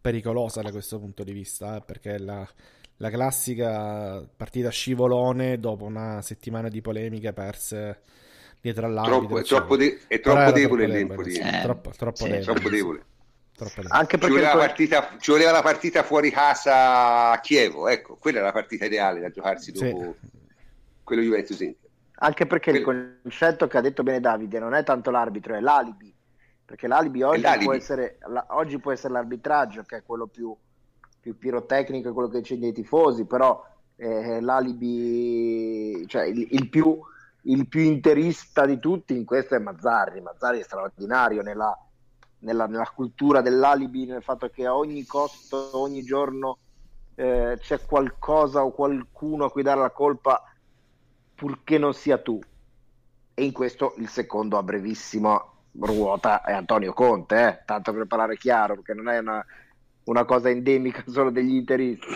pericolosa 0.01 0.61
da 0.61 0.71
questo 0.71 0.99
punto 0.99 1.23
di 1.23 1.31
vista, 1.31 1.77
eh, 1.77 1.81
perché 1.81 2.19
la, 2.19 2.47
la, 2.97 3.09
classica 3.09 4.21
partita 4.35 4.69
scivolone 4.69 5.57
dopo 5.57 5.85
una 5.85 6.21
settimana 6.21 6.67
di 6.67 6.81
polemiche 6.81 7.31
perse 7.31 8.01
dietro 8.65 8.87
all'arbitro. 8.87 9.19
Troppo, 9.19 9.39
è 9.39 9.43
troppo, 9.43 9.77
de- 9.77 9.99
è 10.07 10.19
troppo 10.19 10.51
debole 10.51 10.87
l'Empoli. 10.87 11.35
Eh, 11.35 11.59
troppo, 11.61 11.91
troppo, 11.91 12.15
sì, 12.15 12.23
debole. 12.23 12.43
troppo 12.43 12.69
debole. 12.69 13.05
Anche 13.87 14.17
perché 14.17 14.25
ci 14.25 14.41
voleva, 14.41 14.51
poi... 14.51 14.59
partita, 14.59 15.15
ci 15.19 15.31
voleva, 15.31 15.51
la 15.51 15.61
partita 15.61 16.03
fuori 16.03 16.29
casa 16.29 17.31
a 17.31 17.39
Chievo, 17.39 17.87
ecco, 17.87 18.15
quella 18.15 18.39
è 18.39 18.41
la 18.41 18.51
partita 18.51 18.85
ideale 18.85 19.21
da 19.21 19.29
giocarsi 19.29 19.71
dopo 19.71 20.15
sì. 20.19 20.29
quello 21.03 21.21
Juventus 21.21 21.59
Inter. 21.61 21.89
Anche 22.17 22.47
perché 22.47 22.71
il 22.71 22.81
concetto 22.81 23.67
che 23.67 23.77
ha 23.77 23.81
detto 23.81 24.03
bene 24.03 24.19
Davide 24.19 24.59
non 24.59 24.73
è 24.73 24.83
tanto 24.83 25.11
l'arbitro, 25.11 25.55
è 25.55 25.59
l'alibi. 25.59 26.13
Perché 26.65 26.87
l'alibi 26.87 27.21
oggi, 27.21 27.41
l'alibi. 27.41 27.65
Può, 27.65 27.73
essere, 27.73 28.17
la, 28.27 28.45
oggi 28.49 28.79
può 28.79 28.91
essere 28.91 29.13
l'arbitraggio, 29.13 29.83
che 29.83 29.97
è 29.97 30.03
quello 30.03 30.25
più, 30.25 30.53
più 31.21 31.37
pirotecnico, 31.37 32.11
quello 32.13 32.29
che 32.29 32.39
accende 32.39 32.67
i 32.67 32.73
tifosi, 32.73 33.25
però 33.25 33.63
eh, 33.97 34.41
l'alibi, 34.41 36.05
cioè 36.07 36.23
il, 36.25 36.47
il, 36.49 36.67
più, 36.69 36.99
il, 37.45 37.67
più, 37.67 37.81
interista 37.81 38.65
di 38.65 38.79
tutti 38.79 39.15
in 39.15 39.25
questo 39.25 39.55
è 39.55 39.59
Mazzarri. 39.59 40.21
Mazzarri 40.21 40.59
è 40.59 40.63
straordinario 40.63 41.41
nella, 41.41 41.77
nella, 42.39 42.67
nella 42.67 42.91
cultura 42.93 43.41
dell'alibi, 43.41 44.05
nel 44.05 44.23
fatto 44.23 44.49
che 44.49 44.65
a 44.65 44.75
ogni 44.75 45.05
costo, 45.05 45.77
ogni 45.77 46.03
giorno 46.03 46.57
eh, 47.15 47.57
c'è 47.59 47.81
qualcosa 47.85 48.63
o 48.63 48.71
qualcuno 48.71 49.45
a 49.45 49.51
cui 49.51 49.63
dare 49.63 49.79
la 49.79 49.91
colpa 49.91 50.43
purché 51.33 51.77
non 51.77 51.93
sia 51.93 52.17
tu. 52.17 52.39
E 53.33 53.43
in 53.43 53.51
questo 53.51 53.95
il 53.97 54.07
secondo 54.07 54.57
a 54.57 54.63
brevissimo 54.63 55.53
ruota 55.79 56.41
è 56.41 56.53
Antonio 56.53 56.93
Conte, 56.93 57.47
eh? 57.47 57.61
tanto 57.65 57.91
per 57.93 58.05
parlare 58.05 58.37
chiaro, 58.37 58.75
perché 58.75 58.93
non 58.93 59.09
è 59.09 59.17
una, 59.17 59.45
una 60.05 60.23
cosa 60.23 60.49
endemica 60.49 61.03
solo 61.11 61.29
degli 61.29 61.55
interisti. 61.55 62.07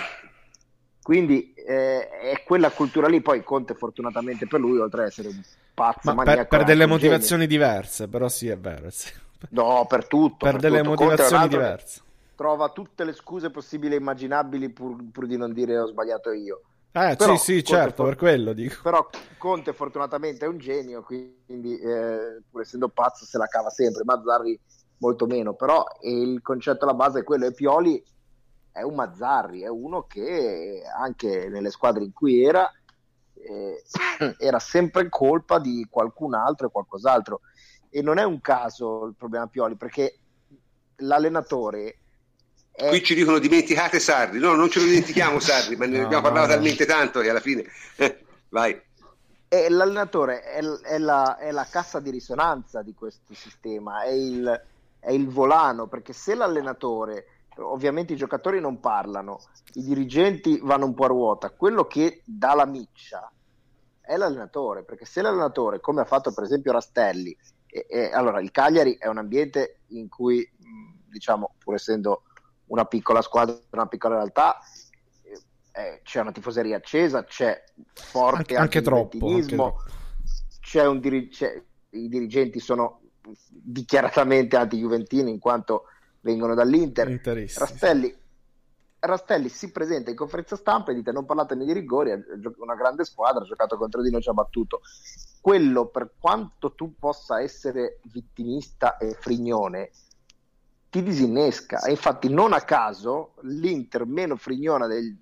Quindi 1.02 1.54
eh, 1.54 2.10
è 2.10 2.44
quella 2.44 2.70
cultura 2.72 3.08
lì, 3.08 3.22
poi 3.22 3.44
Conte 3.44 3.74
fortunatamente 3.74 4.48
per 4.48 4.60
lui, 4.60 4.78
oltre 4.80 5.02
ad 5.02 5.08
essere 5.08 5.30
un 5.30 5.42
pazzo, 5.74 6.14
Ma 6.14 6.24
per, 6.24 6.48
per 6.48 6.64
delle 6.64 6.86
motivazioni 6.86 7.48
genio. 7.48 7.58
diverse, 7.58 8.08
però 8.08 8.28
sì 8.28 8.48
è 8.50 8.58
vero. 8.58 8.90
Sì. 8.90 9.12
No, 9.50 9.86
per 9.88 10.08
tutto. 10.08 10.46
Per, 10.46 10.52
per 10.52 10.62
delle 10.62 10.82
tutto. 10.82 10.90
motivazioni 10.90 11.48
diverse. 11.48 12.02
Trova 12.36 12.70
tutte 12.70 13.04
le 13.04 13.14
scuse 13.14 13.50
possibili 13.50 13.96
e 13.96 13.98
immaginabili 13.98 14.70
pur, 14.70 14.96
pur 15.12 15.26
di 15.26 15.38
non 15.38 15.54
dire 15.54 15.78
ho 15.78 15.88
sbagliato 15.88 16.32
io. 16.32 16.62
Eh, 16.92 17.16
però, 17.16 17.36
sì, 17.36 17.56
sì, 17.56 17.64
certo, 17.64 18.04
per 18.04 18.16
quello 18.16 18.54
dico. 18.54 18.82
Però 18.82 19.08
Conte 19.38 19.74
fortunatamente 19.74 20.46
è 20.46 20.48
un 20.48 20.58
genio, 20.58 21.04
quindi 21.04 21.78
eh, 21.80 22.42
pur 22.50 22.62
essendo 22.62 22.90
pazzo 22.90 23.26
se 23.26 23.38
la 23.38 23.46
cava 23.46 23.70
sempre, 23.70 24.04
Mazzarri 24.04 24.60
molto 24.98 25.26
meno, 25.28 25.54
però 25.54 25.86
il 26.02 26.42
concetto 26.42 26.86
alla 26.86 26.94
base 26.94 27.20
è 27.20 27.24
quello, 27.24 27.46
e 27.46 27.54
Pioli 27.54 28.04
è 28.80 28.84
un 28.84 28.96
Mazzarri, 28.96 29.62
è 29.62 29.68
uno 29.68 30.04
che 30.04 30.82
anche 30.98 31.48
nelle 31.50 31.70
squadre 31.70 32.04
in 32.04 32.14
cui 32.14 32.44
era, 32.44 32.72
eh, 33.34 33.84
era 34.38 34.60
sempre 34.60 35.08
colpa 35.10 35.60
di 35.60 35.86
qualcun 35.90 36.34
altro 36.34 36.68
e 36.68 36.72
qualcos'altro. 36.72 37.42
E 37.90 38.02
non 38.02 38.18
è 38.18 38.24
un 38.24 38.40
caso 38.42 39.06
il 39.06 39.16
problema 39.16 39.48
Pioli, 39.48 39.76
perché 39.76 40.18
l'allenatore 40.98 41.98
eh. 42.82 42.88
Qui 42.88 43.04
ci 43.04 43.14
dicono 43.14 43.40
dimenticate 43.40 44.00
Sarri, 44.00 44.40
no, 44.40 44.56
non 44.56 44.70
ce 44.70 44.80
lo 44.80 44.86
dimentichiamo 44.86 45.40
Sarri, 45.42 45.76
ma 45.76 45.86
ne 45.86 45.98
no, 45.98 46.06
abbiamo 46.06 46.24
parlato 46.24 46.48
no, 46.48 46.54
talmente 46.54 46.86
tanto 46.86 47.20
che 47.20 47.30
alla 47.30 47.42
fine... 47.42 47.66
Vai. 48.50 48.82
E 49.50 49.70
l'allenatore 49.70 50.44
è, 50.44 50.62
è, 50.62 50.98
la, 50.98 51.38
è, 51.38 51.52
la, 51.52 51.68
cassa 51.70 52.00
di 52.00 52.10
risonanza 52.10 52.82
di 52.82 52.94
questo 52.94 53.34
sistema, 53.34 54.04
è 54.04 54.12
il, 54.12 54.62
è 55.00 55.12
il 55.12 55.28
volano, 55.28 55.88
perché 55.88 56.14
se 56.14 56.36
l'allenatore, 56.36 57.26
ovviamente 57.62 58.14
i 58.14 58.18
giocatori 58.18 58.60
non 58.60 58.80
parlano, 58.80 59.40
i 59.74 59.84
dirigenti 59.84 60.60
vanno 60.62 60.86
un 60.86 60.94
po' 60.94 61.06
a 61.06 61.08
ruota, 61.08 61.52
quello 61.52 61.86
che 61.86 62.22
dà 62.26 62.54
la 62.54 62.66
miccia 62.66 63.32
è 64.02 64.18
l'allenatore, 64.18 64.84
perché 64.84 65.06
se 65.06 65.22
l'allenatore, 65.22 65.80
come 65.80 66.02
ha 66.02 66.06
fatto 66.06 66.34
per 66.34 66.44
esempio 66.44 66.72
Rastelli, 66.72 67.36
e, 67.68 67.86
e, 67.88 68.12
allora 68.12 68.42
il 68.42 68.52
Cagliari 68.52 68.98
è 68.98 69.08
un 69.08 69.20
ambiente 69.20 69.82
in 69.90 70.10
cui, 70.10 70.50
diciamo, 71.06 71.56
pur 71.60 71.76
essendo 71.76 72.24
una 72.68 72.86
piccola 72.86 73.22
squadra, 73.22 73.60
una 73.72 73.88
piccola 73.88 74.16
realtà, 74.16 74.58
eh, 75.72 76.02
c'è 76.04 76.22
una 76.22 76.32
tifoseria 76.32 76.78
accesa, 76.78 77.24
c'è 77.24 77.64
forte 77.94 78.38
anche, 78.38 78.56
anche 78.56 78.82
troppo, 78.82 79.28
anche 79.28 79.56
c'è 80.60 80.86
un 80.86 81.00
dir- 81.00 81.32
c'è, 81.32 81.62
i 81.92 82.10
dirigenti 82.10 82.60
sono 82.60 83.02
dichiaratamente 83.48 84.56
anti-juventini 84.56 85.30
in 85.30 85.40
quanto 85.40 85.86
vengono 86.22 86.54
dall'Inter. 86.54 87.08
Rastelli, 87.58 88.16
Rastelli 89.00 89.50
si 89.50 89.72
presenta 89.72 90.10
in 90.10 90.16
conferenza 90.16 90.56
stampa 90.56 90.92
e 90.92 90.96
dice 90.96 91.12
non 91.12 91.26
parlatemi 91.26 91.66
di 91.66 91.74
rigori, 91.74 92.12
è 92.12 92.20
una 92.58 92.76
grande 92.76 93.06
squadra, 93.06 93.44
ha 93.44 93.48
giocato 93.48 93.78
contro 93.78 94.02
di 94.02 94.12
noi, 94.12 94.22
ci 94.22 94.30
ha 94.30 94.34
battuto. 94.34 94.82
Quello 95.42 95.88
per 95.88 96.12
quanto 96.20 96.74
tu 96.74 96.96
possa 97.00 97.42
essere 97.42 98.00
vittimista 98.12 98.98
e 98.98 99.14
frignone, 99.14 99.92
ti 100.90 101.04
disinnesca. 101.04 101.82
E 101.82 101.92
infatti, 101.92 102.30
non 102.30 102.52
a 102.54 102.62
caso, 102.62 103.36
l'Inter 103.42 104.06
meno 104.06 104.36
frignona 104.36 104.88
del, 104.88 105.16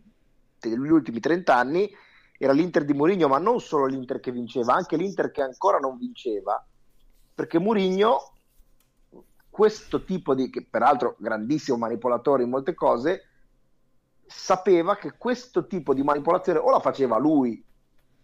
degli 0.60 0.90
ultimi 0.90 1.20
30 1.20 1.56
anni 1.56 1.90
era 2.38 2.54
l'Inter 2.54 2.86
di 2.86 2.94
Mourinho, 2.94 3.28
ma 3.28 3.40
non 3.40 3.60
solo 3.60 3.86
l'Inter 3.86 4.20
che 4.20 4.32
vinceva, 4.32 4.74
anche 4.74 4.96
l'Inter 4.96 5.32
che 5.32 5.42
ancora 5.42 5.80
non 5.80 5.98
vinceva, 5.98 6.64
perché 7.34 7.60
Mourinho, 7.60 8.34
questo 9.58 10.04
tipo 10.04 10.36
di, 10.36 10.52
che 10.52 10.64
peraltro 10.70 11.16
grandissimo 11.18 11.78
manipolatore 11.78 12.44
in 12.44 12.50
molte 12.50 12.76
cose, 12.76 13.26
sapeva 14.24 14.98
che 14.98 15.14
questo 15.18 15.66
tipo 15.66 15.96
di 15.96 16.04
manipolazione 16.04 16.60
o 16.60 16.70
la 16.70 16.80
faceva 16.80 17.18
lui, 17.18 17.66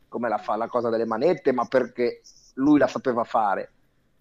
come 0.08 0.30
la 0.30 0.38
fa 0.38 0.56
la 0.56 0.68
cosa 0.68 0.92
delle 0.92 1.08
manette, 1.08 1.52
ma 1.52 1.66
perché 1.66 2.22
lui 2.54 2.78
la 2.78 2.86
sapeva 2.86 3.24
fare, 3.24 3.72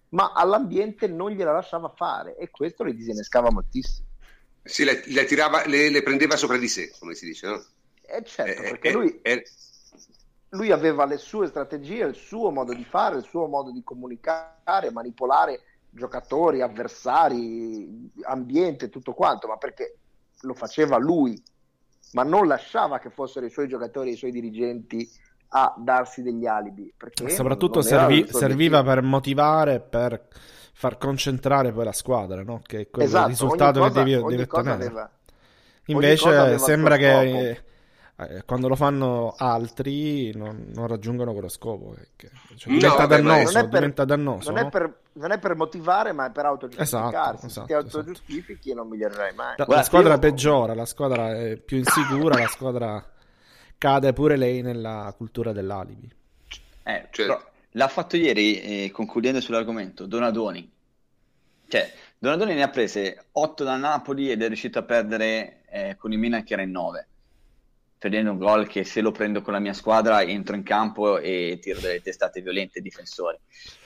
ma 0.09 0.31
all'ambiente 0.33 1.05
non 1.05 1.29
gliela 1.29 1.51
lasciava 1.51 1.93
fare 1.95 2.35
e 2.35 2.49
questo 2.49 2.83
le 2.83 2.95
disinnescava 2.95 3.51
moltissimo. 3.51 4.07
Sì, 4.63 4.83
le, 4.83 5.03
le, 5.05 5.25
tirava, 5.25 5.67
le, 5.67 5.91
le, 5.91 6.01
prendeva 6.01 6.35
sopra 6.35 6.57
di 6.57 6.67
sé, 6.67 6.95
come 6.97 7.13
si 7.13 7.27
dice, 7.27 7.45
no? 7.45 7.63
Eh 8.07 8.23
certo, 8.23 8.59
eh, 8.59 8.69
perché 8.71 8.87
eh, 8.87 8.91
lui, 8.91 9.19
eh, 9.21 9.43
lui, 10.49 10.71
aveva 10.71 11.05
le 11.05 11.17
sue 11.17 11.45
strategie, 11.45 12.05
il 12.05 12.15
suo 12.15 12.49
modo 12.49 12.73
di 12.73 12.83
fare, 12.83 13.17
il 13.17 13.23
suo 13.23 13.45
modo 13.45 13.71
di 13.71 13.83
comunicare, 13.83 14.89
manipolare 14.91 15.61
giocatori, 15.93 16.61
avversari, 16.61 18.11
ambiente, 18.23 18.89
tutto 18.89 19.13
quanto, 19.13 19.47
ma 19.47 19.57
perché 19.57 19.97
lo 20.41 20.53
faceva 20.53 20.97
lui, 20.97 21.41
ma 22.13 22.23
non 22.23 22.47
lasciava 22.47 22.99
che 22.99 23.09
fossero 23.09 23.45
i 23.45 23.49
suoi 23.49 23.67
giocatori 23.67 24.09
e 24.09 24.13
i 24.13 24.17
suoi 24.17 24.31
dirigenti 24.31 25.09
a 25.49 25.73
darsi 25.77 26.21
degli 26.21 26.45
alibi. 26.45 26.93
Perché 26.95 27.29
soprattutto 27.29 27.81
servi, 27.81 28.27
serviva 28.27 28.83
per 28.83 29.01
motivare, 29.01 29.79
per 29.79 30.27
far 30.73 30.97
concentrare 30.97 31.71
poi 31.71 31.85
la 31.85 31.91
squadra, 31.91 32.43
no? 32.43 32.61
che 32.63 32.81
è 32.81 32.89
quel 32.89 33.05
esatto, 33.05 33.27
risultato 33.27 33.79
cosa, 33.79 34.03
che 34.03 34.03
devi, 34.03 34.23
devi 34.27 34.41
ottenere. 34.41 34.85
Aveva, 34.85 35.11
Invece 35.85 36.57
sembra 36.59 36.97
che 36.97 37.63
eh, 38.15 38.43
quando 38.45 38.67
lo 38.67 38.75
fanno 38.75 39.33
altri 39.35 40.31
non, 40.35 40.67
non 40.73 40.85
raggiungono 40.87 41.33
quello 41.33 41.49
scopo. 41.49 41.95
Che, 42.15 42.29
cioè, 42.55 42.71
diventa, 42.71 43.01
no, 43.01 43.07
dannoso, 43.07 43.59
non 43.59 43.69
per, 43.69 43.79
diventa 43.79 44.05
dannoso. 44.05 44.51
Non, 44.51 44.61
no? 44.61 44.67
è 44.67 44.69
per, 44.69 44.99
non, 45.13 45.31
è 45.31 45.39
per, 45.39 45.55
motivare, 45.55 46.11
ma 46.11 46.27
è 46.27 46.31
per 46.31 46.45
autogiustificarsi. 46.45 47.45
Esatto, 47.45 47.47
esatto, 47.47 47.47
Se 47.47 47.65
ti 47.65 47.73
esatto. 47.73 47.97
autogiustifichi 47.97 48.69
esatto. 48.69 48.75
non 48.75 48.87
migliorerai 48.87 49.33
mai. 49.33 49.55
La, 49.57 49.65
la 49.67 49.83
squadra 49.83 50.13
io... 50.13 50.19
peggiora, 50.19 50.75
la 50.75 50.85
squadra 50.85 51.35
è 51.35 51.57
più 51.57 51.77
insicura, 51.77 52.37
la 52.37 52.47
squadra 52.47 53.11
cade 53.79 54.13
pure 54.13 54.37
lei 54.37 54.61
nella 54.61 55.11
cultura 55.17 55.51
dell'alibi. 55.51 56.09
Eh, 56.83 57.07
certo. 57.09 57.51
l'ha 57.71 57.87
fatto 57.87 58.15
ieri, 58.15 58.61
eh, 58.61 58.91
concludendo 58.91 59.41
sull'argomento, 59.41 60.05
Donadoni. 60.05 60.71
Cioè, 61.67 61.91
Donadoni 62.19 62.53
ne 62.53 62.61
ha 62.61 62.69
prese 62.69 63.25
8 63.31 63.63
da 63.63 63.75
Napoli 63.75 64.29
ed 64.29 64.43
è 64.43 64.47
riuscito 64.47 64.77
a 64.77 64.83
perdere 64.83 65.63
eh, 65.69 65.95
con 65.97 66.11
il 66.11 66.19
Milan 66.19 66.43
che 66.43 66.53
era 66.53 66.61
in 66.61 66.69
9 66.69 67.07
perdendo 68.03 68.31
un 68.31 68.37
gol 68.37 68.67
che 68.67 68.83
se 68.83 68.99
lo 68.99 69.11
prendo 69.11 69.41
con 69.41 69.53
la 69.53 69.59
mia 69.59 69.71
squadra 69.71 70.21
entro 70.23 70.57
in 70.57 70.63
campo 70.63 71.19
e 71.19 71.57
tiro 71.61 71.79
delle 71.79 72.01
testate 72.01 72.41
violente 72.41 72.79
ai 72.79 72.83
difensori. 72.83 73.37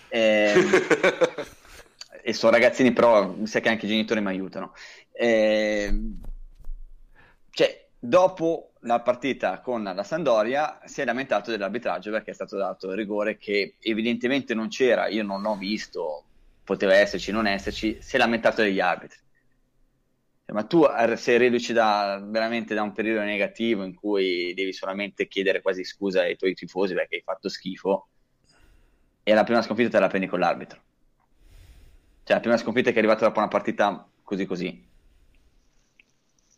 Eh, 0.07 0.55
e 2.23 2.33
sono 2.33 2.51
ragazzini, 2.51 2.93
però 2.93 3.27
mi 3.27 3.45
sa 3.45 3.59
che 3.59 3.69
anche 3.69 3.85
i 3.85 3.89
genitori 3.89 4.19
mi 4.21 4.29
aiutano. 4.29 4.73
Eh, 5.11 6.15
cioè, 7.51 7.87
dopo 7.99 8.71
la 8.81 9.01
partita 9.01 9.59
con 9.59 9.83
la 9.83 10.03
Sandoria 10.03 10.79
si 10.85 11.01
è 11.01 11.05
lamentato 11.05 11.51
dell'arbitraggio 11.51 12.09
perché 12.09 12.31
è 12.31 12.33
stato 12.33 12.57
dato 12.57 12.89
il 12.89 12.95
rigore 12.95 13.37
che 13.37 13.75
evidentemente 13.81 14.55
non 14.55 14.69
c'era, 14.69 15.05
io 15.09 15.21
non 15.21 15.45
ho 15.45 15.55
visto, 15.55 16.23
poteva 16.63 16.95
esserci, 16.95 17.31
non 17.31 17.45
esserci, 17.45 17.99
si 18.01 18.15
è 18.15 18.17
lamentato 18.17 18.63
degli 18.63 18.79
arbitri. 18.79 19.25
Ma 20.53 20.63
tu 20.63 20.85
sei 21.17 21.37
reduci 21.37 21.73
da, 21.73 22.21
veramente 22.23 22.73
da 22.73 22.81
un 22.81 22.93
periodo 22.93 23.21
negativo 23.21 23.83
in 23.83 23.93
cui 23.93 24.53
devi 24.53 24.71
solamente 24.71 25.27
chiedere 25.27 25.61
quasi 25.61 25.83
scusa 25.83 26.21
ai 26.21 26.37
tuoi 26.37 26.53
tifosi 26.53 26.93
perché 26.93 27.15
hai 27.15 27.21
fatto 27.21 27.49
schifo 27.49 28.07
e 29.23 29.33
la 29.33 29.43
prima 29.43 29.61
sconfitta 29.61 29.89
te 29.89 29.99
la 29.99 30.07
prendi 30.07 30.27
con 30.27 30.39
l'arbitro. 30.39 30.81
Cioè 32.23 32.35
la 32.35 32.41
prima 32.41 32.55
sconfitta 32.55 32.91
che 32.91 32.95
è 32.95 32.99
arrivata 32.99 33.25
dopo 33.25 33.39
una 33.39 33.49
partita 33.49 34.09
così 34.23 34.45
così. 34.45 34.87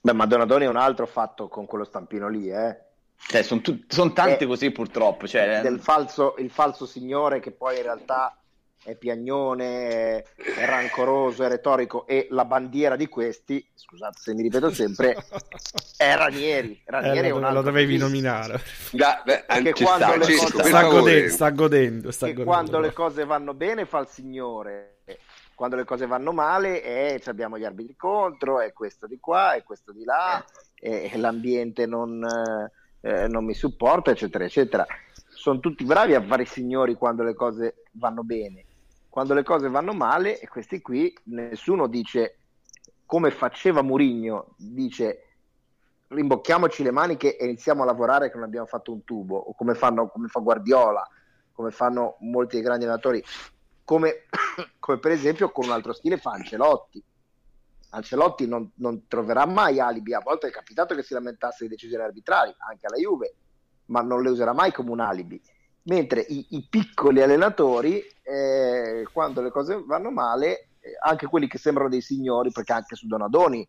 Beh, 0.02 0.14
ma 0.14 0.26
Donadoni 0.28 0.66
è 0.66 0.70
un 0.70 0.78
altro 0.78 1.08
fatto 1.08 1.48
con 1.48 1.66
quello 1.66 1.84
stampino 1.84 2.30
lì, 2.30 2.50
eh. 2.50 2.80
Cioè, 3.18 3.42
sono, 3.42 3.62
tu- 3.62 3.84
son 3.88 4.14
tante 4.14 4.46
così 4.46 4.72
purtroppo. 4.72 5.28
Cioè... 5.28 5.62
Del 5.62 5.80
falso, 5.80 6.36
il 6.38 6.50
falso 6.52 6.86
signore 6.86 7.40
che 7.40 7.52
poi 7.52 7.78
in 7.78 7.84
realtà 7.84 8.39
è 8.84 8.96
piagnone, 8.96 10.22
è 10.22 10.66
rancoroso, 10.66 11.44
è 11.44 11.48
retorico 11.48 12.08
e 12.08 12.28
la 12.32 12.46
bandiera 12.46 12.96
di 12.96 13.08
questi, 13.08 13.66
scusate 13.74 14.18
se 14.20 14.34
mi 14.34 14.42
ripeto 14.42 14.72
sempre, 14.72 15.16
è 15.98 16.16
Ranieri. 16.16 16.82
Ranieri 16.86 17.28
eh, 17.28 17.32
lo, 17.32 17.52
lo 17.52 17.62
dovevi 17.62 17.98
nominare. 17.98 18.62
Da, 18.92 19.22
beh, 19.24 19.46
che 19.46 19.74
quando 19.74 20.06
sta, 20.06 20.16
le 20.16 20.36
cose... 20.38 20.64
sta, 20.64 20.82
godendo, 20.84 21.30
sta 21.30 21.50
godendo, 21.50 22.12
sta 22.12 22.26
godendo. 22.28 22.50
quando 22.50 22.80
le 22.80 22.94
cose 22.94 23.26
vanno 23.26 23.54
bene 23.54 23.86
fa 23.86 24.00
il 24.00 24.08
signore, 24.08 25.02
quando 25.56 25.76
le 25.76 25.84
cose 25.84 26.06
vanno 26.06 26.32
male 26.32 26.82
eh, 26.82 27.22
abbiamo 27.26 27.58
gli 27.58 27.66
arbitri 27.66 27.96
contro, 27.98 28.62
è 28.62 28.72
questo 28.72 29.08
di 29.08 29.20
qua, 29.20 29.56
è 29.56 29.64
questo 29.64 29.92
di 29.92 30.06
là, 30.06 30.44
e 30.80 31.12
l'ambiente 31.18 31.86
non, 31.86 32.24
eh, 33.02 33.28
non 33.28 33.44
mi 33.44 33.54
supporta, 33.54 34.12
eccetera, 34.12 34.46
eccetera. 34.46 34.88
Sono 35.28 35.60
tutti 35.60 35.84
bravi 35.84 36.16
a 36.16 36.22
fare 36.22 36.44
i 36.44 36.46
signori 36.46 36.96
quando 36.96 37.24
le 37.24 37.34
cose 37.34 37.84
vanno 37.92 38.24
bene 38.24 38.68
quando 39.10 39.34
le 39.34 39.44
cose 39.44 39.70
vanno 39.70 39.94
male, 39.94 40.40
e 40.40 40.48
questi 40.48 40.82
qui 40.82 41.14
nessuno 41.26 41.88
dice 41.88 42.38
come 43.06 43.32
faceva 43.32 43.82
Murigno, 43.82 44.54
dice 44.56 45.24
rimbocchiamoci 46.10 46.84
le 46.84 46.92
maniche 46.92 47.36
e 47.36 47.46
iniziamo 47.46 47.82
a 47.82 47.86
lavorare 47.86 48.30
che 48.30 48.36
non 48.36 48.46
abbiamo 48.46 48.68
fatto 48.68 48.92
un 48.92 49.04
tubo, 49.04 49.36
o 49.36 49.54
come, 49.56 49.74
fanno, 49.74 50.10
come 50.10 50.28
fa 50.28 50.40
Guardiola, 50.40 51.08
come 51.52 51.72
fanno 51.72 52.18
molti 52.20 52.56
dei 52.56 52.64
grandi 52.64 52.86
allenatori, 52.86 53.24
come, 53.84 54.26
come, 54.80 55.00
per 55.00 55.12
esempio 55.12 55.52
con 55.52 55.66
un 55.66 55.72
altro 55.72 55.94
stile 55.94 56.18
fa 56.18 56.32
Ancelotti. 56.32 57.04
Ancelotti 57.92 58.48
non, 58.48 58.72
non, 58.76 59.08
troverà 59.08 59.48
mai 59.48 59.80
alibi, 59.80 60.14
a 60.14 60.22
volte 60.24 60.48
è 60.48 60.52
capitato 60.52 60.94
che 60.94 61.02
si 61.02 61.16
lamentasse 61.16 61.64
di 61.64 61.72
decisioni 61.72 62.04
arbitrali, 62.04 62.54
anche 62.60 62.86
alla 62.86 62.98
Juve, 62.98 63.34
ma 63.86 64.02
non 64.02 64.22
le 64.22 64.30
userà 64.30 64.54
mai 64.54 64.72
come 64.72 64.92
un 64.92 65.00
alibi 65.00 65.42
mentre 65.90 66.22
i, 66.22 66.46
i 66.52 66.66
piccoli 66.70 67.22
allenatori, 67.22 68.00
eh, 68.22 69.08
quando 69.12 69.42
le 69.42 69.50
cose 69.50 69.84
vanno 69.86 70.12
male, 70.12 70.70
eh, 70.80 70.92
anche 71.04 71.26
quelli 71.26 71.48
che 71.48 71.58
sembrano 71.58 71.90
dei 71.90 72.02
signori, 72.02 72.52
perché 72.52 72.74
anche 72.74 72.96
su 72.96 73.08
Donadoni 73.08 73.68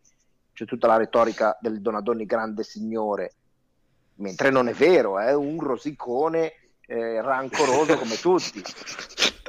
c'è 0.53 0.65
tutta 0.65 0.87
la 0.87 0.97
retorica 0.97 1.57
del 1.59 1.81
Donadoni 1.81 2.25
grande 2.25 2.63
signore, 2.63 3.33
mentre 4.15 4.51
non 4.51 4.67
è 4.67 4.73
vero, 4.73 5.19
è 5.19 5.33
un 5.33 5.59
rosicone 5.59 6.53
eh, 6.85 7.21
rancoroso 7.21 7.97
come 7.97 8.15
tutti. 8.15 8.61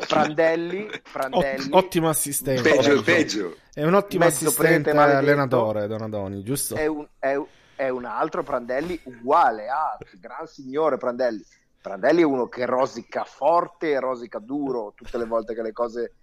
Prandelli, 0.08 0.88
Prandelli 1.12 1.68
Ott- 1.72 1.84
ottimo 1.84 2.08
assistente. 2.08 2.62
Peggio, 2.62 3.02
peggio. 3.02 3.56
È 3.72 3.84
un 3.84 3.94
ottimo 3.94 4.24
assistente 4.24 4.90
allenatore, 4.90 5.86
Donadoni, 5.86 6.42
giusto? 6.42 6.74
È 6.74 6.86
un, 6.86 7.06
è, 7.18 7.38
è 7.76 7.88
un 7.90 8.06
altro 8.06 8.42
Prandelli 8.42 8.98
uguale, 9.04 9.68
ah, 9.68 9.98
gran 10.18 10.46
signore 10.46 10.96
Prandelli 10.96 11.44
Prandelli 11.82 12.22
è 12.22 12.24
uno 12.24 12.48
che 12.48 12.64
rosica 12.64 13.24
forte 13.24 13.90
e 13.90 14.00
rosica 14.00 14.38
duro 14.38 14.92
tutte 14.94 15.18
le 15.18 15.26
volte 15.26 15.52
che 15.52 15.62
le 15.62 15.72
cose 15.72 16.14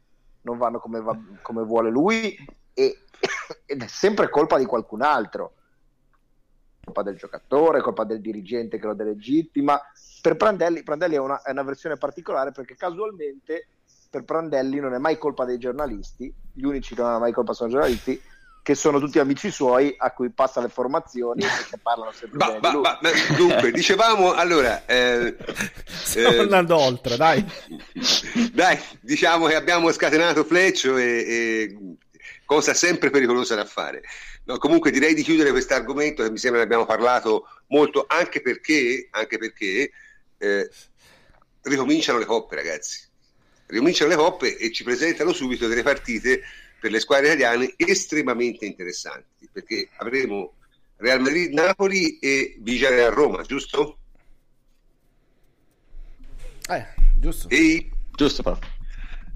non 0.44 0.58
vanno 0.58 0.80
come, 0.80 1.02
va, 1.02 1.16
come 1.42 1.64
vuole 1.64 1.90
lui 1.90 2.34
e, 2.74 3.04
ed 3.66 3.84
è 3.84 3.88
sempre 3.88 4.30
colpa 4.30 4.58
di 4.58 4.66
qualcun 4.66 5.02
altro. 5.02 5.54
Colpa 6.82 7.04
del 7.04 7.18
giocatore, 7.18 7.82
colpa 7.82 8.06
del 8.06 8.22
dirigente 8.22 8.80
che 8.80 8.86
lo 8.86 8.94
delegittima. 8.94 9.80
Per 10.22 10.38
Prandelli, 10.38 10.82
Prandelli 10.82 11.16
è 11.16 11.20
una, 11.20 11.42
è 11.42 11.52
una 11.52 11.64
versione 11.64 11.98
particolare 11.98 12.52
perché 12.52 12.76
casualmente 12.76 13.68
per 14.10 14.24
Prandelli 14.24 14.80
non 14.80 14.94
è 14.94 14.98
mai 14.98 15.18
colpa 15.18 15.46
dei 15.46 15.60
giornalisti 15.60 16.34
gli 16.54 16.64
unici 16.64 16.96
che 16.96 17.02
non 17.02 17.12
hanno 17.12 17.20
mai 17.20 17.32
colpa 17.32 17.54
sono 17.54 17.70
i 17.70 17.74
giornalisti 17.74 18.20
che 18.70 18.76
sono 18.76 19.00
tutti 19.00 19.18
amici 19.18 19.50
suoi 19.50 19.96
a 19.98 20.12
cui 20.12 20.30
passa 20.30 20.62
le 20.62 20.70
formazioni 20.70 21.42
e 21.42 21.48
che 21.72 21.80
parlano 21.82 22.12
sempre 22.12 22.38
ma, 22.38 22.60
ma, 22.72 23.00
ma, 23.02 23.10
dunque, 23.36 23.72
dicevamo 23.74 24.34
allora 24.34 24.86
eh, 24.86 25.36
stiamo 25.90 26.36
eh, 26.36 26.40
andando 26.42 26.78
oltre, 26.78 27.18
dai. 27.18 27.44
Dai, 28.52 28.80
diciamo 29.02 29.48
che 29.48 29.56
abbiamo 29.56 29.92
scatenato 29.92 30.44
Fleccio 30.44 30.98
e, 30.98 31.04
e 31.04 31.78
cosa 32.46 32.76
sempre 32.76 33.10
pericolosa 33.10 33.56
da 33.56 33.66
fare. 33.66 34.04
No, 34.44 34.60
comunque 34.60 34.92
direi 34.92 35.16
di 35.16 35.24
chiudere 35.24 35.50
questo 35.50 35.74
argomento 35.74 36.22
che 36.22 36.30
mi 36.30 36.38
sembra 36.38 36.60
che 36.60 36.66
abbiamo 36.66 36.86
parlato 36.86 37.48
molto 37.70 38.06
anche 38.08 38.40
perché, 38.40 39.08
anche 39.10 39.40
perché 39.40 39.90
eh, 40.38 40.70
ricominciano 41.64 42.20
le 42.20 42.26
coppe 42.26 42.56
ragazzi 42.56 43.08
ricominciano 43.66 44.10
le 44.10 44.16
coppe 44.16 44.58
e 44.58 44.72
ci 44.72 44.84
presentano 44.84 45.32
subito 45.32 45.68
delle 45.68 45.84
partite 45.84 46.42
per 46.80 46.92
le 46.92 47.00
squadre 47.00 47.28
italiane 47.28 47.74
estremamente 47.76 48.66
interessanti, 48.66 49.50
perché 49.52 49.90
avremo 49.98 50.54
Real 50.98 51.22
Madrid-Napoli 51.22 52.20
e 52.20 52.58
Villarreal-Roma, 52.60 53.44
giusto? 53.44 53.98
Eh, 56.70 56.86
giusto. 57.20 57.48
E... 57.50 57.90
Giusto, 58.16 58.44
Paolo. 58.44 58.60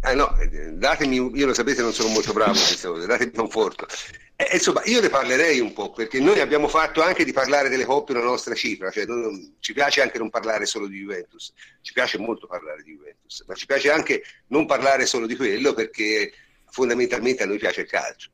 Eh, 0.06 0.16
no, 0.16 0.36
datemi, 0.74 1.16
io 1.16 1.46
lo 1.46 1.54
sapete 1.54 1.82
non 1.82 1.94
sono 1.94 2.10
molto 2.10 2.34
bravo 2.34 2.52
in 2.52 2.58
queste 2.58 2.88
cose, 2.88 3.08
datemi 3.08 3.32
conforto. 3.32 3.88
Eh, 4.36 4.50
insomma, 4.54 4.82
io 4.84 5.00
ne 5.00 5.08
parlerei 5.08 5.62
un 5.62 5.72
po' 5.72 5.92
perché 5.92 6.20
noi 6.20 6.42
abbiamo 6.42 6.68
fatto 6.68 7.02
anche 7.02 7.24
di 7.24 7.32
parlare 7.32 7.70
delle 7.70 7.86
coppe 7.86 8.12
una 8.12 8.24
nostra 8.24 8.54
cifra, 8.54 8.92
cioè 8.92 9.06
non, 9.06 9.56
ci 9.60 9.72
piace 9.72 10.02
anche 10.02 10.18
non 10.18 10.30
parlare 10.30 10.66
solo 10.66 10.88
di 10.88 11.00
Juventus, 11.00 11.54
ci 11.82 11.94
piace 11.94 12.18
molto 12.18 12.48
parlare 12.48 12.84
di 12.84 12.92
Juventus, 12.92 13.46
ma 13.48 13.54
ci 13.54 13.66
piace 13.66 13.92
anche 13.92 14.24
non 14.48 14.66
parlare 14.66 15.06
solo 15.06 15.26
di 15.26 15.38
quello 15.38 15.74
perché 15.74 16.34
fondamentalmente 16.74 17.44
a 17.44 17.46
noi 17.46 17.60
piace 17.60 17.82
il 17.82 17.88
calcio. 17.88 18.32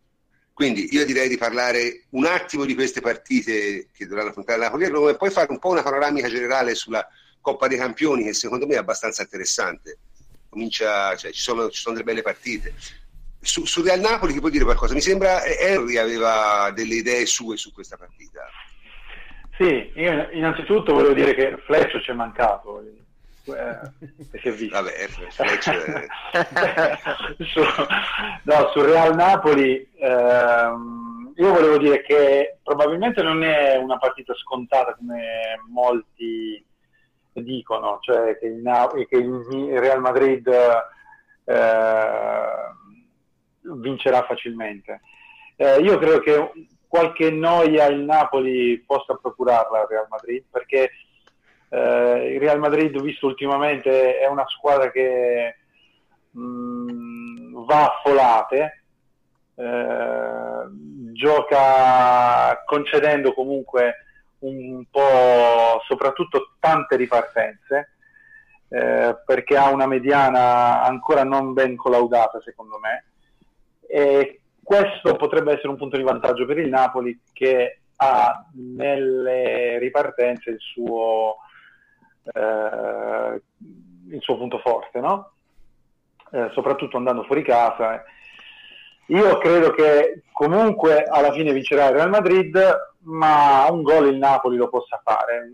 Quindi 0.53 0.89
io 0.91 1.05
direi 1.05 1.27
di 1.27 1.37
parlare 1.37 2.05
un 2.11 2.25
attimo 2.25 2.63
di 2.65 2.73
queste 2.73 3.01
partite 3.01 3.87
che 3.93 4.07
dovranno 4.07 4.29
affrontare 4.29 4.59
Napoli 4.59 4.85
e 4.85 4.89
Roma 4.89 5.09
e 5.09 5.17
poi 5.17 5.29
fare 5.29 5.51
un 5.51 5.59
po' 5.59 5.69
una 5.69 5.83
panoramica 5.83 6.29
generale 6.29 6.73
sulla 6.73 7.05
Coppa 7.41 7.67
dei 7.67 7.77
Campioni 7.77 8.23
che 8.23 8.33
secondo 8.33 8.65
me 8.65 8.75
è 8.75 8.77
abbastanza 8.77 9.21
interessante. 9.21 9.97
Comincia, 10.49 11.15
cioè, 11.17 11.31
ci, 11.31 11.41
sono, 11.41 11.69
ci 11.69 11.81
sono 11.81 11.95
delle 11.95 12.05
belle 12.05 12.21
partite. 12.21 12.73
Su, 13.41 13.65
su, 13.65 13.81
Real 13.83 13.99
Napoli 13.99 14.33
chi 14.33 14.39
può 14.39 14.49
dire 14.49 14.63
qualcosa? 14.63 14.93
Mi 14.93 15.01
sembra 15.01 15.43
Henry 15.43 15.97
aveva 15.97 16.71
delle 16.73 16.95
idee 16.95 17.25
sue 17.25 17.57
su 17.57 17.71
questa 17.73 17.97
partita. 17.97 18.45
Sì, 19.57 19.91
io 19.95 20.29
innanzitutto 20.31 20.93
volevo 20.93 21.13
dire 21.13 21.35
che 21.35 21.57
Fleccio 21.65 21.99
ci 22.01 22.11
è 22.11 22.13
mancato, 22.13 22.81
eh, 23.53 23.79
è 24.49 24.51
visto. 24.51 24.75
Vabbè, 24.75 25.57
cioè... 25.59 26.07
su, 27.45 27.61
no, 28.43 28.69
su 28.73 28.81
Real 28.81 29.15
Napoli 29.15 29.89
ehm, 29.97 31.33
io 31.39 31.53
volevo 31.53 31.77
dire 31.77 32.01
che 32.01 32.57
probabilmente 32.61 33.21
non 33.23 33.43
è 33.43 33.77
una 33.77 33.97
partita 33.97 34.33
scontata 34.35 34.93
come 34.95 35.61
molti 35.69 36.63
dicono, 37.31 37.99
cioè 38.01 38.37
che 38.37 38.47
il, 38.47 39.07
che 39.07 39.15
il 39.15 39.79
Real 39.79 40.01
Madrid 40.01 40.47
eh, 41.45 42.41
vincerà 43.61 44.23
facilmente. 44.23 44.99
Eh, 45.55 45.79
io 45.79 45.97
credo 45.97 46.19
che 46.19 46.51
qualche 46.87 47.31
noia 47.31 47.85
il 47.85 47.99
Napoli 48.01 48.83
possa 48.85 49.15
procurarla 49.15 49.81
al 49.81 49.87
Real 49.87 50.07
Madrid, 50.09 50.43
perché 50.49 50.91
eh, 51.69 52.33
il 52.33 52.39
Real 52.39 52.59
Madrid, 52.59 52.95
ho 52.95 53.01
visto 53.01 53.27
ultimamente, 53.27 54.17
è 54.19 54.27
una 54.27 54.47
squadra 54.47 54.91
che 54.91 55.55
mh, 56.31 56.41
mm, 56.41 57.65
va 57.65 57.85
a 57.85 57.99
folate, 58.03 58.83
eh, 59.55 60.63
gioca 61.13 62.63
concedendo 62.65 63.33
comunque 63.33 64.05
un 64.39 64.85
po' 64.89 65.81
soprattutto 65.85 66.53
tante 66.59 66.95
ripartenze 66.95 67.89
eh, 68.69 69.17
perché 69.25 69.57
ha 69.57 69.71
una 69.71 69.87
mediana 69.87 70.83
ancora 70.83 71.23
non 71.23 71.53
ben 71.53 71.75
collaudata 71.75 72.39
secondo 72.41 72.79
me. 72.79 73.05
E 73.87 74.41
questo 74.63 75.15
potrebbe 75.15 75.53
essere 75.53 75.69
un 75.69 75.77
punto 75.77 75.97
di 75.97 76.03
vantaggio 76.03 76.45
per 76.45 76.59
il 76.59 76.69
Napoli 76.69 77.19
che 77.33 77.79
ha 77.95 78.45
nelle 78.53 79.79
ripartenze 79.79 80.51
il 80.51 80.59
suo, 80.59 81.37
eh, 82.33 83.41
il 84.09 84.21
suo 84.21 84.37
punto 84.37 84.59
forte 84.59 84.99
no? 84.99 85.31
eh, 86.31 86.49
soprattutto 86.53 86.97
andando 86.97 87.23
fuori 87.23 87.43
casa 87.43 88.03
io 89.09 89.37
credo 89.39 89.71
che 89.71 90.23
comunque 90.31 91.03
alla 91.03 91.31
fine 91.31 91.51
vincerà 91.51 91.87
il 91.87 91.95
Real 91.95 92.09
Madrid, 92.09 92.57
ma 93.05 93.65
un 93.71 93.81
gol 93.81 94.07
il 94.07 94.17
Napoli 94.17 94.55
lo 94.55 94.69
possa 94.69 95.01
fare. 95.03 95.53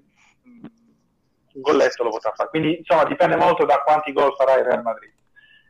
Un 1.53 1.61
golletto 1.61 2.03
lo 2.03 2.09
potrà 2.09 2.33
fare. 2.35 2.49
Quindi 2.49 2.79
insomma 2.79 3.05
dipende 3.05 3.37
molto 3.37 3.63
da 3.63 3.77
quanti 3.77 4.11
gol 4.11 4.35
farà 4.35 4.57
il 4.57 4.65
Real 4.65 4.81
Madrid. 4.81 5.13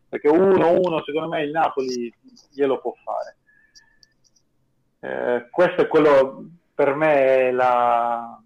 Perché 0.09 0.29
1-1 0.29 1.03
secondo 1.03 1.27
me 1.27 1.43
il 1.43 1.51
Napoli 1.51 2.11
glielo 2.51 2.79
può 2.79 2.95
fare. 3.03 3.37
Eh, 5.01 5.49
questo 5.51 5.81
è 5.81 5.87
quello 5.87 6.43
per 6.73 6.95
me 6.95 7.51
la, 7.51 8.41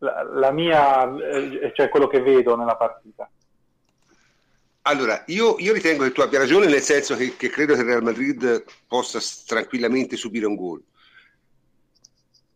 la, 0.00 0.22
la 0.22 0.50
mia, 0.50 1.14
eh, 1.16 1.72
cioè 1.74 1.88
quello 1.88 2.06
che 2.06 2.20
vedo 2.20 2.56
nella 2.56 2.76
partita. 2.76 3.30
Allora, 4.82 5.24
io, 5.26 5.56
io, 5.58 5.72
ritengo 5.72 6.04
che 6.04 6.12
tu 6.12 6.22
abbia 6.22 6.38
ragione 6.38 6.66
nel 6.66 6.80
senso 6.80 7.14
che, 7.14 7.36
che, 7.36 7.50
credo 7.50 7.74
che 7.74 7.80
il 7.80 7.86
Real 7.86 8.02
Madrid 8.02 8.64
possa 8.86 9.20
tranquillamente 9.46 10.16
subire 10.16 10.46
un 10.46 10.54
gol. 10.54 10.82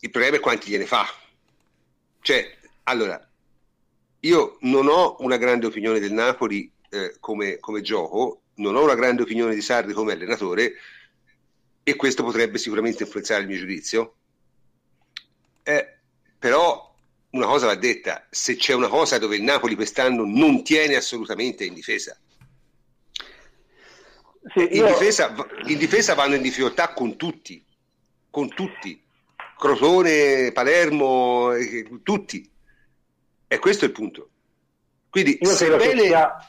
Il 0.01 0.11
problema 0.11 0.37
è 0.37 0.41
quanti 0.41 0.71
gliene 0.71 0.87
fa. 0.87 1.07
Cioè, 2.21 2.57
allora, 2.85 3.21
io 4.21 4.57
non 4.61 4.89
ho 4.89 5.17
una 5.19 5.37
grande 5.37 5.67
opinione 5.67 6.01
del 6.01 6.13
Napoli 6.13 6.71
eh, 6.89 7.17
come, 7.21 7.59
come, 7.59 7.83
gioco, 7.83 8.41
non 8.55 8.75
ho 8.75 8.83
una 8.83 8.95
grande 8.95 9.23
opinione 9.23 9.55
di 9.55 9.61
Sarri 9.61 9.93
come 9.93 10.13
allenatore 10.13 10.75
e 11.83 11.97
questo 11.97 12.23
potrebbe 12.25 12.57
sicuramente 12.57 13.03
influenzare 13.03 13.43
il 13.43 13.49
mio 13.49 13.59
giudizio. 13.59 14.15
Eh, 15.63 15.99
però 16.39 16.94
una 17.35 17.47
cosa 17.47 17.67
va 17.67 17.75
detta, 17.75 18.27
se 18.31 18.57
c'è 18.57 18.75
una 18.75 18.89
cosa 18.89 19.19
dove 19.19 19.37
il 19.37 19.43
Napoli 19.43 19.75
quest'anno 19.75 20.25
non 20.25 20.63
tiene 20.63 20.95
assolutamente 20.95 21.65
in 21.65 21.75
difesa. 21.75 22.17
Sì, 24.55 24.77
in, 24.77 24.87
difesa 24.87 25.35
in, 25.67 25.79
difesa 25.79 26.15
vanno 26.15 26.37
in 26.37 26.43
difficoltà 26.43 26.93
con 26.93 27.17
tutti, 27.17 27.65
con 28.31 28.49
tutti, 28.49 29.03
Crotone, 29.59 30.53
Palermo, 30.53 31.53
eh, 31.53 31.89
tutti. 32.03 32.49
E 33.49 33.59
questo 33.59 33.85
è 33.85 33.89
il 33.89 33.95
punto. 33.95 34.29
Quindi, 35.11 35.39
sebbene... 35.43 36.03
Sia... 36.03 36.49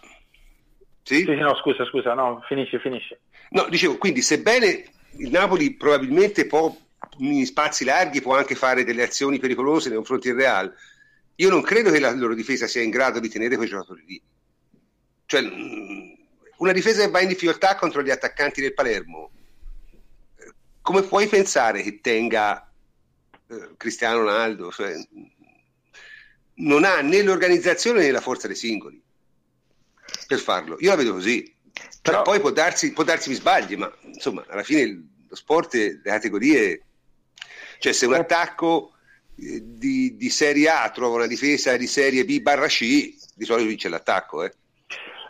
Sì? 1.02 1.24
sì? 1.24 1.36
no, 1.36 1.56
scusa, 1.56 1.86
scusa, 1.86 2.14
no, 2.14 2.44
finisci, 2.48 2.78
finisci. 2.80 3.16
No, 3.52 3.68
dicevo, 3.70 3.98
quindi 3.98 4.22
sebbene 4.22 4.86
il 5.18 5.30
Napoli 5.30 5.74
probabilmente 5.76 6.46
può 6.48 6.76
in 7.18 7.46
spazi 7.46 7.86
larghi 7.86 8.22
può 8.22 8.36
anche 8.36 8.56
fare 8.56 8.84
delle 8.84 9.04
azioni 9.04 9.40
pericolose 9.40 9.88
nei 9.88 9.98
confronti 9.98 10.28
del 10.28 10.38
Real. 10.38 10.74
Io 11.36 11.50
non 11.50 11.62
credo 11.62 11.92
che 11.92 12.00
la 12.00 12.12
loro 12.12 12.34
difesa 12.34 12.68
sia 12.68 12.82
in 12.82 12.90
grado 12.90 13.20
di 13.20 13.30
tenere 13.30 13.56
quei 13.56 13.68
giocatori 13.68 14.04
lì. 14.06 14.22
Cioè, 15.26 15.42
mm, 15.42 16.14
una 16.58 16.72
difesa 16.72 17.04
che 17.04 17.12
va 17.12 17.22
in 17.22 17.28
difficoltà 17.28 17.76
contro 17.76 18.02
gli 18.02 18.10
attaccanti 18.10 18.62
del 18.62 18.74
Palermo, 18.74 19.32
come 20.82 21.02
puoi 21.02 21.28
pensare 21.28 21.82
che 21.82 22.00
tenga 22.00 22.72
eh, 23.48 23.70
Cristiano 23.76 24.20
Ronaldo? 24.20 24.72
Cioè, 24.72 24.94
non 26.56 26.84
ha 26.84 27.02
né 27.02 27.22
l'organizzazione 27.22 28.02
né 28.02 28.12
la 28.12 28.22
forza 28.22 28.48
dei 28.48 28.56
singoli 28.56 29.02
per 30.28 30.40
farlo. 30.40 30.78
Io 30.80 30.90
la 30.90 30.96
vedo 30.96 31.14
così. 31.14 31.54
Cioè, 31.74 31.90
Però... 32.02 32.22
poi 32.22 32.40
può 32.40 32.52
darsi, 32.52 32.94
può 32.94 33.04
darsi 33.04 33.30
mi 33.30 33.36
sbagli, 33.36 33.76
ma 33.76 33.92
insomma, 34.04 34.46
alla 34.48 34.64
fine 34.64 35.08
lo 35.28 35.36
sport, 35.36 35.74
le 35.74 36.02
categorie 36.04 36.84
cioè 37.86 37.94
se 37.94 38.08
un 38.08 38.16
attacco 38.16 38.94
eh, 39.36 39.62
di, 39.64 40.16
di, 40.18 40.30
Serie 40.32 40.70
A 40.70 40.90
trova 40.90 41.18
una 41.18 41.28
difesa 41.28 41.78
di 41.78 41.86
Serie 41.86 42.26
B 42.26 42.42
barra 42.42 42.66
C, 42.66 42.80
di 43.36 43.46
solito 43.46 43.68
vince 43.68 43.90
l'attacco. 43.90 44.44
Eh. 44.44 44.52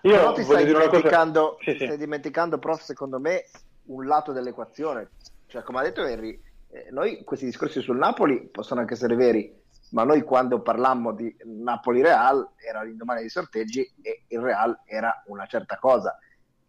Io 0.04 0.12
Però 0.12 0.32
ti 0.32 0.44
stai 0.44 0.66
dimenticando, 0.66 1.58
sì, 1.62 1.72
sì. 1.72 1.84
stai 1.84 1.98
dimenticando, 1.98 2.58
prof, 2.58 2.82
secondo 2.82 3.20
me, 3.20 3.44
un 3.88 4.06
lato 4.06 4.32
dell'equazione. 4.32 5.10
Cioè, 5.48 5.64
come 5.64 5.80
ha 5.80 5.84
detto 5.84 6.06
Henry, 6.06 6.40
eh, 6.72 6.88
noi 6.92 7.26
questi 7.26 7.44
discorsi 7.44 7.82
sul 7.82 7.98
Napoli 7.98 8.48
possono 8.50 8.80
anche 8.80 8.94
essere 8.94 9.16
veri, 9.16 9.54
ma 9.90 10.06
noi 10.06 10.22
quando 10.22 10.62
parlammo 10.62 11.12
di 11.12 11.36
Napoli-Real 11.44 12.52
era 12.56 12.84
l'indomani 12.84 13.20
dei 13.20 13.30
sorteggi 13.30 13.86
e 14.02 14.24
il 14.28 14.40
Real 14.40 14.80
era 14.86 15.24
una 15.26 15.46
certa 15.46 15.78
cosa. 15.78 16.18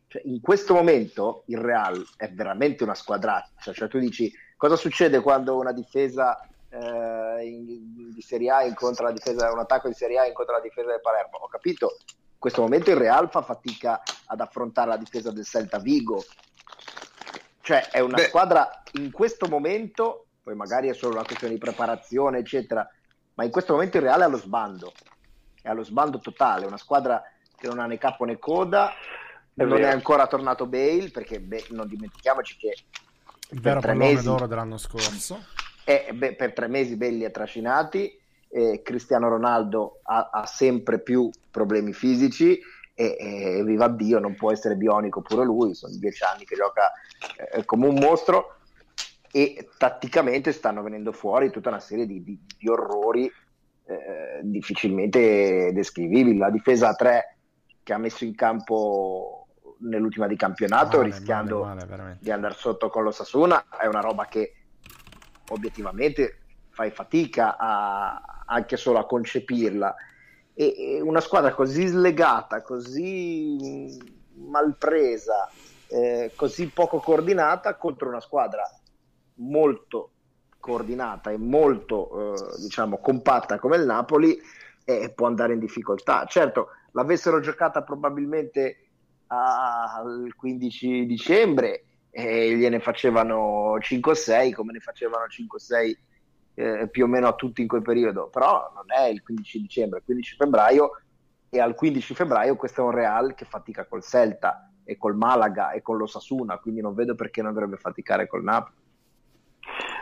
Cioè, 0.08 0.22
in 0.24 0.40
questo 0.40 0.74
momento 0.74 1.44
il 1.46 1.58
Real 1.58 2.04
è 2.16 2.28
veramente 2.32 2.82
una 2.82 2.94
squadraccia, 2.94 3.72
cioè 3.72 3.86
tu 3.86 4.00
dici 4.00 4.32
Cosa 4.56 4.76
succede 4.76 5.20
quando 5.20 5.56
una 5.56 5.72
difesa 5.72 6.40
eh, 6.70 7.46
in, 7.46 8.12
di 8.12 8.22
Serie 8.22 8.50
A 8.50 8.62
incontra 8.62 9.04
la 9.04 9.12
difesa, 9.12 9.52
un 9.52 9.58
attacco 9.58 9.88
di 9.88 9.94
Serie 9.94 10.18
A 10.18 10.26
incontra 10.26 10.56
la 10.56 10.62
difesa 10.62 10.88
del 10.88 11.02
Palermo? 11.02 11.36
Ho 11.38 11.48
capito, 11.48 11.98
in 12.08 12.38
questo 12.38 12.62
momento 12.62 12.90
il 12.90 12.96
Real 12.96 13.28
fa 13.30 13.42
fatica 13.42 14.00
ad 14.24 14.40
affrontare 14.40 14.88
la 14.88 14.96
difesa 14.96 15.30
del 15.30 15.44
Celta 15.44 15.78
Vigo. 15.78 16.24
Cioè 17.60 17.90
è 17.90 18.00
una 18.00 18.16
Beh. 18.16 18.24
squadra 18.24 18.82
in 18.92 19.10
questo 19.10 19.46
momento, 19.46 20.28
poi 20.42 20.54
magari 20.54 20.88
è 20.88 20.94
solo 20.94 21.14
una 21.14 21.24
questione 21.24 21.52
di 21.52 21.60
preparazione, 21.60 22.38
eccetera, 22.38 22.88
ma 23.34 23.44
in 23.44 23.50
questo 23.50 23.74
momento 23.74 23.98
il 23.98 24.04
Real 24.04 24.20
è 24.20 24.24
allo 24.24 24.38
sbando, 24.38 24.92
è 25.60 25.68
allo 25.68 25.84
sbando 25.84 26.18
totale, 26.18 26.64
una 26.64 26.78
squadra 26.78 27.22
che 27.54 27.66
non 27.66 27.78
ha 27.78 27.86
né 27.86 27.98
capo 27.98 28.24
né 28.24 28.38
coda, 28.38 28.88
è 28.88 29.64
non 29.64 29.76
vero. 29.76 29.88
è 29.88 29.90
ancora 29.90 30.26
tornato 30.26 30.66
Bale, 30.66 31.10
perché 31.10 31.40
beh, 31.40 31.66
non 31.70 31.86
dimentichiamoci 31.88 32.56
che 32.56 32.74
il 33.51 33.60
vero 33.60 33.81
pallone 33.81 33.98
mesi, 33.98 34.24
d'oro 34.24 34.47
dell'anno 34.47 34.78
scorso. 34.78 35.44
E, 35.85 36.09
beh, 36.12 36.35
per 36.35 36.52
tre 36.52 36.66
mesi 36.68 36.97
belli 36.97 37.24
e 37.24 37.31
trascinati. 37.31 38.18
Eh, 38.48 38.81
Cristiano 38.82 39.28
Ronaldo 39.28 40.01
ha, 40.05 40.31
ha, 40.32 40.47
sempre 40.47 41.01
più 41.01 41.28
problemi 41.51 41.93
fisici 41.93 42.59
e, 42.94 43.16
e, 43.18 43.64
viva 43.64 43.89
Dio 43.89 44.18
non 44.18 44.35
può 44.35 44.52
essere 44.52 44.77
bionico 44.77 45.20
pure 45.20 45.44
lui, 45.44 45.74
sono 45.74 45.94
dieci 45.97 46.23
anni 46.23 46.44
che 46.44 46.55
gioca 46.55 46.93
eh, 47.52 47.64
come 47.64 47.89
un 47.89 47.98
mostro 47.98 48.59
e 49.32 49.68
tatticamente 49.77 50.52
stanno 50.52 50.82
venendo 50.82 51.12
fuori 51.12 51.51
tutta 51.51 51.68
una 51.68 51.81
serie 51.81 52.06
di, 52.06 52.23
di, 52.23 52.40
di 52.56 52.68
orrori 52.68 53.31
eh, 53.86 54.40
difficilmente 54.43 55.73
descrivibili. 55.73 56.39
La 56.39 56.51
difesa 56.51 56.89
a 56.89 56.94
tre 56.94 57.39
che 57.82 57.93
ha 57.93 57.98
messo 57.98 58.24
in 58.24 58.35
campo 58.35 59.45
nell'ultima 59.78 60.27
di 60.27 60.36
campionato 60.36 60.98
male, 60.98 61.11
rischiando 61.11 61.65
male, 61.65 61.86
male, 61.86 62.19
di 62.20 62.31
andare 62.31 62.55
sotto 62.55 62.89
con 62.89 63.03
lo 63.03 63.11
Sasuna. 63.11 63.66
È 63.69 63.86
una 63.86 64.01
roba 64.01 64.27
che 64.27 64.55
obiettivamente 65.48 66.39
fai 66.70 66.90
fatica 66.90 67.57
a, 67.57 68.43
anche 68.47 68.77
solo 68.77 68.98
a 68.98 69.07
concepirla. 69.07 69.94
E, 70.55 70.74
e 70.78 71.01
una 71.03 71.20
squadra 71.20 71.53
così 71.53 71.86
slegata 71.86 72.62
così 72.62 73.98
malpresa 74.36 75.51
eh, 75.89 76.32
così 76.35 76.69
poco 76.69 76.98
coordinata 76.98 77.74
contro 77.77 78.09
una 78.09 78.20
squadra 78.20 78.62
molto 79.35 80.12
coordinata 80.59 81.31
e 81.31 81.36
molto 81.36 82.35
eh, 82.35 82.61
diciamo 82.62 82.97
compatta 82.98 83.59
come 83.59 83.77
il 83.77 83.85
Napoli 83.85 84.40
eh, 84.85 85.12
può 85.15 85.27
andare 85.27 85.53
in 85.53 85.59
difficoltà. 85.59 86.24
Certo 86.24 86.69
l'avessero 86.93 87.40
giocata 87.40 87.82
probabilmente 87.82 88.85
al 89.28 90.32
15 90.36 91.07
dicembre 91.07 91.85
e 92.11 92.57
gliene 92.57 92.81
facevano 92.81 93.77
5-6 93.78 94.53
come 94.53 94.73
ne 94.73 94.81
facevano 94.81 95.24
5-6 95.24 95.97
eh, 96.55 96.89
più 96.89 97.05
o 97.05 97.07
meno 97.07 97.27
a 97.27 97.35
tutti 97.35 97.61
in 97.61 97.69
quel 97.69 97.82
periodo. 97.82 98.28
Però 98.28 98.73
non 98.74 98.85
è 98.86 99.09
il 99.09 99.23
15 99.23 99.61
dicembre, 99.61 99.98
è 99.98 100.01
il 100.01 100.07
15 100.07 100.36
febbraio 100.36 100.90
e 101.48 101.61
al 101.61 101.74
15 101.74 102.15
febbraio 102.15 102.57
questo 102.57 102.81
è 102.81 102.85
un 102.85 102.90
Real 102.93 103.35
che 103.35 103.44
fatica 103.44 103.85
col 103.86 104.03
Celta 104.03 104.70
e 104.85 104.97
col 104.97 105.16
Malaga 105.16 105.73
e 105.73 105.82
con 105.82 105.97
lo 105.97 106.07
Sasuna 106.07 106.59
quindi 106.59 106.81
non 106.81 106.94
vedo 106.94 107.15
perché 107.15 107.43
non 107.43 107.53
dovrebbe 107.53 107.77
faticare 107.77 108.27
col 108.27 108.44
Napoli. 108.44 108.85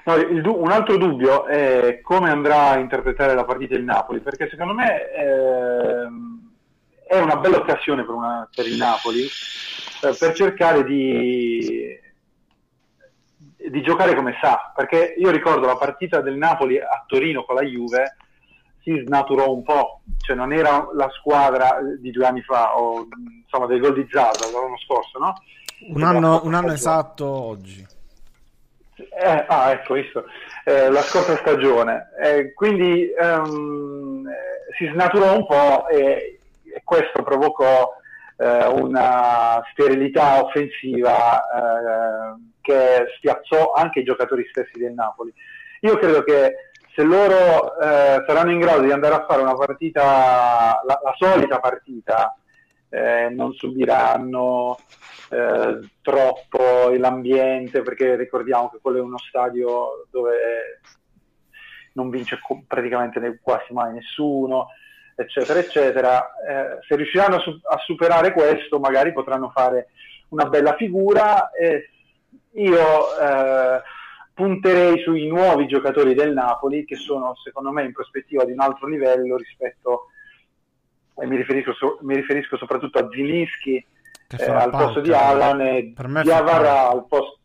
No, 0.05 0.17
il, 0.17 0.47
un 0.47 0.71
altro 0.71 0.99
dubbio 0.99 1.47
è 1.47 2.01
come 2.03 2.31
andrà 2.31 2.71
a 2.71 2.79
interpretare 2.79 3.35
la 3.35 3.45
partita 3.45 3.75
il 3.75 3.85
Napoli, 3.85 4.21
perché 4.21 4.49
secondo 4.49 4.75
me 4.75 5.11
eh, 5.13 6.09
è 7.07 7.19
una 7.19 7.37
bella 7.37 7.59
occasione 7.59 8.05
per, 8.05 8.15
una, 8.15 8.49
per 8.55 8.67
il 8.67 8.77
Napoli 8.77 9.23
eh, 9.23 10.17
per 10.19 10.35
cercare 10.35 10.85
di, 10.85 11.99
di 13.57 13.83
giocare 13.83 14.15
come 14.15 14.37
sa, 14.41 14.73
perché 14.75 15.15
io 15.17 15.31
ricordo 15.31 15.67
la 15.67 15.77
partita 15.77 16.21
del 16.21 16.37
Napoli 16.37 16.79
a 16.79 17.05
Torino 17.07 17.45
con 17.45 17.57
la 17.57 17.63
Juve, 17.63 18.17
si 18.83 19.03
snaturò 19.07 19.51
un 19.51 19.63
po', 19.63 20.01
cioè 20.19 20.37
non 20.37 20.53
era 20.53 20.87
la 20.95 21.09
squadra 21.11 21.79
di 21.99 22.11
due 22.11 22.27
anni 22.27 22.43
fa, 22.43 22.77
o 22.77 23.07
insomma 23.43 23.67
del 23.67 23.81
gol 23.81 23.95
di 23.95 24.07
Zada 24.11 24.51
l'anno 24.53 24.79
scorso, 24.79 25.19
no? 25.19 25.35
Un 25.89 26.03
anno, 26.03 26.43
un 26.45 26.55
anno 26.55 26.73
esatto 26.73 27.27
oggi. 27.27 27.87
Eh, 28.97 29.45
ah, 29.49 29.71
ecco, 29.71 29.95
visto, 29.95 30.25
eh, 30.65 30.91
la 30.91 31.01
scorsa 31.01 31.37
stagione. 31.37 32.11
Eh, 32.23 32.53
quindi 32.53 33.11
ehm, 33.11 34.29
si 34.77 34.87
snaturò 34.93 35.35
un 35.37 35.47
po' 35.47 35.89
e, 35.89 36.39
e 36.75 36.83
questo 36.83 37.23
provocò 37.23 37.95
eh, 38.37 38.67
una 38.67 39.63
sterilità 39.71 40.43
offensiva 40.43 41.39
eh, 41.39 42.41
che 42.61 43.07
spiazzò 43.17 43.73
anche 43.73 44.01
i 44.01 44.05
giocatori 44.05 44.45
stessi 44.51 44.79
del 44.79 44.93
Napoli. 44.93 45.33
Io 45.83 45.97
credo 45.99 46.25
che 46.25 46.71
se 46.95 47.03
loro 47.03 47.79
eh, 47.79 48.25
saranno 48.27 48.51
in 48.51 48.59
grado 48.59 48.83
di 48.83 48.91
andare 48.91 49.15
a 49.15 49.25
fare 49.29 49.43
una 49.43 49.55
partita, 49.55 50.81
la, 50.85 51.01
la 51.03 51.15
solita 51.17 51.61
partita, 51.61 52.37
eh, 52.89 53.29
non 53.31 53.53
subiranno 53.53 54.79
eh, 55.31 55.81
troppo 56.03 56.91
l'ambiente, 56.97 57.83
perché 57.83 58.17
ricordiamo 58.17 58.71
che 58.71 58.79
quello 58.81 58.99
è 58.99 59.03
uno 59.03 59.19
stadio 59.19 60.07
dove 60.11 60.81
non 61.95 62.11
vince 62.11 62.39
praticamente 62.67 63.39
quasi 63.43 63.73
mai 63.73 63.93
nessuno, 63.93 64.69
eccetera, 65.15 65.59
eccetera. 65.59 66.35
Eh, 66.47 66.79
se 66.87 66.97
riusciranno 66.97 67.37
a, 67.37 67.41
su- 67.41 67.61
a, 67.63 67.79
superare 67.79 68.33
questo, 68.33 68.79
magari 68.79 69.13
potranno 69.13 69.51
fare 69.51 69.89
una 70.29 70.47
bella 70.47 70.75
figura. 70.77 71.51
E 71.51 71.91
io 72.53 73.19
eh, 73.19 73.83
punterei 74.33 75.01
sui 75.03 75.27
nuovi 75.27 75.67
giocatori 75.67 76.15
del 76.15 76.33
Napoli 76.33 76.85
che 76.85 76.97
sono 76.97 77.35
secondo 77.37 77.71
me 77.71 77.85
in 77.85 77.93
prospettiva 77.93 78.45
di 78.45 78.53
un 78.53 78.61
altro 78.61 78.89
livello 78.89 79.37
rispetto, 79.37 80.09
e 81.17 81.27
mi 81.27 81.37
riferisco, 81.37 81.73
so, 81.75 81.99
mi 82.03 82.17
riferisco 82.17 82.57
soprattutto 82.57 82.99
a 82.99 83.09
Zilinski 83.11 83.87
eh, 84.37 84.45
al 84.51 84.71
posto 84.71 85.01
di 85.01 85.13
Alan 85.13 85.61
e 85.61 85.93
Diavara 86.23 86.89
al 86.89 87.07
posto 87.07 87.39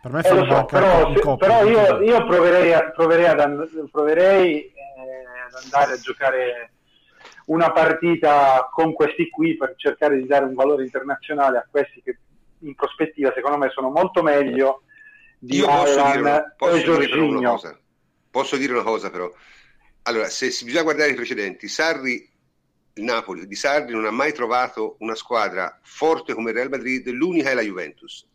per 0.00 0.12
me 0.12 0.20
eh, 0.20 0.22
so, 0.22 0.64
però, 0.64 1.12
se, 1.14 1.36
però 1.36 1.64
io, 1.64 2.00
io, 2.00 2.26
proverei, 2.26 2.72
proverei, 2.94 3.26
ad, 3.26 3.90
proverei 3.90 4.64
eh, 4.64 4.72
ad 5.50 5.62
andare 5.64 5.94
a 5.94 5.98
giocare 5.98 6.72
una 7.46 7.72
partita 7.72 8.68
con 8.72 8.92
questi 8.92 9.28
qui 9.28 9.56
per 9.56 9.74
cercare 9.76 10.16
di 10.16 10.26
dare 10.26 10.44
un 10.44 10.54
valore 10.54 10.84
internazionale 10.84 11.58
a 11.58 11.66
questi 11.68 12.00
che 12.02 12.18
in 12.60 12.74
prospettiva 12.74 13.32
secondo 13.34 13.58
me 13.58 13.70
sono 13.70 13.90
molto 13.90 14.22
meglio 14.22 14.82
di 15.38 15.56
Io 15.56 15.66
posso 15.66 16.02
Alan 16.02 16.54
una 17.20 17.50
cosa. 17.50 17.78
Posso 18.30 18.56
dire 18.56 18.72
una 18.74 18.82
cosa 18.82 19.10
però. 19.10 19.32
Allora, 20.02 20.28
se 20.28 20.50
si 20.50 20.64
bisogna 20.64 20.84
guardare 20.84 21.10
i 21.10 21.14
precedenti, 21.14 21.66
Sarri, 21.66 22.30
il 22.94 23.02
Napoli 23.02 23.46
di 23.46 23.54
Sarri 23.54 23.92
non 23.92 24.04
ha 24.04 24.10
mai 24.10 24.32
trovato 24.32 24.96
una 25.00 25.14
squadra 25.14 25.78
forte 25.82 26.34
come 26.34 26.50
il 26.50 26.56
Real 26.56 26.68
Madrid, 26.68 27.08
l'unica 27.08 27.50
è 27.50 27.54
la 27.54 27.62
Juventus. 27.62 28.26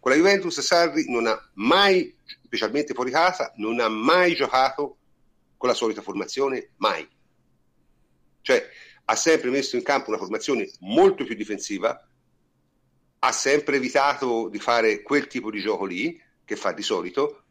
Con 0.00 0.12
la 0.12 0.16
Juventus 0.16 0.60
Sarri 0.60 1.10
non 1.10 1.26
ha 1.26 1.50
mai, 1.54 2.14
specialmente 2.44 2.94
fuori 2.94 3.10
casa, 3.10 3.52
non 3.56 3.80
ha 3.80 3.88
mai 3.88 4.34
giocato 4.34 4.98
con 5.64 5.72
la 5.72 5.78
solita 5.78 6.02
formazione, 6.02 6.72
mai. 6.76 7.08
Cioè, 8.42 8.68
ha 9.06 9.16
sempre 9.16 9.48
messo 9.48 9.76
in 9.76 9.82
campo 9.82 10.10
una 10.10 10.18
formazione 10.18 10.68
molto 10.80 11.24
più 11.24 11.34
difensiva, 11.34 12.06
ha 13.20 13.32
sempre 13.32 13.76
evitato 13.76 14.50
di 14.50 14.58
fare 14.58 15.00
quel 15.00 15.26
tipo 15.26 15.50
di 15.50 15.60
gioco 15.60 15.86
lì, 15.86 16.22
che 16.44 16.56
fa 16.56 16.72
di 16.72 16.82
solito, 16.82 17.44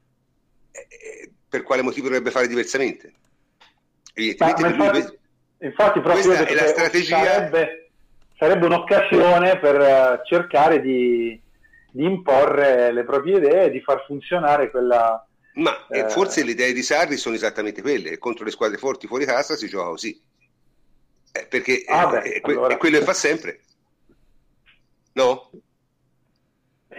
eh, 0.70 1.32
per 1.50 1.64
quale 1.64 1.82
motivo 1.82 2.06
dovrebbe 2.06 2.30
fare 2.30 2.48
diversamente? 2.48 3.12
Evidentemente 4.14 4.68
infatti, 4.68 5.00
lui, 5.00 5.18
infatti 5.68 6.02
questa 6.02 6.46
è 6.46 6.54
la 6.54 6.68
strategia. 6.68 7.24
Sarebbe, 7.24 7.90
sarebbe 8.38 8.66
un'occasione 8.68 9.58
per 9.58 9.82
eh, 9.82 10.22
cercare 10.26 10.82
di, 10.82 11.42
di, 11.90 12.06
imporre 12.06 12.92
le 12.92 13.04
proprie 13.06 13.38
idee 13.38 13.64
e 13.64 13.70
di 13.72 13.82
far 13.82 14.06
funzionare 14.06 14.70
quella. 14.70 15.28
Ma 15.56 15.88
eh, 15.88 16.10
forse 16.10 16.44
le 16.44 16.52
idee 16.52 16.74
di 16.74 16.82
Sarri 16.82 17.18
sono 17.18 17.36
esattamente 17.36 17.82
quelle, 17.82 18.18
contro 18.18 18.44
le 18.44 18.52
squadre 18.52 18.78
forti 18.78 19.06
fuori 19.08 19.26
casa 19.26 19.56
si 19.56 19.68
gioca 19.68 19.90
così. 19.90 20.20
Eh, 21.32 21.46
perché 21.48 21.84
ah, 21.88 22.08
beh, 22.08 22.22
è, 22.22 22.42
allora... 22.44 22.74
è 22.74 22.78
quello 22.78 23.00
che 23.00 23.04
fa 23.04 23.14
sempre. 23.14 23.62
No? 25.14 25.52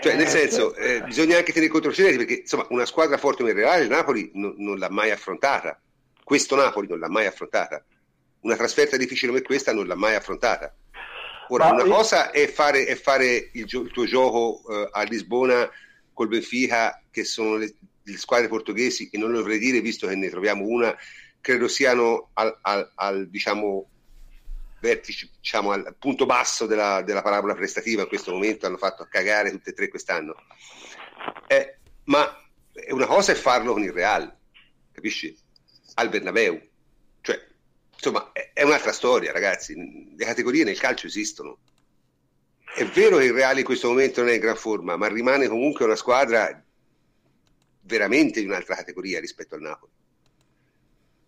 Cioè, 0.00 0.14
nel 0.14 0.26
eh, 0.26 0.30
senso, 0.30 0.74
eh, 0.74 1.02
bisogna 1.02 1.36
anche 1.36 1.52
tenere 1.52 1.70
conto 1.70 1.88
precedenti 1.88 2.18
perché 2.18 2.40
insomma, 2.40 2.66
una 2.70 2.86
squadra 2.86 3.16
forte 3.16 3.38
come 3.38 3.50
il 3.50 3.56
Reale, 3.56 3.84
il 3.84 3.90
Napoli 3.90 4.30
non, 4.34 4.54
non, 4.58 4.78
l'ha 4.78 4.90
mai 4.90 5.10
affrontata. 5.10 5.80
Questo 6.22 6.56
Napoli 6.56 6.88
non 6.88 6.98
l'ha 6.98 7.08
mai 7.08 7.26
affrontata. 7.26 7.84
Una 8.40 8.56
trasferta 8.56 8.96
difficile 8.96 9.32
come 9.32 9.42
questa 9.42 9.72
non 9.72 9.86
l'ha 9.86 9.94
mai 9.94 10.14
affrontata. 10.14 10.74
Ora, 11.48 11.66
Ma 11.66 11.72
una 11.72 11.84
io... 11.84 11.92
cosa 11.92 12.30
è 12.30 12.46
fare, 12.48 12.86
è 12.86 12.94
fare 12.94 13.50
il, 13.52 13.64
gio- 13.66 13.82
il, 13.82 13.90
tuo 13.90 14.04
gioco 14.04 14.62
eh, 14.68 14.88
a 14.92 15.02
Lisbona 15.02 15.68
col 16.12 16.28
Benfica, 16.28 17.02
che 17.10 17.24
sono 17.24 17.56
le, 17.56 17.74
le, 18.04 18.16
squadre 18.16 18.48
portoghesi, 18.48 19.08
e 19.10 19.18
non 19.18 19.30
lo 19.30 19.38
dovrei 19.38 19.58
dire 19.58 19.80
visto 19.80 20.06
che 20.06 20.14
ne 20.14 20.30
troviamo 20.30 20.64
una, 20.64 20.96
credo 21.40 21.68
siano 21.68 22.30
al, 22.34 22.56
al, 22.62 22.90
al 22.94 23.28
diciamo, 23.28 23.88
vertice, 24.80 25.30
diciamo, 25.38 25.72
al 25.72 25.94
punto 25.98 26.26
basso 26.26 26.66
della, 26.66 27.02
della, 27.02 27.22
parabola 27.22 27.54
prestativa 27.54 28.02
in 28.02 28.08
questo 28.08 28.32
momento, 28.32 28.66
hanno 28.66 28.76
fatto 28.76 29.06
cagare 29.08 29.50
tutte 29.50 29.70
e 29.70 29.72
tre 29.74 29.88
quest'anno. 29.88 30.34
Eh, 31.46 31.78
ma 32.04 32.38
una 32.88 33.06
cosa 33.06 33.32
è 33.32 33.34
farlo 33.34 33.72
con 33.72 33.82
il 33.82 33.92
Real, 33.92 34.34
capisci? 34.92 35.36
Al 35.94 36.08
Bernabeu. 36.08 36.60
Cioè, 37.20 37.46
insomma, 37.94 38.30
è, 38.32 38.50
è 38.52 38.62
un'altra 38.62 38.92
storia, 38.92 39.32
ragazzi. 39.32 39.74
Le 40.16 40.24
categorie 40.24 40.64
nel 40.64 40.78
calcio 40.78 41.06
esistono. 41.06 41.58
È 42.74 42.84
vero 42.86 43.18
che 43.18 43.24
il 43.24 43.32
Real 43.32 43.58
in 43.58 43.64
questo 43.64 43.88
momento 43.88 44.20
non 44.20 44.30
è 44.30 44.34
in 44.34 44.40
gran 44.40 44.56
forma, 44.56 44.96
ma 44.96 45.08
rimane 45.08 45.46
comunque 45.46 45.84
una 45.84 45.96
squadra 45.96 46.62
veramente 47.84 48.40
di 48.40 48.46
un'altra 48.46 48.76
categoria 48.76 49.20
rispetto 49.20 49.54
al 49.54 49.60
Napoli. 49.60 49.92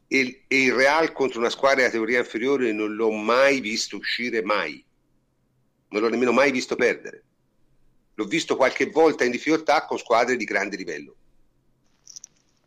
E, 0.09 0.45
e 0.47 0.63
il 0.63 0.73
Real 0.73 1.13
contro 1.13 1.41
una 1.41 1.51
squadra 1.51 1.79
di 1.79 1.87
categoria 1.87 2.19
inferiore 2.19 2.73
non 2.73 2.95
l'ho 2.95 3.11
mai 3.11 3.61
visto 3.61 3.97
uscire 3.97 4.43
mai. 4.43 4.85
Non 5.89 6.03
l'ho 6.03 6.09
nemmeno 6.09 6.33
mai 6.33 6.51
visto 6.51 6.77
perdere. 6.77 7.23
L'ho 8.15 8.25
visto 8.25 8.57
qualche 8.57 8.87
volta 8.87 9.25
in 9.25 9.31
difficoltà 9.31 9.85
con 9.85 9.99
squadre 9.99 10.37
di 10.37 10.45
grande 10.45 10.77
livello. 10.77 11.17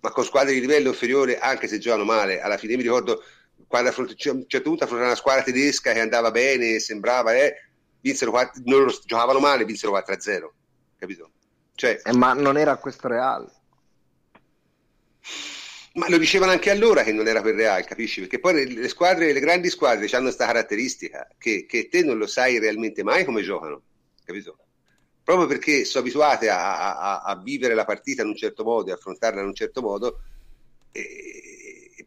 Ma 0.01 0.11
con 0.11 0.23
squadre 0.23 0.53
di 0.53 0.59
livello 0.59 0.89
inferiore 0.89 1.39
anche 1.39 1.67
se 1.67 1.79
giocano 1.79 2.05
male 2.05 2.39
alla 2.39 2.57
fine 2.57 2.77
mi 2.77 2.83
ricordo 2.83 3.21
quando 3.67 3.89
a 3.89 3.93
un 3.97 4.07
certo 4.15 4.69
punto 4.69 4.83
affrontare 4.85 5.11
una 5.11 5.15
squadra 5.15 5.43
tedesca 5.43 5.91
che 5.91 5.99
andava 5.99 6.31
bene 6.31 6.79
sembrava 6.79 7.35
eh, 7.35 7.55
vinsero 7.99 8.31
4, 8.31 8.61
non 8.65 8.87
giocavano 9.05 9.39
male 9.39 9.65
vinsero 9.65 9.91
4-0 9.91 10.49
capito? 10.97 11.31
Cioè, 11.75 12.01
eh, 12.01 12.13
ma 12.13 12.31
non 12.31 12.57
era 12.57 12.77
questo 12.77 13.09
Real 13.09 13.59
ma 15.93 16.07
lo 16.09 16.17
dicevano 16.17 16.51
anche 16.51 16.69
allora 16.69 17.03
che 17.03 17.11
non 17.11 17.27
era 17.27 17.41
per 17.41 17.55
Real, 17.55 17.83
capisci? 17.83 18.21
Perché 18.21 18.39
poi 18.39 18.73
le 18.73 18.87
squadre, 18.87 19.33
le 19.33 19.39
grandi 19.39 19.69
squadre 19.69 20.07
hanno 20.11 20.25
questa 20.25 20.45
caratteristica 20.45 21.27
che, 21.37 21.65
che, 21.65 21.89
te 21.89 22.03
non 22.03 22.17
lo 22.17 22.27
sai 22.27 22.59
realmente 22.59 23.03
mai 23.03 23.25
come 23.25 23.41
giocano, 23.41 23.81
capito? 24.23 24.57
Proprio 25.23 25.47
perché 25.47 25.85
sono 25.85 26.03
abituate 26.03 26.49
a, 26.49 26.97
a, 26.97 27.21
a 27.21 27.35
vivere 27.41 27.73
la 27.73 27.85
partita 27.85 28.21
in 28.21 28.29
un 28.29 28.35
certo 28.35 28.63
modo 28.63 28.89
e 28.89 28.93
affrontarla 28.93 29.41
in 29.41 29.47
un 29.47 29.53
certo 29.53 29.81
modo, 29.81 30.21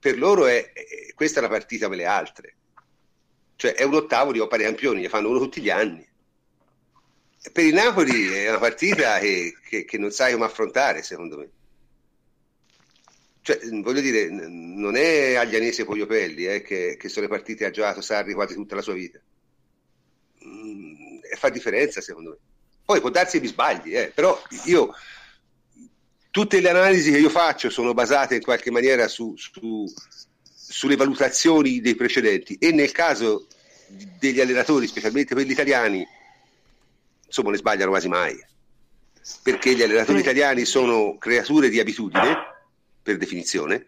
per 0.03 0.19
loro 0.19 0.47
è, 0.47 0.73
è, 0.73 1.13
questa 1.15 1.39
è 1.39 1.45
una 1.45 1.53
partita 1.53 1.85
come 1.85 1.97
le 1.97 2.07
altre. 2.07 2.57
Cioè 3.55 3.75
è 3.75 3.85
un 3.85 3.95
ottavo 3.95 4.33
di 4.33 4.41
Coppa 4.41 4.57
dei 4.57 4.67
Campioni, 4.67 5.03
ne 5.03 5.09
fanno 5.09 5.29
uno 5.29 5.39
tutti 5.39 5.61
gli 5.61 5.71
anni. 5.71 6.05
Per 7.53 7.65
il 7.65 7.75
Napoli 7.75 8.29
è 8.29 8.49
una 8.49 8.59
partita 8.59 9.19
che, 9.19 9.55
che, 9.69 9.85
che 9.85 9.99
non 9.99 10.11
sai 10.11 10.33
come 10.33 10.45
affrontare, 10.45 11.03
secondo 11.03 11.39
me. 11.39 11.51
Cioè, 13.43 13.59
voglio 13.83 14.01
dire, 14.01 14.29
non 14.31 14.95
è 14.95 15.35
Aglianese 15.35 15.83
e 15.83 15.85
Pogliopelli 15.85 16.47
eh, 16.47 16.63
che, 16.63 16.97
che, 16.97 17.09
sono 17.09 17.27
le 17.27 17.33
partite 17.33 17.65
ha 17.65 17.71
giocato 17.71 18.01
Sarri 18.01 18.35
quasi 18.35 18.55
tutta 18.55 18.77
la 18.77 18.83
sua 18.83 18.93
vita. 18.93 19.19
Mm, 20.47 21.19
fa 21.37 21.49
differenza, 21.49 22.01
secondo 22.01 22.31
me. 22.31 22.37
Poi 22.85 23.01
può 23.01 23.11
darsi 23.11 23.39
che 23.39 23.45
mi 23.45 23.51
sbagli, 23.51 23.97
eh, 23.97 24.13
però 24.15 24.41
io 24.67 24.95
tutte 26.31 26.61
le 26.61 26.71
analisi 26.71 27.11
che 27.11 27.19
io 27.19 27.29
faccio 27.29 27.69
sono 27.69 27.95
basate 27.95 28.37
in 28.37 28.43
qualche 28.43 28.71
maniera 28.71 29.09
su, 29.09 29.35
su, 29.37 29.93
sulle 30.53 30.97
valutazioni 30.97 31.81
dei 31.81 31.97
precedenti 31.97 32.57
e 32.61 32.71
nel 32.71 32.93
caso 32.93 33.49
degli 33.89 34.41
allenatori, 34.41 34.87
specialmente 34.87 35.35
quelli 35.35 35.51
italiani, 35.51 36.07
insomma, 37.27 37.51
ne 37.51 37.57
sbagliano 37.57 37.91
quasi 37.91 38.09
mai. 38.09 38.41
Perché 39.43 39.75
gli 39.75 39.83
allenatori 39.83 40.21
italiani 40.21 40.65
sono 40.65 41.19
creature 41.19 41.69
di 41.69 41.81
abitudine 41.81 42.52
per 43.03 43.17
definizione, 43.17 43.85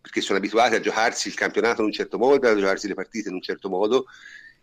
perché 0.00 0.20
sono 0.20 0.38
abituati 0.38 0.74
a 0.74 0.80
giocarsi 0.80 1.28
il 1.28 1.34
campionato 1.34 1.80
in 1.80 1.86
un 1.86 1.92
certo 1.92 2.18
modo, 2.18 2.48
a 2.48 2.54
giocarsi 2.54 2.88
le 2.88 2.94
partite 2.94 3.28
in 3.28 3.34
un 3.34 3.42
certo 3.42 3.68
modo 3.68 4.06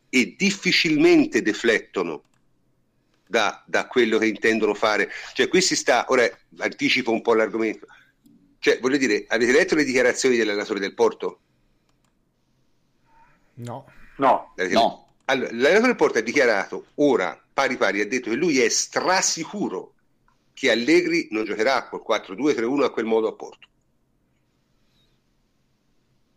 e 0.10 0.36
difficilmente 0.38 1.42
deflettono 1.42 2.24
da, 3.26 3.64
da, 3.66 3.88
quello 3.88 4.20
che 4.20 4.28
intendono 4.28 4.74
fare. 4.76 5.10
Cioè, 5.34 5.48
qui 5.48 5.60
si 5.60 5.76
sta, 5.76 6.06
ora 6.10 6.30
anticipo 6.60 7.12
un 7.12 7.22
po' 7.22 7.34
l'argomento. 7.34 7.88
Cioè, 8.60 8.80
voglio 8.80 8.98
dire, 8.98 9.26
avete 9.28 9.52
letto 9.52 9.76
le 9.76 9.84
dichiarazioni 9.84 10.38
dell'allenatore 10.38 10.80
del 10.80 10.94
Porto? 10.94 11.40
No. 13.56 13.86
No. 14.18 14.54
no. 14.56 15.16
Allora, 15.26 15.50
l'allenatore 15.52 15.88
del 15.88 15.96
Porto 15.96 16.18
ha 16.20 16.22
dichiarato, 16.22 16.86
ora, 16.96 17.42
pari 17.52 17.78
pari, 17.78 18.02
ha 18.02 18.08
detto 18.08 18.30
che 18.30 18.36
lui 18.36 18.60
è 18.60 18.70
strasicuro 18.70 19.94
che 20.54 20.70
Allegri 20.70 21.28
non 21.32 21.44
giocherà 21.44 21.88
col 21.88 22.04
4-2-3-1 22.08 22.84
a 22.84 22.92
quel 22.92 23.06
modo 23.06 23.28
a 23.28 23.34
Porto. 23.34 23.68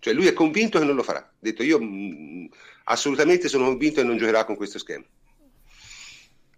Cioè 0.06 0.14
lui 0.14 0.28
è 0.28 0.32
convinto 0.32 0.78
che 0.78 0.84
non 0.84 0.94
lo 0.94 1.02
farà. 1.02 1.18
Ha 1.18 1.32
detto 1.36 1.64
io 1.64 1.80
mh, 1.80 1.84
mm, 1.84 2.46
assolutamente 2.84 3.48
sono 3.48 3.64
convinto 3.64 4.00
che 4.00 4.06
non 4.06 4.16
giocherà 4.16 4.44
con 4.44 4.54
questo 4.54 4.78
schema. 4.78 5.04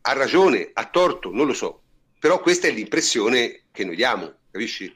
Ha 0.03 0.13
ragione, 0.13 0.69
ha 0.71 0.85
torto, 0.91 1.31
non 1.33 1.47
lo 1.47 1.55
so. 1.55 1.83
Però 2.19 2.43
questa 2.43 2.67
è 2.67 2.71
l'impressione 2.71 3.63
che 3.73 3.87
noi 3.87 3.97
diamo, 3.97 4.41
capisci? 4.51 4.95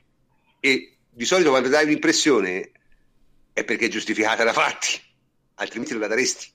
E 0.60 0.96
di 1.08 1.24
solito 1.24 1.48
quando 1.48 1.70
dai 1.70 1.86
un'impressione 1.86 2.72
è 3.54 3.64
perché 3.64 3.86
è 3.86 3.88
giustificata 3.88 4.44
da 4.44 4.52
fatti, 4.52 5.00
altrimenti 5.54 5.92
non 5.92 6.02
la 6.02 6.08
daresti. 6.08 6.52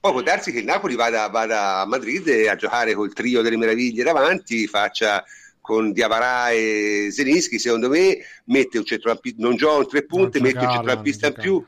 Poi 0.00 0.10
può 0.10 0.22
darsi 0.22 0.50
che 0.50 0.58
il 0.58 0.64
Napoli 0.64 0.96
vada, 0.96 1.28
vada 1.28 1.82
a 1.82 1.86
Madrid 1.86 2.26
a 2.48 2.56
giocare 2.56 2.94
col 2.94 3.12
trio 3.12 3.42
delle 3.42 3.56
meraviglie 3.56 4.02
davanti, 4.02 4.66
faccia 4.66 5.24
con 5.62 5.92
Diavarà 5.92 6.50
e 6.50 7.08
Zelinski, 7.10 7.58
secondo 7.58 7.88
me 7.88 8.18
mette 8.46 8.76
un 8.76 8.84
centrocampista, 8.84 9.40
non 9.40 9.56
gioca 9.56 9.78
un 9.78 9.88
tre 9.88 10.04
punti, 10.04 10.40
mette 10.40 10.58
un 10.64 10.70
centrocampista 10.70 11.28
in 11.28 11.32
più, 11.32 11.64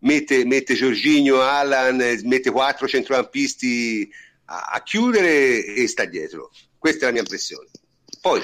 mette, 0.00 0.44
mette 0.44 0.74
Giorginio, 0.74 1.40
Alan, 1.40 1.96
mette 2.24 2.50
quattro 2.52 2.86
centrocampisti 2.86 4.08
a, 4.44 4.70
a 4.74 4.82
chiudere 4.82 5.64
e 5.64 5.88
sta 5.88 6.04
dietro. 6.04 6.50
Questa 6.78 7.04
è 7.04 7.06
la 7.06 7.12
mia 7.12 7.22
impressione. 7.22 7.68
Poi 8.20 8.42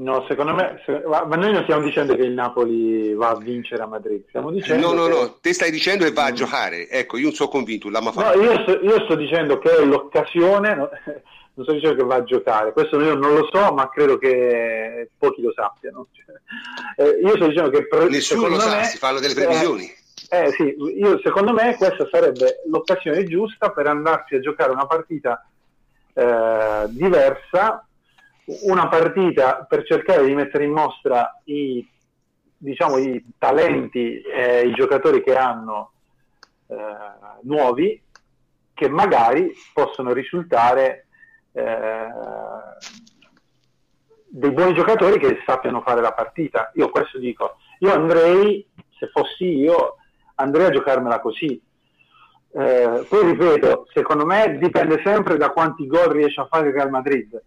No, 0.00 0.24
secondo 0.26 0.54
me, 0.54 0.80
ma 1.06 1.36
noi 1.36 1.52
non 1.52 1.62
stiamo 1.64 1.82
dicendo 1.82 2.16
che 2.16 2.22
il 2.22 2.32
Napoli 2.32 3.12
va 3.12 3.28
a 3.28 3.36
vincere 3.36 3.82
a 3.82 3.86
Madrid, 3.86 4.24
stiamo 4.28 4.50
dicendo. 4.50 4.94
No, 4.94 4.94
no, 4.94 5.04
che... 5.04 5.10
no, 5.10 5.38
te 5.42 5.52
stai 5.52 5.70
dicendo 5.70 6.04
che 6.04 6.12
va 6.12 6.24
a 6.24 6.30
mm. 6.30 6.34
giocare. 6.34 6.88
Ecco, 6.88 7.18
io 7.18 7.24
non 7.24 7.34
sono 7.34 7.50
convinto. 7.50 7.90
No, 7.90 8.00
io 8.00 8.62
sto, 8.62 8.80
io 8.80 9.04
sto, 9.04 9.14
dicendo 9.14 9.58
che 9.58 9.76
è 9.76 9.84
l'occasione, 9.84 10.74
no? 10.74 10.88
Non 11.60 11.64
sto 11.64 11.72
dicendo 11.72 11.96
che 11.96 12.08
va 12.08 12.14
a 12.16 12.24
giocare, 12.24 12.72
questo 12.72 12.98
io 13.00 13.14
non 13.14 13.34
lo 13.34 13.48
so, 13.52 13.72
ma 13.74 13.90
credo 13.90 14.16
che 14.16 15.10
pochi 15.18 15.42
lo 15.42 15.52
sappiano. 15.52 16.06
Cioè, 16.10 17.06
eh, 17.06 17.20
io 17.20 17.36
sto 17.36 17.48
dicendo 17.48 17.70
che. 17.70 17.86
Nessuno 18.08 18.48
lo 18.48 18.58
sa, 18.58 18.76
me, 18.76 18.84
si 18.84 18.96
fanno 18.96 19.20
delle 19.20 19.34
previsioni. 19.34 19.84
Eh, 20.30 20.46
eh, 20.46 20.50
sì, 20.52 20.74
io, 20.96 21.20
secondo 21.22 21.52
me 21.52 21.76
questa 21.76 22.08
sarebbe 22.10 22.62
l'occasione 22.66 23.24
giusta 23.24 23.70
per 23.70 23.86
andarsi 23.88 24.36
a 24.36 24.40
giocare 24.40 24.70
una 24.70 24.86
partita 24.86 25.44
eh, 26.14 26.84
diversa 26.88 27.84
una 28.62 28.88
partita 28.88 29.64
per 29.68 29.84
cercare 29.84 30.24
di 30.24 30.34
mettere 30.34 30.64
in 30.64 30.72
mostra 30.72 31.40
i, 31.44 31.86
diciamo, 32.56 32.98
i 32.98 33.24
talenti 33.38 34.22
i 34.64 34.72
giocatori 34.72 35.22
che 35.22 35.36
hanno 35.36 35.92
eh, 36.66 36.76
nuovi 37.42 38.02
che 38.74 38.88
magari 38.88 39.52
possono 39.72 40.12
risultare 40.12 41.06
eh, 41.52 42.08
dei 44.28 44.50
buoni 44.50 44.74
giocatori 44.74 45.18
che 45.18 45.42
sappiano 45.44 45.80
fare 45.80 46.00
la 46.00 46.12
partita. 46.12 46.70
Io 46.74 46.90
questo 46.90 47.18
dico, 47.18 47.56
io 47.80 47.92
andrei, 47.92 48.66
se 48.98 49.08
fossi 49.08 49.44
io, 49.44 49.96
andrei 50.36 50.66
a 50.66 50.70
giocarmela 50.70 51.20
così. 51.20 51.60
Eh, 52.52 53.06
poi 53.08 53.24
ripeto, 53.24 53.86
secondo 53.92 54.26
me 54.26 54.58
dipende 54.58 55.00
sempre 55.04 55.36
da 55.36 55.50
quanti 55.50 55.86
gol 55.86 56.08
riesce 56.08 56.40
a 56.40 56.46
fare 56.46 56.68
il 56.68 56.74
Real 56.74 56.90
Madrid 56.90 57.40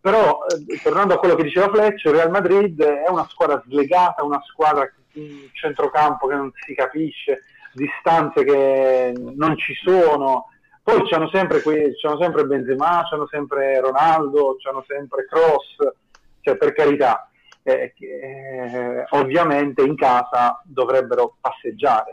però 0.00 0.44
eh, 0.46 0.80
tornando 0.82 1.14
a 1.14 1.18
quello 1.18 1.34
che 1.34 1.42
diceva 1.42 1.68
Fletcher, 1.68 2.12
Real 2.12 2.30
Madrid 2.30 2.80
è 2.80 3.08
una 3.08 3.26
squadra 3.28 3.62
slegata, 3.66 4.22
una 4.22 4.40
squadra 4.44 4.90
in 5.12 5.48
centrocampo 5.52 6.26
che 6.26 6.34
non 6.34 6.52
si 6.64 6.74
capisce, 6.74 7.42
distanze 7.72 8.44
che 8.44 9.12
non 9.16 9.56
ci 9.56 9.74
sono. 9.74 10.48
Poi 10.84 11.08
c'hanno 11.08 11.30
sempre, 11.30 11.62
que- 11.62 11.94
c'hanno 11.96 12.20
sempre 12.20 12.44
Benzema, 12.44 13.06
c'hanno 13.08 13.26
sempre 13.26 13.80
Ronaldo, 13.80 14.56
c'hanno 14.62 14.84
sempre 14.86 15.24
Cross, 15.24 15.94
cioè 16.42 16.56
per 16.56 16.74
carità, 16.74 17.30
eh, 17.62 17.94
eh, 17.98 19.06
ovviamente 19.10 19.82
in 19.82 19.96
casa 19.96 20.60
dovrebbero 20.62 21.38
passeggiare. 21.40 22.12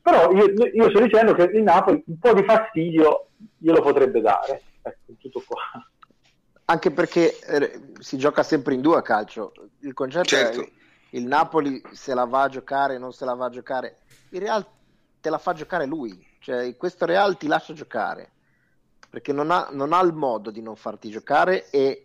Però 0.00 0.30
io, 0.30 0.46
io 0.46 0.90
sto 0.90 1.00
dicendo 1.00 1.34
che 1.34 1.42
il 1.42 1.62
Napoli 1.64 2.00
un 2.06 2.18
po' 2.20 2.32
di 2.32 2.44
fastidio 2.44 3.30
glielo 3.56 3.82
potrebbe 3.82 4.20
dare. 4.20 4.62
Ecco, 4.80 5.12
tutto 5.18 5.42
qua 5.44 5.58
anche 6.70 6.90
perché 6.90 7.38
eh, 7.40 7.80
si 7.98 8.18
gioca 8.18 8.42
sempre 8.42 8.74
in 8.74 8.80
due 8.80 8.98
a 8.98 9.02
calcio. 9.02 9.52
Il 9.80 9.94
concetto 9.94 10.28
certo. 10.28 10.60
è 10.60 10.70
il 11.10 11.24
Napoli 11.24 11.82
se 11.92 12.12
la 12.12 12.24
va 12.24 12.42
a 12.42 12.48
giocare, 12.48 12.98
non 12.98 13.12
se 13.12 13.24
la 13.24 13.34
va 13.34 13.46
a 13.46 13.50
giocare. 13.50 13.96
Il 14.30 14.40
Real 14.40 14.64
te 15.20 15.30
la 15.30 15.38
fa 15.38 15.54
giocare 15.54 15.86
lui, 15.86 16.26
cioè 16.38 16.76
questo 16.76 17.04
Real 17.04 17.36
ti 17.36 17.46
lascia 17.46 17.72
giocare 17.72 18.32
perché 19.10 19.32
non 19.32 19.50
ha, 19.50 19.68
non 19.72 19.92
ha 19.92 20.00
il 20.00 20.12
modo 20.12 20.50
di 20.50 20.60
non 20.60 20.76
farti 20.76 21.10
giocare 21.10 21.70
e 21.70 22.04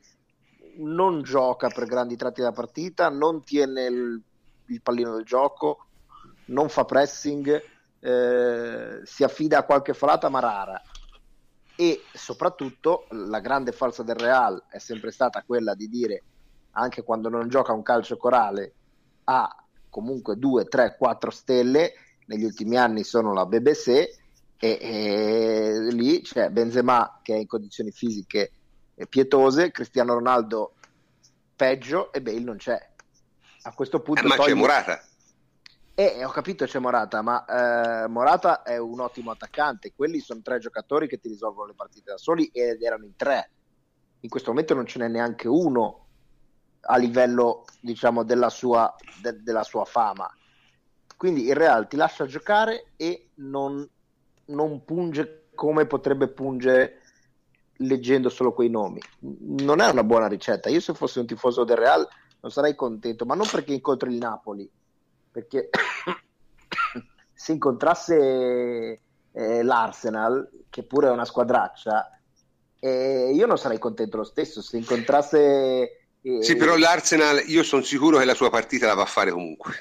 non 0.77 1.21
gioca 1.21 1.67
per 1.67 1.85
grandi 1.85 2.15
tratti 2.15 2.41
della 2.41 2.53
partita, 2.53 3.09
non 3.09 3.43
tiene 3.43 3.83
il, 3.85 4.21
il 4.67 4.81
pallino 4.81 5.13
del 5.15 5.25
gioco, 5.25 5.85
non 6.45 6.69
fa 6.69 6.85
pressing, 6.85 7.61
eh, 7.99 9.01
si 9.03 9.23
affida 9.23 9.59
a 9.59 9.63
qualche 9.63 9.93
folata 9.93 10.29
ma 10.29 10.39
rara. 10.39 10.81
E 11.75 12.03
soprattutto 12.13 13.05
la 13.09 13.39
grande 13.39 13.71
falsa 13.71 14.03
del 14.03 14.15
Real 14.15 14.63
è 14.69 14.77
sempre 14.77 15.11
stata 15.11 15.43
quella 15.43 15.73
di 15.73 15.89
dire 15.89 16.23
anche 16.71 17.03
quando 17.03 17.29
non 17.29 17.49
gioca 17.49 17.73
un 17.73 17.83
calcio 17.83 18.17
corale 18.17 18.73
ha 19.25 19.63
comunque 19.89 20.37
2, 20.37 20.65
3, 20.65 20.95
4 20.97 21.31
stelle 21.31 21.93
negli 22.27 22.43
ultimi 22.43 22.77
anni 22.77 23.03
sono 23.03 23.33
la 23.33 23.45
BBC 23.45 24.21
e, 24.57 24.77
e 24.81 25.87
lì 25.91 26.21
c'è 26.21 26.49
Benzema 26.49 27.19
che 27.21 27.35
è 27.35 27.37
in 27.37 27.47
condizioni 27.47 27.91
fisiche 27.91 28.51
pietose 29.09 29.71
Cristiano 29.71 30.13
Ronaldo 30.13 30.75
peggio 31.55 32.11
e 32.13 32.21
Bale 32.21 32.39
non 32.39 32.57
c'è 32.57 32.89
a 33.63 33.73
questo 33.73 34.01
punto 34.01 34.23
eh, 34.23 34.27
ma 34.27 34.35
togli... 34.35 34.49
c'è 34.49 34.53
Morata 34.53 35.03
eh, 35.95 36.25
ho 36.25 36.29
capito 36.29 36.65
c'è 36.65 36.79
Morata, 36.79 37.21
ma 37.21 37.45
eh, 37.45 38.07
Morata 38.07 38.63
è 38.63 38.77
un 38.77 38.99
ottimo 38.99 39.29
attaccante. 39.29 39.93
Quelli 39.95 40.19
sono 40.19 40.41
tre 40.41 40.57
giocatori 40.57 41.07
che 41.07 41.19
ti 41.19 41.27
risolvono 41.27 41.67
le 41.67 41.75
partite 41.75 42.11
da 42.11 42.17
soli 42.17 42.49
ed 42.51 42.81
erano 42.81 43.05
in 43.05 43.15
tre. 43.15 43.51
In 44.21 44.29
questo 44.29 44.49
momento 44.49 44.73
non 44.73 44.87
ce 44.87 44.97
n'è 44.97 45.07
neanche 45.07 45.47
uno 45.47 46.07
a 46.81 46.97
livello, 46.97 47.65
diciamo, 47.79 48.23
della 48.23 48.49
sua, 48.49 48.93
de- 49.21 49.43
della 49.43 49.63
sua 49.63 49.85
fama. 49.85 50.27
Quindi 51.15 51.45
il 51.45 51.55
Real 51.55 51.87
ti 51.87 51.95
lascia 51.95 52.25
giocare 52.25 52.93
e 52.97 53.29
non, 53.35 53.87
non 54.45 54.83
punge 54.83 55.47
come 55.55 55.85
potrebbe 55.85 56.27
pungere 56.27 57.01
leggendo 57.77 58.29
solo 58.29 58.53
quei 58.53 58.69
nomi. 58.69 59.01
Non 59.19 59.81
è 59.81 59.89
una 59.89 60.03
buona 60.03 60.27
ricetta. 60.27 60.69
Io 60.69 60.79
se 60.79 60.93
fossi 60.93 61.19
un 61.19 61.25
tifoso 61.25 61.63
del 61.63 61.77
Real 61.77 62.07
non 62.41 62.51
sarei 62.51 62.75
contento, 62.75 63.25
ma 63.25 63.35
non 63.35 63.47
perché 63.49 63.73
incontri 63.73 64.11
il 64.11 64.17
Napoli, 64.17 64.69
perché 65.31 65.69
se 67.33 67.51
incontrasse 67.51 69.01
eh, 69.31 69.63
l'Arsenal, 69.63 70.49
che 70.69 70.83
pure 70.83 71.07
è 71.07 71.11
una 71.11 71.25
squadraccia, 71.25 72.19
eh, 72.79 73.31
io 73.33 73.45
non 73.45 73.57
sarei 73.57 73.79
contento 73.79 74.17
lo 74.17 74.23
stesso. 74.23 74.61
Se 74.61 74.77
incontrasse... 74.77 76.07
Eh... 76.21 76.43
Sì, 76.43 76.55
però 76.55 76.75
l'Arsenal 76.75 77.43
io 77.47 77.63
sono 77.63 77.81
sicuro 77.81 78.17
che 78.17 78.25
la 78.25 78.33
sua 78.33 78.49
partita 78.49 78.87
la 78.87 78.93
va 78.93 79.03
a 79.03 79.07
fare 79.07 79.31
comunque, 79.31 79.73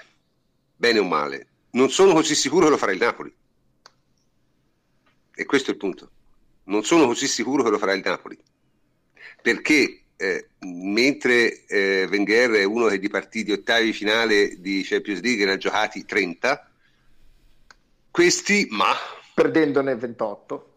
bene 0.76 1.00
o 1.00 1.04
male. 1.04 1.48
Non 1.70 1.90
sono 1.90 2.12
così 2.12 2.34
sicuro 2.34 2.66
che 2.66 2.70
lo 2.70 2.76
farà 2.76 2.92
il 2.92 2.98
Napoli. 2.98 3.34
E 5.42 5.44
questo 5.44 5.70
è 5.70 5.72
il 5.72 5.78
punto. 5.78 6.10
Non 6.64 6.84
sono 6.84 7.06
così 7.06 7.26
sicuro 7.26 7.64
che 7.64 7.70
lo 7.70 7.78
farà 7.78 7.94
il 7.94 8.02
Napoli. 8.04 8.38
Perché 9.42 10.02
eh, 10.16 10.50
mentre 10.60 11.64
eh, 11.66 12.06
Wenger 12.08 12.52
è 12.52 12.62
uno 12.62 12.86
che 12.86 13.00
di 13.00 13.08
partiti 13.08 13.50
ottavi 13.50 13.92
finale 13.92 14.60
di 14.60 14.84
Champions 14.84 15.20
League 15.20 15.44
ne 15.44 15.52
ha 15.52 15.56
giocati 15.56 16.04
30, 16.04 16.70
questi 18.08 18.68
ma... 18.70 18.94
Perdendone 19.34 19.96
28. 19.96 20.74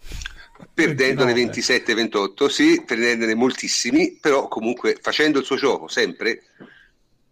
Perdendone 0.73 1.33
27-28, 1.33 2.47
sì, 2.47 2.81
perdendone 2.83 3.35
moltissimi, 3.35 4.17
però 4.19 4.47
comunque 4.47 4.97
facendo 4.99 5.37
il 5.37 5.45
suo 5.45 5.57
gioco 5.57 5.87
sempre, 5.87 6.41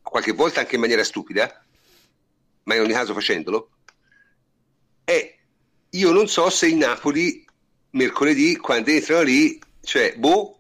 qualche 0.04 0.34
volta 0.34 0.60
anche 0.60 0.76
in 0.76 0.82
maniera 0.82 1.04
stupida, 1.04 1.66
ma 2.66 2.76
in 2.76 2.82
ogni 2.82 2.94
caso 2.94 3.16
facendolo, 3.16 3.70
e 5.04 5.33
io 5.94 6.12
non 6.12 6.28
so 6.28 6.50
se 6.50 6.68
il 6.68 6.76
Napoli 6.76 7.46
mercoledì, 7.92 8.56
quando 8.58 8.92
entrano 8.92 9.24
lì, 9.24 9.60
cioè, 9.82 10.16
boh, 10.16 10.60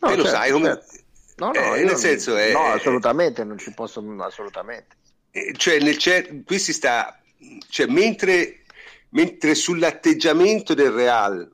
No, 0.00 0.08
certo, 0.08 0.22
lo 0.22 0.28
sai 0.28 0.50
come... 0.52 0.68
Certo. 0.68 0.96
No, 1.38 1.52
no, 1.52 1.74
eh, 1.74 1.84
nel 1.84 1.96
senso 1.96 2.36
è... 2.36 2.52
No, 2.52 2.72
assolutamente, 2.72 3.44
non 3.44 3.58
ci 3.58 3.72
posso... 3.72 4.04
assolutamente. 4.20 4.96
Eh, 5.30 5.52
cioè, 5.56 5.80
nel, 5.80 5.96
cioè, 5.98 6.42
qui 6.44 6.58
si 6.58 6.72
sta... 6.72 7.20
Cioè, 7.68 7.86
mentre, 7.86 8.64
mentre 9.10 9.54
sull'atteggiamento 9.54 10.74
del 10.74 10.90
Real 10.90 11.52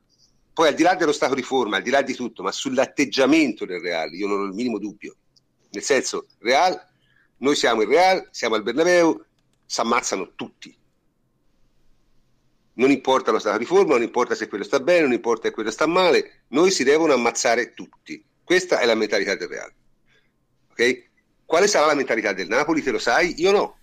poi 0.54 0.68
al 0.68 0.74
di 0.74 0.84
là 0.84 0.94
dello 0.94 1.12
stato 1.12 1.34
di 1.34 1.42
forma, 1.42 1.78
al 1.78 1.82
di 1.82 1.90
là 1.90 2.00
di 2.00 2.14
tutto, 2.14 2.44
ma 2.44 2.52
sull'atteggiamento 2.52 3.64
del 3.64 3.80
Real, 3.80 4.14
io 4.14 4.28
non 4.28 4.40
ho 4.40 4.44
il 4.44 4.52
minimo 4.52 4.78
dubbio. 4.78 5.16
Nel 5.70 5.82
senso, 5.82 6.28
Real, 6.38 6.80
noi 7.38 7.56
siamo 7.56 7.82
il 7.82 7.88
Real, 7.88 8.28
siamo 8.30 8.54
al 8.54 8.62
Bernabeu, 8.62 9.20
si 9.66 9.80
ammazzano 9.80 10.30
tutti. 10.36 10.74
Non 12.74 12.90
importa 12.90 13.30
lo 13.30 13.38
stato 13.38 13.58
di 13.58 13.64
forma, 13.64 13.94
non 13.94 14.02
importa 14.02 14.34
se 14.34 14.48
quello 14.48 14.64
sta 14.64 14.80
bene, 14.80 15.02
non 15.02 15.12
importa 15.12 15.48
se 15.48 15.54
quello 15.54 15.70
sta 15.70 15.86
male, 15.86 16.42
noi 16.48 16.70
si 16.70 16.84
devono 16.84 17.12
ammazzare 17.12 17.72
tutti. 17.72 18.22
Questa 18.42 18.80
è 18.80 18.86
la 18.86 18.94
mentalità 18.94 19.34
del 19.36 19.48
Real. 19.48 19.72
Ok? 20.70 21.08
Quale 21.44 21.66
sarà 21.66 21.86
la 21.86 21.94
mentalità 21.94 22.32
del 22.32 22.48
Napoli? 22.48 22.82
Te 22.82 22.90
lo 22.90 22.98
sai? 22.98 23.34
Io 23.40 23.52
no. 23.52 23.76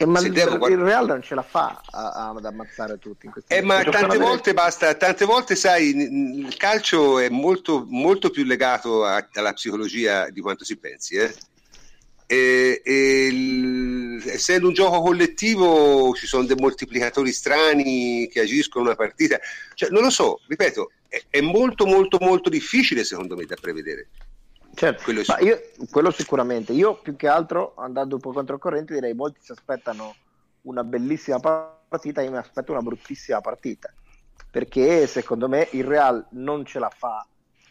Eh, 0.00 0.06
ma 0.06 0.20
il, 0.20 0.32
devo... 0.32 0.68
il, 0.68 0.76
Real 0.76 1.06
non 1.06 1.22
ce 1.22 1.34
la 1.34 1.42
fa 1.42 1.80
a, 1.90 2.10
a, 2.10 2.28
ad 2.28 2.44
ammazzare 2.44 2.98
tutti. 2.98 3.28
eh, 3.48 3.62
ma 3.62 3.82
tante 3.82 4.16
volte 4.18 4.54
basta, 4.54 4.94
tante 4.94 5.24
volte 5.24 5.56
sai, 5.56 5.88
il 5.88 6.56
calcio 6.56 7.18
è 7.18 7.28
molto, 7.28 7.84
molto 7.88 8.30
più 8.30 8.44
legato 8.44 9.04
a, 9.04 9.26
alla 9.32 9.52
psicologia 9.54 10.30
di 10.30 10.40
quanto 10.40 10.64
si 10.64 10.76
pensi. 10.76 11.16
Eh? 11.16 11.34
E, 12.30 12.82
e 12.84 13.26
il, 13.26 14.22
essendo 14.26 14.68
un 14.68 14.74
gioco 14.74 15.00
collettivo 15.00 16.12
ci 16.12 16.26
sono 16.26 16.44
dei 16.44 16.56
moltiplicatori 16.58 17.32
strani 17.32 18.28
che 18.28 18.40
agiscono 18.40 18.84
una 18.84 18.94
partita. 18.94 19.38
Cioè, 19.72 19.88
non 19.88 20.02
lo 20.02 20.10
so, 20.10 20.40
ripeto, 20.46 20.90
è, 21.08 21.22
è 21.30 21.40
molto 21.40 21.86
molto 21.86 22.18
molto 22.20 22.50
difficile 22.50 23.02
secondo 23.04 23.34
me 23.34 23.46
da 23.46 23.56
prevedere. 23.58 24.08
Certo, 24.74 25.04
quello, 25.04 25.24
sic- 25.24 25.40
io, 25.40 25.58
quello, 25.90 26.10
sicuramente. 26.10 26.72
Io 26.72 26.96
più 27.00 27.16
che 27.16 27.28
altro, 27.28 27.72
andando 27.76 28.16
un 28.16 28.20
po' 28.20 28.32
controcorrente, 28.32 28.92
direi 28.92 29.14
molti 29.14 29.40
si 29.42 29.50
aspettano 29.52 30.14
una 30.62 30.84
bellissima 30.84 31.40
partita, 31.40 32.20
io 32.20 32.30
mi 32.30 32.36
aspetto 32.36 32.72
una 32.72 32.82
bruttissima 32.82 33.40
partita, 33.40 33.90
perché 34.50 35.06
secondo 35.06 35.48
me 35.48 35.66
il 35.72 35.84
Real 35.84 36.26
non 36.32 36.66
ce 36.66 36.78
la 36.78 36.90
fa 36.94 37.26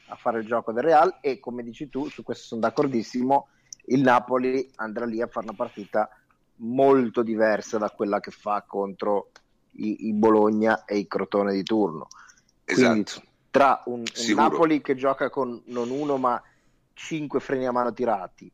a 0.08 0.16
fare 0.16 0.40
il 0.40 0.48
gioco 0.48 0.72
del 0.72 0.84
Real 0.84 1.20
e 1.22 1.40
come 1.40 1.64
dici 1.64 1.90
tu, 1.90 2.10
su 2.10 2.24
questo 2.24 2.46
sono 2.48 2.62
d'accordissimo, 2.62 3.50
il 3.90 4.02
Napoli 4.02 4.70
andrà 4.76 5.06
lì 5.06 5.22
a 5.22 5.28
fare 5.28 5.48
una 5.48 5.56
partita 5.56 6.10
molto 6.58 7.22
diversa 7.22 7.78
da 7.78 7.90
quella 7.90 8.20
che 8.20 8.32
fa 8.32 8.64
contro 8.66 9.32
i, 9.74 10.08
i 10.08 10.14
Bologna 10.14 10.86
e 10.86 10.98
i 10.98 11.08
Crotone 11.08 11.54
di 11.54 11.64
turno. 11.64 12.08
Quindi 12.64 13.02
esatto. 13.02 13.28
tra 13.50 13.82
un, 13.86 14.04
un 14.04 14.34
Napoli 14.36 14.82
che 14.82 14.96
gioca 14.96 15.30
con 15.30 15.62
non 15.66 15.90
uno 15.90 16.18
ma 16.18 16.42
5 16.94 17.40
freni 17.40 17.66
a 17.66 17.72
mano 17.72 17.94
tirati 17.94 18.52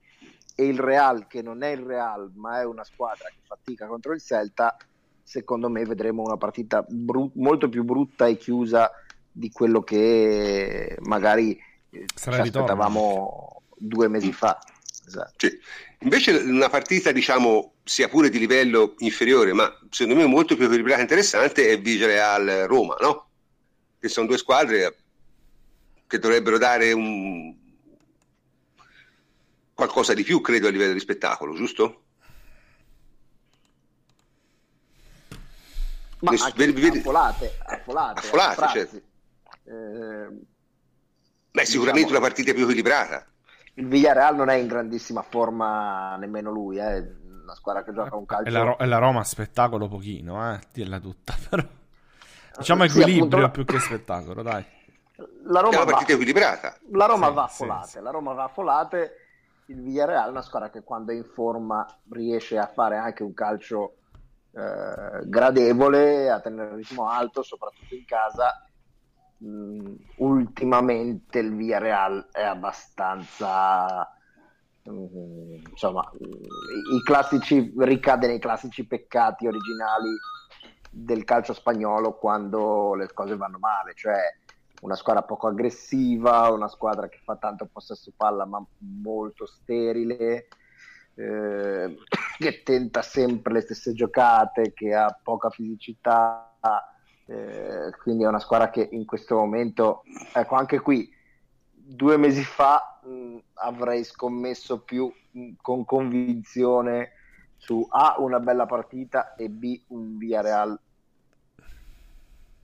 e 0.56 0.66
il 0.66 0.80
Real 0.80 1.28
che 1.28 1.42
non 1.42 1.64
è 1.64 1.70
il 1.70 1.82
Real 1.82 2.32
ma 2.36 2.60
è 2.60 2.66
una 2.66 2.84
squadra 2.84 3.28
che 3.30 3.40
fatica 3.44 3.88
contro 3.88 4.14
il 4.14 4.22
Celta, 4.22 4.78
secondo 5.24 5.70
me 5.70 5.84
vedremo 5.86 6.22
una 6.22 6.38
partita 6.38 6.86
bru- 6.88 7.32
molto 7.36 7.70
più 7.70 7.84
brutta 7.84 8.28
e 8.28 8.38
chiusa 8.38 8.92
di 9.32 9.50
quello 9.52 9.82
che 9.82 10.96
magari 11.02 11.60
eh, 11.90 12.06
ci 12.14 12.30
aspettavamo 12.30 13.62
due 13.76 14.08
mesi 14.08 14.32
fa. 14.32 14.60
Esatto. 15.06 15.48
Sì. 15.48 15.60
Invece 16.00 16.32
una 16.32 16.70
partita, 16.70 17.12
diciamo, 17.12 17.76
sia 17.84 18.08
pure 18.08 18.30
di 18.30 18.40
livello 18.40 18.96
inferiore, 19.00 19.54
ma 19.54 19.72
secondo 19.90 20.20
me 20.20 20.26
molto 20.28 20.56
più 20.56 20.66
equilibrata 20.66 21.00
e 21.00 21.04
interessante 21.04 21.70
è 21.70 21.80
Vigile 21.80 22.22
al 22.22 22.66
Roma, 22.68 22.96
no? 23.00 23.32
Che 24.00 24.08
sono 24.10 24.28
due 24.28 24.38
squadre 24.38 24.98
che 26.08 26.20
dovrebbero 26.20 26.58
dare 26.58 26.92
un, 26.92 27.56
qualcosa 29.74 30.14
di 30.14 30.24
più, 30.24 30.42
credo, 30.42 30.68
a 30.68 30.72
livello 30.72 30.94
di 30.94 31.00
spettacolo, 31.00 31.56
giusto? 31.56 32.06
Ma 36.20 36.32
Ness- 36.32 36.44
anche 36.44 36.66
vedi, 36.66 36.82
vedi... 36.82 36.98
affolate, 37.00 37.58
affolate, 37.60 38.20
affolate 38.20 38.68
certo. 38.68 39.02
eh, 39.66 40.28
Beh, 41.52 41.66
sicuramente 41.66 42.08
diciamo, 42.08 42.20
una 42.20 42.20
partita 42.20 42.54
più 42.54 42.64
equilibrata. 42.64 43.33
Il 43.76 43.88
Villarreal 43.88 44.36
non 44.36 44.50
è 44.50 44.56
in 44.56 44.68
grandissima 44.68 45.22
forma 45.22 46.16
nemmeno 46.18 46.52
lui, 46.52 46.78
è 46.78 46.98
eh. 46.98 47.16
una 47.44 47.56
squadra 47.56 47.84
che 47.84 47.94
gioca 47.94 48.16
un 48.16 48.26
calcio. 48.26 48.50
E 48.50 48.52
la, 48.52 48.76
e 48.78 48.86
la 48.86 48.98
Roma 48.98 49.24
spettacolo 49.24 49.88
pochino, 49.88 50.54
eh, 50.54 50.60
dirla 50.72 51.00
tutta, 51.00 51.34
però. 51.50 51.64
Diciamo 52.58 52.84
equilibrio 52.84 53.46
sì, 53.46 53.52
più 53.52 53.66
che 53.66 53.80
spettacolo, 53.80 54.44
dai. 54.44 54.64
La 55.46 55.60
Roma 55.60 55.74
è 55.74 55.82
una 55.82 55.86
partita 55.86 56.14
va, 56.14 56.14
equilibrata. 56.14 56.78
La 56.92 57.06
Roma 57.06 57.28
sì, 57.28 57.34
va 57.34 57.44
a 57.44 57.48
folate, 57.48 57.88
sì, 57.88 58.02
la 58.02 58.12
Roma 58.12 58.34
va 58.34 58.44
a 58.44 58.48
folate 58.48 59.18
il 59.68 59.82
Villarreal 59.82 60.28
è 60.28 60.30
una 60.30 60.42
squadra 60.42 60.70
che 60.70 60.84
quando 60.84 61.12
è 61.12 61.16
in 61.16 61.24
forma 61.24 61.86
riesce 62.10 62.58
a 62.58 62.68
fare 62.68 62.98
anche 62.98 63.24
un 63.24 63.34
calcio 63.34 63.96
eh, 64.52 65.22
gradevole, 65.26 66.30
a 66.30 66.40
tenere 66.42 66.72
il 66.72 66.76
ritmo 66.76 67.08
alto, 67.08 67.44
soprattutto 67.44 67.96
in 67.96 68.06
casa. 68.06 68.68
Mm, 69.44 69.96
ultimamente 70.18 71.40
il 71.40 71.54
Villarreal 71.54 72.30
è 72.32 72.44
abbastanza 72.44 74.08
mm, 74.90 75.56
insomma 75.70 76.10
i 76.18 77.02
classici 77.04 77.74
ricade 77.78 78.28
nei 78.28 78.40
classici 78.40 78.86
peccati 78.88 79.46
originali 79.46 80.18
del 80.90 81.26
calcio 81.26 81.54
spagnolo 81.54 82.18
quando 82.18 82.94
le 82.94 83.12
cose 83.14 83.36
vanno 83.36 83.58
male, 83.58 83.94
cioè 83.96 84.22
una 84.82 84.96
squadra 84.96 85.24
poco 85.24 85.48
aggressiva, 85.48 86.52
una 86.52 86.68
squadra 86.68 87.10
che 87.10 87.20
fa 87.24 87.36
tanto 87.36 87.68
possesso 87.72 88.14
palla 88.16 88.46
ma 88.46 88.64
molto 89.02 89.46
sterile, 89.46 90.48
eh, 91.16 91.98
che 92.38 92.64
tenta 92.64 93.02
sempre 93.02 93.54
le 93.54 93.62
stesse 93.62 93.94
giocate, 93.94 94.74
che 94.74 94.94
ha 94.94 95.18
poca 95.22 95.50
fisicità, 95.50 96.56
eh, 97.34 97.92
quindi 98.02 98.24
è 98.24 98.28
una 98.28 98.40
squadra 98.40 98.70
che 98.70 98.88
in 98.92 99.06
questo 99.06 99.36
momento, 99.36 100.04
ecco 100.34 100.56
anche 100.56 100.80
qui, 100.80 101.12
due 101.72 102.18
mesi 102.18 102.44
fa 102.44 103.00
mh, 103.02 103.38
avrei 103.56 104.04
scommesso 104.04 104.82
più 104.82 105.12
mh, 105.32 105.54
con 105.62 105.84
convinzione 105.86 107.12
su 107.58 107.86
A 107.90 108.16
una 108.20 108.40
bella 108.40 108.66
partita 108.66 109.36
e 109.36 109.50
B 109.50 109.82
un 109.88 110.18
Via 110.18 110.42
Real 110.42 110.80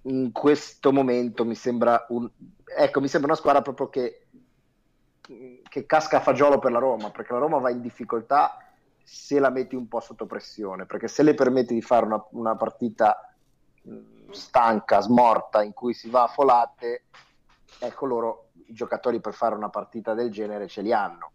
in 0.04 0.32
questo 0.32 0.92
momento 0.94 1.44
mi 1.44 1.56
sembra 1.56 2.06
un, 2.10 2.30
ecco, 2.78 3.02
mi 3.02 3.08
sembra 3.08 3.32
una 3.32 3.40
squadra 3.40 3.62
proprio 3.62 3.90
che, 3.90 4.28
che 5.22 5.86
casca 5.86 6.18
a 6.18 6.22
fagiolo 6.22 6.60
per 6.60 6.72
la 6.72 6.80
Roma, 6.80 7.12
perché 7.12 7.34
la 7.34 7.40
Roma 7.40 7.58
va 7.58 7.70
in 7.70 7.82
difficoltà 7.82 8.58
se 9.04 9.40
la 9.40 9.50
metti 9.50 9.76
un 9.76 9.88
po' 9.88 10.00
sotto 10.00 10.26
pressione, 10.26 10.86
perché 10.86 11.08
se 11.08 11.24
le 11.24 11.34
permetti 11.34 11.74
di 11.74 11.82
fare 11.82 12.06
una, 12.06 12.24
una 12.32 12.56
partita 12.56 13.34
stanca, 14.32 15.00
smorta, 15.00 15.64
in 15.64 15.74
cui 15.74 15.94
si 15.94 16.10
va 16.10 16.24
a 16.24 16.28
folate, 16.28 17.06
ecco 17.80 18.06
loro 18.06 18.50
i 18.68 18.74
giocatori 18.74 19.20
per 19.20 19.34
fare 19.34 19.56
una 19.56 19.70
partita 19.70 20.14
del 20.14 20.32
genere 20.32 20.68
ce 20.68 20.82
li 20.82 20.94
hanno. 20.94 21.32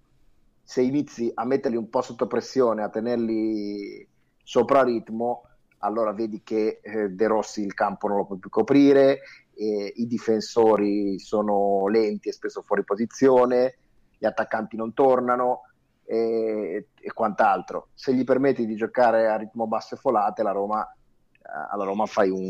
Se 0.62 0.80
inizi 0.80 1.30
a 1.34 1.44
metterli 1.44 1.76
un 1.76 1.88
po' 1.90 2.02
sotto 2.02 2.26
pressione, 2.26 2.82
a 2.82 2.88
tenerli 2.88 4.06
sopra 4.42 4.82
ritmo, 4.82 5.42
allora 5.78 6.12
vedi 6.12 6.42
che 6.42 6.80
eh, 6.82 7.10
De 7.10 7.26
Rossi 7.26 7.62
il 7.62 7.74
campo 7.74 8.08
non 8.08 8.18
lo 8.18 8.24
può 8.24 8.36
più 8.36 8.48
coprire, 8.48 9.20
eh, 9.54 9.92
i 9.96 10.06
difensori 10.06 11.18
sono 11.18 11.86
lenti 11.88 12.28
e 12.28 12.32
spesso 12.32 12.62
fuori 12.62 12.84
posizione, 12.84 13.76
gli 14.16 14.24
attaccanti 14.24 14.76
non 14.76 14.94
tornano 14.94 15.62
e, 16.04 16.88
e 16.98 17.12
quant'altro. 17.12 17.88
Se 17.94 18.14
gli 18.14 18.24
permetti 18.24 18.66
di 18.66 18.76
giocare 18.76 19.28
a 19.28 19.36
ritmo 19.36 19.66
basso 19.66 19.94
e 19.94 19.98
folate, 19.98 20.42
la 20.42 20.52
Roma, 20.52 20.82
eh, 20.86 21.38
alla 21.70 21.84
Roma 21.84 22.06
fai 22.06 22.30
un 22.30 22.48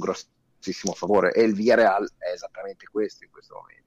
grossissimo 0.65 0.95
favore 0.95 1.33
e 1.33 1.43
il 1.43 1.55
Villarreal 1.55 2.09
è 2.19 2.33
esattamente 2.33 2.87
questo 2.91 3.25
in 3.25 3.31
questo 3.31 3.55
momento. 3.55 3.83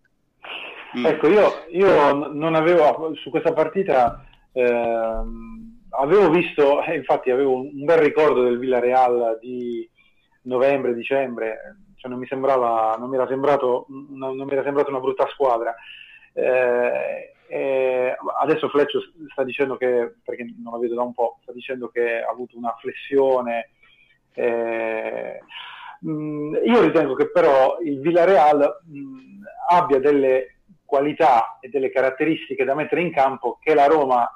Mm. 0.98 1.06
Ecco, 1.06 1.28
io, 1.28 1.66
io 1.72 2.28
non 2.28 2.56
avevo 2.56 3.16
su 3.16 3.30
questa 3.30 3.54
partita... 3.54 4.24
Ehm 4.54 5.68
avevo 6.00 6.30
visto, 6.30 6.84
eh, 6.84 6.96
infatti 6.96 7.32
avevo 7.32 7.60
un 7.60 7.86
bel 7.86 7.98
ricordo 8.00 8.44
del 8.44 8.58
Villarreal 8.58 9.38
di 9.40 9.90
novembre, 10.44 10.94
dicembre, 10.94 11.78
cioè 11.96 12.10
non 12.10 12.20
mi 12.20 12.28
sembrava, 12.28 12.96
non 12.98 13.10
mi 13.10 13.16
era 13.16 13.28
sembrato, 13.28 13.86
non, 13.90 14.36
non 14.36 14.46
mi 14.46 14.54
era 14.54 14.64
sembrato 14.64 14.90
una 14.90 15.00
brutta 15.00 15.28
squadra. 15.28 15.76
Eh, 16.34 18.16
adesso 18.40 18.70
Fleccio 18.70 19.00
sta 19.32 19.44
dicendo 19.44 19.78
che, 19.78 20.16
perché 20.24 20.46
non 20.62 20.74
la 20.74 20.80
vedo 20.80 20.96
da 20.96 21.04
un 21.04 21.14
po', 21.14 21.40
sta 21.42 21.52
dicendo 21.52 21.90
che 21.90 22.22
ha 22.22 22.30
avuto 22.30 22.58
una 22.58 22.76
flessione. 22.80 23.70
Eh, 24.34 25.40
mh, 26.02 26.12
mm, 26.12 26.56
io 26.66 26.82
ritengo 26.82 27.14
che 27.16 27.30
però 27.30 27.78
il 27.84 28.00
Villarreal 28.00 28.82
mh, 28.86 29.00
mm, 29.00 29.44
abbia 29.70 30.00
delle 30.00 30.60
qualità 30.86 31.58
e 31.60 31.70
delle 31.70 31.92
caratteristiche 31.92 32.64
da 32.64 32.76
mettere 32.76 33.02
in 33.02 33.12
campo 33.12 33.58
che 33.62 33.74
la 33.74 33.88
Roma 33.88 34.30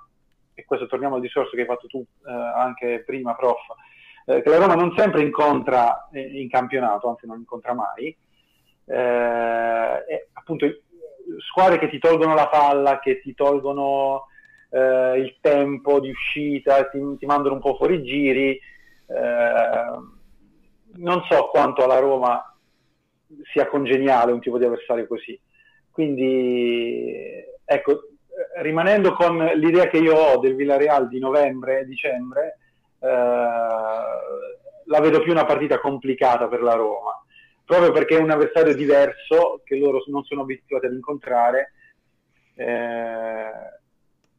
e 0.53 0.65
questo 0.65 0.85
torniamo 0.85 1.15
al 1.15 1.21
discorso 1.21 1.51
che 1.55 1.61
hai 1.61 1.67
fatto 1.67 1.87
tu 1.87 1.99
eh, 1.99 2.31
anche 2.31 3.03
prima, 3.05 3.33
prof, 3.35 3.59
eh, 4.25 4.41
che 4.41 4.49
la 4.49 4.57
Roma 4.57 4.75
non 4.75 4.93
sempre 4.95 5.21
incontra 5.21 6.09
in 6.11 6.49
campionato, 6.49 7.09
anzi 7.09 7.25
non 7.25 7.39
incontra 7.39 7.73
mai, 7.73 8.15
eh, 8.85 10.27
appunto 10.33 10.65
squadre 11.49 11.79
che 11.79 11.89
ti 11.89 11.99
tolgono 11.99 12.33
la 12.35 12.47
palla, 12.47 12.99
che 12.99 13.21
ti 13.21 13.33
tolgono 13.33 14.27
eh, 14.69 15.19
il 15.19 15.37
tempo 15.41 15.99
di 15.99 16.09
uscita, 16.09 16.87
ti, 16.89 16.99
ti, 17.17 17.25
mandano 17.25 17.55
un 17.55 17.61
po' 17.61 17.75
fuori 17.75 18.03
giri, 18.03 18.51
eh, 19.07 20.19
non 21.01 21.23
so 21.29 21.49
quanto 21.49 21.83
alla 21.83 21.99
Roma 21.99 22.43
sia 23.51 23.67
congeniale 23.67 24.31
un 24.31 24.39
tipo 24.39 24.57
di 24.57 24.65
avversario 24.65 25.07
così. 25.07 25.39
Quindi, 25.91 27.43
ecco, 27.65 28.01
rimanendo 28.61 29.13
con 29.13 29.37
l'idea 29.55 29.87
che 29.87 29.97
io 29.97 30.15
ho 30.15 30.39
del 30.39 30.55
Villarreal 30.55 31.07
di 31.07 31.19
novembre 31.19 31.79
e 31.79 31.85
dicembre, 31.85 32.57
eh, 32.99 33.07
la 33.07 34.99
vedo 34.99 35.21
più 35.21 35.31
una 35.31 35.45
partita 35.45 35.79
complicata 35.79 36.47
per 36.47 36.61
la 36.61 36.73
Roma, 36.73 37.23
proprio 37.65 37.91
perché 37.91 38.17
è 38.17 38.21
un 38.21 38.31
avversario 38.31 38.75
diverso 38.75 39.61
che 39.63 39.77
loro 39.77 40.03
non 40.07 40.23
sono 40.23 40.41
abituati 40.41 40.85
ad 40.85 40.93
incontrare 40.93 41.73
eh, 42.55 43.51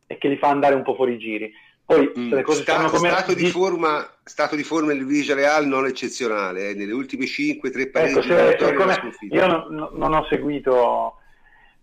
e 0.07 0.19
che 0.19 0.29
li 0.29 0.37
fa 0.37 0.49
andare 0.49 0.75
un 0.75 0.83
po' 0.83 0.95
fuori 0.95 1.19
giri. 1.19 1.53
Poi 1.85 2.13
mm, 2.17 2.33
le 2.33 2.43
cose 2.43 2.63
stato, 2.63 2.97
come... 2.97 3.11
stato, 3.11 3.35
di 3.35 3.47
forma, 3.47 4.09
stato 4.23 4.57
di 4.57 4.63
forma 4.63 4.93
del 4.93 5.05
Villarreal 5.05 5.67
non 5.67 5.87
eccezionale, 5.87 6.71
eh, 6.71 6.75
nelle 6.75 6.93
ultime 6.93 7.27
5-3 7.27 7.91
pareggi 7.91 8.31
ecco, 8.31 8.67
se 8.67 8.75
come... 8.75 8.97
Io 9.31 9.47
non, 9.47 9.91
non 9.93 10.15
ho 10.15 10.27
seguito 10.29 11.17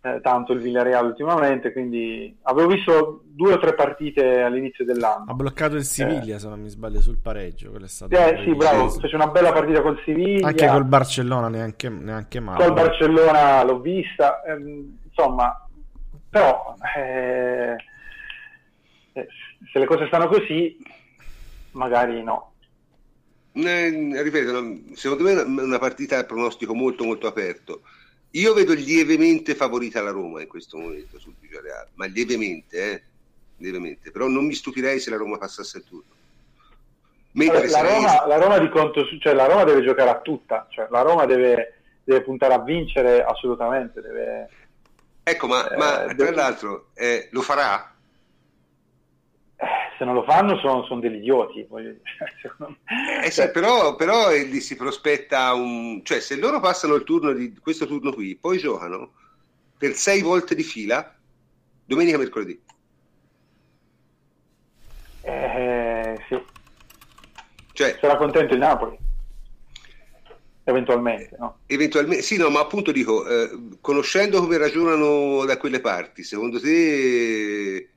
eh, 0.02 0.22
tanto 0.22 0.54
il 0.54 0.62
Villarreal 0.62 1.08
ultimamente, 1.08 1.74
quindi 1.74 2.34
avevo 2.44 2.70
visto 2.70 3.24
due 3.26 3.54
o 3.54 3.60
tre 3.60 3.74
partite 3.74 4.42
all'inizio 4.42 4.86
dell'anno. 4.86 5.26
Ha 5.28 5.34
bloccato 5.34 5.76
il 5.76 5.84
Siviglia, 5.84 6.38
eh. 6.38 6.40
se 6.40 6.48
non 6.48 6.62
mi 6.62 6.70
sbaglio, 6.70 7.02
sul 7.02 7.18
pareggio. 7.18 7.76
È 7.76 7.88
stato 7.88 8.16
eh 8.16 8.42
sì, 8.46 8.56
bravo, 8.56 8.90
fece 8.90 9.16
una 9.16 9.28
bella 9.28 9.52
partita 9.52 9.82
col 9.82 10.02
Siviglia. 10.06 10.48
Anche 10.48 10.68
col 10.68 10.86
Barcellona, 10.86 11.50
neanche, 11.50 11.90
neanche 11.90 12.40
male. 12.40 12.64
Col 12.64 12.74
Barcellona 12.74 13.62
l'ho 13.64 13.80
vista, 13.80 14.42
ehm, 14.44 15.00
insomma, 15.04 15.68
però 16.30 16.76
eh, 16.96 17.76
eh, 19.12 19.28
se 19.72 19.80
le 19.80 19.86
cose 19.86 20.08
stanno 20.08 20.28
così, 20.28 20.78
magari 21.72 22.24
no. 22.24 22.54
Eh, 23.54 24.22
ripeto, 24.22 24.96
secondo 24.96 25.24
me 25.24 25.34
è 25.34 25.64
una 25.64 25.80
partita 25.80 26.20
a 26.20 26.24
pronostico 26.24 26.74
molto 26.74 27.04
molto 27.04 27.28
aperto 27.28 27.82
io 28.32 28.54
vedo 28.54 28.74
lievemente 28.74 29.56
favorita 29.56 30.02
la 30.02 30.12
Roma 30.12 30.42
in 30.42 30.48
questo 30.48 30.78
momento 30.78 31.18
sul 31.18 31.34
Villarreal, 31.40 31.88
ma 31.96 32.06
lievemente, 32.06 32.92
eh? 32.92 33.04
lievemente, 33.58 34.12
però 34.12 34.28
non 34.28 34.46
mi 34.46 34.54
stupirei 34.54 35.00
se 35.00 35.10
la 35.10 35.18
Roma 35.18 35.38
passasse 35.38 35.80
il 35.80 35.84
turno. 35.86 36.18
Mentre 37.32 37.70
la, 37.70 37.82
Roma, 37.82 38.28
la, 38.28 38.38
Roma, 38.38 38.58
di 38.60 38.70
conto, 38.70 39.04
cioè 39.20 39.34
la 39.34 39.46
Roma 39.46 39.64
deve 39.64 39.82
giocare 39.82 40.10
a 40.10 40.20
tutta, 40.20 40.68
cioè 40.70 40.88
la 40.90 41.02
Roma 41.02 41.26
deve, 41.26 41.80
deve 42.04 42.22
puntare 42.22 42.54
a 42.54 42.62
vincere 42.62 43.24
assolutamente. 43.24 44.02
Deve, 44.02 44.50
ecco, 45.24 45.48
ma, 45.48 45.68
eh, 45.68 45.78
ma 45.78 45.88
tra 46.06 46.14
deve... 46.14 46.32
l'altro 46.32 46.90
eh, 46.94 47.30
lo 47.32 47.42
farà? 47.42 47.96
Se 50.00 50.06
non 50.06 50.14
lo 50.14 50.24
fanno 50.24 50.58
sono, 50.60 50.86
sono 50.86 51.02
degli 51.02 51.18
idioti. 51.18 51.68
Eh 53.22 53.32
sì, 53.32 53.52
però, 53.52 53.96
però 53.96 54.32
gli 54.34 54.62
si 54.62 54.78
prospetta 54.78 55.54
un... 55.54 56.02
cioè 56.04 56.22
se 56.22 56.38
loro 56.38 56.62
passano 56.62 56.96
il 56.96 57.04
turno 57.04 57.34
di 57.34 57.54
questo 57.58 57.86
turno 57.86 58.14
qui, 58.14 58.38
poi 58.38 58.58
giocano 58.58 59.12
per 59.78 59.94
sei 59.94 60.22
volte 60.22 60.56
di 60.56 60.64
fila, 60.64 61.16
domenica 61.86 62.16
e 62.16 62.20
mercoledì. 62.20 62.62
Eh, 65.22 66.18
sì. 66.28 66.42
Cioè, 67.74 67.98
Sarà 68.00 68.16
contento 68.16 68.54
il 68.54 68.60
Napoli. 68.60 68.98
Eventualmente, 70.64 71.36
no? 71.38 71.60
Eventualmente, 71.66 72.24
sì, 72.24 72.38
no, 72.38 72.50
ma 72.50 72.62
appunto 72.62 72.92
dico, 72.92 73.28
eh, 73.28 73.50
conoscendo 73.82 74.40
come 74.40 74.58
ragionano 74.58 75.44
da 75.46 75.58
quelle 75.58 75.82
parti, 75.82 76.24
secondo 76.24 76.60
te 76.60 77.90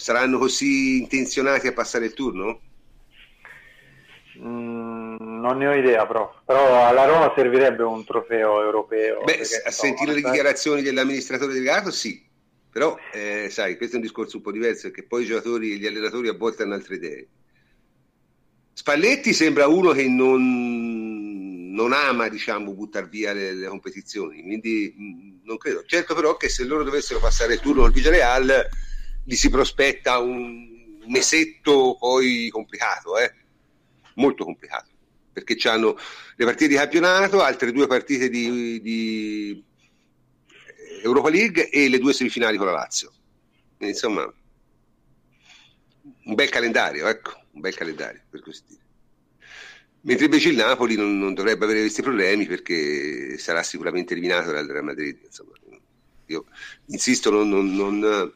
saranno 0.00 0.38
così 0.38 0.98
intenzionati 0.98 1.66
a 1.66 1.74
passare 1.74 2.06
il 2.06 2.14
turno? 2.14 2.60
Mm, 4.38 5.16
non 5.40 5.58
ne 5.58 5.66
ho 5.66 5.74
idea, 5.74 6.06
però. 6.06 6.34
però 6.46 6.86
alla 6.86 7.04
Roma 7.04 7.32
servirebbe 7.36 7.82
un 7.82 8.02
trofeo 8.04 8.62
europeo. 8.62 9.22
Beh, 9.24 9.36
perché, 9.36 9.62
a 9.62 9.70
sentire 9.70 10.14
le 10.14 10.22
dichiarazioni 10.22 10.80
dell'amministratore 10.80 11.52
delegato, 11.52 11.90
sì. 11.90 12.26
Però, 12.72 12.96
eh, 13.12 13.48
sai, 13.50 13.76
questo 13.76 13.96
è 13.96 13.98
un 13.98 14.04
discorso 14.04 14.38
un 14.38 14.42
po' 14.42 14.52
diverso, 14.52 14.88
perché 14.90 15.06
poi 15.06 15.24
i 15.24 15.26
giocatori 15.26 15.72
e 15.72 15.76
gli 15.76 15.86
allenatori 15.86 16.28
a 16.28 16.36
volte 16.36 16.62
hanno 16.62 16.74
altre 16.74 16.94
idee. 16.94 17.28
Spalletti 18.72 19.34
sembra 19.34 19.66
uno 19.66 19.90
che 19.90 20.08
non, 20.08 21.72
non 21.72 21.92
ama, 21.92 22.28
diciamo, 22.28 22.72
buttare 22.72 23.08
via 23.08 23.34
le, 23.34 23.52
le 23.52 23.66
competizioni, 23.66 24.40
quindi 24.42 24.94
mh, 24.96 25.02
mm, 25.02 25.38
non 25.44 25.58
credo. 25.58 25.82
Certo 25.84 26.14
però 26.14 26.38
che 26.38 26.48
se 26.48 26.64
loro 26.64 26.84
dovessero 26.84 27.20
passare 27.20 27.54
il 27.54 27.60
turno 27.60 27.84
al 27.84 27.92
Vigiareal 27.92 28.68
gli 29.24 29.34
si 29.34 29.50
prospetta 29.50 30.18
un 30.18 30.78
mesetto 31.06 31.96
poi 31.98 32.48
complicato, 32.50 33.18
eh? 33.18 33.34
molto 34.14 34.44
complicato, 34.44 34.90
perché 35.32 35.56
hanno 35.68 35.96
le 36.36 36.44
partite 36.44 36.68
di 36.68 36.74
campionato, 36.74 37.42
altre 37.42 37.72
due 37.72 37.86
partite 37.86 38.28
di, 38.28 38.80
di 38.80 39.64
Europa 41.02 41.30
League 41.30 41.68
e 41.70 41.88
le 41.88 41.98
due 41.98 42.12
semifinali 42.12 42.56
con 42.56 42.66
la 42.66 42.72
Lazio. 42.72 43.12
Insomma, 43.78 44.22
un 46.24 46.34
bel 46.34 46.48
calendario, 46.48 47.06
ecco, 47.06 47.32
un 47.52 47.60
bel 47.60 47.74
calendario 47.74 48.20
per 48.28 48.42
così 48.42 48.62
dire. 48.66 48.80
Mentre 50.02 50.26
invece 50.26 50.48
il 50.48 50.56
Napoli 50.56 50.96
non, 50.96 51.18
non, 51.18 51.34
dovrebbe 51.34 51.64
avere 51.64 51.80
questi 51.80 52.00
problemi 52.00 52.46
perché 52.46 53.36
sarà 53.36 53.62
sicuramente 53.62 54.14
eliminato 54.14 54.50
dal 54.50 54.66
Real 54.66 54.84
Madrid. 54.84 55.18
Insomma, 55.24 55.52
io 56.26 56.46
insisto, 56.86 57.30
non, 57.30 57.48
non, 57.48 57.74
non 57.74 58.32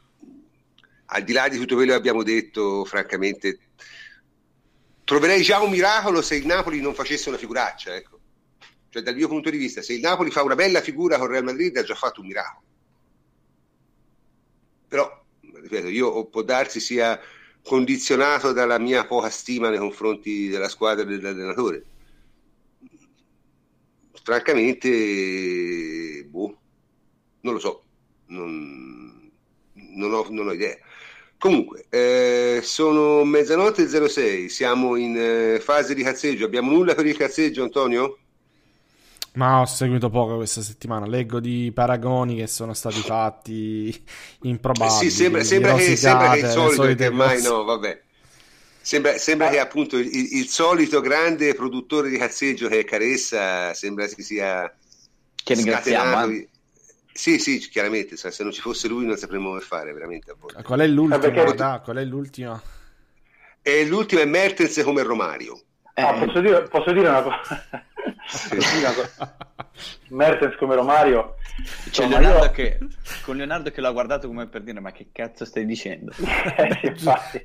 al 1.07 1.23
di 1.23 1.33
là 1.33 1.49
di 1.49 1.59
tutto 1.59 1.75
quello 1.75 1.93
che 1.93 1.99
abbiamo 1.99 2.23
detto, 2.23 2.85
francamente, 2.85 3.59
troverei 5.05 5.43
già 5.43 5.61
un 5.61 5.71
miracolo 5.71 6.23
se 6.23 6.37
il 6.37 6.47
Napoli 6.47 6.81
non 6.81 6.95
facesse 6.95 7.29
una 7.29 7.39
figuraccia. 7.39 7.95
Ecco. 7.95 8.21
Cioè, 8.89 9.03
dal 9.03 9.15
mio 9.15 9.29
punto 9.29 9.51
di 9.51 9.57
vista, 9.57 9.83
se 9.83 9.95
il 9.95 10.01
Napoli 10.01 10.31
fa 10.31 10.43
una 10.43 10.55
bella 10.55 10.81
figura 10.81 11.19
con 11.19 11.27
Real 11.27 11.45
Madrid, 11.45 11.77
ha 11.77 11.83
già 11.83 11.95
fatto 11.95 12.21
un 12.21 12.29
miracolo. 12.29 12.63
Però, 14.89 15.25
ripeto, 15.41 15.89
io 15.89 16.27
può 16.27 16.43
darsi 16.43 16.79
sia 16.79 17.21
condizionato 17.63 18.53
dalla 18.53 18.79
mia 18.79 19.07
poca 19.07 19.31
stima 19.31 19.71
nei 19.71 19.79
confronti 19.79 20.49
della 20.49 20.69
squadra 20.69 21.03
e 21.03 21.07
dell'allenatore. 21.07 21.85
Francamente, 24.23 26.25
boh, 26.29 26.59
non 27.41 27.55
lo 27.55 27.59
so, 27.59 27.85
non, 28.27 29.31
non, 29.73 30.13
ho, 30.13 30.27
non 30.31 30.49
ho 30.49 30.53
idea. 30.53 30.79
Comunque, 31.45 31.85
eh, 31.91 32.61
sono 32.63 33.23
mezzanotte 33.23 33.87
06, 33.87 34.49
siamo 34.49 34.97
in 34.97 35.15
eh, 35.15 35.61
fase 35.61 35.95
di 35.95 36.03
cazzeggio. 36.03 36.47
Abbiamo 36.47 36.71
nulla 36.71 36.95
per 36.95 37.05
il 37.05 37.19
cazzeggio, 37.19 37.63
Antonio? 37.63 38.17
Ma 39.35 39.61
ho 39.61 39.67
seguito 39.67 40.09
poco 40.09 40.37
questa 40.37 40.63
settimana. 40.63 41.05
Leggo 41.05 41.41
di 41.41 41.71
paragoni 41.75 42.37
che 42.37 42.47
sono 42.47 42.73
stati 42.73 43.01
fatti 43.03 43.95
improbabili. 44.45 45.07
Eh 45.07 45.11
sì, 45.11 45.15
sembra, 45.15 45.45
sembra, 45.45 45.75
che, 45.75 45.97
sembra 45.97 46.31
che 46.31 46.39
il 46.39 46.47
solito, 46.47 46.95
che 46.95 47.07
ormai 47.09 47.43
no, 47.43 47.63
vabbè. 47.65 48.01
Sembra, 48.81 49.19
sembra 49.19 49.51
che 49.51 49.59
appunto 49.59 49.99
il, 49.99 50.09
il, 50.15 50.49
solito 50.49 51.03
grande 51.03 51.53
produttore 51.53 52.09
di 52.09 52.17
cazzeggio 52.17 52.69
che 52.69 52.79
è 52.79 52.85
Caressa 52.85 53.75
sembra 53.75 54.07
che 54.07 54.23
sia 54.23 54.75
che 55.35 55.55
ringraziamo. 55.55 56.25
Eh? 56.25 56.49
Sì, 57.17 57.39
sì, 57.39 57.59
chiaramente, 57.59 58.17
se 58.17 58.43
non 58.43 58.51
ci 58.51 58.61
fosse 58.61 58.89
lui 58.89 59.07
non 59.07 59.17
sapremmo 59.17 59.51
come 59.51 59.61
fare 59.61 59.93
veramente 59.93 60.33
a 60.33 60.35
volte. 60.37 60.63
Qual 60.65 60.81
è 60.81 60.87
l'ultimo? 60.89 61.21
Perché... 61.21 61.81
Qual 61.85 61.97
è 61.97 62.05
l'ultimo? 62.05 62.61
E 63.63 63.87
l'ultimo 63.87 64.21
è 64.21 64.25
Mertens 64.25 64.83
come 64.83 65.03
Romario. 65.03 65.61
Ah, 65.95 66.15
posso, 66.15 66.41
dire, 66.41 66.65
posso 66.65 66.93
dire 66.93 67.09
una 67.09 67.23
cosa? 67.23 67.65
Sì. 68.27 68.57
Mertens 70.09 70.57
come 70.57 70.75
Romario 70.75 71.37
c'è 71.91 72.07
Leonardo 72.07 72.45
io... 72.45 72.51
che, 72.51 72.79
con 73.23 73.37
Leonardo 73.37 73.71
che 73.71 73.81
l'ha 73.81 73.91
guardato 73.91 74.27
come 74.27 74.47
per 74.47 74.63
dire 74.63 74.81
ma 74.81 74.93
che 74.93 75.09
cazzo 75.13 75.45
stai 75.45 75.67
dicendo 75.67 76.13
eh, 76.57 76.95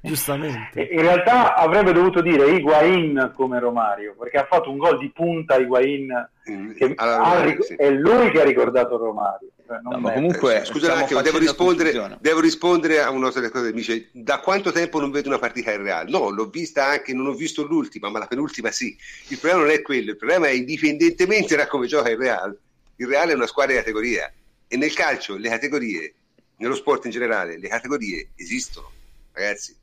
giustamente 0.01 0.81
in 0.81 1.01
realtà 1.01 1.55
avrebbe 1.55 1.91
dovuto 1.91 2.21
dire 2.21 2.49
Higuain 2.51 3.31
come 3.35 3.59
Romario 3.59 4.15
perché 4.17 4.37
ha 4.37 4.45
fatto 4.45 4.69
un 4.69 4.77
gol 4.77 4.99
di 4.99 5.09
punta 5.11 5.57
Higuain 5.57 6.29
mm, 6.49 6.71
che 6.73 6.93
allora, 6.95 7.43
ric- 7.43 7.63
sì. 7.63 7.75
è 7.75 7.89
lui 7.89 8.29
che 8.29 8.41
ha 8.41 8.45
ricordato 8.45 8.97
Romario 8.97 9.49
no, 9.81 9.99
ma 9.99 10.13
comunque 10.13 10.63
scusa 10.65 10.93
un 10.93 10.99
attimo 10.99 11.21
devo 11.21 11.37
rispondere, 11.37 12.17
devo 12.19 12.39
rispondere, 12.39 13.01
a 13.01 13.11
una 13.11 13.29
delle 13.29 13.49
cose 13.49 13.69
mi 13.69 13.77
dice 13.77 14.09
da 14.11 14.39
quanto 14.39 14.71
tempo 14.71 14.99
non 14.99 15.11
vedo 15.11 15.27
una 15.27 15.39
partita 15.39 15.71
in 15.71 15.83
Real? 15.83 16.09
No 16.09 16.29
l'ho 16.29 16.49
vista 16.49 16.85
anche 16.85 17.13
non 17.13 17.27
ho 17.27 17.33
visto 17.33 17.63
l'ultima 17.63 18.09
ma 18.09 18.19
la 18.19 18.27
penultima 18.27 18.71
sì. 18.71 18.97
Il 19.27 19.37
problema 19.37 19.65
non 19.65 19.71
è 19.71 19.81
quello 19.81 20.11
il 20.11 20.17
problema 20.17 20.47
è 20.47 20.51
indipendentemente 20.51 21.55
da 21.55 21.67
come 21.67 21.87
gioca 21.87 22.09
il 22.09 22.17
Real. 22.17 22.57
Il 22.95 23.07
Real 23.07 23.29
è 23.29 23.33
una 23.33 23.47
squadra 23.47 23.73
di 23.73 23.79
categoria 23.79 24.31
e 24.67 24.77
nel 24.77 24.93
calcio 24.93 25.35
le 25.35 25.49
categorie, 25.49 26.13
nello 26.57 26.75
sport 26.75 27.05
in 27.05 27.11
generale, 27.11 27.57
le 27.57 27.67
categorie 27.67 28.29
esistono, 28.35 28.91
ragazzi. 29.31 29.75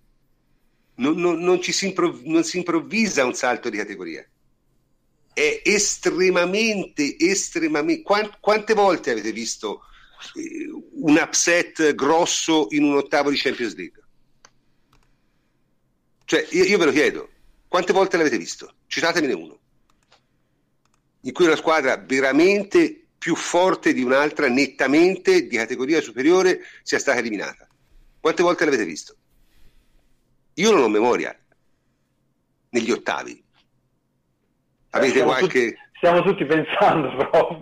Non, 0.99 1.17
non, 1.17 1.41
non, 1.41 1.63
si, 1.63 1.87
improv- 1.87 2.23
non 2.25 2.45
si 2.45 2.59
improvvisa 2.59 3.25
un 3.25 3.35
salto 3.35 3.69
di 3.69 3.77
categoria. 3.77 4.25
È 5.37 5.61
estremamente, 5.65 7.17
estremamente... 7.19 8.03
Quant- 8.03 8.39
quante 8.41 8.73
volte 8.73 9.11
avete 9.11 9.33
visto 9.33 9.83
eh, 10.35 10.71
un 10.93 11.21
upset 11.21 11.95
grosso 11.95 12.69
in 12.71 12.85
un 12.85 12.97
ottavo 12.97 13.29
di 13.29 13.37
Champions 13.37 13.75
League? 13.75 14.03
Cioè, 16.25 16.47
io, 16.53 16.65
io 16.65 16.79
ve 16.79 16.85
lo 16.87 16.91
chiedo, 16.91 17.29
quante 17.69 17.93
volte 17.93 18.17
l'avete 18.17 18.39
visto? 18.39 18.77
Citatemene 18.87 19.35
uno 19.35 19.61
in 21.27 21.33
cui 21.33 21.45
una 21.45 21.57
squadra 21.57 21.97
veramente 21.97 23.09
più 23.19 23.35
forte 23.35 23.93
di 23.93 24.03
un'altra, 24.03 24.49
nettamente 24.49 25.47
di 25.47 25.57
categoria 25.57 26.01
superiore, 26.01 26.61
sia 26.83 27.01
stata 27.01 27.19
eliminata. 27.19 27.69
Quante 28.21 28.43
volte 28.43 28.65
l'avete 28.65 28.85
visto? 28.85 29.17
Io 30.55 30.71
non 30.71 30.83
ho 30.83 30.89
memoria. 30.89 31.37
Negli 32.71 32.93
ottavi. 32.93 33.45
Avete 34.97 35.11
stiamo 35.13 35.31
qualche... 35.31 35.65
Tutti, 35.73 35.77
stiamo 35.97 36.23
tutti 36.23 36.45
pensando, 36.45 37.17
però. 37.17 37.61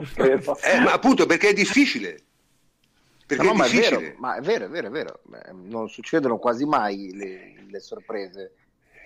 Eh, 0.62 0.80
ma 0.80 0.92
appunto 0.92 1.26
perché 1.26 1.48
è 1.50 1.52
difficile. 1.52 2.18
Perché 3.26 3.44
No, 3.44 3.52
è 3.52 3.54
ma, 3.54 3.64
è 3.64 3.70
difficile. 3.70 3.98
vero, 3.98 4.14
ma 4.18 4.34
è 4.36 4.40
vero, 4.40 4.64
è 4.66 4.68
vero, 4.68 4.86
è 4.86 4.90
vero. 4.90 5.20
Non 5.52 5.88
succedono 5.88 6.38
quasi 6.38 6.64
mai 6.66 7.10
le, 7.14 7.64
le 7.68 7.80
sorprese 7.80 8.52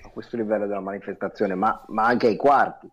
a 0.03 0.09
questo 0.09 0.37
livello 0.37 0.67
della 0.67 0.81
manifestazione, 0.81 1.55
ma, 1.55 1.85
ma 1.89 2.05
anche 2.07 2.27
ai 2.27 2.37
quarti. 2.37 2.89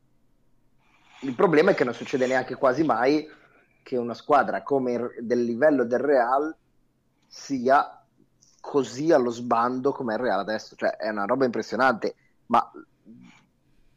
Il 1.22 1.34
problema 1.34 1.72
è 1.72 1.74
che 1.74 1.84
non 1.84 1.94
succede 1.94 2.28
neanche 2.28 2.56
quasi 2.56 2.84
mai 2.84 3.28
che 3.82 3.98
una 3.98 4.14
squadra 4.14 4.62
come 4.64 4.92
il- 4.94 5.14
del 5.22 5.44
livello 5.44 5.84
del 5.86 6.00
Real 6.00 6.56
sia 7.28 8.04
così 8.60 9.12
allo 9.12 9.30
sbando 9.32 9.92
come 9.92 10.14
il 10.14 10.20
Real 10.20 10.40
adesso. 10.40 10.76
Cioè, 10.76 10.92
è 10.98 11.10
una 11.10 11.26
roba 11.26 11.46
impressionante, 11.46 12.16
ma 12.48 12.70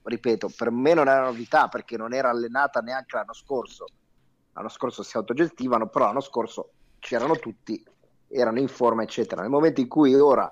ripeto, 0.09 0.51
per 0.57 0.71
me 0.71 0.95
non 0.95 1.09
è 1.09 1.13
una 1.13 1.25
novità 1.27 1.69
perché 1.69 1.97
non 1.97 2.13
era 2.13 2.31
allenata 2.31 2.81
neanche 2.81 3.17
l'anno 3.17 3.33
scorso. 3.35 3.87
L'anno 4.53 4.69
scorso 4.69 5.03
si 5.03 5.17
autogestivano, 5.17 5.89
però 5.89 6.07
l'anno 6.07 6.21
scorso 6.21 6.73
c'erano 6.99 7.39
tutti, 7.39 7.83
erano 8.29 8.59
in 8.59 8.69
forma, 8.69 9.03
eccetera. 9.03 9.41
Nel 9.43 9.51
momento 9.51 9.81
in 9.81 9.89
cui 9.89 10.15
ora 10.15 10.51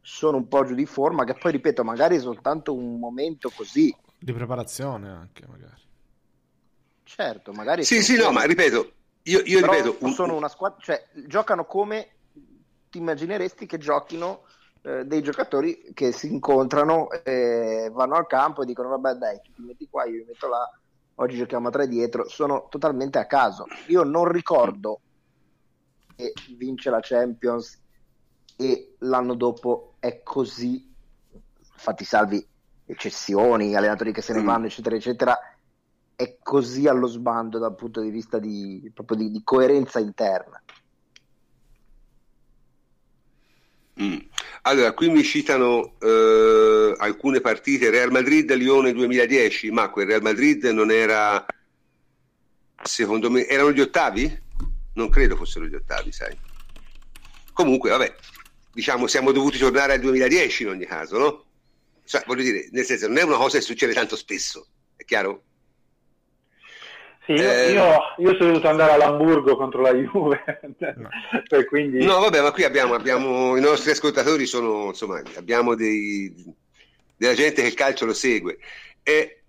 sono 0.00 0.36
un 0.36 0.48
po' 0.48 0.64
giù 0.64 0.74
di 0.74 0.86
forma, 0.86 1.24
che 1.24 1.34
poi 1.34 1.52
ripeto, 1.52 1.82
magari 1.84 2.16
è 2.16 2.20
soltanto 2.20 2.74
un 2.74 2.98
momento 2.98 3.50
così, 3.50 3.94
Di 4.18 4.32
preparazione 4.32 5.08
anche, 5.08 5.46
magari. 5.46 5.80
certo, 7.04 7.52
magari 7.52 7.84
Sì, 7.84 8.02
sì, 8.02 8.16
no, 8.16 8.30
ma 8.32 8.44
ripeto, 8.44 8.92
io, 9.22 9.40
io 9.44 9.60
ripeto, 9.60 9.96
un- 10.00 10.12
sono 10.12 10.34
una 10.34 10.48
squadra, 10.48 10.78
cioè 10.80 11.08
giocano 11.26 11.64
come 11.64 12.16
ti 12.90 12.98
immagineresti 12.98 13.66
che 13.66 13.78
giochino 13.78 14.44
eh, 14.88 15.04
dei 15.04 15.22
giocatori 15.22 15.90
che 15.92 16.12
si 16.12 16.32
incontrano, 16.32 17.10
eh, 17.10 17.90
vanno 17.92 18.14
al 18.14 18.26
campo 18.26 18.62
e 18.62 18.66
dicono 18.66 18.88
vabbè 18.88 19.14
dai, 19.14 19.40
tu 19.42 19.52
ti 19.52 19.62
metti 19.62 19.86
qua, 19.90 20.06
io 20.06 20.20
mi 20.20 20.24
metto 20.28 20.48
là, 20.48 20.66
oggi 21.16 21.36
giochiamo 21.36 21.68
a 21.68 21.70
tre 21.70 21.86
dietro, 21.88 22.26
sono 22.28 22.68
totalmente 22.70 23.18
a 23.18 23.26
caso. 23.26 23.66
Io 23.88 24.02
non 24.02 24.30
ricordo 24.30 25.00
che 26.16 26.32
vince 26.56 26.88
la 26.90 27.00
Champions 27.02 27.78
e 28.56 28.94
l'anno 29.00 29.34
dopo 29.34 29.94
è 29.98 30.22
così, 30.22 30.90
fatti 31.60 32.04
salvi 32.04 32.44
eccessioni, 32.86 33.76
allenatori 33.76 34.12
che 34.12 34.22
se 34.22 34.32
ne 34.32 34.40
Mm. 34.40 34.46
vanno, 34.46 34.66
eccetera, 34.66 34.96
eccetera, 34.96 35.38
è 36.16 36.38
così 36.42 36.88
allo 36.88 37.06
sbando 37.06 37.58
dal 37.58 37.74
punto 37.74 38.00
di 38.00 38.10
vista 38.10 38.38
di, 38.38 38.90
proprio 38.94 39.18
di, 39.18 39.30
di 39.30 39.42
coerenza 39.44 39.98
interna. 40.00 40.60
Mm. 44.00 44.18
Allora, 44.62 44.92
qui 44.92 45.08
mi 45.08 45.24
citano 45.24 45.94
eh, 46.00 46.94
alcune 46.96 47.40
partite, 47.40 47.90
Real 47.90 48.10
Madrid-Lione 48.10 48.92
2010, 48.92 49.70
ma 49.70 49.90
quel 49.90 50.06
Real 50.06 50.22
Madrid 50.22 50.64
non 50.66 50.90
era, 50.90 51.44
secondo 52.82 53.30
me, 53.30 53.46
erano 53.46 53.72
gli 53.72 53.80
ottavi? 53.80 54.42
Non 54.94 55.08
credo 55.08 55.36
fossero 55.36 55.66
gli 55.66 55.74
ottavi, 55.74 56.12
sai. 56.12 56.36
Comunque, 57.52 57.90
vabbè, 57.90 58.14
diciamo, 58.72 59.06
siamo 59.06 59.32
dovuti 59.32 59.58
tornare 59.58 59.94
al 59.94 60.00
2010 60.00 60.62
in 60.62 60.68
ogni 60.68 60.86
caso, 60.86 61.18
no? 61.18 61.44
Cioè, 62.04 62.22
voglio 62.26 62.42
dire, 62.42 62.68
nel 62.70 62.84
senso, 62.84 63.08
non 63.08 63.18
è 63.18 63.22
una 63.22 63.36
cosa 63.36 63.58
che 63.58 63.64
succede 63.64 63.92
tanto 63.92 64.16
spesso, 64.16 64.68
è 64.96 65.04
chiaro? 65.04 65.42
Sì, 67.28 67.34
io, 67.34 67.50
Eh. 67.50 67.72
io, 67.72 67.98
io 68.16 68.36
sono 68.36 68.52
dovuto 68.52 68.68
andare 68.68 68.92
all'Hamburgo 68.92 69.54
contro 69.54 69.82
la 69.82 69.92
Juve, 69.92 70.42
e 71.46 71.64
quindi 71.66 72.02
No, 72.02 72.20
vabbè, 72.20 72.40
ma 72.40 72.52
qui 72.52 72.64
abbiamo, 72.64 72.94
abbiamo 72.94 73.54
i 73.54 73.60
nostri 73.60 73.90
ascoltatori 73.90 74.46
sono, 74.46 74.86
insomma, 74.86 75.20
abbiamo 75.36 75.74
dei, 75.74 76.34
della 77.14 77.34
gente 77.34 77.60
che 77.60 77.68
il 77.68 77.74
calcio 77.74 78.06
lo 78.06 78.14
segue. 78.14 78.56
E 79.02 79.42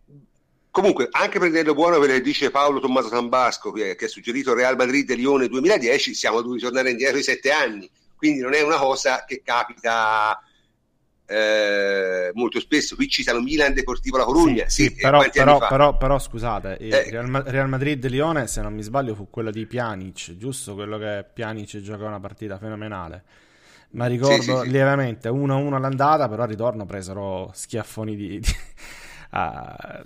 comunque, 0.69 1.07
anche 1.09 1.39
prenderlo 1.39 1.73
buono 1.73 1.99
quello 1.99 2.11
che 2.11 2.21
dice 2.21 2.51
Paolo 2.51 2.81
Tommaso 2.81 3.07
Tambasco, 3.07 3.71
che, 3.71 3.95
che 3.95 4.05
ha 4.05 4.09
suggerito 4.09 4.53
Real 4.53 4.75
Madrid 4.75 5.09
e 5.09 5.15
Lione 5.15 5.47
2010, 5.47 6.13
siamo 6.13 6.41
dovuti 6.41 6.63
tornare 6.63 6.89
indietro 6.91 7.15
di 7.15 7.23
sette 7.23 7.49
anni, 7.51 7.89
quindi 8.17 8.41
non 8.41 8.53
è 8.55 8.61
una 8.61 8.77
cosa 8.77 9.23
che 9.25 9.41
capita 9.41 10.37
eh, 11.29 12.31
molto 12.33 12.59
spesso. 12.59 12.95
Qui 12.95 13.07
citano 13.07 13.39
Milan 13.41 13.73
Deportivo 13.73 14.17
La 14.17 14.25
Corugna. 14.25 14.67
Sì, 14.67 14.83
sì, 14.89 14.89
sì, 14.89 14.95
però, 14.99 15.31
però, 15.33 15.65
però, 15.65 15.97
però, 15.97 16.19
scusate, 16.19 16.77
Eh. 16.89 17.03
Real, 17.09 17.27
Ma- 17.27 17.43
Real 17.45 17.67
Madrid-Lione, 17.67 18.47
se 18.47 18.61
non 18.61 18.73
mi 18.73 18.83
sbaglio, 18.83 19.15
fu 19.15 19.29
quello 19.29 19.51
di 19.51 19.65
Pjanic, 19.65 20.37
giusto? 20.37 20.75
Quello 20.75 20.97
che 20.97 21.25
Pjanic 21.33 21.79
giocò 21.81 22.05
una 22.05 22.19
partita 22.19 22.57
fenomenale. 22.57 23.23
Ma 23.91 24.05
ricordo 24.05 24.61
Sì, 24.61 24.69
lievemente 24.69 25.27
1-1 25.29 25.75
all'andata, 25.75 26.29
però 26.29 26.43
al 26.43 26.49
ritorno 26.49 26.85
presero 26.85 27.49
schiaffoni 27.53 28.15
di, 28.15 28.39
di- 28.39 28.47
a, 29.31 30.03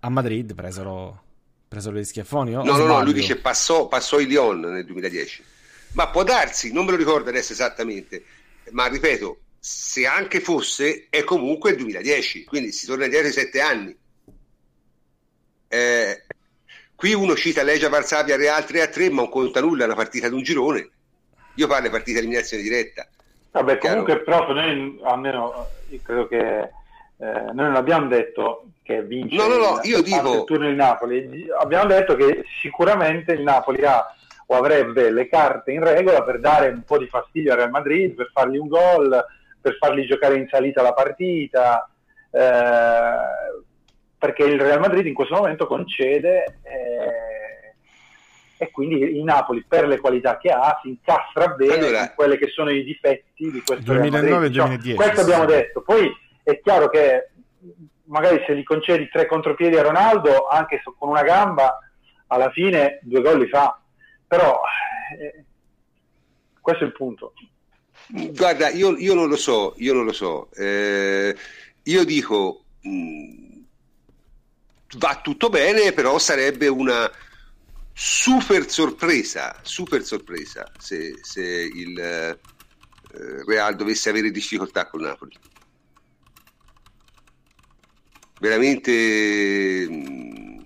a 0.00 0.08
Madrid, 0.10 0.54
presero, 0.54 1.22
presero 1.66 1.94
degli 1.94 2.04
schiaffoni. 2.04 2.52
No, 2.60 2.76
no, 2.76 2.86
no, 2.86 3.00
sbaglio? 3.00 3.02
lui 3.02 3.12
dice 3.12 3.38
passò, 3.40 3.86
passò 3.88 4.18
il 4.18 4.28
Lyon 4.28 4.60
nel 4.60 4.84
2010. 4.84 5.44
Ma 5.92 6.08
può 6.10 6.24
darsi, 6.24 6.72
non 6.72 6.84
me 6.84 6.90
lo 6.92 6.96
ricordo 6.96 7.28
adesso 7.30 7.52
esattamente, 7.52 8.24
ma 8.72 8.86
ripeto, 8.86 9.44
se 9.70 10.06
anche 10.06 10.40
fosse, 10.40 11.08
è 11.10 11.22
comunque 11.24 11.72
il 11.72 11.76
2010, 11.76 12.44
quindi 12.44 12.72
si 12.72 12.86
torna 12.86 13.04
indietro 13.04 13.28
di 13.28 13.34
sette 13.34 13.60
anni. 13.60 13.94
Eh, 15.68 16.24
qui 16.94 17.12
uno 17.12 17.36
cita 17.36 17.62
Legia 17.62 17.90
Varsavia 17.90 18.36
Real 18.36 18.64
3 18.64 18.80
a 18.80 18.86
3, 18.86 19.10
ma 19.10 19.16
non 19.22 19.28
conta 19.28 19.60
nulla, 19.60 19.82
è 19.82 19.86
una 19.86 19.94
partita 19.94 20.26
di 20.26 20.34
un 20.34 20.42
girone. 20.42 20.88
Io 21.56 21.66
parlo 21.66 21.84
di 21.84 21.90
partita 21.90 22.18
di 22.18 22.24
eliminazione 22.24 22.62
diretta. 22.62 23.06
Vabbè, 23.50 23.76
comunque, 23.76 24.20
prof, 24.22 24.48
noi 24.48 25.00
almeno 25.02 25.68
io 25.90 26.00
credo 26.02 26.28
che 26.28 26.60
eh, 26.60 26.70
noi 27.18 27.54
non 27.54 27.76
abbiamo 27.76 28.08
detto 28.08 28.68
che 28.82 29.02
vince 29.02 29.36
No, 29.36 29.48
no, 29.48 29.56
no, 29.56 29.80
il, 29.82 29.90
io 29.90 30.00
dico- 30.00 30.34
il 30.34 30.44
turno 30.44 30.70
di 30.70 30.76
Napoli, 30.76 31.46
abbiamo 31.60 31.86
detto 31.88 32.16
che 32.16 32.44
sicuramente 32.58 33.32
il 33.32 33.42
Napoli 33.42 33.84
ha 33.84 34.14
o 34.50 34.56
avrebbe 34.56 35.10
le 35.10 35.28
carte 35.28 35.72
in 35.72 35.84
regola 35.84 36.22
per 36.22 36.40
dare 36.40 36.68
un 36.68 36.82
po' 36.84 36.96
di 36.96 37.06
fastidio 37.06 37.52
al 37.52 37.58
Real 37.58 37.70
Madrid, 37.70 38.14
per 38.14 38.30
fargli 38.32 38.56
un 38.56 38.68
gol, 38.68 39.26
per 39.60 39.76
fargli 39.78 40.06
giocare 40.06 40.36
in 40.36 40.48
salita 40.48 40.82
la 40.82 40.92
partita, 40.92 41.90
eh, 42.30 43.62
perché 44.18 44.44
il 44.44 44.60
Real 44.60 44.80
Madrid 44.80 45.06
in 45.06 45.14
questo 45.14 45.36
momento 45.36 45.66
concede 45.66 46.58
eh, 46.62 47.74
e 48.60 48.70
quindi 48.72 48.96
il 48.96 49.22
Napoli 49.22 49.64
per 49.66 49.86
le 49.86 49.98
qualità 49.98 50.36
che 50.38 50.50
ha 50.50 50.78
si 50.82 50.88
incastra 50.88 51.48
bene 51.48 51.74
Allora- 51.74 52.00
in 52.02 52.12
quelli 52.14 52.36
che 52.36 52.48
sono 52.48 52.70
i 52.70 52.82
difetti 52.82 53.50
di 53.50 53.62
questo 53.64 53.92
Real 53.92 54.10
Madrid. 54.10 54.30
2009 54.30 54.46
e 54.46 54.48
Diciamo, 54.48 54.68
2010, 54.68 54.96
questo 54.96 55.14
sì. 55.16 55.20
abbiamo 55.22 55.44
detto. 55.44 55.82
Poi 55.82 56.12
è 56.42 56.60
chiaro 56.60 56.88
che 56.88 57.30
magari 58.04 58.42
se 58.46 58.56
gli 58.56 58.62
concedi 58.64 59.08
tre 59.08 59.26
contropiedi 59.26 59.76
a 59.76 59.82
Ronaldo, 59.82 60.48
anche 60.48 60.82
con 60.98 61.08
una 61.08 61.22
gamba, 61.22 61.78
alla 62.28 62.50
fine 62.50 62.98
due 63.02 63.20
gol 63.20 63.38
li 63.38 63.48
fa. 63.48 63.80
Però 64.26 64.60
eh, 65.18 65.44
questo 66.60 66.84
è 66.84 66.86
il 66.86 66.92
punto. 66.92 67.32
Guarda, 68.10 68.70
io, 68.70 68.96
io 68.96 69.14
non 69.14 69.28
lo 69.28 69.36
so, 69.36 69.74
io 69.78 69.92
non 69.92 70.04
lo 70.04 70.12
so. 70.12 70.50
Eh, 70.52 71.36
io 71.82 72.04
dico, 72.04 72.64
mh, 72.80 73.58
va 74.96 75.20
tutto 75.22 75.50
bene, 75.50 75.92
però 75.92 76.18
sarebbe 76.18 76.68
una 76.68 77.10
super 77.92 78.70
sorpresa, 78.70 79.58
super 79.62 80.04
sorpresa 80.04 80.70
se, 80.78 81.18
se 81.20 81.42
il 81.42 81.98
eh, 81.98 82.38
Real 83.44 83.76
dovesse 83.76 84.08
avere 84.08 84.30
difficoltà 84.30 84.86
con 84.86 85.02
Napoli. 85.02 85.36
Veramente... 88.40 89.86
mh, 89.88 90.57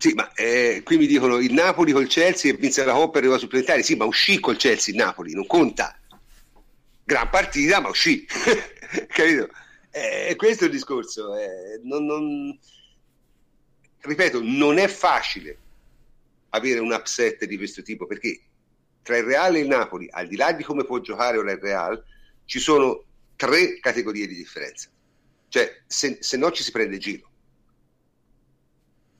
sì, 0.00 0.14
ma 0.14 0.32
eh, 0.32 0.80
qui 0.82 0.96
mi 0.96 1.06
dicono 1.06 1.36
il 1.36 1.52
Napoli 1.52 1.92
col 1.92 2.06
Chelsea 2.06 2.50
e 2.50 2.56
vinse 2.56 2.82
la 2.86 2.94
Coppa 2.94 3.16
e 3.18 3.20
arrivò 3.20 3.36
supplementare. 3.36 3.82
Sì, 3.82 3.96
ma 3.96 4.06
uscì 4.06 4.40
col 4.40 4.56
Chelsea 4.56 4.94
il 4.94 4.98
Napoli, 5.00 5.34
non 5.34 5.46
conta. 5.46 5.94
Gran 7.04 7.28
partita, 7.28 7.80
ma 7.80 7.90
uscì. 7.90 8.24
Capito? 9.08 9.50
Eh, 9.90 10.34
questo 10.36 10.64
è 10.64 10.66
il 10.68 10.72
discorso. 10.72 11.36
eh, 11.36 11.80
non- 11.82 12.06
non- 12.06 12.58
Ripeto, 14.00 14.40
non 14.42 14.78
è 14.78 14.88
facile 14.88 15.58
avere 16.50 16.80
un 16.80 16.92
upset 16.92 17.44
di 17.44 17.58
questo 17.58 17.82
tipo 17.82 18.06
perché 18.06 18.40
tra 19.02 19.18
il 19.18 19.24
Real 19.24 19.54
e 19.54 19.60
il 19.60 19.68
Napoli, 19.68 20.08
al 20.10 20.26
di 20.28 20.36
là 20.36 20.52
di 20.52 20.62
come 20.64 20.84
può 20.84 20.98
giocare 21.00 21.36
ora 21.36 21.52
il 21.52 21.58
Real, 21.58 22.02
ci 22.46 22.58
sono 22.58 23.04
tre 23.36 23.78
categorie 23.80 24.26
di 24.26 24.34
differenza. 24.34 24.88
Cioè, 25.48 25.82
se, 25.86 26.16
se 26.20 26.36
no 26.38 26.50
ci 26.52 26.62
si 26.62 26.70
prende 26.70 26.96
giro. 26.96 27.29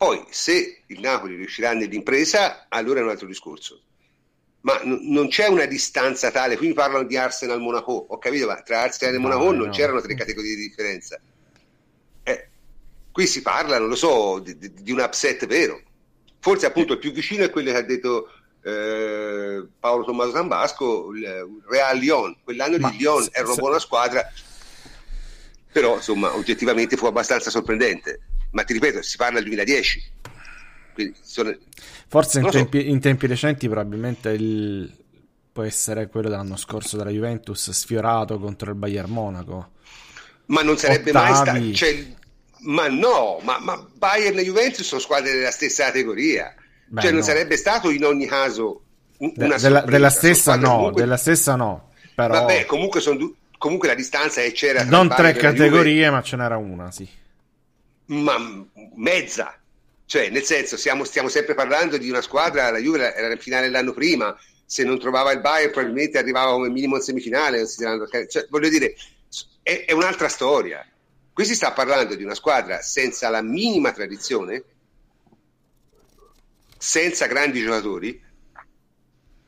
Poi, 0.01 0.25
se 0.31 0.85
il 0.87 0.99
Napoli 0.99 1.37
riuscirà 1.37 1.75
nell'impresa, 1.75 2.65
allora 2.71 3.01
è 3.01 3.03
un 3.03 3.11
altro 3.11 3.27
discorso. 3.27 3.83
Ma 4.63 4.81
n- 4.83 5.13
non 5.13 5.29
c'è 5.29 5.47
una 5.47 5.67
distanza 5.67 6.31
tale. 6.31 6.57
Qui 6.57 6.69
mi 6.69 6.73
parlano 6.73 7.05
di 7.05 7.19
Arsenal 7.19 7.61
Monaco. 7.61 8.07
Ho 8.09 8.17
capito, 8.17 8.47
ma 8.47 8.63
tra 8.63 8.81
Arsenal 8.81 9.17
e 9.17 9.19
No, 9.19 9.25
Monaco 9.25 9.53
non 9.53 9.67
no. 9.67 9.71
c'erano 9.71 10.01
tre 10.01 10.15
categorie 10.15 10.57
di 10.57 10.69
differenza. 10.69 11.21
Eh, 12.23 12.49
qui 13.13 13.27
si 13.27 13.43
parla, 13.43 13.79
non 13.79 13.89
lo 13.89 13.95
so, 13.95 14.39
di, 14.39 14.57
di, 14.57 14.73
di 14.73 14.91
un 14.91 15.01
upset 15.01 15.45
vero. 15.45 15.83
Forse 16.39 16.65
appunto 16.65 16.95
il 16.95 16.99
più 16.99 17.13
vicino 17.13 17.45
è 17.45 17.51
quello 17.51 17.71
che 17.71 17.77
ha 17.77 17.83
detto 17.83 18.33
eh, 18.63 19.63
Paolo 19.79 20.05
Tommaso 20.05 20.31
Zambasco, 20.31 21.13
il 21.13 21.61
Real 21.69 21.99
Lyon. 21.99 22.39
Quell'anno 22.43 22.79
Ma, 22.79 22.89
di 22.89 22.97
Lyon 22.97 23.29
era 23.33 23.49
una 23.49 23.57
buona 23.57 23.79
squadra, 23.79 24.27
però 25.71 25.97
insomma 25.97 26.35
oggettivamente 26.35 26.97
fu 26.97 27.05
abbastanza 27.05 27.51
sorprendente. 27.51 28.23
Ma 28.51 28.65
ti 28.65 28.73
ripeto, 28.73 29.03
si 29.03 29.17
parla 29.17 29.41
del 29.41 29.49
2010. 29.49 30.03
Sono... 31.23 31.57
Forse 32.09 32.41
in 32.41 32.51
tempi, 32.51 32.81
so. 32.81 32.87
in 32.87 33.01
tempi, 33.01 33.27
recenti 33.27 33.69
probabilmente 33.69 34.31
il... 34.31 34.93
può 35.53 35.63
essere 35.63 36.09
quello 36.09 36.29
dell'anno 36.29 36.57
scorso 36.57 36.97
della 36.97 37.11
Juventus 37.11 37.71
sfiorato 37.71 38.39
contro 38.39 38.71
il 38.71 38.77
Bayern 38.77 39.11
Monaco. 39.11 39.71
Ma 40.47 40.63
non 40.63 40.77
sarebbe 40.77 41.11
Ottavi. 41.11 41.31
mai 41.31 41.35
stato... 41.35 41.73
Cioè, 41.73 42.07
ma 42.63 42.89
no, 42.89 43.39
ma, 43.43 43.59
ma, 43.61 43.87
Bayern 43.95 44.39
e 44.39 44.45
Juventus 44.45 44.87
sono 44.87 45.01
squadre 45.01 45.33
della 45.33 45.51
stessa 45.51 45.85
categoria. 45.85 46.55
Beh, 46.87 47.01
cioè 47.01 47.11
non 47.11 47.21
no. 47.21 47.27
sarebbe 47.27 47.57
stato 47.57 47.91
in 47.91 48.05
ogni 48.05 48.27
caso 48.27 48.83
una 49.19 49.33
De, 49.57 49.63
della, 49.63 49.81
della, 49.83 50.11
stessa 50.11 50.57
no, 50.57 50.77
comunque... 50.77 51.03
della 51.03 51.17
stessa 51.17 51.55
no. 51.55 51.91
Però... 52.15 52.33
Vabbè, 52.33 52.67
comunque, 52.67 53.01
du... 53.17 53.35
comunque 53.57 53.89
la 53.89 53.95
distanza 53.95 54.43
è 54.43 54.51
c'era. 54.53 54.85
Non 54.85 55.09
tre 55.09 55.33
categorie, 55.35 56.05
Juve... 56.05 56.11
ma 56.11 56.23
ce 56.23 56.37
n'era 56.37 56.57
una, 56.57 56.91
sì. 56.91 57.09
Ma 58.11 58.67
mezza. 58.97 59.59
Cioè, 60.05 60.29
nel 60.31 60.43
senso, 60.43 60.77
siamo, 60.77 61.05
stiamo 61.05 61.29
sempre 61.29 61.55
parlando 61.55 61.97
di 61.97 62.11
una 62.11 62.21
squadra, 62.21 62.71
la 62.71 62.79
Juve 62.79 63.15
era 63.15 63.29
nel 63.29 63.41
finale 63.41 63.69
l'anno 63.69 63.93
prima, 63.93 64.37
se 64.67 64.83
non 64.83 64.99
trovava 64.99 65.31
il 65.31 65.41
Bayern 65.41 65.71
probabilmente 65.71 66.19
arrivava 66.19 66.53
come 66.53 66.69
minimo 66.69 66.97
in 66.97 67.03
semifinale, 67.03 67.65
cioè, 67.69 68.47
voglio 68.51 68.69
dire, 68.69 68.97
è, 69.63 69.85
è 69.87 69.93
un'altra 69.93 70.29
storia. 70.29 70.85
Qui 71.33 71.45
si 71.45 71.55
sta 71.55 71.73
parlando 71.73 72.17
di 72.17 72.25
una 72.25 72.35
squadra 72.35 72.83
senza 72.83 73.29
la 73.29 73.43
minima 73.43 73.93
tradizione, 73.93 74.65
senza 76.77 77.27
grandi 77.27 77.63
giocatori, 77.63 78.21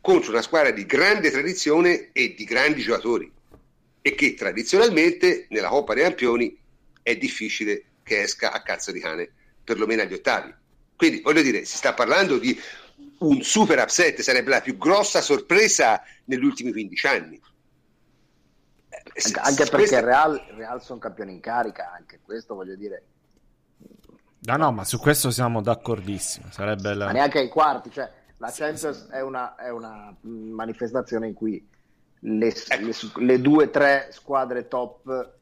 contro 0.01 0.31
una 0.31 0.43
squadra 0.43 0.71
di 0.71 0.87
grande 0.87 1.31
tradizione 1.31 2.11
e 2.13 2.35
di 2.35 2.45
grandi 2.45 2.83
giocatori 2.83 3.31
e 4.01 4.15
che 4.15 4.35
tradizionalmente 4.35 5.47
nella 5.51 5.69
Coppa 5.69 5.95
dei 5.95 6.03
Campioni 6.03 6.57
è 7.03 7.17
difficile 7.17 7.85
che 8.03 8.23
esca 8.23 8.53
a 8.53 8.63
cazzo 8.63 8.93
di 8.93 9.01
cane, 9.01 9.31
perlomeno 9.65 10.03
agli 10.03 10.15
ottavi. 10.15 10.55
Quindi 10.97 11.21
voglio 11.21 11.43
dire, 11.43 11.65
si 11.65 11.77
sta 11.77 11.95
parlando 11.95 12.39
di 12.39 12.59
un 13.19 13.43
super 13.43 13.79
upset, 13.79 14.21
sarebbe 14.21 14.51
la 14.51 14.61
più 14.61 14.77
grossa 14.77 15.21
sorpresa 15.21 16.03
negli 16.25 16.45
ultimi 16.45 16.73
15 16.73 17.07
anni. 17.07 17.41
Anche, 18.93 19.41
anche 19.41 19.67
perché 19.67 19.97
il 19.97 20.03
Real, 20.03 20.41
Real 20.55 20.83
sono 20.83 20.99
campioni 20.99 21.33
in 21.33 21.41
carica, 21.41 21.93
anche 21.93 22.21
questo 22.23 22.55
voglio 22.55 22.77
dire. 22.77 23.05
No, 24.45 24.57
no, 24.57 24.73
ma 24.73 24.85
su 24.85 24.99
questo 24.99 25.31
siamo 25.31 25.61
d'accordissimo. 25.61 26.47
Sarebbe 26.51 26.95
la... 26.95 27.07
Ma 27.07 27.13
neanche 27.13 27.39
ai 27.39 27.49
quarti, 27.49 27.91
cioè 27.91 28.11
la 28.39 28.51
Champions 28.53 29.09
è 29.09 29.21
una, 29.21 29.55
è 29.55 29.71
una 29.71 30.15
manifestazione 30.21 31.29
in 31.29 31.35
cui 31.35 31.65
le, 32.21 32.49
ecco. 32.49 33.21
le, 33.21 33.27
le 33.27 33.41
due 33.41 33.65
o 33.67 33.71
tre 33.71 34.09
squadre 34.11 34.67
top 34.67 35.09
eh, 35.09 35.41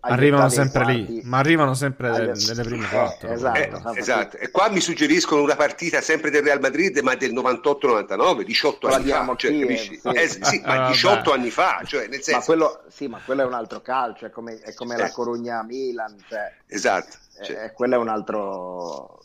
arrivano 0.00 0.48
sempre 0.48 0.84
lì, 0.84 1.20
ma 1.24 1.38
arrivano 1.38 1.74
sempre 1.74 2.08
alle... 2.08 2.32
nelle 2.34 2.62
prime 2.64 2.88
quattro. 2.88 3.28
Eh, 3.28 3.32
esatto, 3.34 3.92
eh, 3.92 3.98
esatto. 3.98 4.36
E 4.38 4.50
qua 4.50 4.68
mi 4.68 4.80
suggeriscono 4.80 5.42
una 5.42 5.54
partita 5.54 6.00
sempre 6.00 6.30
del 6.30 6.42
Real 6.42 6.60
Madrid, 6.60 6.98
ma 6.98 7.14
del 7.14 7.32
98-99, 7.32 8.40
18 8.42 8.88
anni 8.88 9.10
fa. 9.10 9.34
Cioè? 9.36 9.76
Sì, 9.76 10.00
eh, 10.02 10.28
sì, 10.28 10.62
ma 10.64 10.88
18 10.88 11.32
anni 11.32 11.50
fa, 11.50 11.82
cioè, 11.84 12.08
nel 12.08 12.22
senso... 12.22 12.38
ma, 12.38 12.44
quello, 12.44 12.82
sì, 12.88 13.06
ma 13.06 13.20
quello 13.24 13.42
è 13.42 13.44
un 13.44 13.54
altro 13.54 13.80
calcio, 13.80 14.26
è 14.26 14.30
come, 14.30 14.58
è 14.58 14.74
come 14.74 14.96
la 14.96 15.10
Corugna-Milan. 15.10 16.16
Cioè, 16.28 16.52
esatto. 16.66 17.16
Cioè. 17.42 17.72
quello 17.72 17.94
è 17.94 17.98
un 17.98 18.08
altro... 18.08 19.20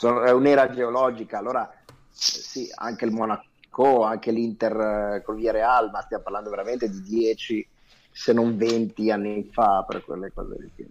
è 0.00 0.30
un'era 0.30 0.70
geologica, 0.70 1.38
allora 1.38 1.70
sì, 2.10 2.68
anche 2.74 3.04
il 3.04 3.12
Monaco, 3.12 4.02
anche 4.02 4.32
l'Inter 4.32 5.22
con 5.24 5.36
via 5.36 5.52
Real, 5.52 5.90
ma 5.92 6.02
stiamo 6.02 6.24
parlando 6.24 6.50
veramente 6.50 6.90
di 6.90 7.00
10 7.02 7.68
se 8.18 8.32
non 8.32 8.56
20 8.56 9.12
anni 9.12 9.48
fa 9.52 9.84
per 9.88 10.04
quelle 10.04 10.32
cose 10.34 10.56
lì. 10.74 10.86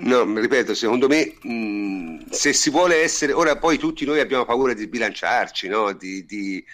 No, 0.00 0.24
ripeto, 0.24 0.74
secondo 0.74 1.06
me 1.06 1.36
mh, 1.40 2.30
se 2.30 2.52
si 2.52 2.68
vuole 2.70 2.96
essere, 2.96 3.32
ora 3.32 3.56
poi 3.58 3.78
tutti 3.78 4.04
noi 4.04 4.18
abbiamo 4.18 4.44
paura 4.44 4.74
di 4.74 4.82
sbilanciarci, 4.82 5.68
no? 5.68 5.92
di, 5.92 6.24
di, 6.24 6.64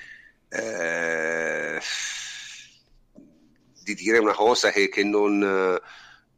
eh, 0.49 1.79
di, 3.83 3.95
dire 3.95 4.19
una 4.19 4.33
cosa 4.33 4.71
che, 4.71 4.89
che, 4.89 5.05
non, 5.05 5.43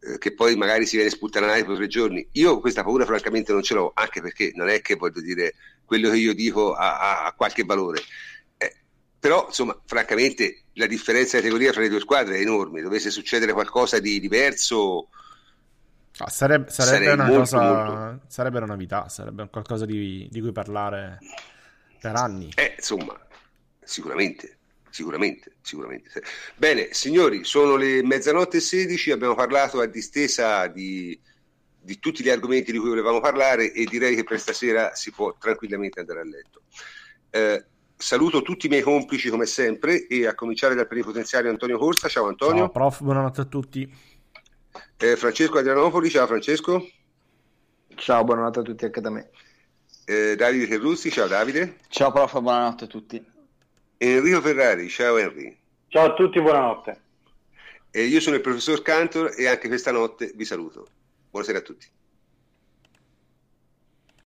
eh, 0.01 0.19
che 0.19 0.35
poi 0.35 0.57
magari 0.57 0.87
si 0.87 0.97
viene 0.97 1.11
sputtanare 1.11 1.65
per 1.65 1.77
tre 1.77 1.87
giorni. 1.87 2.27
Io 2.33 2.59
questa 2.59 2.83
paura 2.83 3.05
francamente 3.05 3.53
non 3.53 3.63
ce 3.63 3.75
l'ho, 3.75 3.93
anche 3.95 4.21
perché 4.21 4.51
non 4.57 4.69
è 4.69 4.81
che 4.81 4.97
voglio 4.97 5.21
dire 5.21 5.55
quello 5.85 6.11
che 6.11 6.17
io 6.17 6.35
dico 6.35 6.73
ha, 6.73 7.27
ha 7.27 7.33
qualche 7.33 7.63
valore. 7.63 8.03
Però, 9.19 9.47
insomma, 9.47 9.81
francamente, 9.85 10.66
la 10.77 10.87
differenza 10.87 11.37
di 11.37 11.43
categoria 11.43 11.73
fra 11.73 11.83
le 11.83 11.89
due 11.89 12.01
squadre 12.01 12.37
è 12.37 12.41
enorme. 12.41 12.83
Dovesse 12.83 13.11
succedere 13.11 13.53
qualcosa 13.53 13.99
di 13.99 14.21
diverso, 14.21 15.09
ah, 16.19 16.29
sarebbe, 16.29 16.71
sarebbe, 16.71 17.13
una 17.13 17.25
molto, 17.25 17.41
cosa, 17.41 17.85
molto... 17.85 18.25
sarebbe 18.29 18.59
una 18.59 18.67
novità, 18.67 19.09
sarebbe 19.09 19.49
qualcosa 19.51 19.87
di, 19.87 20.29
di 20.31 20.41
cui 20.41 20.53
parlare 20.53 21.19
per 22.01 22.15
anni. 22.15 22.53
Eh, 22.55 22.75
insomma, 22.77 23.19
sicuramente, 23.83 24.59
sicuramente, 24.91 25.57
sicuramente. 25.63 26.23
Bene, 26.57 26.89
signori, 26.93 27.45
sono 27.45 27.77
le 27.77 28.03
mezzanotte 28.03 28.59
e 28.59 28.61
16, 28.61 29.13
abbiamo 29.13 29.35
parlato 29.35 29.81
a 29.81 29.87
distesa 29.87 30.67
di, 30.67 31.19
di 31.81 31.99
tutti 31.99 32.23
gli 32.23 32.31
argomenti 32.31 32.71
di 32.71 32.79
cui 32.79 32.91
volevamo 32.91 33.21
parlare 33.21 33.73
e 33.73 33.85
direi 33.87 34.15
che 34.15 34.25
per 34.25 34.39
stasera 34.39 34.95
si 34.95 35.11
può 35.11 35.35
tranquillamente 35.39 36.01
andare 36.01 36.21
a 36.21 36.25
letto. 36.25 36.63
Eh, 37.31 37.65
saluto 37.97 38.43
tutti 38.43 38.67
i 38.67 38.69
miei 38.69 38.83
complici 38.83 39.31
come 39.31 39.47
sempre 39.47 40.07
e 40.07 40.27
a 40.27 40.35
cominciare 40.35 40.75
dal 40.75 40.87
plenipotenziario 40.87 41.51
Antonio 41.51 41.79
Corsa. 41.79 42.09
Ciao 42.09 42.27
Antonio. 42.27 42.65
Ciao 42.65 42.71
prof, 42.71 43.01
buonanotte 43.03 43.41
a 43.41 43.45
tutti. 43.45 43.91
Eh, 44.99 45.17
Francesco 45.17 45.59
Adrianopoli, 45.59 46.11
ciao 46.11 46.27
Francesco. 46.27 46.87
Ciao, 47.95 48.25
buonanotte 48.25 48.61
a 48.61 48.63
tutti 48.63 48.85
anche 48.85 49.01
da 49.01 49.11
me. 49.11 49.31
Eh, 50.05 50.37
Davide 50.37 50.67
Terruzzi, 50.67 51.11
ciao 51.11 51.27
Davide. 51.27 51.79
Ciao 51.89 52.13
prof, 52.13 52.39
buonanotte 52.41 52.85
a 52.85 52.87
tutti. 52.87 53.25
Enrico 53.99 54.41
Ferrari, 54.43 54.89
ciao 54.89 55.17
Henry. 55.17 55.57
Ciao 55.89 56.07
a 56.07 56.15
tutti, 56.15 56.41
buonanotte. 56.41 57.01
E 57.91 58.03
io 58.03 58.21
sono 58.21 58.37
il 58.37 58.43
professor 58.43 58.83
Cantor 58.83 59.33
e 59.37 59.47
anche 59.47 59.69
questa 59.69 59.91
notte 59.91 60.33
vi 60.35 60.45
saluto. 60.45 60.87
Buonasera 61.31 61.59
a 61.59 61.63
tutti. 61.63 61.87